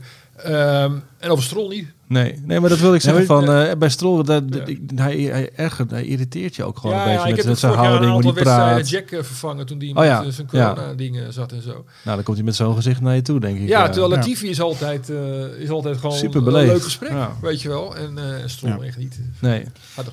Um, 0.47 1.03
en 1.17 1.29
over 1.29 1.43
Strol 1.43 1.69
niet. 1.69 1.87
Nee, 2.09 2.41
nee, 2.45 2.59
maar 2.59 2.69
dat 2.69 2.79
wil 2.79 2.93
ik 2.93 3.01
zeggen 3.01 3.21
ja, 3.21 3.27
van 3.27 3.49
uh, 3.49 3.71
bij 3.77 3.89
Strol, 3.89 4.23
dat, 4.23 4.43
ja. 4.49 5.03
hij, 5.03 5.21
hij, 5.21 5.49
ergert, 5.55 5.91
hij 5.91 6.05
irriteert 6.05 6.55
je 6.55 6.63
ook 6.63 6.77
gewoon 6.77 6.95
ja, 6.95 7.11
een 7.11 7.15
beetje 7.15 7.35
met, 7.35 7.45
met 7.45 7.59
zijn 7.59 7.73
houding, 7.73 8.11
hoe 8.11 8.21
die 8.21 8.33
praat. 8.33 8.89
Jack 8.89 9.11
uh, 9.11 9.23
vervangen 9.23 9.65
toen 9.65 9.77
die 9.77 9.89
oh, 9.89 9.95
met 9.95 10.05
ja. 10.05 10.31
zijn 10.31 10.47
corona 10.47 10.93
dingen 10.93 11.33
zat 11.33 11.51
en 11.51 11.61
zo. 11.61 11.71
Nou, 11.71 12.15
dan 12.15 12.23
komt 12.23 12.37
hij 12.37 12.45
met 12.45 12.55
zo'n 12.55 12.75
gezicht 12.75 13.01
naar 13.01 13.15
je 13.15 13.21
toe, 13.21 13.39
denk 13.39 13.59
ik. 13.59 13.67
Ja, 13.67 13.89
terwijl 13.89 14.09
Latifi 14.13 14.49
is 14.49 14.61
altijd, 14.61 15.09
uh, 15.09 15.17
is 15.59 15.69
altijd 15.69 15.97
gewoon 15.97 16.15
Super 16.15 16.47
een 16.47 16.51
leuk 16.53 16.83
gesprek, 16.83 17.11
weet 17.41 17.61
je 17.61 17.69
wel. 17.69 17.95
En 17.95 18.17
Strol 18.45 18.83
echt 18.83 18.97
niet. 18.97 19.19
Nee. 19.39 19.65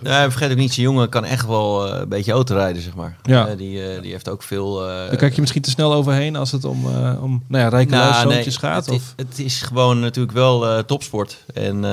Ja, 0.03 0.31
vergeet 0.31 0.51
ook 0.51 0.57
niet, 0.57 0.73
zijn 0.73 0.87
jongen 0.87 1.09
kan 1.09 1.25
echt 1.25 1.47
wel 1.47 1.95
een 1.95 2.09
beetje 2.09 2.33
autorijden, 2.33 2.83
zeg 2.83 2.95
maar. 2.95 3.17
Ja. 3.23 3.55
die, 3.55 4.01
die 4.01 4.11
heeft 4.11 4.29
ook 4.29 4.43
veel... 4.43 4.75
Dan 5.09 5.17
kijk 5.17 5.35
je 5.35 5.41
misschien 5.41 5.63
te 5.63 5.71
snel 5.71 5.95
overheen 5.95 6.37
als 6.37 6.53
het 6.53 6.65
om, 6.65 6.87
om 7.21 7.43
nou 7.49 7.63
ja, 7.65 7.69
rijke 7.69 7.91
nou, 7.91 8.29
nee, 8.29 8.51
gaat. 8.51 8.87
Het, 8.87 9.13
het 9.17 9.39
is 9.39 9.63
gewoon 9.63 10.01
natuurlijk 10.01 10.35
wel 10.35 10.85
topsport. 10.85 11.45
En 11.55 11.84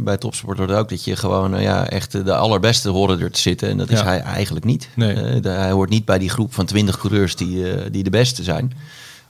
bij 0.00 0.16
topsport 0.16 0.58
wordt 0.58 0.72
ook 0.72 0.88
dat 0.88 1.04
je 1.04 1.16
gewoon 1.16 1.54
uh, 1.54 1.62
ja, 1.62 1.88
echt 1.88 2.24
de 2.24 2.34
allerbeste 2.34 2.88
horen 2.88 3.20
er 3.20 3.30
te 3.30 3.40
zitten. 3.40 3.68
En 3.68 3.78
dat 3.78 3.90
is 3.90 4.00
hij 4.00 4.20
eigenlijk 4.20 4.64
niet. 4.64 4.88
Nee. 4.94 5.14
Uh, 5.14 5.42
de, 5.42 5.48
hij 5.48 5.70
hoort 5.70 5.90
niet 5.90 6.04
bij 6.04 6.18
die 6.18 6.28
groep 6.28 6.54
van 6.54 6.66
20 6.66 6.98
coureurs 6.98 7.36
die, 7.36 7.56
uh, 7.56 7.80
die 7.90 8.02
de 8.02 8.10
beste 8.10 8.42
zijn. 8.42 8.72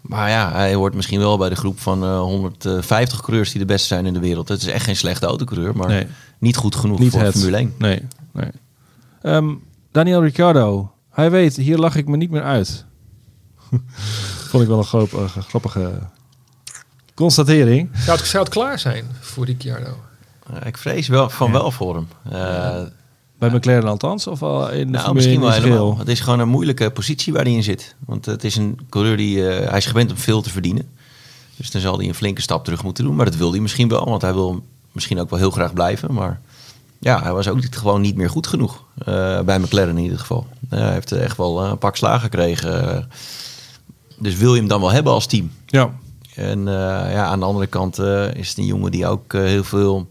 Maar 0.01 0.31
ja, 0.31 0.53
hij 0.53 0.75
hoort 0.75 0.95
misschien 0.95 1.19
wel 1.19 1.39
bij 1.39 1.49
de 1.49 1.57
groep 1.57 1.81
van 1.81 2.05
150 2.05 3.21
coureurs 3.21 3.51
die 3.51 3.61
de 3.61 3.67
beste 3.67 3.87
zijn 3.87 4.07
in 4.07 4.13
de 4.13 4.21
wereld. 4.21 4.49
Het 4.49 4.63
is 4.63 4.69
echt 4.69 4.85
geen 4.85 4.97
slechte 4.97 5.27
autocoureur, 5.27 5.77
maar 5.77 5.89
nee. 5.89 6.07
niet 6.39 6.57
goed 6.57 6.77
genoeg 6.77 6.99
niet 6.99 7.11
voor 7.11 7.21
het. 7.21 7.33
Formule 7.33 7.57
1. 7.57 7.75
Nee, 7.79 8.03
nee. 8.33 8.51
Um, 9.23 9.63
Daniel 9.91 10.23
Ricciardo, 10.23 10.93
hij 11.11 11.31
weet, 11.31 11.57
hier 11.57 11.79
lach 11.79 11.97
ik 11.97 12.09
me 12.09 12.17
niet 12.17 12.31
meer 12.31 12.43
uit. 12.43 12.85
Vond 14.51 14.63
ik 14.63 14.69
wel 14.69 14.79
een 14.79 15.29
grappige 15.29 15.99
constatering. 17.15 17.91
Zou 17.97 18.19
het, 18.19 18.27
zou 18.27 18.45
het 18.45 18.53
klaar 18.53 18.79
zijn 18.79 19.05
voor 19.21 19.45
Ricciardo? 19.45 19.97
Uh, 20.51 20.67
ik 20.67 20.79
vrees 20.79 21.09
wel 21.09 21.31
van 21.31 21.53
wel 21.53 21.71
voor 21.71 21.95
hem. 21.95 22.09
Uh, 22.33 22.81
bij 23.39 23.51
McLaren 23.51 23.89
althans? 23.89 24.27
Of 24.27 24.43
al 24.43 24.71
in 24.71 24.93
de 24.93 24.99
nou, 24.99 25.15
misschien 25.15 25.41
wel 25.41 25.51
helemaal. 25.51 25.99
Het 25.99 26.09
is 26.09 26.21
gewoon 26.21 26.39
een 26.39 26.49
moeilijke 26.49 26.91
positie 26.91 27.33
waar 27.33 27.43
hij 27.43 27.53
in 27.53 27.63
zit. 27.63 27.95
Want 28.07 28.27
het 28.27 28.45
is 28.45 28.57
een 28.57 28.81
coureur 28.89 29.17
die... 29.17 29.37
Uh, 29.37 29.69
hij 29.69 29.79
is 29.79 29.87
gewend 29.87 30.11
om 30.11 30.17
veel 30.17 30.43
te 30.43 30.51
verdienen. 30.51 30.89
Dus 31.57 31.71
dan 31.71 31.81
zal 31.81 31.99
hij 31.99 32.09
een 32.09 32.15
flinke 32.15 32.41
stap 32.41 32.65
terug 32.65 32.83
moeten 32.83 33.05
doen. 33.05 33.17
Maar 33.17 33.25
dat 33.25 33.37
wil 33.37 33.51
hij 33.51 33.61
misschien 33.61 33.89
wel. 33.89 34.05
Want 34.05 34.23
hij 34.23 34.35
wil 34.35 34.65
misschien 34.93 35.21
ook 35.21 35.31
wel 35.31 35.39
heel 35.39 35.51
graag 35.51 35.73
blijven. 35.73 36.15
Maar 36.15 36.41
ja, 36.99 37.23
hij 37.23 37.33
was 37.33 37.49
ook 37.49 37.61
niet, 37.61 37.77
gewoon 37.77 38.01
niet 38.01 38.17
meer 38.17 38.31
goed 38.31 38.47
genoeg. 38.47 38.85
bij 39.45 39.59
McLaren 39.59 39.97
in 39.97 40.03
ieder 40.03 40.19
geval. 40.19 40.47
hij 40.69 40.93
heeft 40.93 41.13
echt 41.13 41.37
wel 41.37 41.65
een 41.65 41.79
pak 41.79 41.97
slagen 41.97 42.21
gekregen. 42.21 43.09
dus 44.19 44.37
wil 44.37 44.55
je 44.55 44.61
hem 44.61 44.69
dan 44.69 44.81
wel 44.81 44.93
hebben 44.93 45.13
als 45.13 45.27
team? 45.27 45.51
Ja. 45.67 45.91
En 46.35 46.65
ja, 46.65 47.25
aan 47.25 47.41
de 47.41 47.47
andere 47.47 47.67
kant 47.67 47.99
is 48.35 48.49
het 48.49 48.59
een 48.59 48.67
jongen 48.67 48.91
die 48.91 49.07
ook 49.07 49.33
heel 49.33 49.65
veel 49.65 50.09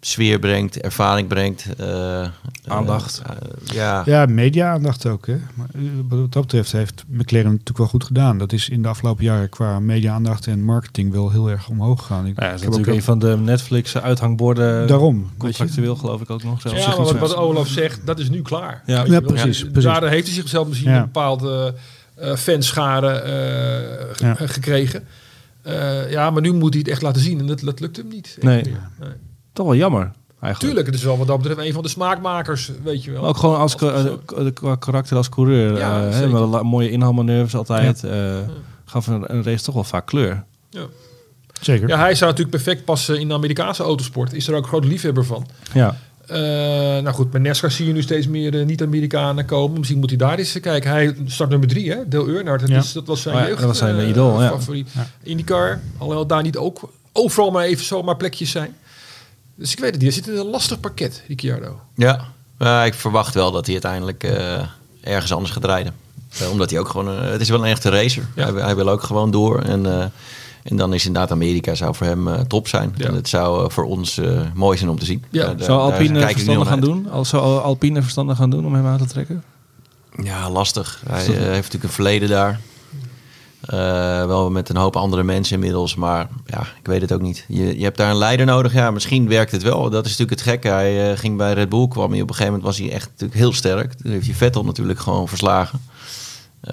sfeer 0.00 0.38
brengt, 0.38 0.80
ervaring 0.80 1.28
brengt. 1.28 1.66
Uh, 1.80 2.26
aandacht. 2.66 3.22
Uh, 3.30 3.36
ja. 3.74 4.02
ja, 4.04 4.26
media-aandacht 4.26 5.06
ook. 5.06 5.26
Hè? 5.26 5.36
Maar 5.54 5.66
wat 6.08 6.32
dat 6.32 6.42
betreft 6.42 6.72
heeft 6.72 7.04
McLaren 7.08 7.50
natuurlijk 7.50 7.78
wel 7.78 7.86
goed 7.86 8.04
gedaan. 8.04 8.38
Dat 8.38 8.52
is 8.52 8.68
in 8.68 8.82
de 8.82 8.88
afgelopen 8.88 9.24
jaren 9.24 9.48
qua 9.48 9.80
media-aandacht 9.80 10.46
en 10.46 10.62
marketing 10.62 11.12
wel 11.12 11.30
heel 11.30 11.50
erg 11.50 11.68
omhoog 11.68 12.00
gegaan. 12.00 12.26
Ik, 12.26 12.40
ja, 12.40 12.50
dat 12.50 12.60
is 12.60 12.64
natuurlijk 12.64 12.96
een 12.96 13.02
van 13.02 13.18
de 13.18 13.36
Netflix-uithangborden. 13.36 14.86
Daarom. 14.86 15.30
Contractueel 15.38 15.96
geloof 15.96 16.20
ik 16.20 16.30
ook 16.30 16.42
nog. 16.42 16.60
Zelfs. 16.60 16.84
Ja, 16.84 16.96
maar 16.96 17.18
wat, 17.18 17.36
Olaf 17.36 17.68
zegt, 17.68 18.00
dat 18.04 18.18
is 18.18 18.30
nu 18.30 18.42
klaar. 18.42 18.82
Ja, 18.86 19.04
ja 19.04 19.20
precies, 19.20 19.60
precies. 19.60 19.82
Daar 19.82 20.08
heeft 20.08 20.26
hij 20.26 20.34
zichzelf 20.34 20.68
misschien 20.68 20.90
een 20.90 21.00
bepaalde 21.00 21.74
uh, 22.20 22.34
fanschade 22.34 23.22
ja. 24.16 24.34
gekregen. 24.34 25.06
Ja, 26.08 26.30
maar 26.30 26.42
nu 26.42 26.52
moet 26.52 26.72
hij 26.72 26.82
het 26.82 26.90
echt 26.90 27.02
laten 27.02 27.22
zien 27.22 27.38
en 27.38 27.46
dat, 27.46 27.60
dat 27.60 27.80
lukt 27.80 27.96
hem 27.96 28.08
niet. 28.08 28.38
Nee. 28.40 28.62
nee. 28.62 29.12
Toch 29.52 29.66
wel 29.66 29.76
jammer. 29.76 30.12
Eigenlijk. 30.40 30.58
Tuurlijk, 30.58 30.86
het 30.86 30.94
is 30.94 31.02
wel 31.02 31.18
wat 31.18 31.26
dat 31.26 31.36
betreft 31.36 31.60
een 31.60 31.72
van 31.72 31.82
de 31.82 31.88
smaakmakers, 31.88 32.70
weet 32.82 33.04
je 33.04 33.10
wel. 33.10 33.26
ook 33.26 33.36
gewoon 33.36 33.58
als, 33.58 33.76
als 33.78 34.52
karakter 34.78 35.16
als 35.16 35.28
coureur. 35.28 35.76
Ja, 35.78 36.08
uh, 36.08 36.30
wel 36.30 36.64
mooie 36.64 36.90
inhaalmanoeuvres 36.90 37.54
altijd. 37.54 38.00
Ja. 38.00 38.32
Uh, 38.32 38.38
gaf 38.84 39.06
een, 39.06 39.34
een, 39.34 39.42
race 39.42 39.64
toch 39.64 39.74
wel 39.74 39.84
vaak 39.84 40.06
kleur. 40.06 40.44
Ja. 40.70 40.86
Zeker. 41.60 41.88
Ja, 41.88 41.98
hij 41.98 42.14
zou 42.14 42.30
natuurlijk 42.30 42.62
perfect 42.62 42.84
passen 42.84 43.20
in 43.20 43.28
de 43.28 43.34
Amerikaanse 43.34 43.82
autosport. 43.82 44.32
Is 44.32 44.48
er 44.48 44.54
ook 44.54 44.66
groot 44.66 44.84
liefhebber 44.84 45.24
van. 45.24 45.46
Ja. 45.72 45.96
Uh, 46.30 46.36
nou 47.02 47.08
goed, 47.08 47.32
met 47.32 47.42
NASCAR 47.42 47.70
zie 47.70 47.86
je 47.86 47.92
nu 47.92 48.02
steeds 48.02 48.26
meer 48.26 48.54
uh, 48.54 48.66
niet-Amerikanen 48.66 49.44
komen. 49.44 49.78
Misschien 49.78 49.98
moet 49.98 50.08
hij 50.08 50.18
daar 50.18 50.38
eens 50.38 50.60
kijken. 50.60 50.90
Hij 50.90 51.16
start 51.26 51.50
nummer 51.50 51.68
drie, 51.68 51.90
hè? 51.90 52.08
Deel 52.08 52.28
Earnhardt. 52.28 52.60
Dat, 52.60 52.70
ja. 52.70 52.92
dat 52.94 53.06
was 53.06 53.22
zijn 53.22 53.34
oh 53.34 53.40
ja, 53.40 53.46
jeugd, 53.46 53.60
dat 53.60 53.68
was 53.68 53.78
zijn 53.78 53.96
uh, 53.96 54.08
idool, 54.08 54.38
favoriet. 54.38 54.88
Ja. 54.92 55.06
IndyCar, 55.22 55.80
alhoewel 55.98 56.26
daar 56.26 56.42
niet 56.42 56.56
ook 56.56 56.90
overal 57.12 57.50
maar 57.50 57.64
even 57.64 57.84
zomaar 57.84 58.16
plekjes 58.16 58.50
zijn. 58.50 58.76
Dus 59.54 59.72
ik 59.72 59.78
weet 59.78 59.90
het 59.90 60.02
niet. 60.02 60.14
Hij 60.14 60.22
zit 60.22 60.32
in 60.32 60.40
een 60.40 60.50
lastig 60.50 60.80
pakket, 60.80 61.22
Ricciardo. 61.28 61.80
Ja, 61.94 62.24
uh, 62.58 62.86
ik 62.86 62.94
verwacht 62.94 63.34
wel 63.34 63.50
dat 63.50 63.64
hij 63.64 63.72
uiteindelijk 63.72 64.24
uh, 64.24 64.62
ergens 65.00 65.32
anders 65.32 65.52
gaat 65.52 65.64
rijden. 65.64 65.94
Uh, 66.42 66.50
omdat 66.50 66.70
hij 66.70 66.78
ook 66.78 66.88
gewoon... 66.88 67.08
het 67.08 67.40
is 67.40 67.48
wel 67.48 67.58
een 67.64 67.70
echte 67.70 67.90
racer. 67.90 68.26
Ja. 68.34 68.52
Hij, 68.52 68.62
hij, 68.62 68.76
wil 68.76 68.88
ook 68.88 69.02
gewoon 69.02 69.30
door. 69.30 69.62
En, 69.62 70.12
en 70.70 70.76
dan 70.76 70.94
is 70.94 71.06
inderdaad 71.06 71.30
Amerika 71.30 71.74
zou 71.74 71.94
voor 71.94 72.06
hem 72.06 72.46
top 72.46 72.68
zijn. 72.68 72.94
Ja. 72.96 73.06
En 73.06 73.14
het 73.14 73.28
zou 73.28 73.70
voor 73.70 73.84
ons 73.84 74.20
mooi 74.54 74.78
zijn 74.78 74.90
om 74.90 74.98
te 74.98 75.04
zien. 75.04 75.24
Ja. 75.30 75.54
zou 75.58 75.80
Alpine 75.80 76.20
verstandig 76.20 76.68
gaan 76.68 76.80
doen? 76.80 77.10
Al 77.10 77.24
zou 77.24 77.60
Alpine 77.60 78.02
verstandig 78.02 78.36
gaan 78.36 78.50
doen 78.50 78.66
om 78.66 78.74
hem 78.74 78.86
aan 78.86 78.98
te 78.98 79.06
trekken? 79.06 79.42
Ja, 80.22 80.50
lastig. 80.50 81.02
Hij 81.06 81.22
heeft 81.24 81.36
natuurlijk 81.36 81.84
een 81.84 81.90
verleden 81.90 82.28
daar. 82.28 82.60
Uh, 83.74 84.26
wel 84.26 84.50
met 84.50 84.68
een 84.68 84.76
hoop 84.76 84.96
andere 84.96 85.22
mensen 85.22 85.54
inmiddels, 85.54 85.94
maar 85.94 86.28
ja, 86.46 86.60
ik 86.60 86.86
weet 86.86 87.00
het 87.00 87.12
ook 87.12 87.20
niet. 87.20 87.44
Je, 87.48 87.78
je 87.78 87.84
hebt 87.84 87.96
daar 87.96 88.10
een 88.10 88.16
leider 88.16 88.46
nodig. 88.46 88.72
Ja, 88.72 88.90
misschien 88.90 89.28
werkt 89.28 89.52
het 89.52 89.62
wel. 89.62 89.90
Dat 89.90 90.04
is 90.04 90.10
natuurlijk 90.10 90.40
het 90.40 90.48
gekke. 90.48 90.68
Hij 90.68 91.10
uh, 91.10 91.18
ging 91.18 91.36
bij 91.36 91.52
Red 91.52 91.68
Bull, 91.68 91.88
kwam 91.88 92.10
hij 92.10 92.20
op 92.20 92.28
een 92.28 92.34
gegeven 92.34 92.52
moment 92.52 92.62
was 92.62 92.78
hij 92.78 92.92
echt 92.92 93.08
natuurlijk 93.10 93.40
heel 93.40 93.52
sterk. 93.52 93.92
Toen 93.92 94.10
heeft 94.10 94.26
hij 94.26 94.34
Vettel 94.34 94.64
natuurlijk 94.64 94.98
gewoon 94.98 95.28
verslagen. 95.28 95.80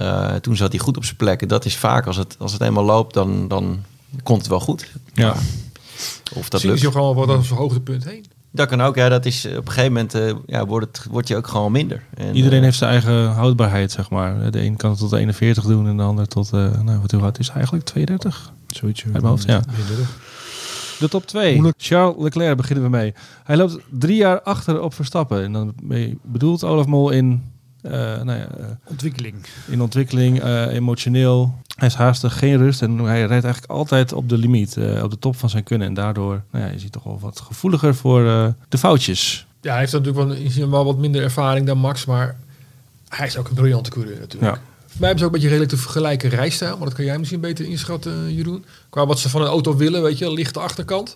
Uh, 0.01 0.35
toen 0.35 0.55
zat 0.55 0.71
hij 0.71 0.79
goed 0.79 0.97
op 0.97 1.03
zijn 1.03 1.15
plek. 1.15 1.49
Dat 1.49 1.65
is 1.65 1.77
vaak 1.77 2.07
als 2.07 2.15
het, 2.15 2.35
als 2.39 2.51
het 2.51 2.61
eenmaal 2.61 2.83
loopt, 2.83 3.13
dan, 3.13 3.47
dan 3.47 3.83
komt 4.23 4.39
het 4.39 4.47
wel 4.47 4.59
goed. 4.59 4.91
Ja. 5.13 5.29
of 5.31 6.49
dat 6.49 6.51
Misschien 6.51 6.71
lukt. 6.71 6.83
is 6.83 6.91
gewoon 6.91 7.15
wat 7.15 7.45
zijn 7.45 7.59
hoogtepunt 7.59 8.03
heen. 8.03 8.25
Dat 8.51 8.67
kan 8.67 8.81
ook, 8.81 8.95
ja. 8.95 9.09
Dat 9.09 9.25
is, 9.25 9.45
op 9.45 9.51
een 9.51 9.71
gegeven 9.71 9.93
moment 9.93 10.15
uh, 10.15 10.31
ja, 10.45 10.65
wordt, 10.65 10.87
het, 10.87 11.07
wordt 11.11 11.27
je 11.27 11.35
ook 11.35 11.47
gewoon 11.47 11.71
minder. 11.71 12.03
En, 12.13 12.35
Iedereen 12.35 12.57
uh, 12.57 12.63
heeft 12.63 12.77
zijn 12.77 12.91
eigen 12.91 13.31
houdbaarheid, 13.31 13.91
zeg 13.91 14.09
maar. 14.09 14.51
De 14.51 14.61
een 14.61 14.75
kan 14.75 14.89
het 14.89 14.99
tot 14.99 15.13
41 15.13 15.63
doen 15.63 15.87
en 15.87 15.97
de 15.97 16.03
ander 16.03 16.27
tot, 16.27 16.51
uh, 16.53 16.81
nou, 16.81 16.99
wat 16.99 17.11
hoe 17.11 17.21
oud 17.21 17.39
is 17.39 17.49
eigenlijk? 17.49 17.85
32? 17.85 18.51
Zoiets. 18.67 19.03
Uit 19.03 19.13
mijn 19.13 19.25
hoofd, 19.25 19.43
ja. 19.43 19.61
De 20.99 21.09
top 21.09 21.25
2. 21.25 21.73
Charles 21.77 22.15
Leclerc 22.17 22.57
beginnen 22.57 22.83
we 22.83 22.89
mee. 22.89 23.13
Hij 23.43 23.57
loopt 23.57 23.77
drie 23.89 24.15
jaar 24.15 24.41
achter 24.41 24.81
op 24.81 24.93
Verstappen. 24.93 25.43
En 25.43 25.53
dan 25.53 25.73
bedoelt 26.21 26.63
Olaf 26.63 26.85
Mol 26.85 27.09
in 27.09 27.43
nou 28.23 28.31
ja, 28.31 28.47
uh, 28.59 28.65
ontwikkeling. 28.83 29.35
In 29.67 29.81
ontwikkeling, 29.81 30.43
uh, 30.43 30.73
emotioneel. 30.73 31.55
Hij 31.75 31.87
is 31.87 31.93
haastig, 31.93 32.37
geen 32.37 32.57
rust 32.57 32.81
en 32.81 32.97
hij 32.97 33.17
rijdt 33.17 33.43
eigenlijk 33.43 33.71
altijd 33.71 34.13
op 34.13 34.29
de 34.29 34.37
limiet, 34.37 34.77
op 35.03 35.11
de 35.11 35.19
top 35.19 35.35
van 35.35 35.49
zijn 35.49 35.63
kunnen. 35.63 35.87
En 35.87 35.93
daardoor 35.93 36.43
nou 36.51 36.65
ja, 36.65 36.71
is 36.71 36.81
hij 36.81 36.89
toch 36.89 37.03
wel 37.03 37.19
wat 37.19 37.39
gevoeliger 37.39 37.95
voor 37.95 38.23
de 38.69 38.77
foutjes. 38.77 39.47
Ja, 39.61 39.71
hij 39.71 39.79
heeft 39.79 39.93
natuurlijk 39.93 40.55
wel, 40.55 40.69
wel 40.69 40.85
wat 40.85 40.97
minder 40.97 41.23
ervaring 41.23 41.65
dan 41.65 41.77
Max, 41.77 42.05
maar 42.05 42.35
hij 43.09 43.27
is 43.27 43.37
ook 43.37 43.47
een 43.47 43.55
briljante 43.55 43.89
coureur 43.89 44.19
natuurlijk. 44.19 44.55
Ja. 44.55 44.61
Wij 44.97 45.07
hebben 45.07 45.19
ze 45.19 45.25
ook 45.25 45.35
een 45.35 45.41
beetje 45.41 45.47
redelijk 45.47 45.71
te 45.71 45.77
vergelijken 45.77 46.29
rijstijl, 46.29 46.77
maar 46.77 46.87
dat 46.87 46.95
kan 46.95 47.05
jij 47.05 47.17
misschien 47.17 47.39
beter 47.39 47.65
inschatten, 47.65 48.33
Jeroen. 48.33 48.65
Qua 48.89 49.05
wat 49.05 49.19
ze 49.19 49.29
van 49.29 49.41
een 49.41 49.47
auto 49.47 49.75
willen, 49.75 50.01
weet 50.01 50.17
je, 50.17 50.33
lichte 50.33 50.59
achterkant. 50.59 51.15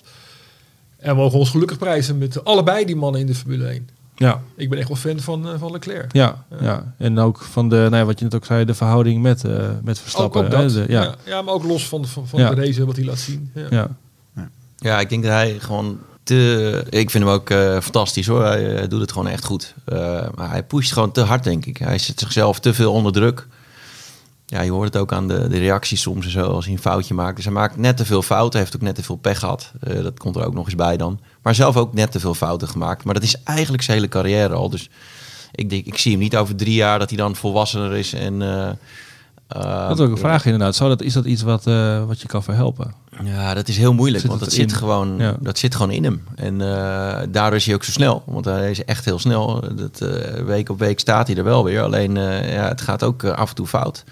En 0.97 1.15
we 1.15 1.21
mogen 1.21 1.39
ons 1.39 1.49
gelukkig 1.49 1.77
prijzen 1.77 2.17
met 2.17 2.43
allebei 2.43 2.85
die 2.85 2.95
mannen 2.95 3.21
in 3.21 3.27
de 3.27 3.35
Formule 3.35 3.67
1. 3.67 3.89
Ja. 4.21 4.41
Ik 4.55 4.69
ben 4.69 4.79
echt 4.79 4.87
wel 4.87 4.97
fan 4.97 5.19
van, 5.19 5.47
uh, 5.47 5.53
van 5.57 5.71
Leclerc. 5.71 6.13
Ja, 6.13 6.45
ja, 6.49 6.57
ja. 6.61 6.93
En 6.97 7.19
ook 7.19 7.41
van 7.41 7.69
de, 7.69 7.75
nou 7.75 7.95
ja, 7.95 8.05
wat 8.05 8.19
je 8.19 8.25
net 8.25 8.35
ook 8.35 8.45
zei, 8.45 8.65
de 8.65 8.73
verhouding 8.73 9.21
met, 9.21 9.43
uh, 9.43 9.69
met 9.83 9.99
Verstappen. 9.99 10.45
Ook, 10.45 10.53
ook 10.53 10.69
ja. 10.69 10.85
ja. 10.87 11.15
Ja, 11.25 11.41
maar 11.41 11.53
ook 11.53 11.63
los 11.63 11.87
van, 11.87 12.05
van, 12.05 12.27
van 12.27 12.39
de 12.39 12.55
race 12.55 12.85
wat 12.85 12.95
hij 12.95 13.05
laat 13.05 13.19
zien. 13.19 13.51
Ja. 13.53 13.67
Ja. 13.69 13.89
ja, 14.77 14.99
ik 14.99 15.09
denk 15.09 15.23
dat 15.23 15.31
hij 15.31 15.59
gewoon 15.59 15.99
te... 16.23 16.83
Ik 16.89 17.09
vind 17.09 17.23
hem 17.23 17.33
ook 17.33 17.49
uh, 17.49 17.79
fantastisch 17.79 18.27
hoor. 18.27 18.43
Hij 18.43 18.87
doet 18.87 19.01
het 19.01 19.11
gewoon 19.11 19.27
echt 19.27 19.45
goed. 19.45 19.73
maar 20.35 20.49
hij 20.49 20.63
pusht 20.63 20.93
gewoon 20.93 21.11
te 21.11 21.21
hard, 21.21 21.43
denk 21.43 21.65
ik. 21.65 21.77
Hij 21.77 21.97
zet 21.97 22.19
zichzelf 22.19 22.59
te 22.59 22.73
veel 22.73 22.91
onder 22.93 23.11
druk. 23.11 23.47
ja, 24.45 24.61
je 24.61 24.71
hoort 24.71 24.93
het 24.93 25.01
ook 25.01 25.11
aan 25.11 25.27
de, 25.27 25.47
de 25.47 25.57
reacties 25.57 26.01
soms 26.01 26.25
en 26.25 26.31
zo 26.31 26.41
als 26.41 26.65
hij 26.65 26.73
een 26.73 26.81
foutje 26.81 27.13
maakt. 27.13 27.35
Dus 27.35 27.45
hij 27.45 27.53
maakt 27.53 27.77
net 27.77 27.97
te 27.97 28.05
veel 28.05 28.21
fouten, 28.21 28.59
heeft 28.59 28.75
ook 28.75 28.81
net 28.81 28.95
te 28.95 29.03
veel 29.03 29.15
pech 29.15 29.39
gehad. 29.39 29.71
Eh, 29.79 30.03
dat 30.03 30.19
komt 30.19 30.35
er 30.35 30.45
ook 30.45 30.53
nog 30.53 30.65
eens 30.65 30.75
bij 30.75 30.97
dan. 30.97 31.19
Maar 31.41 31.55
zelf 31.55 31.77
ook 31.77 31.93
net 31.93 32.11
te 32.11 32.19
veel 32.19 32.33
fouten 32.33 32.67
gemaakt. 32.67 33.03
Maar 33.03 33.13
dat 33.13 33.23
is 33.23 33.35
eigenlijk 33.43 33.83
zijn 33.83 33.97
hele 33.97 34.09
carrière 34.09 34.53
al. 34.53 34.69
Dus 34.69 34.89
ik, 35.51 35.69
denk, 35.69 35.85
ik 35.85 35.97
zie 35.97 36.11
hem 36.11 36.19
niet 36.21 36.35
over 36.35 36.55
drie 36.55 36.73
jaar 36.73 36.99
dat 36.99 37.09
hij 37.09 37.17
dan 37.17 37.35
volwassener 37.35 37.93
is 37.95 38.13
en... 38.13 38.41
eh, 38.41 38.69
eh, 39.47 39.87
dat 39.87 39.99
is 39.99 40.05
ook 40.05 40.11
een 40.11 40.17
vraag 40.17 40.45
inderdaad. 40.45 40.75
Zou 40.75 40.89
dat, 40.89 41.01
is 41.01 41.13
dat 41.13 41.25
iets 41.25 41.41
wat, 41.41 41.67
eh, 41.67 42.05
wat 42.05 42.21
je 42.21 42.27
kan 42.27 42.43
verhelpen? 42.43 42.93
Ja, 43.23 43.53
dat 43.53 43.67
is 43.67 43.77
heel 43.77 43.93
moeilijk, 43.93 44.19
Zit 44.21 44.29
want 44.29 44.43
dat 44.43 44.53
zit, 44.53 44.73
gewoon, 44.73 45.17
Ja. 45.17 45.35
dat 45.39 45.57
zit 45.57 45.75
gewoon 45.75 45.91
in 45.91 46.03
hem. 46.03 46.23
En 46.35 46.61
eh, 46.61 47.19
daardoor 47.29 47.55
is 47.55 47.65
hij 47.65 47.75
ook 47.75 47.83
zo 47.83 47.91
snel, 47.91 48.23
want 48.25 48.45
hij 48.45 48.71
is 48.71 48.85
echt 48.85 49.05
heel 49.05 49.19
snel. 49.19 49.63
Dat, 49.75 50.01
eh, 50.01 50.43
week 50.43 50.69
op 50.69 50.79
week 50.79 50.99
staat 50.99 51.27
hij 51.27 51.35
er 51.37 51.43
wel 51.43 51.63
weer, 51.63 51.81
alleen 51.81 52.17
eh, 52.17 52.53
ja, 52.53 52.67
het 52.67 52.81
gaat 52.81 53.03
ook 53.03 53.23
eh, 53.23 53.31
af 53.31 53.49
en 53.49 53.55
toe 53.55 53.67
fout. 53.67 54.03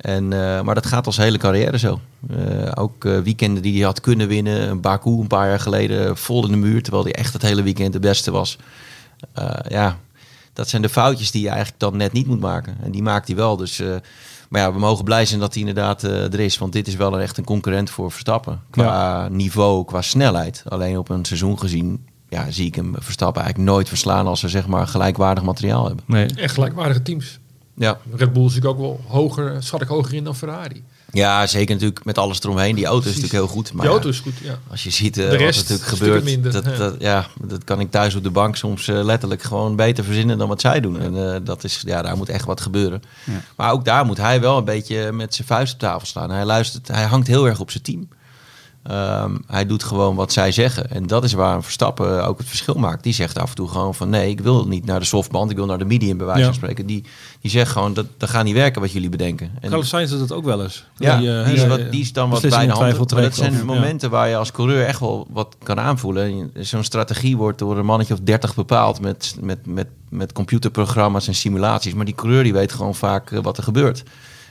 En, 0.00 0.32
eh, 0.32 0.62
maar 0.62 0.74
dat 0.74 0.86
gaat 0.86 1.06
als 1.06 1.16
hele 1.16 1.38
carrière 1.38 1.78
zo. 1.78 2.00
Eh, 2.28 2.72
ook 2.74 3.04
eh, 3.04 3.18
weekenden 3.18 3.62
die 3.62 3.74
hij 3.74 3.84
had 3.84 4.00
kunnen 4.00 4.28
winnen. 4.28 4.68
Een 4.68 4.80
Baku 4.80 5.10
een 5.10 5.26
paar 5.26 5.48
jaar 5.48 5.60
geleden 5.60 6.16
vol 6.16 6.44
in 6.44 6.50
de 6.50 6.56
muur, 6.56 6.82
terwijl 6.82 7.04
hij 7.04 7.12
echt 7.12 7.32
het 7.32 7.42
hele 7.42 7.62
weekend 7.62 7.92
de 7.92 8.00
beste 8.00 8.30
was. 8.30 8.58
Eh, 9.32 9.50
ja, 9.68 9.98
dat 10.52 10.68
zijn 10.68 10.82
de 10.82 10.88
foutjes 10.88 11.30
die 11.30 11.42
je 11.42 11.48
eigenlijk 11.48 11.80
dan 11.80 11.96
net 11.96 12.12
niet 12.12 12.26
moet 12.26 12.40
maken. 12.40 12.76
En 12.82 12.90
die 12.90 13.02
maakt 13.02 13.26
hij 13.26 13.36
wel. 13.36 13.56
Dus, 13.56 13.80
eh, 13.80 13.94
maar 14.48 14.60
ja, 14.60 14.72
we 14.72 14.78
mogen 14.78 15.04
blij 15.04 15.24
zijn 15.26 15.40
dat 15.40 15.52
hij 15.52 15.62
inderdaad 15.62 16.04
eh, 16.04 16.32
er 16.32 16.40
is. 16.40 16.58
Want 16.58 16.72
dit 16.72 16.86
is 16.86 16.96
wel 16.96 17.14
een, 17.14 17.20
echt 17.20 17.38
een 17.38 17.44
concurrent 17.44 17.90
voor 17.90 18.10
Verstappen. 18.10 18.60
Qua 18.70 19.28
niveau, 19.28 19.84
qua 19.84 20.02
snelheid. 20.02 20.62
Alleen 20.68 20.98
op 20.98 21.08
een 21.08 21.24
seizoen 21.24 21.58
gezien 21.58 22.06
ja, 22.28 22.50
zie 22.50 22.66
ik 22.66 22.74
hem 22.74 22.94
Verstappen 22.98 23.42
eigenlijk 23.42 23.72
nooit 23.72 23.88
verslaan 23.88 24.26
als 24.26 24.40
ze 24.40 24.48
zeg 24.48 24.66
maar 24.66 24.86
gelijkwaardig 24.86 25.44
materiaal 25.44 25.86
hebben. 25.86 26.04
Nee. 26.06 26.26
Echt 26.26 26.54
gelijkwaardige 26.54 27.02
teams. 27.02 27.39
Ja, 27.80 27.98
Red 28.16 28.32
Bull 28.32 28.44
is 28.44 28.54
natuurlijk 28.54 28.80
ook 28.80 28.86
wel 28.86 29.00
hoger, 29.06 29.62
schat 29.62 29.80
ik 29.82 29.88
hoger 29.88 30.14
in 30.14 30.24
dan 30.24 30.36
Ferrari. 30.36 30.84
ja 31.12 31.46
zeker 31.46 31.74
natuurlijk 31.74 32.04
met 32.04 32.18
alles 32.18 32.42
eromheen. 32.42 32.74
Die 32.74 32.84
auto 32.84 32.98
is 32.98 33.12
Precies. 33.12 33.22
natuurlijk 33.22 33.52
heel 33.52 33.62
goed. 33.62 33.72
Maar 33.72 33.82
Die 33.82 33.90
auto 33.90 34.08
is 34.08 34.18
goed, 34.18 34.32
ja. 34.42 34.58
als 34.70 34.82
je 34.82 34.90
ziet 34.90 35.18
eh, 35.18 35.30
De 35.30 35.36
rest 35.36 35.56
wat 35.60 35.68
er 35.68 35.72
natuurlijk 35.72 35.98
gebeurt, 36.02 36.24
minder, 36.24 36.52
dat, 36.52 36.64
ja. 36.64 36.76
Dat, 36.76 36.94
ja, 36.98 37.26
dat 37.44 37.64
kan 37.64 37.80
ik 37.80 37.90
thuis 37.90 38.14
op 38.14 38.22
de 38.22 38.30
bank 38.30 38.56
soms 38.56 38.88
eh, 38.88 39.04
letterlijk 39.04 39.42
gewoon 39.42 39.76
beter 39.76 40.04
verzinnen 40.04 40.38
dan 40.38 40.48
wat 40.48 40.60
zij 40.60 40.80
doen. 40.80 41.00
En 41.00 41.34
eh, 41.34 41.40
dat 41.44 41.64
is, 41.64 41.82
ja, 41.86 42.02
daar 42.02 42.16
moet 42.16 42.28
echt 42.28 42.44
wat 42.44 42.60
gebeuren. 42.60 43.02
Ja. 43.24 43.42
Maar 43.56 43.72
ook 43.72 43.84
daar 43.84 44.04
moet 44.04 44.16
hij 44.18 44.40
wel 44.40 44.58
een 44.58 44.64
beetje 44.64 45.12
met 45.12 45.34
zijn 45.34 45.46
vuist 45.48 45.72
op 45.72 45.78
tafel 45.78 46.06
slaan. 46.06 46.30
Hij 46.30 46.44
luistert, 46.44 46.88
hij 46.88 47.04
hangt 47.04 47.26
heel 47.26 47.46
erg 47.46 47.60
op 47.60 47.70
zijn 47.70 47.82
team. 47.82 48.08
Ehm, 48.82 49.36
hij 49.46 49.66
doet 49.66 49.84
gewoon 49.84 50.14
wat 50.16 50.32
zij 50.32 50.52
zeggen. 50.52 50.90
En 50.90 51.06
dat 51.06 51.24
is 51.24 51.32
waar 51.32 51.54
een 51.56 51.62
Verstappen 51.62 52.26
ook 52.26 52.38
het 52.38 52.48
verschil 52.48 52.74
maakt. 52.74 53.02
Die 53.02 53.12
zegt 53.12 53.38
af 53.38 53.48
en 53.48 53.54
toe 53.54 53.68
gewoon 53.68 53.94
van 53.94 54.08
nee, 54.10 54.30
ik 54.30 54.40
wil 54.40 54.66
niet 54.66 54.84
naar 54.84 54.98
de 55.00 55.06
softband. 55.06 55.50
Ik 55.50 55.56
wil 55.56 55.66
naar 55.66 55.78
de 55.78 55.84
medium 55.84 56.16
bij 56.16 56.26
wijze 56.26 56.40
Ja. 56.40 56.46
van 56.46 56.54
spreken. 56.54 56.86
Die, 56.86 57.04
die 57.40 57.50
zegt 57.50 57.70
gewoon 57.72 57.94
dat, 57.94 58.06
dat 58.16 58.28
gaat 58.30 58.44
niet 58.44 58.54
werken 58.54 58.80
wat 58.80 58.92
jullie 58.92 59.08
bedenken. 59.08 59.50
En, 59.60 59.68
Carlos 59.68 59.88
Sainz 59.88 60.10
doet 60.10 60.18
dat 60.28 60.32
ook 60.32 60.44
wel 60.44 60.62
eens. 60.62 60.84
ja, 60.96 61.16
Die, 61.18 61.38
eh, 61.38 61.44
die, 61.44 61.54
is 61.54 61.66
wat, 61.66 61.90
die 61.90 62.00
is 62.00 62.12
dan 62.12 62.30
wat 62.30 62.40
beslissingen 62.40 62.66
bij 62.66 62.76
de 62.76 62.82
hand. 62.96 62.96
twijfel 63.08 63.16
Maar 63.16 63.24
dat 63.28 63.38
zijn 63.38 63.52
of- 63.52 63.58
ja. 63.58 63.64
momenten 63.64 64.10
waar 64.10 64.28
je 64.28 64.36
als 64.36 64.52
coureur 64.52 64.86
echt 64.86 65.00
wel 65.00 65.26
wat 65.30 65.56
kan 65.62 65.80
aanvoelen. 65.80 66.50
Zo'n 66.58 66.84
strategie 66.84 67.36
wordt 67.36 67.58
door 67.58 67.78
een 67.78 67.84
mannetje 67.84 68.14
of 68.14 68.20
30 68.20 68.54
bepaald 68.54 69.00
met, 69.00 69.36
met, 69.40 69.66
met, 69.66 69.86
met 70.08 70.32
computerprogramma's 70.32 71.26
en 71.28 71.34
simulaties. 71.34 71.94
Maar 71.94 72.04
die 72.04 72.14
coureur 72.14 72.42
die 72.42 72.52
weet 72.52 72.72
gewoon 72.72 72.94
vaak 72.94 73.30
eh, 73.30 73.38
wat 73.42 73.56
er 73.56 73.62
gebeurt. 73.62 74.02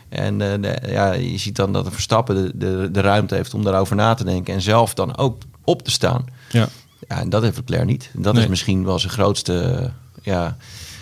En 0.10 0.42
eh, 0.42 0.62
de- 0.62 0.92
ja, 0.92 1.12
je 1.14 1.38
ziet 1.38 1.56
dan 1.56 1.74
dat 1.74 1.86
een 1.86 1.92
Verstappen 1.92 2.36
de, 2.36 2.52
de, 2.58 2.90
de 2.92 3.02
ruimte 3.02 3.36
heeft 3.36 3.54
om 3.54 3.64
daarover 3.64 3.96
na 3.96 4.14
te 4.14 4.24
denken. 4.24 4.54
En 4.54 4.62
zelf 4.62 4.94
dan 4.94 5.18
ook 5.18 5.42
op 5.64 5.82
te 5.84 5.92
staan. 5.92 6.26
Ja. 6.52 6.68
Ja, 7.08 7.20
en 7.20 7.30
dat 7.30 7.42
heeft 7.42 7.58
Leclerc 7.58 7.86
niet. 7.86 8.12
Dat 8.14 8.34
Nee. 8.34 8.44
is 8.44 8.50
misschien 8.50 8.86
wel 8.86 9.00
zijn 9.00 9.12
grootste 9.14 9.90
ja, 10.22 10.58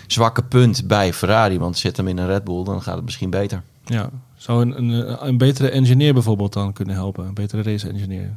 zwakke 0.06 0.42
punt 0.42 0.86
bij 0.86 1.12
Ferrari. 1.12 1.58
Want 1.58 1.78
zet 1.78 1.96
hem 1.96 2.08
in 2.08 2.18
een 2.18 2.26
Red 2.26 2.44
Bull, 2.44 2.64
dan 2.64 2.82
gaat 2.82 2.94
het 2.96 3.04
misschien 3.04 3.30
beter. 3.30 3.62
Ja. 3.84 4.10
Zou 4.36 4.62
een, 4.62 4.78
een, 4.78 5.26
een 5.26 5.38
betere 5.38 5.70
engineer 5.70 6.12
bijvoorbeeld 6.12 6.52
dan 6.52 6.72
kunnen 6.72 6.94
helpen? 6.94 7.26
Een 7.26 7.34
betere 7.34 7.62
race 7.62 7.88
engineer? 7.88 8.36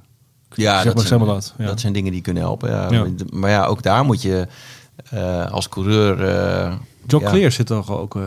Ja, 0.53 0.75
Zeg 0.75 0.83
dat, 0.83 0.93
maar, 0.95 1.05
zijn, 1.05 1.07
zeg 1.07 1.17
maar 1.17 1.27
wat, 1.35 1.53
ja. 1.57 1.65
dat 1.65 1.79
zijn 1.79 1.93
dingen 1.93 2.11
die 2.11 2.21
kunnen 2.21 2.43
helpen. 2.43 2.69
Ja. 2.69 2.91
Ja. 2.91 3.05
Maar 3.33 3.49
ja, 3.49 3.65
ook 3.65 3.83
daar 3.83 4.05
moet 4.05 4.21
je 4.21 4.47
als 5.51 5.69
coureur... 5.69 6.23
eh, 6.23 6.73
John 7.07 7.23
ja. 7.23 7.29
Clear 7.29 7.51
zit 7.51 7.65
toch 7.65 7.91
ook 7.91 8.15
eh, 8.15 8.21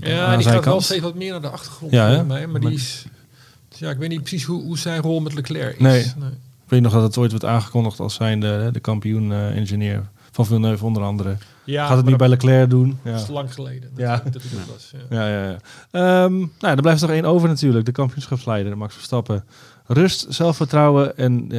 Ja, 0.00 0.24
aan 0.26 0.34
die 0.34 0.42
zijn 0.42 0.54
gaat 0.54 0.64
wel 0.64 0.80
steeds 0.80 1.00
wat 1.02 1.14
meer 1.14 1.30
naar 1.32 1.40
de 1.40 1.48
achtergrond 1.48 1.92
Ja, 1.92 2.02
hè? 2.06 2.08
volgens 2.08 2.28
mij. 2.32 2.46
Maar 2.46 2.60
Maar- 2.60 2.70
die 2.70 2.78
is... 2.78 3.06
Ja, 3.76 3.90
ik 3.90 3.98
weet 3.98 4.08
niet 4.08 4.20
precies 4.20 4.44
hoe, 4.44 4.62
hoe 4.62 4.78
zijn 4.78 5.02
rol 5.02 5.20
met 5.20 5.34
Leclerc 5.34 5.74
is. 5.74 5.80
Nee. 5.82 6.00
Ik 6.02 6.76
weet 6.76 6.80
nog 6.82 6.92
dat 6.92 7.02
het 7.02 7.16
ooit 7.18 7.30
werd 7.30 7.44
aangekondigd 7.44 8.00
als 8.00 8.14
zijn 8.14 8.40
de, 8.40 8.68
de 8.72 8.80
kampioen-engineer 8.80 10.08
van 10.30 10.46
Villeneuve 10.46 10.84
onder 10.84 11.02
andere. 11.02 11.36
Ja, 11.64 11.86
Gaat 11.86 11.96
het 11.96 12.06
niet 12.06 12.16
bij 12.16 12.28
Leclerc 12.28 12.70
doen? 12.70 12.98
Ja. 13.04 13.12
Dat 13.12 13.20
is 13.20 13.28
lang 13.28 13.54
geleden. 13.54 13.90
Dat, 13.94 13.98
Ja. 13.98 14.22
dat 14.30 14.42
was. 14.72 14.92
Ja. 15.10 15.24
Ja, 15.24 15.28
ja, 15.28 15.44
ja. 15.50 15.56
Ehm, 16.24 16.36
nou, 16.38 16.48
er 16.76 16.82
blijft 16.82 17.00
nog 17.00 17.10
één 17.10 17.24
over 17.24 17.48
natuurlijk. 17.48 17.84
De 17.86 17.92
kampioenschapsleider, 17.92 18.76
Max 18.78 18.94
Verstappen. 18.94 19.44
Rust, 19.92 20.26
zelfvertrouwen 20.28 21.16
en 21.18 21.42
eh, 21.42 21.58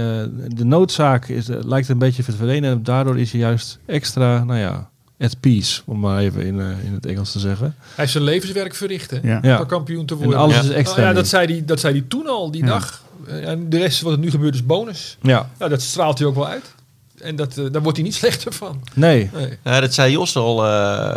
de 0.56 0.66
noodzaak 0.66 1.28
is, 1.28 1.50
eh, 1.50 1.58
lijkt 1.64 1.90
een 1.90 1.98
beetje 1.98 2.24
verdwenen. 2.24 2.72
En 2.72 2.84
daardoor 2.84 3.20
is 3.20 3.32
hij 3.32 3.40
juist 3.42 3.80
extra, 3.86 4.44
nou 4.44 4.60
ja, 4.60 4.90
at 5.20 5.40
peace, 5.40 5.82
om 5.86 6.00
maar 6.00 6.20
even 6.20 6.46
in, 6.46 6.60
eh, 6.60 6.66
in 6.86 6.94
het 6.94 7.06
Engels 7.06 7.32
te 7.32 7.40
zeggen. 7.40 7.66
Hij 7.80 7.94
heeft 7.96 8.12
zijn 8.12 8.24
levenswerk 8.24 8.76
verricht, 8.76 9.12
hè? 9.12 9.20
Ja. 9.42 9.64
Kampioen 9.66 10.06
te 10.06 10.14
En 10.14 10.20
worden. 10.20 10.40
alles 10.40 10.56
Ja. 10.56 10.62
is 10.62 10.70
extra. 10.70 10.98
Nou 11.02 11.08
ja, 11.10 11.16
dat 11.16 11.28
zei, 11.28 11.46
hij, 11.54 11.66
dat 11.66 11.80
zei 11.80 11.94
hij 11.94 12.06
toen 12.08 12.28
al, 12.28 12.52
die 12.52 12.62
Ja. 12.64 12.68
dag. 12.70 13.04
En 13.28 13.70
de 13.70 13.78
rest 13.78 14.02
wat 14.02 14.14
er 14.14 14.20
nu 14.20 14.30
gebeurt 14.30 14.54
is 14.54 14.66
bonus. 14.66 15.18
Ja, 15.22 15.50
Ja, 15.60 15.68
dat 15.68 15.82
straalt 15.82 16.18
hij 16.18 16.28
ook 16.28 16.36
wel 16.36 16.48
uit. 16.48 16.74
En 17.22 17.36
dat, 17.36 17.54
daar 17.72 17.82
wordt 17.82 17.98
hij 17.98 18.06
niet 18.08 18.16
slechter 18.24 18.54
van. 18.54 18.82
nee. 18.94 19.30
Dat 19.64 19.94
zei 19.94 20.12
Jos 20.12 20.36
al 20.36 20.66
eh, 20.66 20.72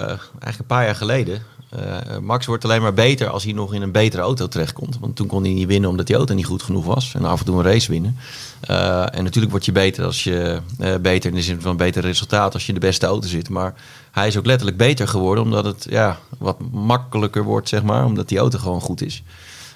eigenlijk 0.09 0.59
een 0.59 0.67
paar 0.67 0.85
jaar 0.85 0.95
geleden. 0.97 1.43
Eh, 1.75 2.19
Max 2.19 2.47
wordt 2.47 2.65
alleen 2.65 2.83
maar 2.83 2.95
beter 2.95 3.29
als 3.29 3.45
hij 3.45 3.53
nog 3.53 3.75
in 3.75 3.83
een 3.83 3.93
betere 3.93 4.23
auto 4.23 4.49
terechtkomt. 4.49 4.99
Want 5.01 5.17
toen 5.17 5.27
kon 5.27 5.43
hij 5.43 5.53
niet 5.53 5.67
winnen 5.67 5.91
omdat 5.91 6.07
die 6.07 6.17
auto 6.17 6.35
niet 6.35 6.47
goed 6.47 6.63
genoeg 6.63 6.85
was. 6.85 7.13
En 7.15 7.25
af 7.25 7.39
en 7.39 7.45
toe 7.45 7.57
een 7.59 7.65
race 7.65 7.91
winnen. 7.91 8.17
Eh, 8.61 9.17
en 9.17 9.25
natuurlijk 9.25 9.53
word 9.53 9.65
je 9.65 9.73
beter 9.73 10.05
als 10.05 10.25
je 10.25 10.61
eh, 10.79 10.95
beter 10.97 11.31
in 11.31 11.37
de 11.37 11.43
zin 11.43 11.61
van 11.61 11.71
een 11.71 11.77
beter 11.77 12.03
resultaat 12.03 12.55
als 12.55 12.63
je 12.63 12.69
in 12.69 12.81
de 12.81 12.87
beste 12.87 13.07
auto 13.07 13.29
zit. 13.29 13.49
Maar 13.49 13.75
hij 14.11 14.27
is 14.27 14.37
ook 14.37 14.47
letterlijk 14.47 14.77
beter 14.77 15.09
geworden 15.09 15.45
omdat 15.45 15.65
het 15.65 15.87
ja, 15.91 16.19
wat 16.39 16.57
makkelijker 16.73 17.43
wordt, 17.45 17.69
zeg 17.69 17.83
maar. 17.83 18.05
Omdat 18.05 18.29
die 18.29 18.39
auto 18.39 18.59
gewoon 18.59 18.81
goed 18.81 19.03
is. 19.03 19.23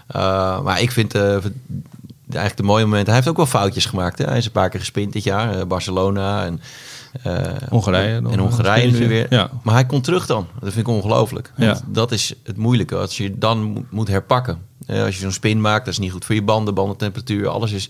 Eh, 0.07 0.61
maar 0.61 0.80
ik 0.82 0.90
vind 0.92 1.14
eh, 1.14 1.22
eigenlijk 2.30 2.57
de 2.57 2.62
mooie 2.62 2.84
momenten. 2.84 3.07
Hij 3.07 3.16
heeft 3.16 3.28
ook 3.28 3.36
wel 3.36 3.61
foutjes 3.61 3.86
gemaakt. 3.86 4.18
Hè? 4.18 4.24
Hij 4.24 4.38
is 4.38 4.46
een 4.46 4.53
paar 4.53 4.68
keer 4.68 4.80
gespind 4.80 5.12
dit 5.12 5.24
jaar. 5.24 5.59
eh, 5.59 5.66
Barcelona 5.66 6.44
en 6.44 6.55
eh, 6.55 6.66
Hongarije 7.68 8.20
nog 8.20 8.32
En 8.32 8.38
een 8.38 8.44
Hongarije 8.44 8.90
nu 8.90 9.09
weer. 9.09 9.26
Ja. 9.30 9.50
Maar 9.62 9.74
hij 9.74 9.86
komt 9.86 10.04
terug 10.04 10.26
dan. 10.26 10.46
Dat 10.61 10.72
vind 10.72 10.86
ik 10.88 10.94
ongelooflijk. 10.94 11.52
Ja. 11.56 11.80
Dat 11.86 12.12
is 12.12 12.34
het 12.44 12.56
moeilijke. 12.56 12.96
Als 12.96 13.16
je 13.16 13.38
dan 13.38 13.86
moet- 13.90 14.09
herpakken. 14.09 14.59
Eh, 14.86 15.02
als 15.04 15.14
je 15.14 15.20
zo'n 15.20 15.32
spin 15.32 15.61
maakt, 15.61 15.84
dat 15.84 15.94
is 15.94 16.00
niet 16.00 16.12
goed 16.12 16.24
voor 16.24 16.34
je 16.34 16.42
banden, 16.42 16.74
bandentemperatuur, 16.74 17.48
alles 17.48 17.72
is... 17.72 17.88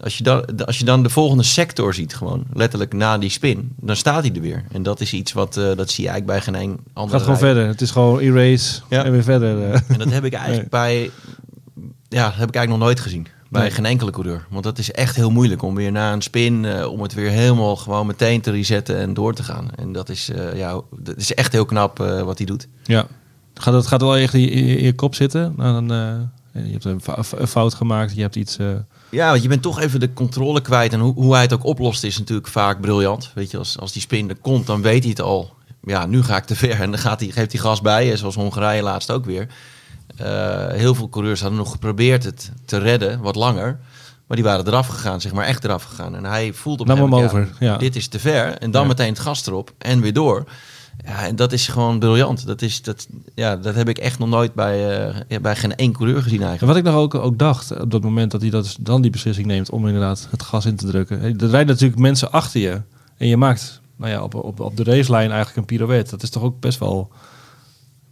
Als 0.00 0.18
je, 0.18 0.24
dan, 0.24 0.64
als 0.66 0.78
je 0.78 0.84
dan 0.84 1.02
de 1.02 1.08
volgende 1.08 1.42
sector 1.42 1.94
ziet, 1.94 2.14
gewoon 2.16 2.44
letterlijk 2.52 2.92
na 2.92 3.18
die 3.18 3.30
spin, 3.30 3.72
dan 3.76 3.96
staat 3.96 4.22
hij 4.24 4.32
er 4.34 4.40
weer. 4.40 4.64
En 4.72 4.82
dat 4.82 5.00
is 5.00 5.12
iets 5.12 5.32
wat, 5.32 5.56
eh, 5.56 5.64
dat 5.76 5.90
zie 5.90 6.04
je 6.04 6.10
eigenlijk 6.10 6.26
bij 6.26 6.54
geen 6.54 6.62
een 6.70 6.78
andere 6.92 7.16
Gaat 7.18 7.22
gewoon 7.24 7.38
verder. 7.38 7.66
Het 7.66 7.80
is 7.80 7.90
gewoon 7.90 8.18
erase 8.18 8.80
Ja. 8.88 9.04
en 9.04 9.12
weer 9.12 9.22
verder. 9.22 9.70
eh. 9.72 9.80
En 9.88 9.98
dat 9.98 10.10
heb 10.10 10.24
ik 10.24 10.32
eigenlijk 10.32 10.70
bij, 10.80 11.10
ja, 12.08 12.24
dat 12.28 12.34
heb 12.38 12.48
ik 12.48 12.54
eigenlijk 12.54 12.68
nog 12.68 12.78
nooit 12.78 13.00
gezien. 13.00 13.26
Bij 13.60 13.70
geen 13.70 13.84
enkele 13.86 14.10
coureur. 14.10 14.46
Want 14.50 14.64
dat 14.64 14.78
is 14.78 14.92
echt 14.92 15.16
heel 15.16 15.30
moeilijk 15.30 15.62
om 15.62 15.74
weer 15.74 15.92
na 15.92 16.12
een 16.12 16.22
spin, 16.22 16.64
eh, 16.64 16.86
om 16.92 17.02
het 17.02 17.14
weer 17.14 17.30
helemaal 17.30 17.76
gewoon 17.76 18.06
meteen 18.06 18.40
te 18.40 18.50
resetten 18.50 18.96
en 18.96 19.14
door 19.14 19.34
te 19.34 19.42
gaan. 19.42 19.68
En 19.76 19.92
dat 19.92 20.08
is, 20.08 20.30
eh, 20.30 20.56
ja, 20.56 20.80
dat 20.98 21.16
is 21.16 21.34
echt 21.34 21.52
heel 21.52 21.64
knap 21.64 22.00
eh, 22.00 22.22
wat 22.22 22.38
hij 22.38 22.46
doet. 22.46 22.68
Ja. 22.84 23.06
Gaat 23.54 23.74
het 23.74 23.86
gaat 23.86 24.00
wel 24.00 24.16
echt 24.16 24.34
in 24.34 24.40
je, 24.40 24.50
in 24.50 24.84
je 24.84 24.94
kop 24.94 25.14
zitten? 25.14 25.54
Nou, 25.56 25.86
dan, 25.86 25.96
je 26.52 26.72
hebt 26.72 26.84
een 26.84 27.00
fou- 27.00 27.22
een 27.36 27.46
fout 27.46 27.74
gemaakt, 27.74 28.14
je 28.14 28.20
hebt 28.20 28.36
iets... 28.36 28.56
Ja, 29.10 29.30
want 29.30 29.42
je 29.42 29.48
bent 29.48 29.62
toch 29.62 29.80
even 29.80 30.00
de 30.00 30.12
controle 30.12 30.60
kwijt. 30.60 30.92
En 30.92 31.00
hoe, 31.00 31.14
hoe 31.14 31.32
hij 31.32 31.42
het 31.42 31.52
ook 31.52 31.64
oplost 31.64 32.04
is 32.04 32.18
natuurlijk 32.18 32.48
vaak 32.48 32.80
briljant. 32.80 33.30
Weet 33.34 33.50
je, 33.50 33.58
als, 33.58 33.78
als 33.78 33.92
die 33.92 34.02
spin 34.02 34.28
er 34.28 34.36
komt, 34.36 34.66
dan 34.66 34.82
weet 34.82 35.00
hij 35.02 35.10
het 35.10 35.20
al. 35.20 35.52
Ja, 35.82 36.06
nu 36.06 36.22
ga 36.22 36.36
ik 36.36 36.44
te 36.44 36.56
ver. 36.56 36.80
En 36.80 36.90
dan 36.90 37.00
gaat 37.00 37.20
hij, 37.20 37.28
geeft 37.30 37.52
hij 37.52 37.60
gas 37.60 37.80
bij. 37.80 38.16
Zoals 38.16 38.34
Hongarije 38.34 38.82
laatst 38.82 39.10
ook 39.10 39.24
weer. 39.24 39.46
Eh, 40.16 40.66
heel 40.68 40.94
veel 40.94 41.08
coureurs 41.08 41.40
hadden 41.40 41.58
nog 41.58 41.70
geprobeerd 41.70 42.24
het 42.24 42.52
te 42.64 42.78
redden, 42.78 43.20
wat 43.20 43.34
langer. 43.34 43.78
Maar 44.26 44.36
die 44.36 44.46
waren 44.46 44.66
eraf 44.66 44.86
gegaan, 44.86 45.20
zeg 45.20 45.32
maar 45.32 45.44
echt 45.46 45.64
eraf 45.64 45.82
gegaan. 45.82 46.16
En 46.16 46.24
hij 46.24 46.52
voelt 46.52 46.80
op 46.80 46.88
een 46.88 46.96
hem 46.96 47.12
gegeven 47.12 47.38
over, 47.40 47.54
ja. 47.60 47.76
dit 47.76 47.96
is 47.96 48.08
te 48.08 48.18
ver. 48.18 48.58
En 48.58 48.70
dan 48.70 48.82
Ja. 48.82 48.88
meteen 48.88 49.08
het 49.08 49.18
gas 49.18 49.46
erop 49.46 49.72
en 49.78 50.00
weer 50.00 50.12
door. 50.12 50.44
Ja, 51.04 51.26
en 51.26 51.36
dat 51.36 51.52
is 51.52 51.68
gewoon 51.68 51.98
briljant. 51.98 52.46
Dat, 52.46 52.62
is, 52.62 52.82
dat, 52.82 53.06
ja, 53.34 53.56
dat 53.56 53.74
heb 53.74 53.88
ik 53.88 53.98
echt 53.98 54.18
nog 54.18 54.28
nooit 54.28 54.54
bij, 54.54 55.06
eh, 55.28 55.40
bij 55.40 55.56
geen 55.56 55.76
één 55.76 55.92
coureur 55.92 56.22
gezien 56.22 56.40
En 56.40 56.46
eigenlijk. 56.46 56.72
wat 56.72 56.84
ik 56.86 56.92
nog 56.92 57.02
ook, 57.02 57.14
ook 57.14 57.38
dacht 57.38 57.80
op 57.80 57.90
dat 57.90 58.02
moment 58.02 58.30
dat 58.30 58.40
hij 58.40 58.50
dat, 58.50 58.76
dan 58.80 59.02
die 59.02 59.10
beslissing 59.10 59.46
neemt 59.46 59.70
om 59.70 59.86
inderdaad 59.86 60.28
het 60.30 60.42
gas 60.42 60.66
in 60.66 60.76
te 60.76 60.86
drukken. 60.86 61.22
Er 61.22 61.48
rijden 61.48 61.66
natuurlijk 61.66 62.00
mensen 62.00 62.32
achter 62.32 62.60
je 62.60 62.80
en 63.16 63.26
je 63.28 63.36
maakt 63.36 63.80
nou 63.96 64.10
ja, 64.10 64.22
op, 64.22 64.34
op, 64.34 64.60
op 64.60 64.76
de 64.76 64.84
racelijn 64.84 65.28
eigenlijk 65.30 65.56
een 65.56 65.64
pirouette. 65.76 66.10
Dat 66.10 66.22
is 66.22 66.30
toch 66.30 66.42
ook 66.42 66.60
best 66.60 66.78
wel... 66.78 67.10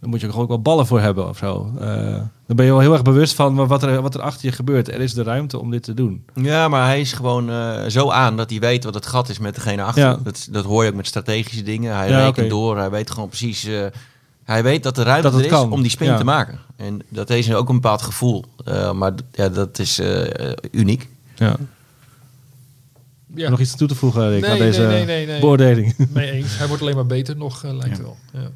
Daar 0.03 0.11
moet 0.11 0.21
je 0.21 0.33
ook 0.33 0.47
wel 0.47 0.61
ballen 0.61 0.87
voor 0.87 0.99
hebben 0.99 1.29
of 1.29 1.37
zo. 1.37 1.71
Eh, 1.79 1.87
dan 2.47 2.55
ben 2.55 2.65
je 2.65 2.71
wel 2.71 2.79
heel 2.79 2.93
erg 2.93 3.01
bewust 3.01 3.33
van 3.35 3.55
wat 3.67 3.83
er, 3.83 4.01
wat 4.01 4.15
er 4.15 4.21
achter 4.21 4.45
je 4.45 4.51
gebeurt. 4.51 4.87
Er 4.87 4.99
is 5.01 5.13
de 5.13 5.23
ruimte 5.23 5.59
om 5.59 5.71
dit 5.71 5.83
te 5.83 5.93
doen. 5.93 6.25
Ja, 6.35 6.67
maar 6.67 6.85
hij 6.85 6.99
is 7.01 7.13
gewoon 7.13 7.49
eh, 7.49 7.83
zo 7.87 8.09
aan 8.09 8.37
dat 8.37 8.49
hij 8.49 8.59
weet 8.59 8.83
wat 8.83 8.93
het 8.93 9.05
gat 9.05 9.29
is 9.29 9.39
met 9.39 9.55
degene 9.55 9.83
achter. 9.83 10.03
Ja. 10.03 10.19
Dat, 10.23 10.47
dat 10.51 10.65
hoor 10.65 10.83
je 10.83 10.89
ook 10.89 10.95
met 10.95 11.07
strategische 11.07 11.63
dingen. 11.63 11.95
Hij 11.95 12.09
Ja, 12.09 12.25
rekent 12.25 12.49
door, 12.49 12.77
hij 12.77 12.89
weet 12.89 13.11
gewoon 13.11 13.27
precies... 13.27 13.63
eh, 13.65 13.85
Hij 14.43 14.63
weet 14.63 14.83
dat 14.83 14.95
de 14.95 15.03
ruimte 15.03 15.29
Dat 15.29 15.39
er 15.39 15.45
is 15.45 15.51
kan, 15.51 15.71
om 15.71 15.81
die 15.81 15.91
spin 15.91 16.07
ja. 16.07 16.17
te 16.17 16.23
maken. 16.23 16.59
En 16.75 17.01
dat 17.09 17.29
heeft 17.29 17.53
ook 17.53 17.69
een 17.69 17.75
bepaald 17.75 18.01
gevoel. 18.01 18.45
Eh, 18.65 18.91
maar 18.91 19.11
ja, 19.31 19.49
dat 19.49 19.79
is 19.79 19.99
eh, 19.99 20.51
uniek. 20.71 21.09
Ja. 21.35 21.55
Ja. 23.35 23.49
Nog 23.49 23.59
iets 23.59 23.75
toe 23.75 23.87
te 23.87 23.95
voegen, 23.95 24.29
Rick, 24.29 24.41
Nee, 24.41 24.51
aan 24.51 24.57
deze 24.57 24.81
nee, 24.81 24.89
nee, 24.89 25.05
nee, 25.05 25.25
nee. 25.25 25.39
beoordeling? 25.39 25.95
Mee 26.13 26.31
eens. 26.31 26.57
Hij 26.57 26.67
wordt 26.67 26.81
alleen 26.81 26.95
maar 26.95 27.05
beter 27.05 27.37
nog, 27.37 27.63
lijkt 27.63 27.97
Ja. 27.97 28.03
wel. 28.03 28.17
Ja. 28.33 28.49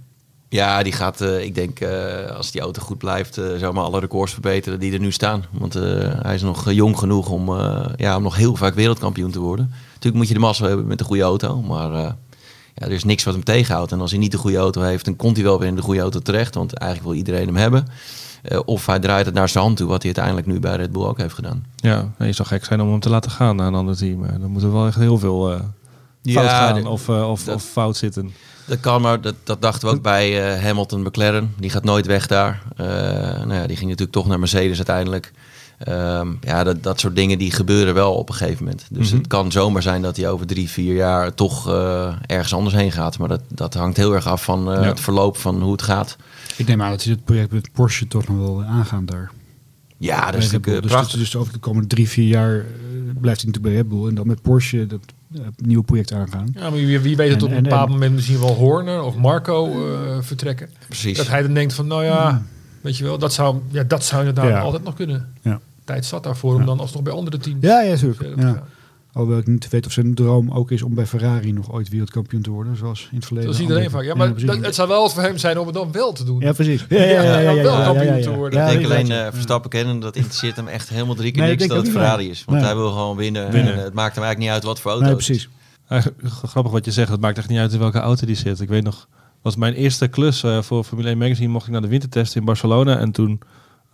Ja, 0.50 0.84
die 0.84 0.92
gaat, 0.94 1.22
eh, 1.22 1.44
ik 1.44 1.56
denk, 1.56 1.80
eh, 1.80 2.32
als 2.36 2.52
die 2.52 2.62
auto 2.62 2.82
goed 2.82 2.98
blijft, 2.98 3.38
eh 3.38 3.46
zomaar 3.58 3.84
alle 3.84 4.00
records 4.00 4.32
verbeteren 4.34 4.80
die 4.80 4.94
er 4.94 5.00
nu 5.00 5.12
staan. 5.12 5.44
Want 5.52 5.74
hij 5.74 6.34
is 6.36 6.42
nog 6.42 6.72
jong 6.72 6.98
genoeg 6.98 7.30
om, 7.30 7.52
ja, 7.96 8.16
om 8.16 8.24
nog 8.24 8.36
heel 8.36 8.56
vaak 8.56 8.74
wereldkampioen 8.76 9.32
te 9.32 9.40
worden. 9.40 9.70
Natuurlijk 9.88 10.16
moet 10.16 10.28
je 10.28 10.34
de 10.34 10.40
massa 10.40 10.66
hebben 10.68 10.88
met 10.88 11.00
een 11.00 11.06
goede 11.06 11.22
auto, 11.24 11.62
maar 11.62 11.92
ja, 11.92 12.16
er 12.74 12.92
is 12.92 13.04
niks 13.04 13.24
wat 13.24 13.34
hem 13.34 13.44
tegenhoudt. 13.44 13.92
En 13.92 14.02
als 14.02 14.12
hij 14.12 14.20
niet 14.20 14.32
de 14.32 14.38
goede 14.38 14.58
auto 14.58 14.82
heeft, 14.82 15.06
dan 15.06 15.16
komt 15.16 15.36
hij 15.36 15.46
wel 15.46 15.60
weer 15.60 15.68
in 15.68 15.76
de 15.76 15.82
goede 15.82 16.00
auto 16.02 16.20
terecht. 16.20 16.56
Want 16.56 16.74
eigenlijk 16.74 17.12
wil 17.12 17.20
iedereen 17.20 17.46
hem 17.46 17.56
hebben. 17.56 17.88
Of 18.66 18.86
hij 18.86 19.00
draait 19.00 19.26
het 19.26 19.36
naar 19.36 19.50
zijn 19.50 19.64
hand 19.64 19.78
toe, 19.78 19.88
wat 19.88 20.04
hij 20.04 20.14
uiteindelijk 20.16 20.48
nu 20.48 20.60
bij 20.60 20.76
Red 20.76 20.92
Bull 20.92 21.04
ook 21.06 21.18
heeft 21.18 21.34
gedaan. 21.36 21.66
Ja, 21.76 22.12
het 22.18 22.36
zou 22.36 22.48
gek 22.48 22.66
zijn 22.66 22.82
om 22.82 22.90
hem 22.92 23.00
te 23.00 23.10
laten 23.10 23.32
gaan 23.32 23.56
naar 23.56 23.68
een 23.68 23.76
ander 23.76 23.98
team. 23.98 24.28
Dan 24.40 24.52
moet 24.52 24.64
er 24.64 24.72
wel 24.74 24.88
echt 24.88 24.96
heel 24.96 25.18
veel 25.18 25.52
eh, 25.54 25.60
Ja, 26.22 26.34
fout 26.42 26.50
gaan 26.50 26.82
de- 26.82 26.90
of, 26.90 27.10
of, 27.10 27.44
dat- 27.44 27.56
of 27.56 27.64
fout 27.64 27.98
zitten. 27.98 28.32
Dat 28.68 28.80
kan, 28.80 29.02
maar 29.02 29.22
dat, 29.22 29.36
dat 29.44 29.62
dachten 29.62 29.88
we 29.90 29.96
ook 29.96 30.02
bij 30.02 30.54
eh, 30.56 30.64
Hamilton 30.64 31.02
McLaren. 31.02 31.54
Die 31.60 31.70
gaat 31.70 31.84
nooit 31.84 32.06
weg 32.06 32.28
daar. 32.28 32.62
Eh, 32.76 32.86
nou 32.88 33.54
ja, 33.54 33.68
die 33.68 33.76
ging 33.76 33.90
natuurlijk 33.90 34.12
toch 34.18 34.28
naar 34.28 34.40
Mercedes 34.40 34.76
uiteindelijk. 34.78 35.32
Ehm, 35.78 36.28
ja, 36.42 36.64
dat, 36.64 36.84
dat 36.84 37.00
soort 37.00 37.16
dingen 37.16 37.38
die 37.38 37.52
gebeuren 37.52 37.94
wel 37.94 38.14
op 38.14 38.30
een 38.30 38.36
gegeven 38.36 38.64
moment. 38.64 38.86
Dus 38.90 39.08
Mhm. 39.10 39.18
het 39.18 39.28
kan 39.28 39.52
zomaar 39.52 39.82
zijn 39.82 40.02
dat 40.02 40.18
hij 40.18 40.30
over 40.30 40.46
drie, 40.48 40.70
vier 40.70 40.96
jaar 40.96 41.34
toch 41.34 41.70
eh, 41.70 42.16
ergens 42.26 42.54
anders 42.54 42.76
heen 42.76 42.92
gaat. 42.92 43.18
Maar 43.18 43.28
dat, 43.28 43.42
dat 43.48 43.74
hangt 43.74 43.98
heel 43.98 44.14
erg 44.14 44.28
af 44.28 44.44
van 44.44 44.64
Ja. 44.64 44.82
het 44.82 45.00
verloop 45.00 45.38
van 45.38 45.62
hoe 45.62 45.72
het 45.72 45.82
gaat. 45.82 46.16
Ik 46.58 46.68
neem 46.68 46.82
aan 46.82 46.92
dat 46.92 47.04
hij 47.04 47.14
het 47.14 47.24
project 47.26 47.52
met 47.52 47.72
Porsche 47.72 48.08
toch 48.08 48.28
nog 48.28 48.38
wel 48.38 48.64
aangaan 48.64 49.06
daar. 49.06 49.32
Ja, 49.98 50.32
dat 50.32 50.42
is 50.44 50.52
natuurlijk 50.52 50.82
dus, 50.82 50.92
prachtig. 50.92 51.20
dus 51.20 51.36
over 51.36 51.54
de 51.54 51.60
komende 51.60 51.88
drie, 51.88 52.10
vier 52.10 52.28
jaar 52.28 52.66
blijft 53.20 53.42
hij 53.42 53.52
natuurlijk 53.52 53.62
bij 53.64 53.74
Red 53.74 53.88
Bull. 53.90 54.08
En 54.08 54.16
dan 54.16 54.28
met 54.28 54.42
Porsche 54.42 54.88
dat 54.88 55.00
nieuwe 55.58 55.84
project 55.84 56.14
aangaan. 56.14 56.48
Ja, 56.54 56.62
maar 56.62 56.72
wie, 56.72 57.00
wie 57.00 57.16
weet 57.16 57.30
het 57.30 57.38
En- 57.40 57.44
op 57.44 57.50
een 57.52 57.58
en- 57.58 57.64
bepaald 57.64 57.86
en- 57.88 57.92
moment 57.94 58.14
misschien 58.14 58.40
wel 58.40 58.54
Horner 58.54 59.02
of 59.02 59.16
Marco 59.16 59.66
eh, 59.72 60.18
vertrekken. 60.22 60.70
Precies. 60.88 61.18
Dat 61.18 61.28
hij 61.28 61.42
dan 61.42 61.54
denkt 61.54 61.74
van, 61.74 61.88
nou 61.88 62.04
ja, 62.04 62.42
weet 62.82 62.98
je 62.98 63.04
wel, 63.04 63.18
dat 63.18 63.34
zou, 63.34 63.58
ja, 63.70 63.84
dat 63.84 64.04
zou 64.04 64.20
inderdaad 64.28 64.50
Ja. 64.50 64.60
altijd 64.60 64.84
nog 64.84 64.94
kunnen. 64.94 65.34
Ja. 65.42 65.60
Tijd 65.84 66.06
zat 66.06 66.24
daarvoor 66.24 66.56
om 66.56 66.66
dan 66.66 66.80
alsnog 66.80 67.04
bij 67.04 67.14
andere 67.14 67.38
teams 67.38 67.58
Ja, 67.62 67.82
ja, 67.82 67.96
te 67.96 68.34
Ja. 68.38 68.64
Alhoewel 69.18 69.40
ik 69.40 69.48
niet 69.48 69.70
weet 69.70 69.86
of 69.86 69.92
zijn 69.92 70.14
droom 70.14 70.52
ook 70.52 70.72
is 70.72 70.82
om 70.82 70.94
bij 70.94 71.06
Ferrari 71.06 71.52
nog 71.52 71.72
ooit 71.72 71.90
wereldkampioen 71.90 72.42
te 72.42 72.50
worden. 72.50 72.76
Zoals 72.78 73.08
in 73.12 73.16
het 73.16 73.26
verleden. 73.26 73.50
Dat 73.50 73.60
is 73.60 73.66
iedereen 73.66 73.90
vaak. 73.90 74.04
Ja, 74.04 74.16
maar 74.16 74.46
dat, 74.46 74.58
het 74.66 74.76
zou 74.76 74.88
wel 74.88 75.10
voor 75.10 75.22
hem 75.22 75.38
zijn 75.38 75.60
om 75.60 75.66
het 75.66 75.76
dan 75.76 75.92
wel 75.92 76.12
te 76.14 76.24
doen. 76.24 76.40
Ja, 76.40 76.54
precies. 76.54 76.86
Ja, 76.90 77.04
ja, 77.04 77.54
wel 77.54 77.84
kampioen 77.84 78.22
te 78.22 78.32
worden. 78.36 78.62
ik 78.62 78.68
denk 78.68 78.86
alleen 78.86 79.08
ja. 79.08 79.26
eh, 79.26 79.34
Verstappen 79.34 79.70
kennen, 79.70 80.00
dat 80.00 80.16
interesseert 80.16 80.56
hem 80.56 80.68
echt 80.68 80.90
helemaal 80.90 81.16
drie 81.16 81.32
keer 81.32 81.42
Nee, 81.42 81.56
niks 81.56 81.68
dat 81.68 81.78
het 81.78 81.90
Ferrari 81.90 82.30
is. 82.30 82.44
Want 82.46 82.62
hij 82.62 82.76
wil 82.76 82.90
gewoon 82.90 83.18
winnen. 83.18 83.52
Winnen. 83.52 83.74
En, 83.74 83.80
eh, 83.80 83.84
het 83.86 83.94
maakt 83.94 84.16
hem 84.16 84.24
eigenlijk 84.24 84.38
niet 84.38 84.50
uit 84.50 84.64
wat 84.64 84.80
voor 84.80 84.92
auto 84.92 85.06
Nee, 85.06 85.16
precies. 85.16 85.50
Ja, 85.90 86.02
grappig 86.24 86.72
wat 86.72 86.86
je 86.86 86.92
zegt. 86.92 87.10
Het 87.10 87.22
maakt 87.22 87.38
echt 87.38 87.50
niet 87.50 87.60
uit 87.60 87.74
in 87.74 87.80
welke 87.80 88.00
auto 88.00 88.26
die 88.26 88.36
zit. 88.36 88.60
Ik 88.62 88.70
weet 88.70 88.84
nog, 88.84 89.08
was 89.42 89.56
mijn 89.56 89.74
eerste 89.74 90.08
klus 90.08 90.44
eh, 90.44 90.62
voor 90.62 90.84
Formule 90.84 91.08
1 91.10 91.18
Magazine. 91.18 91.50
Mocht 91.50 91.66
ik 91.66 91.72
naar 91.72 91.82
de 91.82 91.88
wintertest 91.88 92.36
in 92.36 92.46
Barcelona. 92.46 92.98
En 92.98 93.12
toen 93.12 93.40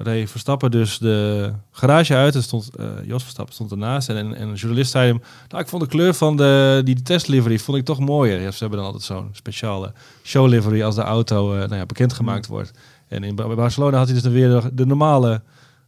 reed 0.03 0.31
Verstappen 0.31 0.71
dus 0.71 0.97
de 0.97 1.51
garage 1.71 2.15
uit. 2.15 2.35
Er 2.35 2.43
stond, 2.43 2.75
eh, 2.75 2.85
Jos 3.05 3.21
Verstappen 3.23 3.53
stond 3.53 3.71
ernaast. 3.71 4.09
En, 4.09 4.17
en, 4.17 4.35
en 4.35 4.47
een 4.47 4.55
journalist 4.55 4.91
zei 4.91 5.07
hem... 5.07 5.21
Nou, 5.49 5.63
ik 5.63 5.69
vond 5.69 5.81
de 5.83 5.89
kleur 5.89 6.13
van 6.13 6.37
de, 6.37 6.81
die 6.83 7.01
testlivery 7.01 7.59
vond 7.59 7.77
ik 7.77 7.85
toch 7.85 7.99
mooier. 7.99 8.41
Ja, 8.41 8.51
ze 8.51 8.59
hebben 8.59 8.77
dan 8.77 8.87
altijd 8.87 9.03
zo'n 9.05 9.29
speciale 9.31 9.93
showlivery 10.23 10.83
als 10.83 10.95
de 10.95 11.01
auto 11.01 11.53
eh, 11.53 11.59
nou 11.59 11.75
ja, 11.75 11.85
bekendgemaakt 11.85 12.47
wordt. 12.47 12.71
En 13.07 13.23
in 13.23 13.35
Bar- 13.35 13.55
Barcelona 13.55 13.97
had 13.97 14.05
hij 14.05 14.13
dus 14.13 14.23
dan 14.23 14.31
weer 14.31 14.49
de, 14.49 14.73
de 14.73 14.85
normale 14.85 15.41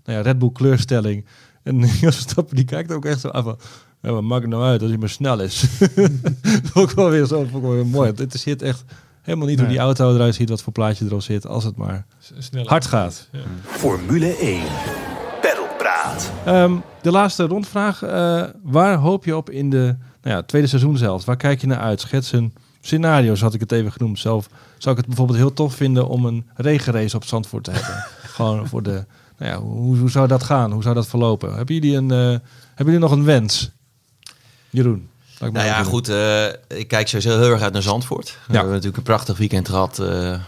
nou 0.05 0.17
ja, 0.17 0.21
Red 0.23 0.39
Bull 0.39 0.51
kleurstelling. 0.51 1.25
En 1.63 1.79
Jos 2.01 2.15
Verstappen 2.15 2.55
die 2.55 2.65
kijkt 2.65 2.91
ook 2.91 3.05
echt 3.05 3.19
zo 3.19 3.27
af. 3.27 3.55
Ja, 4.01 4.11
wat 4.11 4.21
maakt 4.23 4.41
het 4.41 4.51
nou 4.51 4.63
uit 4.63 4.81
als 4.81 4.89
hij 4.89 4.99
maar 4.99 5.09
snel 5.09 5.39
is? 5.39 5.63
ik 6.73 6.91
wel 6.95 7.09
weer 7.09 7.25
zo 7.25 7.37
vond 7.37 7.55
ik 7.55 7.61
wel 7.61 7.71
weer 7.71 7.85
mooi. 7.87 8.09
Het 8.11 8.19
interesseert 8.19 8.61
echt 8.61 8.83
helemaal 9.25 9.47
niet 9.47 9.59
hoe 9.59 9.67
die 9.67 9.77
auto 9.79 10.13
eruit 10.15 10.35
ziet, 10.35 10.49
wat 10.49 10.61
voor 10.61 10.73
plaatje 10.73 11.05
erop 11.05 11.21
zit, 11.21 11.47
als 11.47 11.63
het 11.63 11.75
maar 11.75 12.05
Sneller. 12.39 12.69
hard 12.69 12.85
gaat. 12.85 13.27
Ja. 13.31 13.39
Formule 13.63 14.35
1. 14.37 14.61
Pedalpraat. 15.41 16.31
Ehm, 16.45 16.75
de 17.01 17.11
laatste 17.11 17.43
rondvraag. 17.45 18.01
eh, 18.03 18.43
waar 18.63 18.95
hoop 18.97 19.25
je 19.25 19.35
op 19.37 19.49
in 19.49 19.69
de 19.69 19.95
nou 20.21 20.35
ja, 20.35 20.41
tweede 20.43 20.67
seizoen 20.67 20.97
zelfs? 20.97 21.25
Waar 21.25 21.37
kijk 21.37 21.61
je 21.61 21.67
naar 21.67 21.79
uit? 21.79 22.01
Schets 22.01 22.31
een 22.31 22.53
scenario's, 22.81 23.41
had 23.41 23.53
ik 23.53 23.59
het 23.59 23.71
even 23.71 23.91
genoemd. 23.91 24.19
Zelf 24.19 24.47
zou 24.77 24.91
ik 24.91 24.97
het 24.97 25.07
bijvoorbeeld 25.07 25.37
heel 25.37 25.53
tof 25.53 25.73
vinden 25.75 26.07
om 26.07 26.25
een 26.25 26.45
regenrace 26.55 27.15
op 27.15 27.23
Zandvoort 27.23 27.63
te 27.63 27.71
hebben. 27.71 28.05
Gewoon 28.35 28.67
voor 28.67 28.83
de... 28.83 29.05
Nou 29.37 29.51
ja, 29.51 29.59
hoe, 29.59 29.97
hoe 29.97 30.09
zou 30.09 30.27
dat 30.27 30.43
gaan? 30.43 30.71
Hoe 30.71 30.81
zou 30.83 30.95
dat 30.95 31.07
verlopen? 31.07 31.55
Hebben 31.55 31.75
jullie, 31.75 31.97
een, 31.97 32.11
eh, 32.11 32.17
hebben 32.75 32.93
jullie 32.93 32.99
nog 32.99 33.11
een 33.11 33.23
wens? 33.23 33.71
Jeroen. 34.69 35.09
Nou 35.53 35.65
ja, 35.65 35.83
goed. 35.83 36.09
eh, 36.09 36.45
ik 36.67 36.87
kijk 36.87 37.07
sowieso 37.07 37.39
heel 37.39 37.51
erg 37.51 37.61
uit 37.61 37.73
naar 37.73 37.81
Zandvoort. 37.81 38.37
We 38.47 38.53
hebben 38.53 38.71
natuurlijk 38.71 38.97
een 38.97 39.03
prachtig 39.03 39.37
weekend 39.37 39.69
gehad 39.69 39.99
eh, 39.99 40.33
eh, 40.33 40.39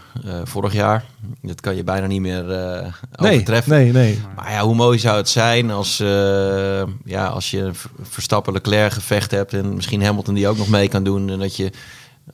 vorig 0.44 0.72
jaar. 0.72 1.04
Dat 1.42 1.60
kan 1.60 1.76
je 1.76 1.84
bijna 1.84 2.06
niet 2.06 2.20
meer 2.20 2.44
Nee, 2.44 3.32
overtreffen. 3.32 3.72
nee, 3.72 3.92
nee. 3.92 4.20
Maar 4.36 4.50
ja, 4.52 4.60
hoe 4.62 4.74
mooi 4.74 4.98
zou 4.98 5.16
het 5.16 5.28
zijn 5.28 5.70
als, 5.70 5.96
ja, 7.04 7.26
als 7.26 7.50
je 7.50 7.70
Verstappen 8.02 8.52
Leclerc 8.52 8.92
gevecht 8.92 9.30
hebt 9.30 9.52
en 9.54 9.74
misschien 9.74 10.04
Hamilton 10.04 10.34
die 10.34 10.48
ook 10.48 10.56
nog 10.58 10.68
mee 10.68 10.88
kan 10.88 11.04
doen. 11.04 11.30
En 11.30 11.38
dat 11.38 11.56
je 11.56 11.70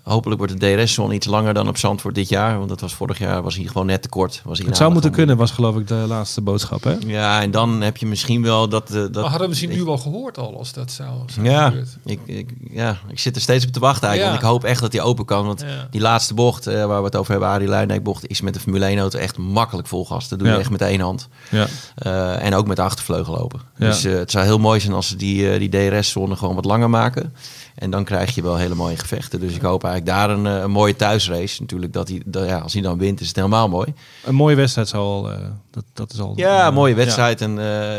hopelijk 0.03 0.39
wordt 0.41 0.61
de 0.61 0.75
DRS-zone 0.77 1.15
iets 1.15 1.27
langer 1.27 1.55
dan 1.55 1.69
op 1.69 1.77
Zandvoort 1.77 2.15
dit 2.15 2.29
jaar. 2.29 2.57
Want 2.57 2.69
dat 2.69 2.81
was 2.81 2.95
vorig 2.95 3.19
jaar 3.19 3.43
was 3.43 3.55
hij 3.57 3.65
gewoon 3.65 3.87
net 3.87 4.03
te 4.03 4.09
kort. 4.09 4.41
Was 4.45 4.59
hij 4.59 4.67
Het 4.67 4.77
zou 4.77 4.93
moeten 4.93 5.11
kunnen, 5.11 5.37
was 5.37 5.51
geloof 5.51 5.77
ik 5.77 5.89
de 5.89 5.95
laatste 5.95 6.41
boodschap. 6.41 6.85
Hè? 6.85 6.95
Ja, 7.07 7.43
en 7.43 7.51
dan 7.51 7.81
heb 7.81 7.97
je 7.97 8.07
misschien 8.07 8.43
wel 8.43 8.69
dat... 8.69 8.89
eh, 8.91 8.95
dat 8.95 9.13
Maar 9.13 9.23
hadden 9.23 9.41
we 9.41 9.49
misschien 9.49 9.71
ik- 9.71 9.77
nu 9.77 9.85
wel 9.85 9.99
gehoord 9.99 10.39
al 10.39 10.59
als 10.59 10.73
dat 10.73 10.91
zou 10.91 11.11
zijn 11.27 11.47
Ja 11.47 11.73
ik, 12.05 12.21
ik, 12.25 12.51
ja, 12.71 12.99
ik 13.09 13.19
zit 13.19 13.37
er 13.37 13.43
steeds 13.43 13.67
op 13.67 13.73
te 13.73 13.81
wachten 13.81 14.09
eigenlijk. 14.09 14.41
Ja. 14.43 14.43
Want 14.49 14.55
ik 14.59 14.63
hoop 14.63 14.71
echt 14.73 14.81
dat 14.81 14.93
hij 14.93 15.03
open 15.03 15.25
kan. 15.25 15.47
Want 15.47 15.61
Ja. 15.61 15.89
die 15.91 16.01
laatste 16.01 16.35
bocht 16.35 16.67
eh, 16.67 16.85
waar 16.85 16.99
we 16.99 17.05
het 17.05 17.17
over 17.17 17.31
hebben, 17.31 17.49
Arie 17.49 17.69
Luijendijk 17.69 18.03
bocht, 18.03 18.27
is 18.27 18.41
met 18.41 18.55
de 18.55 18.61
Formule 18.61 18.85
1 18.87 18.99
auto 18.99 19.19
echt 19.19 19.39
makkelijk 19.39 19.89
vol 19.89 20.05
gas. 20.07 20.29
Dat 20.29 20.39
doe 20.39 20.49
je 20.49 20.55
Ja. 20.55 20.61
echt 20.61 20.71
met 20.71 20.81
één 20.81 21.01
hand. 21.01 21.29
Ja. 21.51 21.67
Eh, 21.95 22.45
en 22.45 22.55
ook 22.55 22.67
met 22.67 22.77
de 22.77 22.83
achtervleugel 22.83 23.39
open. 23.39 23.61
Ja. 23.77 23.87
Dus 23.87 24.05
eh, 24.05 24.13
het 24.15 24.31
zou 24.31 24.45
heel 24.45 24.59
mooi 24.59 24.81
zijn 24.81 24.93
als 24.93 25.09
ze 25.09 25.17
die, 25.17 25.59
die 25.59 25.69
DRS-zone 25.91 26.37
gewoon 26.37 26.55
wat 26.55 26.65
langer 26.65 26.91
maken. 26.91 27.33
En 27.75 27.91
dan 27.91 28.05
krijg 28.05 28.35
je 28.35 28.43
wel 28.43 28.57
hele 28.57 28.75
mooie 28.75 28.97
gevechten. 28.97 29.41
Dus 29.41 29.55
ik 29.55 29.63
hoop 29.63 29.85
eigenlijk 29.85 30.17
daar 30.17 30.31
een, 30.31 30.47
eh, 30.47 30.63
een 30.63 30.71
mooie 30.71 30.97
thuisrace. 30.97 31.61
Natuurlijk, 31.61 31.93
dat 31.93 32.09
hij, 32.09 32.23
dat, 32.25 32.47
ja, 32.49 32.59
als 32.59 32.73
hij 32.73 32.83
dan 32.83 32.99
wint, 32.99 33.21
is 33.21 33.27
het 33.27 33.37
helemaal 33.37 33.69
mooi. 33.69 33.93
Een 34.25 34.35
mooie 34.35 34.57
wedstrijd 34.57 34.89
zou 34.89 35.03
al... 35.05 35.33
eh, 35.33 35.39
dat, 35.71 35.85
dat 35.93 36.13
is 36.13 36.21
al 36.21 36.33
Ja, 36.37 36.61
eh, 36.61 36.67
een 36.67 36.75
mooie 36.75 36.95
wedstrijd. 36.95 37.41
En 37.41 37.53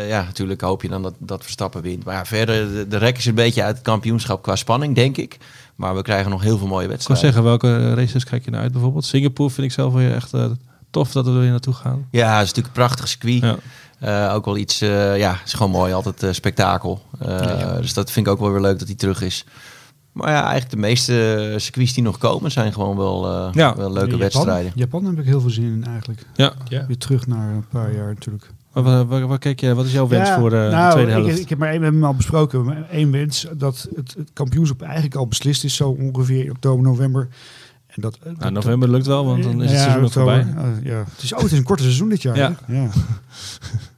ja, 0.08 0.24
natuurlijk 0.24 0.62
hoop 0.62 0.82
je 0.82 0.90
dan 0.90 1.02
dat, 1.02 1.14
dat 1.18 1.44
Verstappen 1.44 1.82
wint. 1.82 2.04
Maar 2.06 2.16
ja, 2.16 2.26
verder, 2.26 2.74
de, 2.74 2.88
de 2.88 2.98
rek 2.98 3.18
is 3.18 3.26
een 3.26 3.36
beetje 3.36 3.64
uit 3.64 3.76
het 3.76 3.86
kampioenschap 3.86 4.42
qua 4.42 4.56
spanning, 4.56 4.96
denk 4.96 5.18
ik. 5.18 5.38
Maar 5.76 5.96
we 5.96 6.02
krijgen 6.02 6.32
nog 6.32 6.42
heel 6.42 6.58
veel 6.58 6.68
mooie 6.68 6.82
Ik 6.84 6.88
kan 6.90 6.96
wedstrijden. 6.96 7.26
zeggen, 7.26 7.44
welke 7.44 7.94
races 7.94 8.24
kijk 8.24 8.46
je 8.46 8.52
naar 8.52 8.62
uit 8.62 8.72
bijvoorbeeld? 8.72 9.06
Singapore 9.06 9.50
vind 9.50 9.68
ik 9.68 9.74
zelf 9.74 9.94
weer 9.94 10.14
echt 10.14 10.32
tof 10.92 11.12
dat 11.12 11.26
we 11.26 11.32
er 11.32 11.40
weer 11.40 11.50
naartoe 11.50 11.74
gaan. 11.74 12.08
Ja, 12.12 12.32
het 12.38 12.44
is 12.44 12.54
natuurlijk 12.54 12.68
een 12.68 12.82
prachtig 12.84 13.08
circuit. 13.08 13.42
Ja. 13.42 13.56
Eh, 14.00 14.32
ook 14.34 14.46
wel 14.46 14.58
iets, 14.58 14.82
eh, 14.82 15.18
ja, 15.18 15.40
is 15.46 15.54
gewoon 15.54 15.72
mooi, 15.72 15.94
altijd 15.94 16.24
eh, 16.24 16.32
spektakel. 16.32 17.02
Eh, 17.20 17.76
Dus 17.78 17.94
dat 17.94 18.12
vind 18.12 18.26
ik 18.28 18.32
ook 18.32 18.40
wel 18.40 18.52
weer 18.52 18.62
leuk 18.62 18.80
dat 18.80 18.88
hij 18.88 18.98
terug 18.98 19.22
is. 19.22 19.46
Maar 20.12 20.30
ja, 20.30 20.40
eigenlijk 20.42 20.70
de 20.72 20.78
meeste 20.78 21.54
circuits 21.58 21.94
die 21.94 22.04
nog 22.04 22.18
komen 22.18 22.52
zijn 22.52 22.74
gewoon 22.74 22.98
wel, 22.98 23.28
eh, 23.28 23.48
Ja. 23.54 23.76
wel 23.76 23.88
leuke 23.92 24.06
Japan, 24.10 24.20
wedstrijden. 24.20 24.72
Japan 24.76 25.06
heb 25.06 25.20
ik 25.20 25.26
heel 25.26 25.42
veel 25.42 25.50
zin 25.50 25.64
in 25.64 25.84
eigenlijk. 25.88 26.26
Ja. 26.36 26.54
Ja. 26.68 26.86
Weer 26.88 26.98
terug 26.98 27.28
naar 27.28 27.50
een 27.54 27.66
paar 27.70 27.94
jaar 27.96 28.08
natuurlijk. 28.14 28.52
Waar, 28.72 28.84
waar, 28.84 29.06
waar- 29.08 29.28
waar 29.28 29.40
kijk 29.40 29.60
je, 29.60 29.74
wat 29.76 29.86
is 29.86 29.92
jouw 29.92 30.08
wens 30.08 30.28
Ja, 30.30 30.40
voor 30.40 30.54
eh, 30.54 30.64
de 30.70 30.76
nou, 30.76 30.92
tweede 30.92 31.12
ik- 31.12 31.18
helft? 31.26 31.40
Ik, 31.40 31.50
heb 31.50 31.58
maar 31.58 31.70
één, 31.70 31.78
we 31.78 31.84
hebben 31.84 32.02
hem 32.02 32.10
al 32.12 32.16
besproken. 32.18 32.86
één 32.92 33.12
wens 33.12 33.48
dat 33.58 33.88
het, 33.96 34.14
het 34.18 34.30
kampioenschap 34.34 34.82
eigenlijk 34.82 35.16
al 35.16 35.28
beslist 35.28 35.64
is, 35.64 35.76
zo 35.76 35.98
ongeveer 36.00 36.44
in 36.44 36.52
oktober, 36.52 36.84
november. 36.84 37.28
En 37.96 38.02
dat, 38.02 38.18
dat- 38.24 38.40
nou, 38.40 38.52
november 38.52 38.90
lukt 38.90 39.06
wel, 39.06 39.26
want 39.26 39.44
dan 39.44 39.64
is 39.64 39.70
het 39.70 39.80
Ja, 39.80 39.84
seizoen 39.86 40.06
oktober. 40.06 40.44
voorbij. 40.46 40.80
Ja. 40.84 40.98
Het 41.14 41.24
is, 41.24 41.34
oh, 41.34 41.40
het 41.42 41.52
is 41.52 41.58
een 41.58 41.64
korte 41.64 41.84
seizoen 41.84 42.10
dit 42.10 42.22
jaar. 42.22 42.38
Ja. 42.38 42.56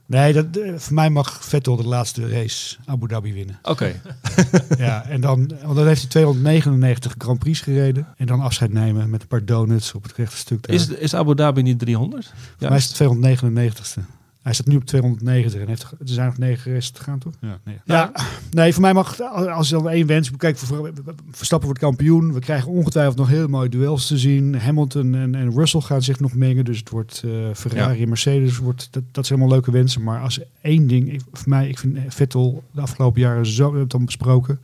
Nee, 0.06 0.32
dat, 0.32 0.56
eh, 0.56 0.72
voor 0.76 0.94
mij 0.94 1.10
mag 1.10 1.44
Vettel 1.44 1.76
de 1.76 1.84
laatste 1.84 2.28
race 2.28 2.76
Abu 2.86 3.08
Dhabi 3.08 3.32
winnen. 3.32 3.58
Oké. 3.62 3.92
ja, 4.78 5.04
en 5.04 5.20
dan, 5.20 5.50
want 5.62 5.76
dan 5.76 5.86
heeft 5.86 6.00
hij 6.00 6.10
299 6.10 7.14
Grand 7.18 7.38
Prix 7.38 7.60
gereden. 7.60 8.06
En 8.16 8.26
dan 8.26 8.40
afscheid 8.40 8.72
nemen 8.72 9.10
met 9.10 9.22
een 9.22 9.28
paar 9.28 9.44
donuts 9.44 9.92
op 9.94 10.02
het 10.02 10.12
rechte 10.12 10.36
stuk. 10.36 10.66
daar. 10.66 10.74
Is, 10.76 10.88
is 10.88 11.14
Abu 11.14 11.34
Dhabi 11.34 11.62
niet 11.62 11.78
300? 11.78 12.26
Voor 12.26 12.34
Ja. 12.58 12.68
mij 12.68 12.78
is 12.78 12.84
het 12.84 12.96
299ste. 12.96 14.00
Hij 14.42 14.52
staat 14.52 14.66
nu 14.66 14.76
op 14.76 14.84
290 14.84 15.60
en 15.60 15.68
heeft, 15.68 15.82
er 15.82 15.96
zijn 16.02 16.26
nog 16.26 16.38
negen 16.38 16.72
races 16.72 16.90
te 16.90 17.02
gaan, 17.02 17.18
toch? 17.18 17.32
Ja, 17.40 17.58
nee. 17.64 17.80
ja, 17.84 18.12
nee, 18.50 18.72
voor 18.72 18.82
mij 18.82 18.94
mag, 18.94 19.20
als 19.20 19.68
je 19.68 19.74
dan 19.74 19.88
één 19.88 20.06
wens, 20.06 20.30
kijk, 20.36 20.58
voor, 20.58 20.92
Verstappen 21.30 21.68
wordt 21.68 21.82
kampioen. 21.82 22.32
We 22.32 22.40
krijgen 22.40 22.70
ongetwijfeld 22.70 23.16
nog 23.16 23.28
heel 23.28 23.48
mooie 23.48 23.68
duels 23.68 24.06
te 24.06 24.18
zien. 24.18 24.54
Hamilton 24.54 25.14
en, 25.14 25.34
en 25.34 25.52
Russell 25.52 25.80
gaan 25.80 26.02
zich 26.02 26.20
nog 26.20 26.34
mengen, 26.34 26.64
dus 26.64 26.78
het 26.78 26.90
wordt 26.90 27.22
eh, 27.24 27.30
Ferrari 27.54 28.02
en 28.02 28.08
Mercedes. 28.08 28.58
Wordt, 28.58 28.88
dat, 28.90 29.02
dat 29.12 29.26
zijn 29.26 29.38
allemaal 29.38 29.58
leuke 29.58 29.78
wensen, 29.78 30.02
maar 30.02 30.20
als 30.20 30.40
één 30.60 30.86
ding, 30.86 31.12
ik, 31.12 31.20
voor 31.32 31.48
mij, 31.48 31.68
ik 31.68 31.78
vind 31.78 31.98
Vettel 32.08 32.62
de 32.72 32.80
afgelopen 32.80 33.20
jaren, 33.20 33.46
zo, 33.46 33.56
we 33.56 33.62
hebben 33.62 33.80
het 33.80 33.90
dan 33.90 34.04
besproken, 34.04 34.60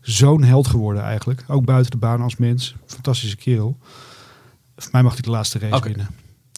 zo'n 0.00 0.42
held 0.42 0.66
geworden 0.66 1.02
eigenlijk. 1.02 1.44
Ook 1.46 1.64
buiten 1.64 1.90
de 1.90 1.96
baan 1.96 2.20
als 2.20 2.36
mens. 2.36 2.76
Fantastische 2.86 3.36
kerel. 3.36 3.78
Voor 4.76 4.90
mij 4.92 5.02
mag 5.02 5.12
hij 5.12 5.22
de 5.22 5.30
laatste 5.30 5.58
race 5.58 5.82
winnen. 5.82 6.08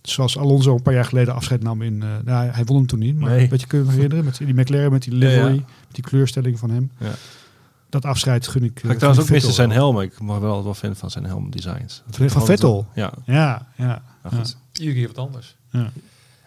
Zoals 0.03 0.38
Alonso 0.38 0.74
een 0.74 0.82
paar 0.82 0.94
jaar 0.94 1.05
geleden 1.05 1.34
afscheid 1.34 1.62
nam 1.62 1.82
in... 1.82 2.03
eh, 2.03 2.09
nou, 2.24 2.48
hij 2.50 2.64
won 2.64 2.76
hem 2.76 2.86
toen 2.86 2.98
niet, 2.98 3.16
maar 3.18 3.30
Nee. 3.30 3.48
weet 3.48 3.61
je, 3.61 3.66
kun 3.66 3.78
je 3.78 3.84
me 3.84 3.92
herinneren? 3.92 4.24
Met 4.24 4.36
die 4.36 4.55
McLaren, 4.55 4.92
met 4.92 5.03
die 5.03 5.16
Ja, 5.18 5.28
ja. 5.28 5.34
livery, 5.34 5.55
met 5.86 5.94
die 5.94 6.05
kleurstelling 6.05 6.59
van 6.59 6.70
hem. 6.70 6.90
Ja. 6.98 7.11
Dat 7.88 8.05
afscheid 8.05 8.46
gun 8.48 8.64
ik... 8.64 8.80
Ga 8.84 8.90
ik 8.90 8.96
trouwens 8.98 9.24
ook 9.24 9.30
missen 9.30 9.53
zijn 9.53 9.70
helm. 9.70 10.00
Ik 10.00 10.20
mag 10.20 10.38
wel 10.38 10.48
altijd 10.48 10.64
wel 10.64 10.74
fan 10.74 10.96
van 10.96 11.11
zijn 11.11 11.24
helmdesigns. 11.24 12.03
Van- 12.11 12.30
van 12.30 12.44
Vettel? 12.44 12.86
Ja, 12.94 13.12
Ja, 13.26 13.66
ja. 13.76 14.03
nou 14.22 14.36
goed. 14.36 14.57
Iedere 14.72 14.96
keer 14.98 15.07
wat 15.07 15.18
anders. 15.18 15.57
Ja. 15.70 15.90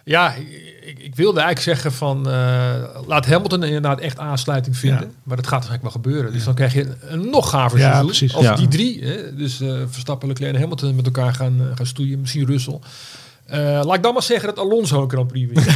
Ja, 0.03 0.34
ik, 0.34 0.99
ik- 0.99 1.16
wilde 1.16 1.39
eigenlijk 1.39 1.78
zeggen 1.80 1.91
van 1.97 2.30
eh, 2.30 2.74
laat 3.08 3.26
Hamilton 3.26 3.64
inderdaad 3.64 3.99
echt 3.99 4.20
aansluiting 4.20 4.78
vinden. 4.78 4.99
Ja. 5.01 5.14
Maar 5.24 5.36
dat 5.36 5.47
gaat 5.47 5.66
waarschijnlijk 5.66 5.93
wel 5.93 6.01
gebeuren. 6.03 6.32
Dus 6.34 6.43
dan 6.43 6.53
krijg 6.53 6.74
je 6.74 6.95
een, 7.01 7.30
nog 7.30 7.49
gaver 7.49 7.78
Ja, 7.80 7.84
seizoen. 7.86 8.06
precies. 8.06 8.36
Als 8.36 8.45
Ja. 8.45 8.56
die 8.56 8.68
drie, 8.68 9.03
hè, 9.03 9.36
dus 9.36 9.62
eh, 9.62 9.82
Verstappen, 9.88 10.28
Leclerc 10.28 10.53
en 10.53 10.60
Hamilton 10.60 10.95
met 10.95 11.06
elkaar 11.06 11.34
gaan, 11.34 11.60
eh, 11.62 11.66
gaan 11.76 11.86
stoeien. 11.86 12.20
Misschien 12.20 12.45
Russell. 12.45 12.80
Eh, 13.46 13.60
laat 13.84 13.96
ik 13.96 14.04
dan 14.04 14.14
maar 14.14 14.24
zeggen 14.24 14.56
dat 14.56 14.60
Alonso 14.66 15.02
een 15.02 15.10
Grand 15.10 15.28
Prix 15.28 15.54
wint. 15.54 15.76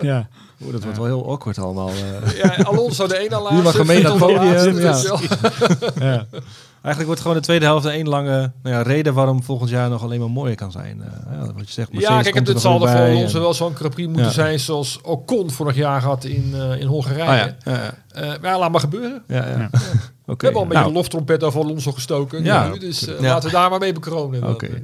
ja. 0.00 0.28
Oeh, 0.62 0.72
dat 0.72 0.82
wordt 0.82 0.98
wel 0.98 1.06
heel 1.06 1.30
awkward 1.30 1.58
allemaal. 1.58 1.88
eh. 1.88 2.36
ja, 2.42 2.62
Alonso 2.64 3.06
de 3.06 3.18
ene 3.18 3.30
laatste. 3.30 3.54
Hier 3.54 3.62
mag 3.62 3.76
gemeen 3.76 4.02
dat 4.02 4.16
podium, 4.16 4.78
ja. 4.78 4.96
ja. 5.98 6.26
Eigenlijk 6.82 7.06
wordt 7.06 7.20
gewoon 7.20 7.36
de 7.36 7.42
tweede 7.42 7.64
helft 7.64 7.86
één 7.86 8.08
lange 8.08 8.52
nou 8.62 8.76
ja, 8.76 8.82
reden 8.82 9.14
waarom 9.14 9.42
volgend 9.42 9.70
jaar 9.70 9.88
nog 9.90 10.02
alleen 10.02 10.20
maar 10.20 10.30
mooier 10.30 10.56
kan 10.56 10.70
zijn. 10.72 11.02
Eh, 11.02 11.32
ja, 11.32 11.52
wat 11.52 11.66
je 11.66 11.72
zegt, 11.72 11.92
Mercedes 11.92 12.16
Ja, 12.16 12.22
kijk, 12.30 12.46
het, 12.46 12.60
zal 12.60 12.82
er 12.82 12.88
voor 12.90 13.00
Alonso 13.06 13.36
en- 13.36 13.42
wel 13.42 13.54
zo'n 13.54 13.74
Grand 13.74 13.94
Prix 13.94 14.08
moeten 14.08 14.26
Ja. 14.26 14.32
zijn 14.32 14.60
zoals 14.60 15.00
Ocon 15.02 15.50
vorig 15.50 15.76
jaar 15.76 16.02
had 16.02 16.24
in, 16.24 16.52
eh, 16.54 16.80
in 16.80 16.86
Hongarije. 16.86 17.22
Ah, 17.22 17.36
ja. 17.36 17.56
Ja, 17.64 17.72
ja. 17.72 17.94
Eh, 18.08 18.28
maar 18.40 18.50
ja, 18.50 18.58
laat 18.58 18.70
maar 18.70 18.80
gebeuren. 18.80 19.22
Ja, 19.26 19.46
ja. 19.46 19.70
We 20.24 20.34
hebben 20.38 20.54
al 20.54 20.62
een 20.62 20.68
beetje 20.68 20.72
Nou, 20.72 20.86
een 20.86 20.92
loftrompet 20.92 21.42
over 21.44 21.60
Alonso 21.60 21.92
gestoken. 21.92 22.44
Ja. 22.44 22.68
nu, 22.68 22.78
dus 22.78 23.06
eh, 23.06 23.20
Ja. 23.20 23.28
laten 23.28 23.48
we 23.50 23.54
daar 23.56 23.70
maar 23.70 23.78
mee 23.78 23.92
bekronen. 23.92 24.48
Oké. 24.48 24.82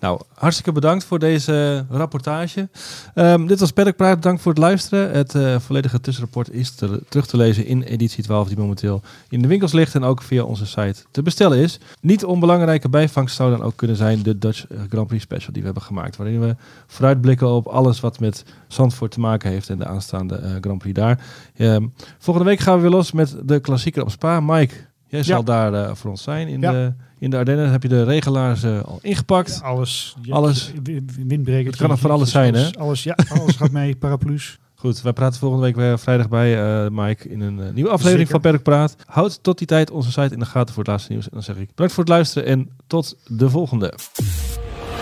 Nou, 0.00 0.20
hartstikke 0.34 0.72
bedankt 0.72 1.04
voor 1.04 1.18
deze 1.18 1.86
rapportage. 1.90 2.68
Ehm, 3.14 3.46
dit 3.46 3.60
was 3.60 3.70
Paddock 3.72 3.96
Praat. 3.96 4.22
Dank 4.22 4.40
voor 4.40 4.52
het 4.52 4.60
luisteren. 4.60 5.10
Het 5.10 5.34
eh, 5.34 5.58
volledige 5.58 6.00
tussenrapport 6.00 6.50
is 6.52 6.70
te- 6.74 7.02
terug 7.08 7.26
te 7.26 7.36
lezen 7.36 7.66
in 7.66 7.82
editie 7.82 8.24
12, 8.24 8.48
die 8.48 8.58
momenteel 8.58 9.02
in 9.28 9.42
de 9.42 9.48
winkels 9.48 9.72
ligt 9.72 9.94
en 9.94 10.04
ook 10.04 10.22
via 10.22 10.42
onze 10.42 10.66
site 10.66 10.94
te 11.10 11.22
bestellen 11.22 11.58
is. 11.58 11.78
Niet 12.00 12.24
onbelangrijke 12.24 12.88
bijvangst 12.88 13.36
zou 13.36 13.50
dan 13.50 13.62
ook 13.62 13.76
kunnen 13.76 13.96
zijn 13.96 14.22
de 14.22 14.38
Dutch 14.38 14.64
Grand 14.88 15.06
Prix 15.06 15.22
Special 15.22 15.52
die 15.52 15.60
we 15.60 15.66
hebben 15.68 15.82
gemaakt. 15.86 16.16
Waarin 16.16 16.40
we 16.40 16.56
vooruitblikken 16.86 17.48
op 17.48 17.66
alles 17.66 18.00
wat 18.00 18.20
met 18.20 18.44
Zandvoort 18.68 19.10
te 19.10 19.20
maken 19.20 19.50
heeft 19.50 19.68
en 19.68 19.78
de 19.78 19.86
aanstaande 19.86 20.36
eh, 20.36 20.50
Grand 20.60 20.78
Prix 20.78 20.94
daar. 20.98 21.20
Ehm, 21.56 21.86
volgende 22.18 22.48
week 22.48 22.58
gaan 22.60 22.74
we 22.76 22.80
weer 22.82 22.90
los 22.90 23.12
met 23.12 23.36
de 23.44 23.60
klassieker 23.60 24.02
op 24.02 24.10
Spa. 24.10 24.40
Mike, 24.40 24.74
jij 25.06 25.22
zal 25.22 25.44
daar 25.44 25.74
eh, 25.74 25.94
voor 25.94 26.10
ons 26.10 26.22
zijn 26.22 26.48
in, 26.48 26.60
Ja. 26.60 26.72
de, 26.72 26.92
in 27.18 27.30
de 27.30 27.36
Ardennen. 27.36 27.70
Heb 27.70 27.82
je 27.82 27.88
de 27.88 28.04
regelaars 28.04 28.62
eh, 28.62 28.82
al 28.84 28.98
ingepakt? 29.02 29.60
Alles. 29.62 30.16
Ja, 30.22 30.34
Alles. 30.34 30.72
wi- 30.82 31.04
Windbreker. 31.26 31.66
Het 31.70 31.76
kan 31.80 31.88
nog 31.88 31.98
van 32.00 32.10
alles 32.10 32.30
zijn, 32.30 32.54
hè? 32.54 32.70
Alles, 32.78 33.02
ja, 33.02 33.16
alles 33.28 33.56
gaat 33.56 33.70
mee. 33.70 33.96
Paraplu's. 34.00 34.58
Goed, 34.74 35.02
wij 35.02 35.12
praten 35.12 35.38
volgende 35.38 35.64
week 35.64 35.76
weer 35.76 35.98
vrijdag 35.98 36.28
bij 36.28 36.62
eh, 36.84 36.90
Mike 36.90 37.28
in 37.28 37.40
een 37.40 37.60
eh, 37.62 37.72
nieuwe 37.72 37.90
aflevering 37.90 38.28
Zeker. 38.28 38.40
van 38.42 38.50
Perk 38.50 38.62
Praat. 38.62 38.96
Houd 39.06 39.38
tot 39.42 39.58
die 39.58 39.66
tijd 39.66 39.90
onze 39.90 40.10
site 40.12 40.32
in 40.34 40.38
de 40.38 40.44
gaten 40.46 40.74
voor 40.74 40.82
het 40.82 40.92
laatste 40.92 41.12
nieuws. 41.12 41.24
En 41.24 41.30
dan 41.32 41.42
zeg 41.42 41.56
ik 41.56 41.68
bedankt 41.70 41.92
voor 41.92 42.04
het 42.04 42.12
luisteren 42.12 42.48
en 42.48 42.68
tot 42.86 43.16
de 43.26 43.50
volgende. 43.50 43.94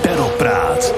Perlpraat. 0.02 0.94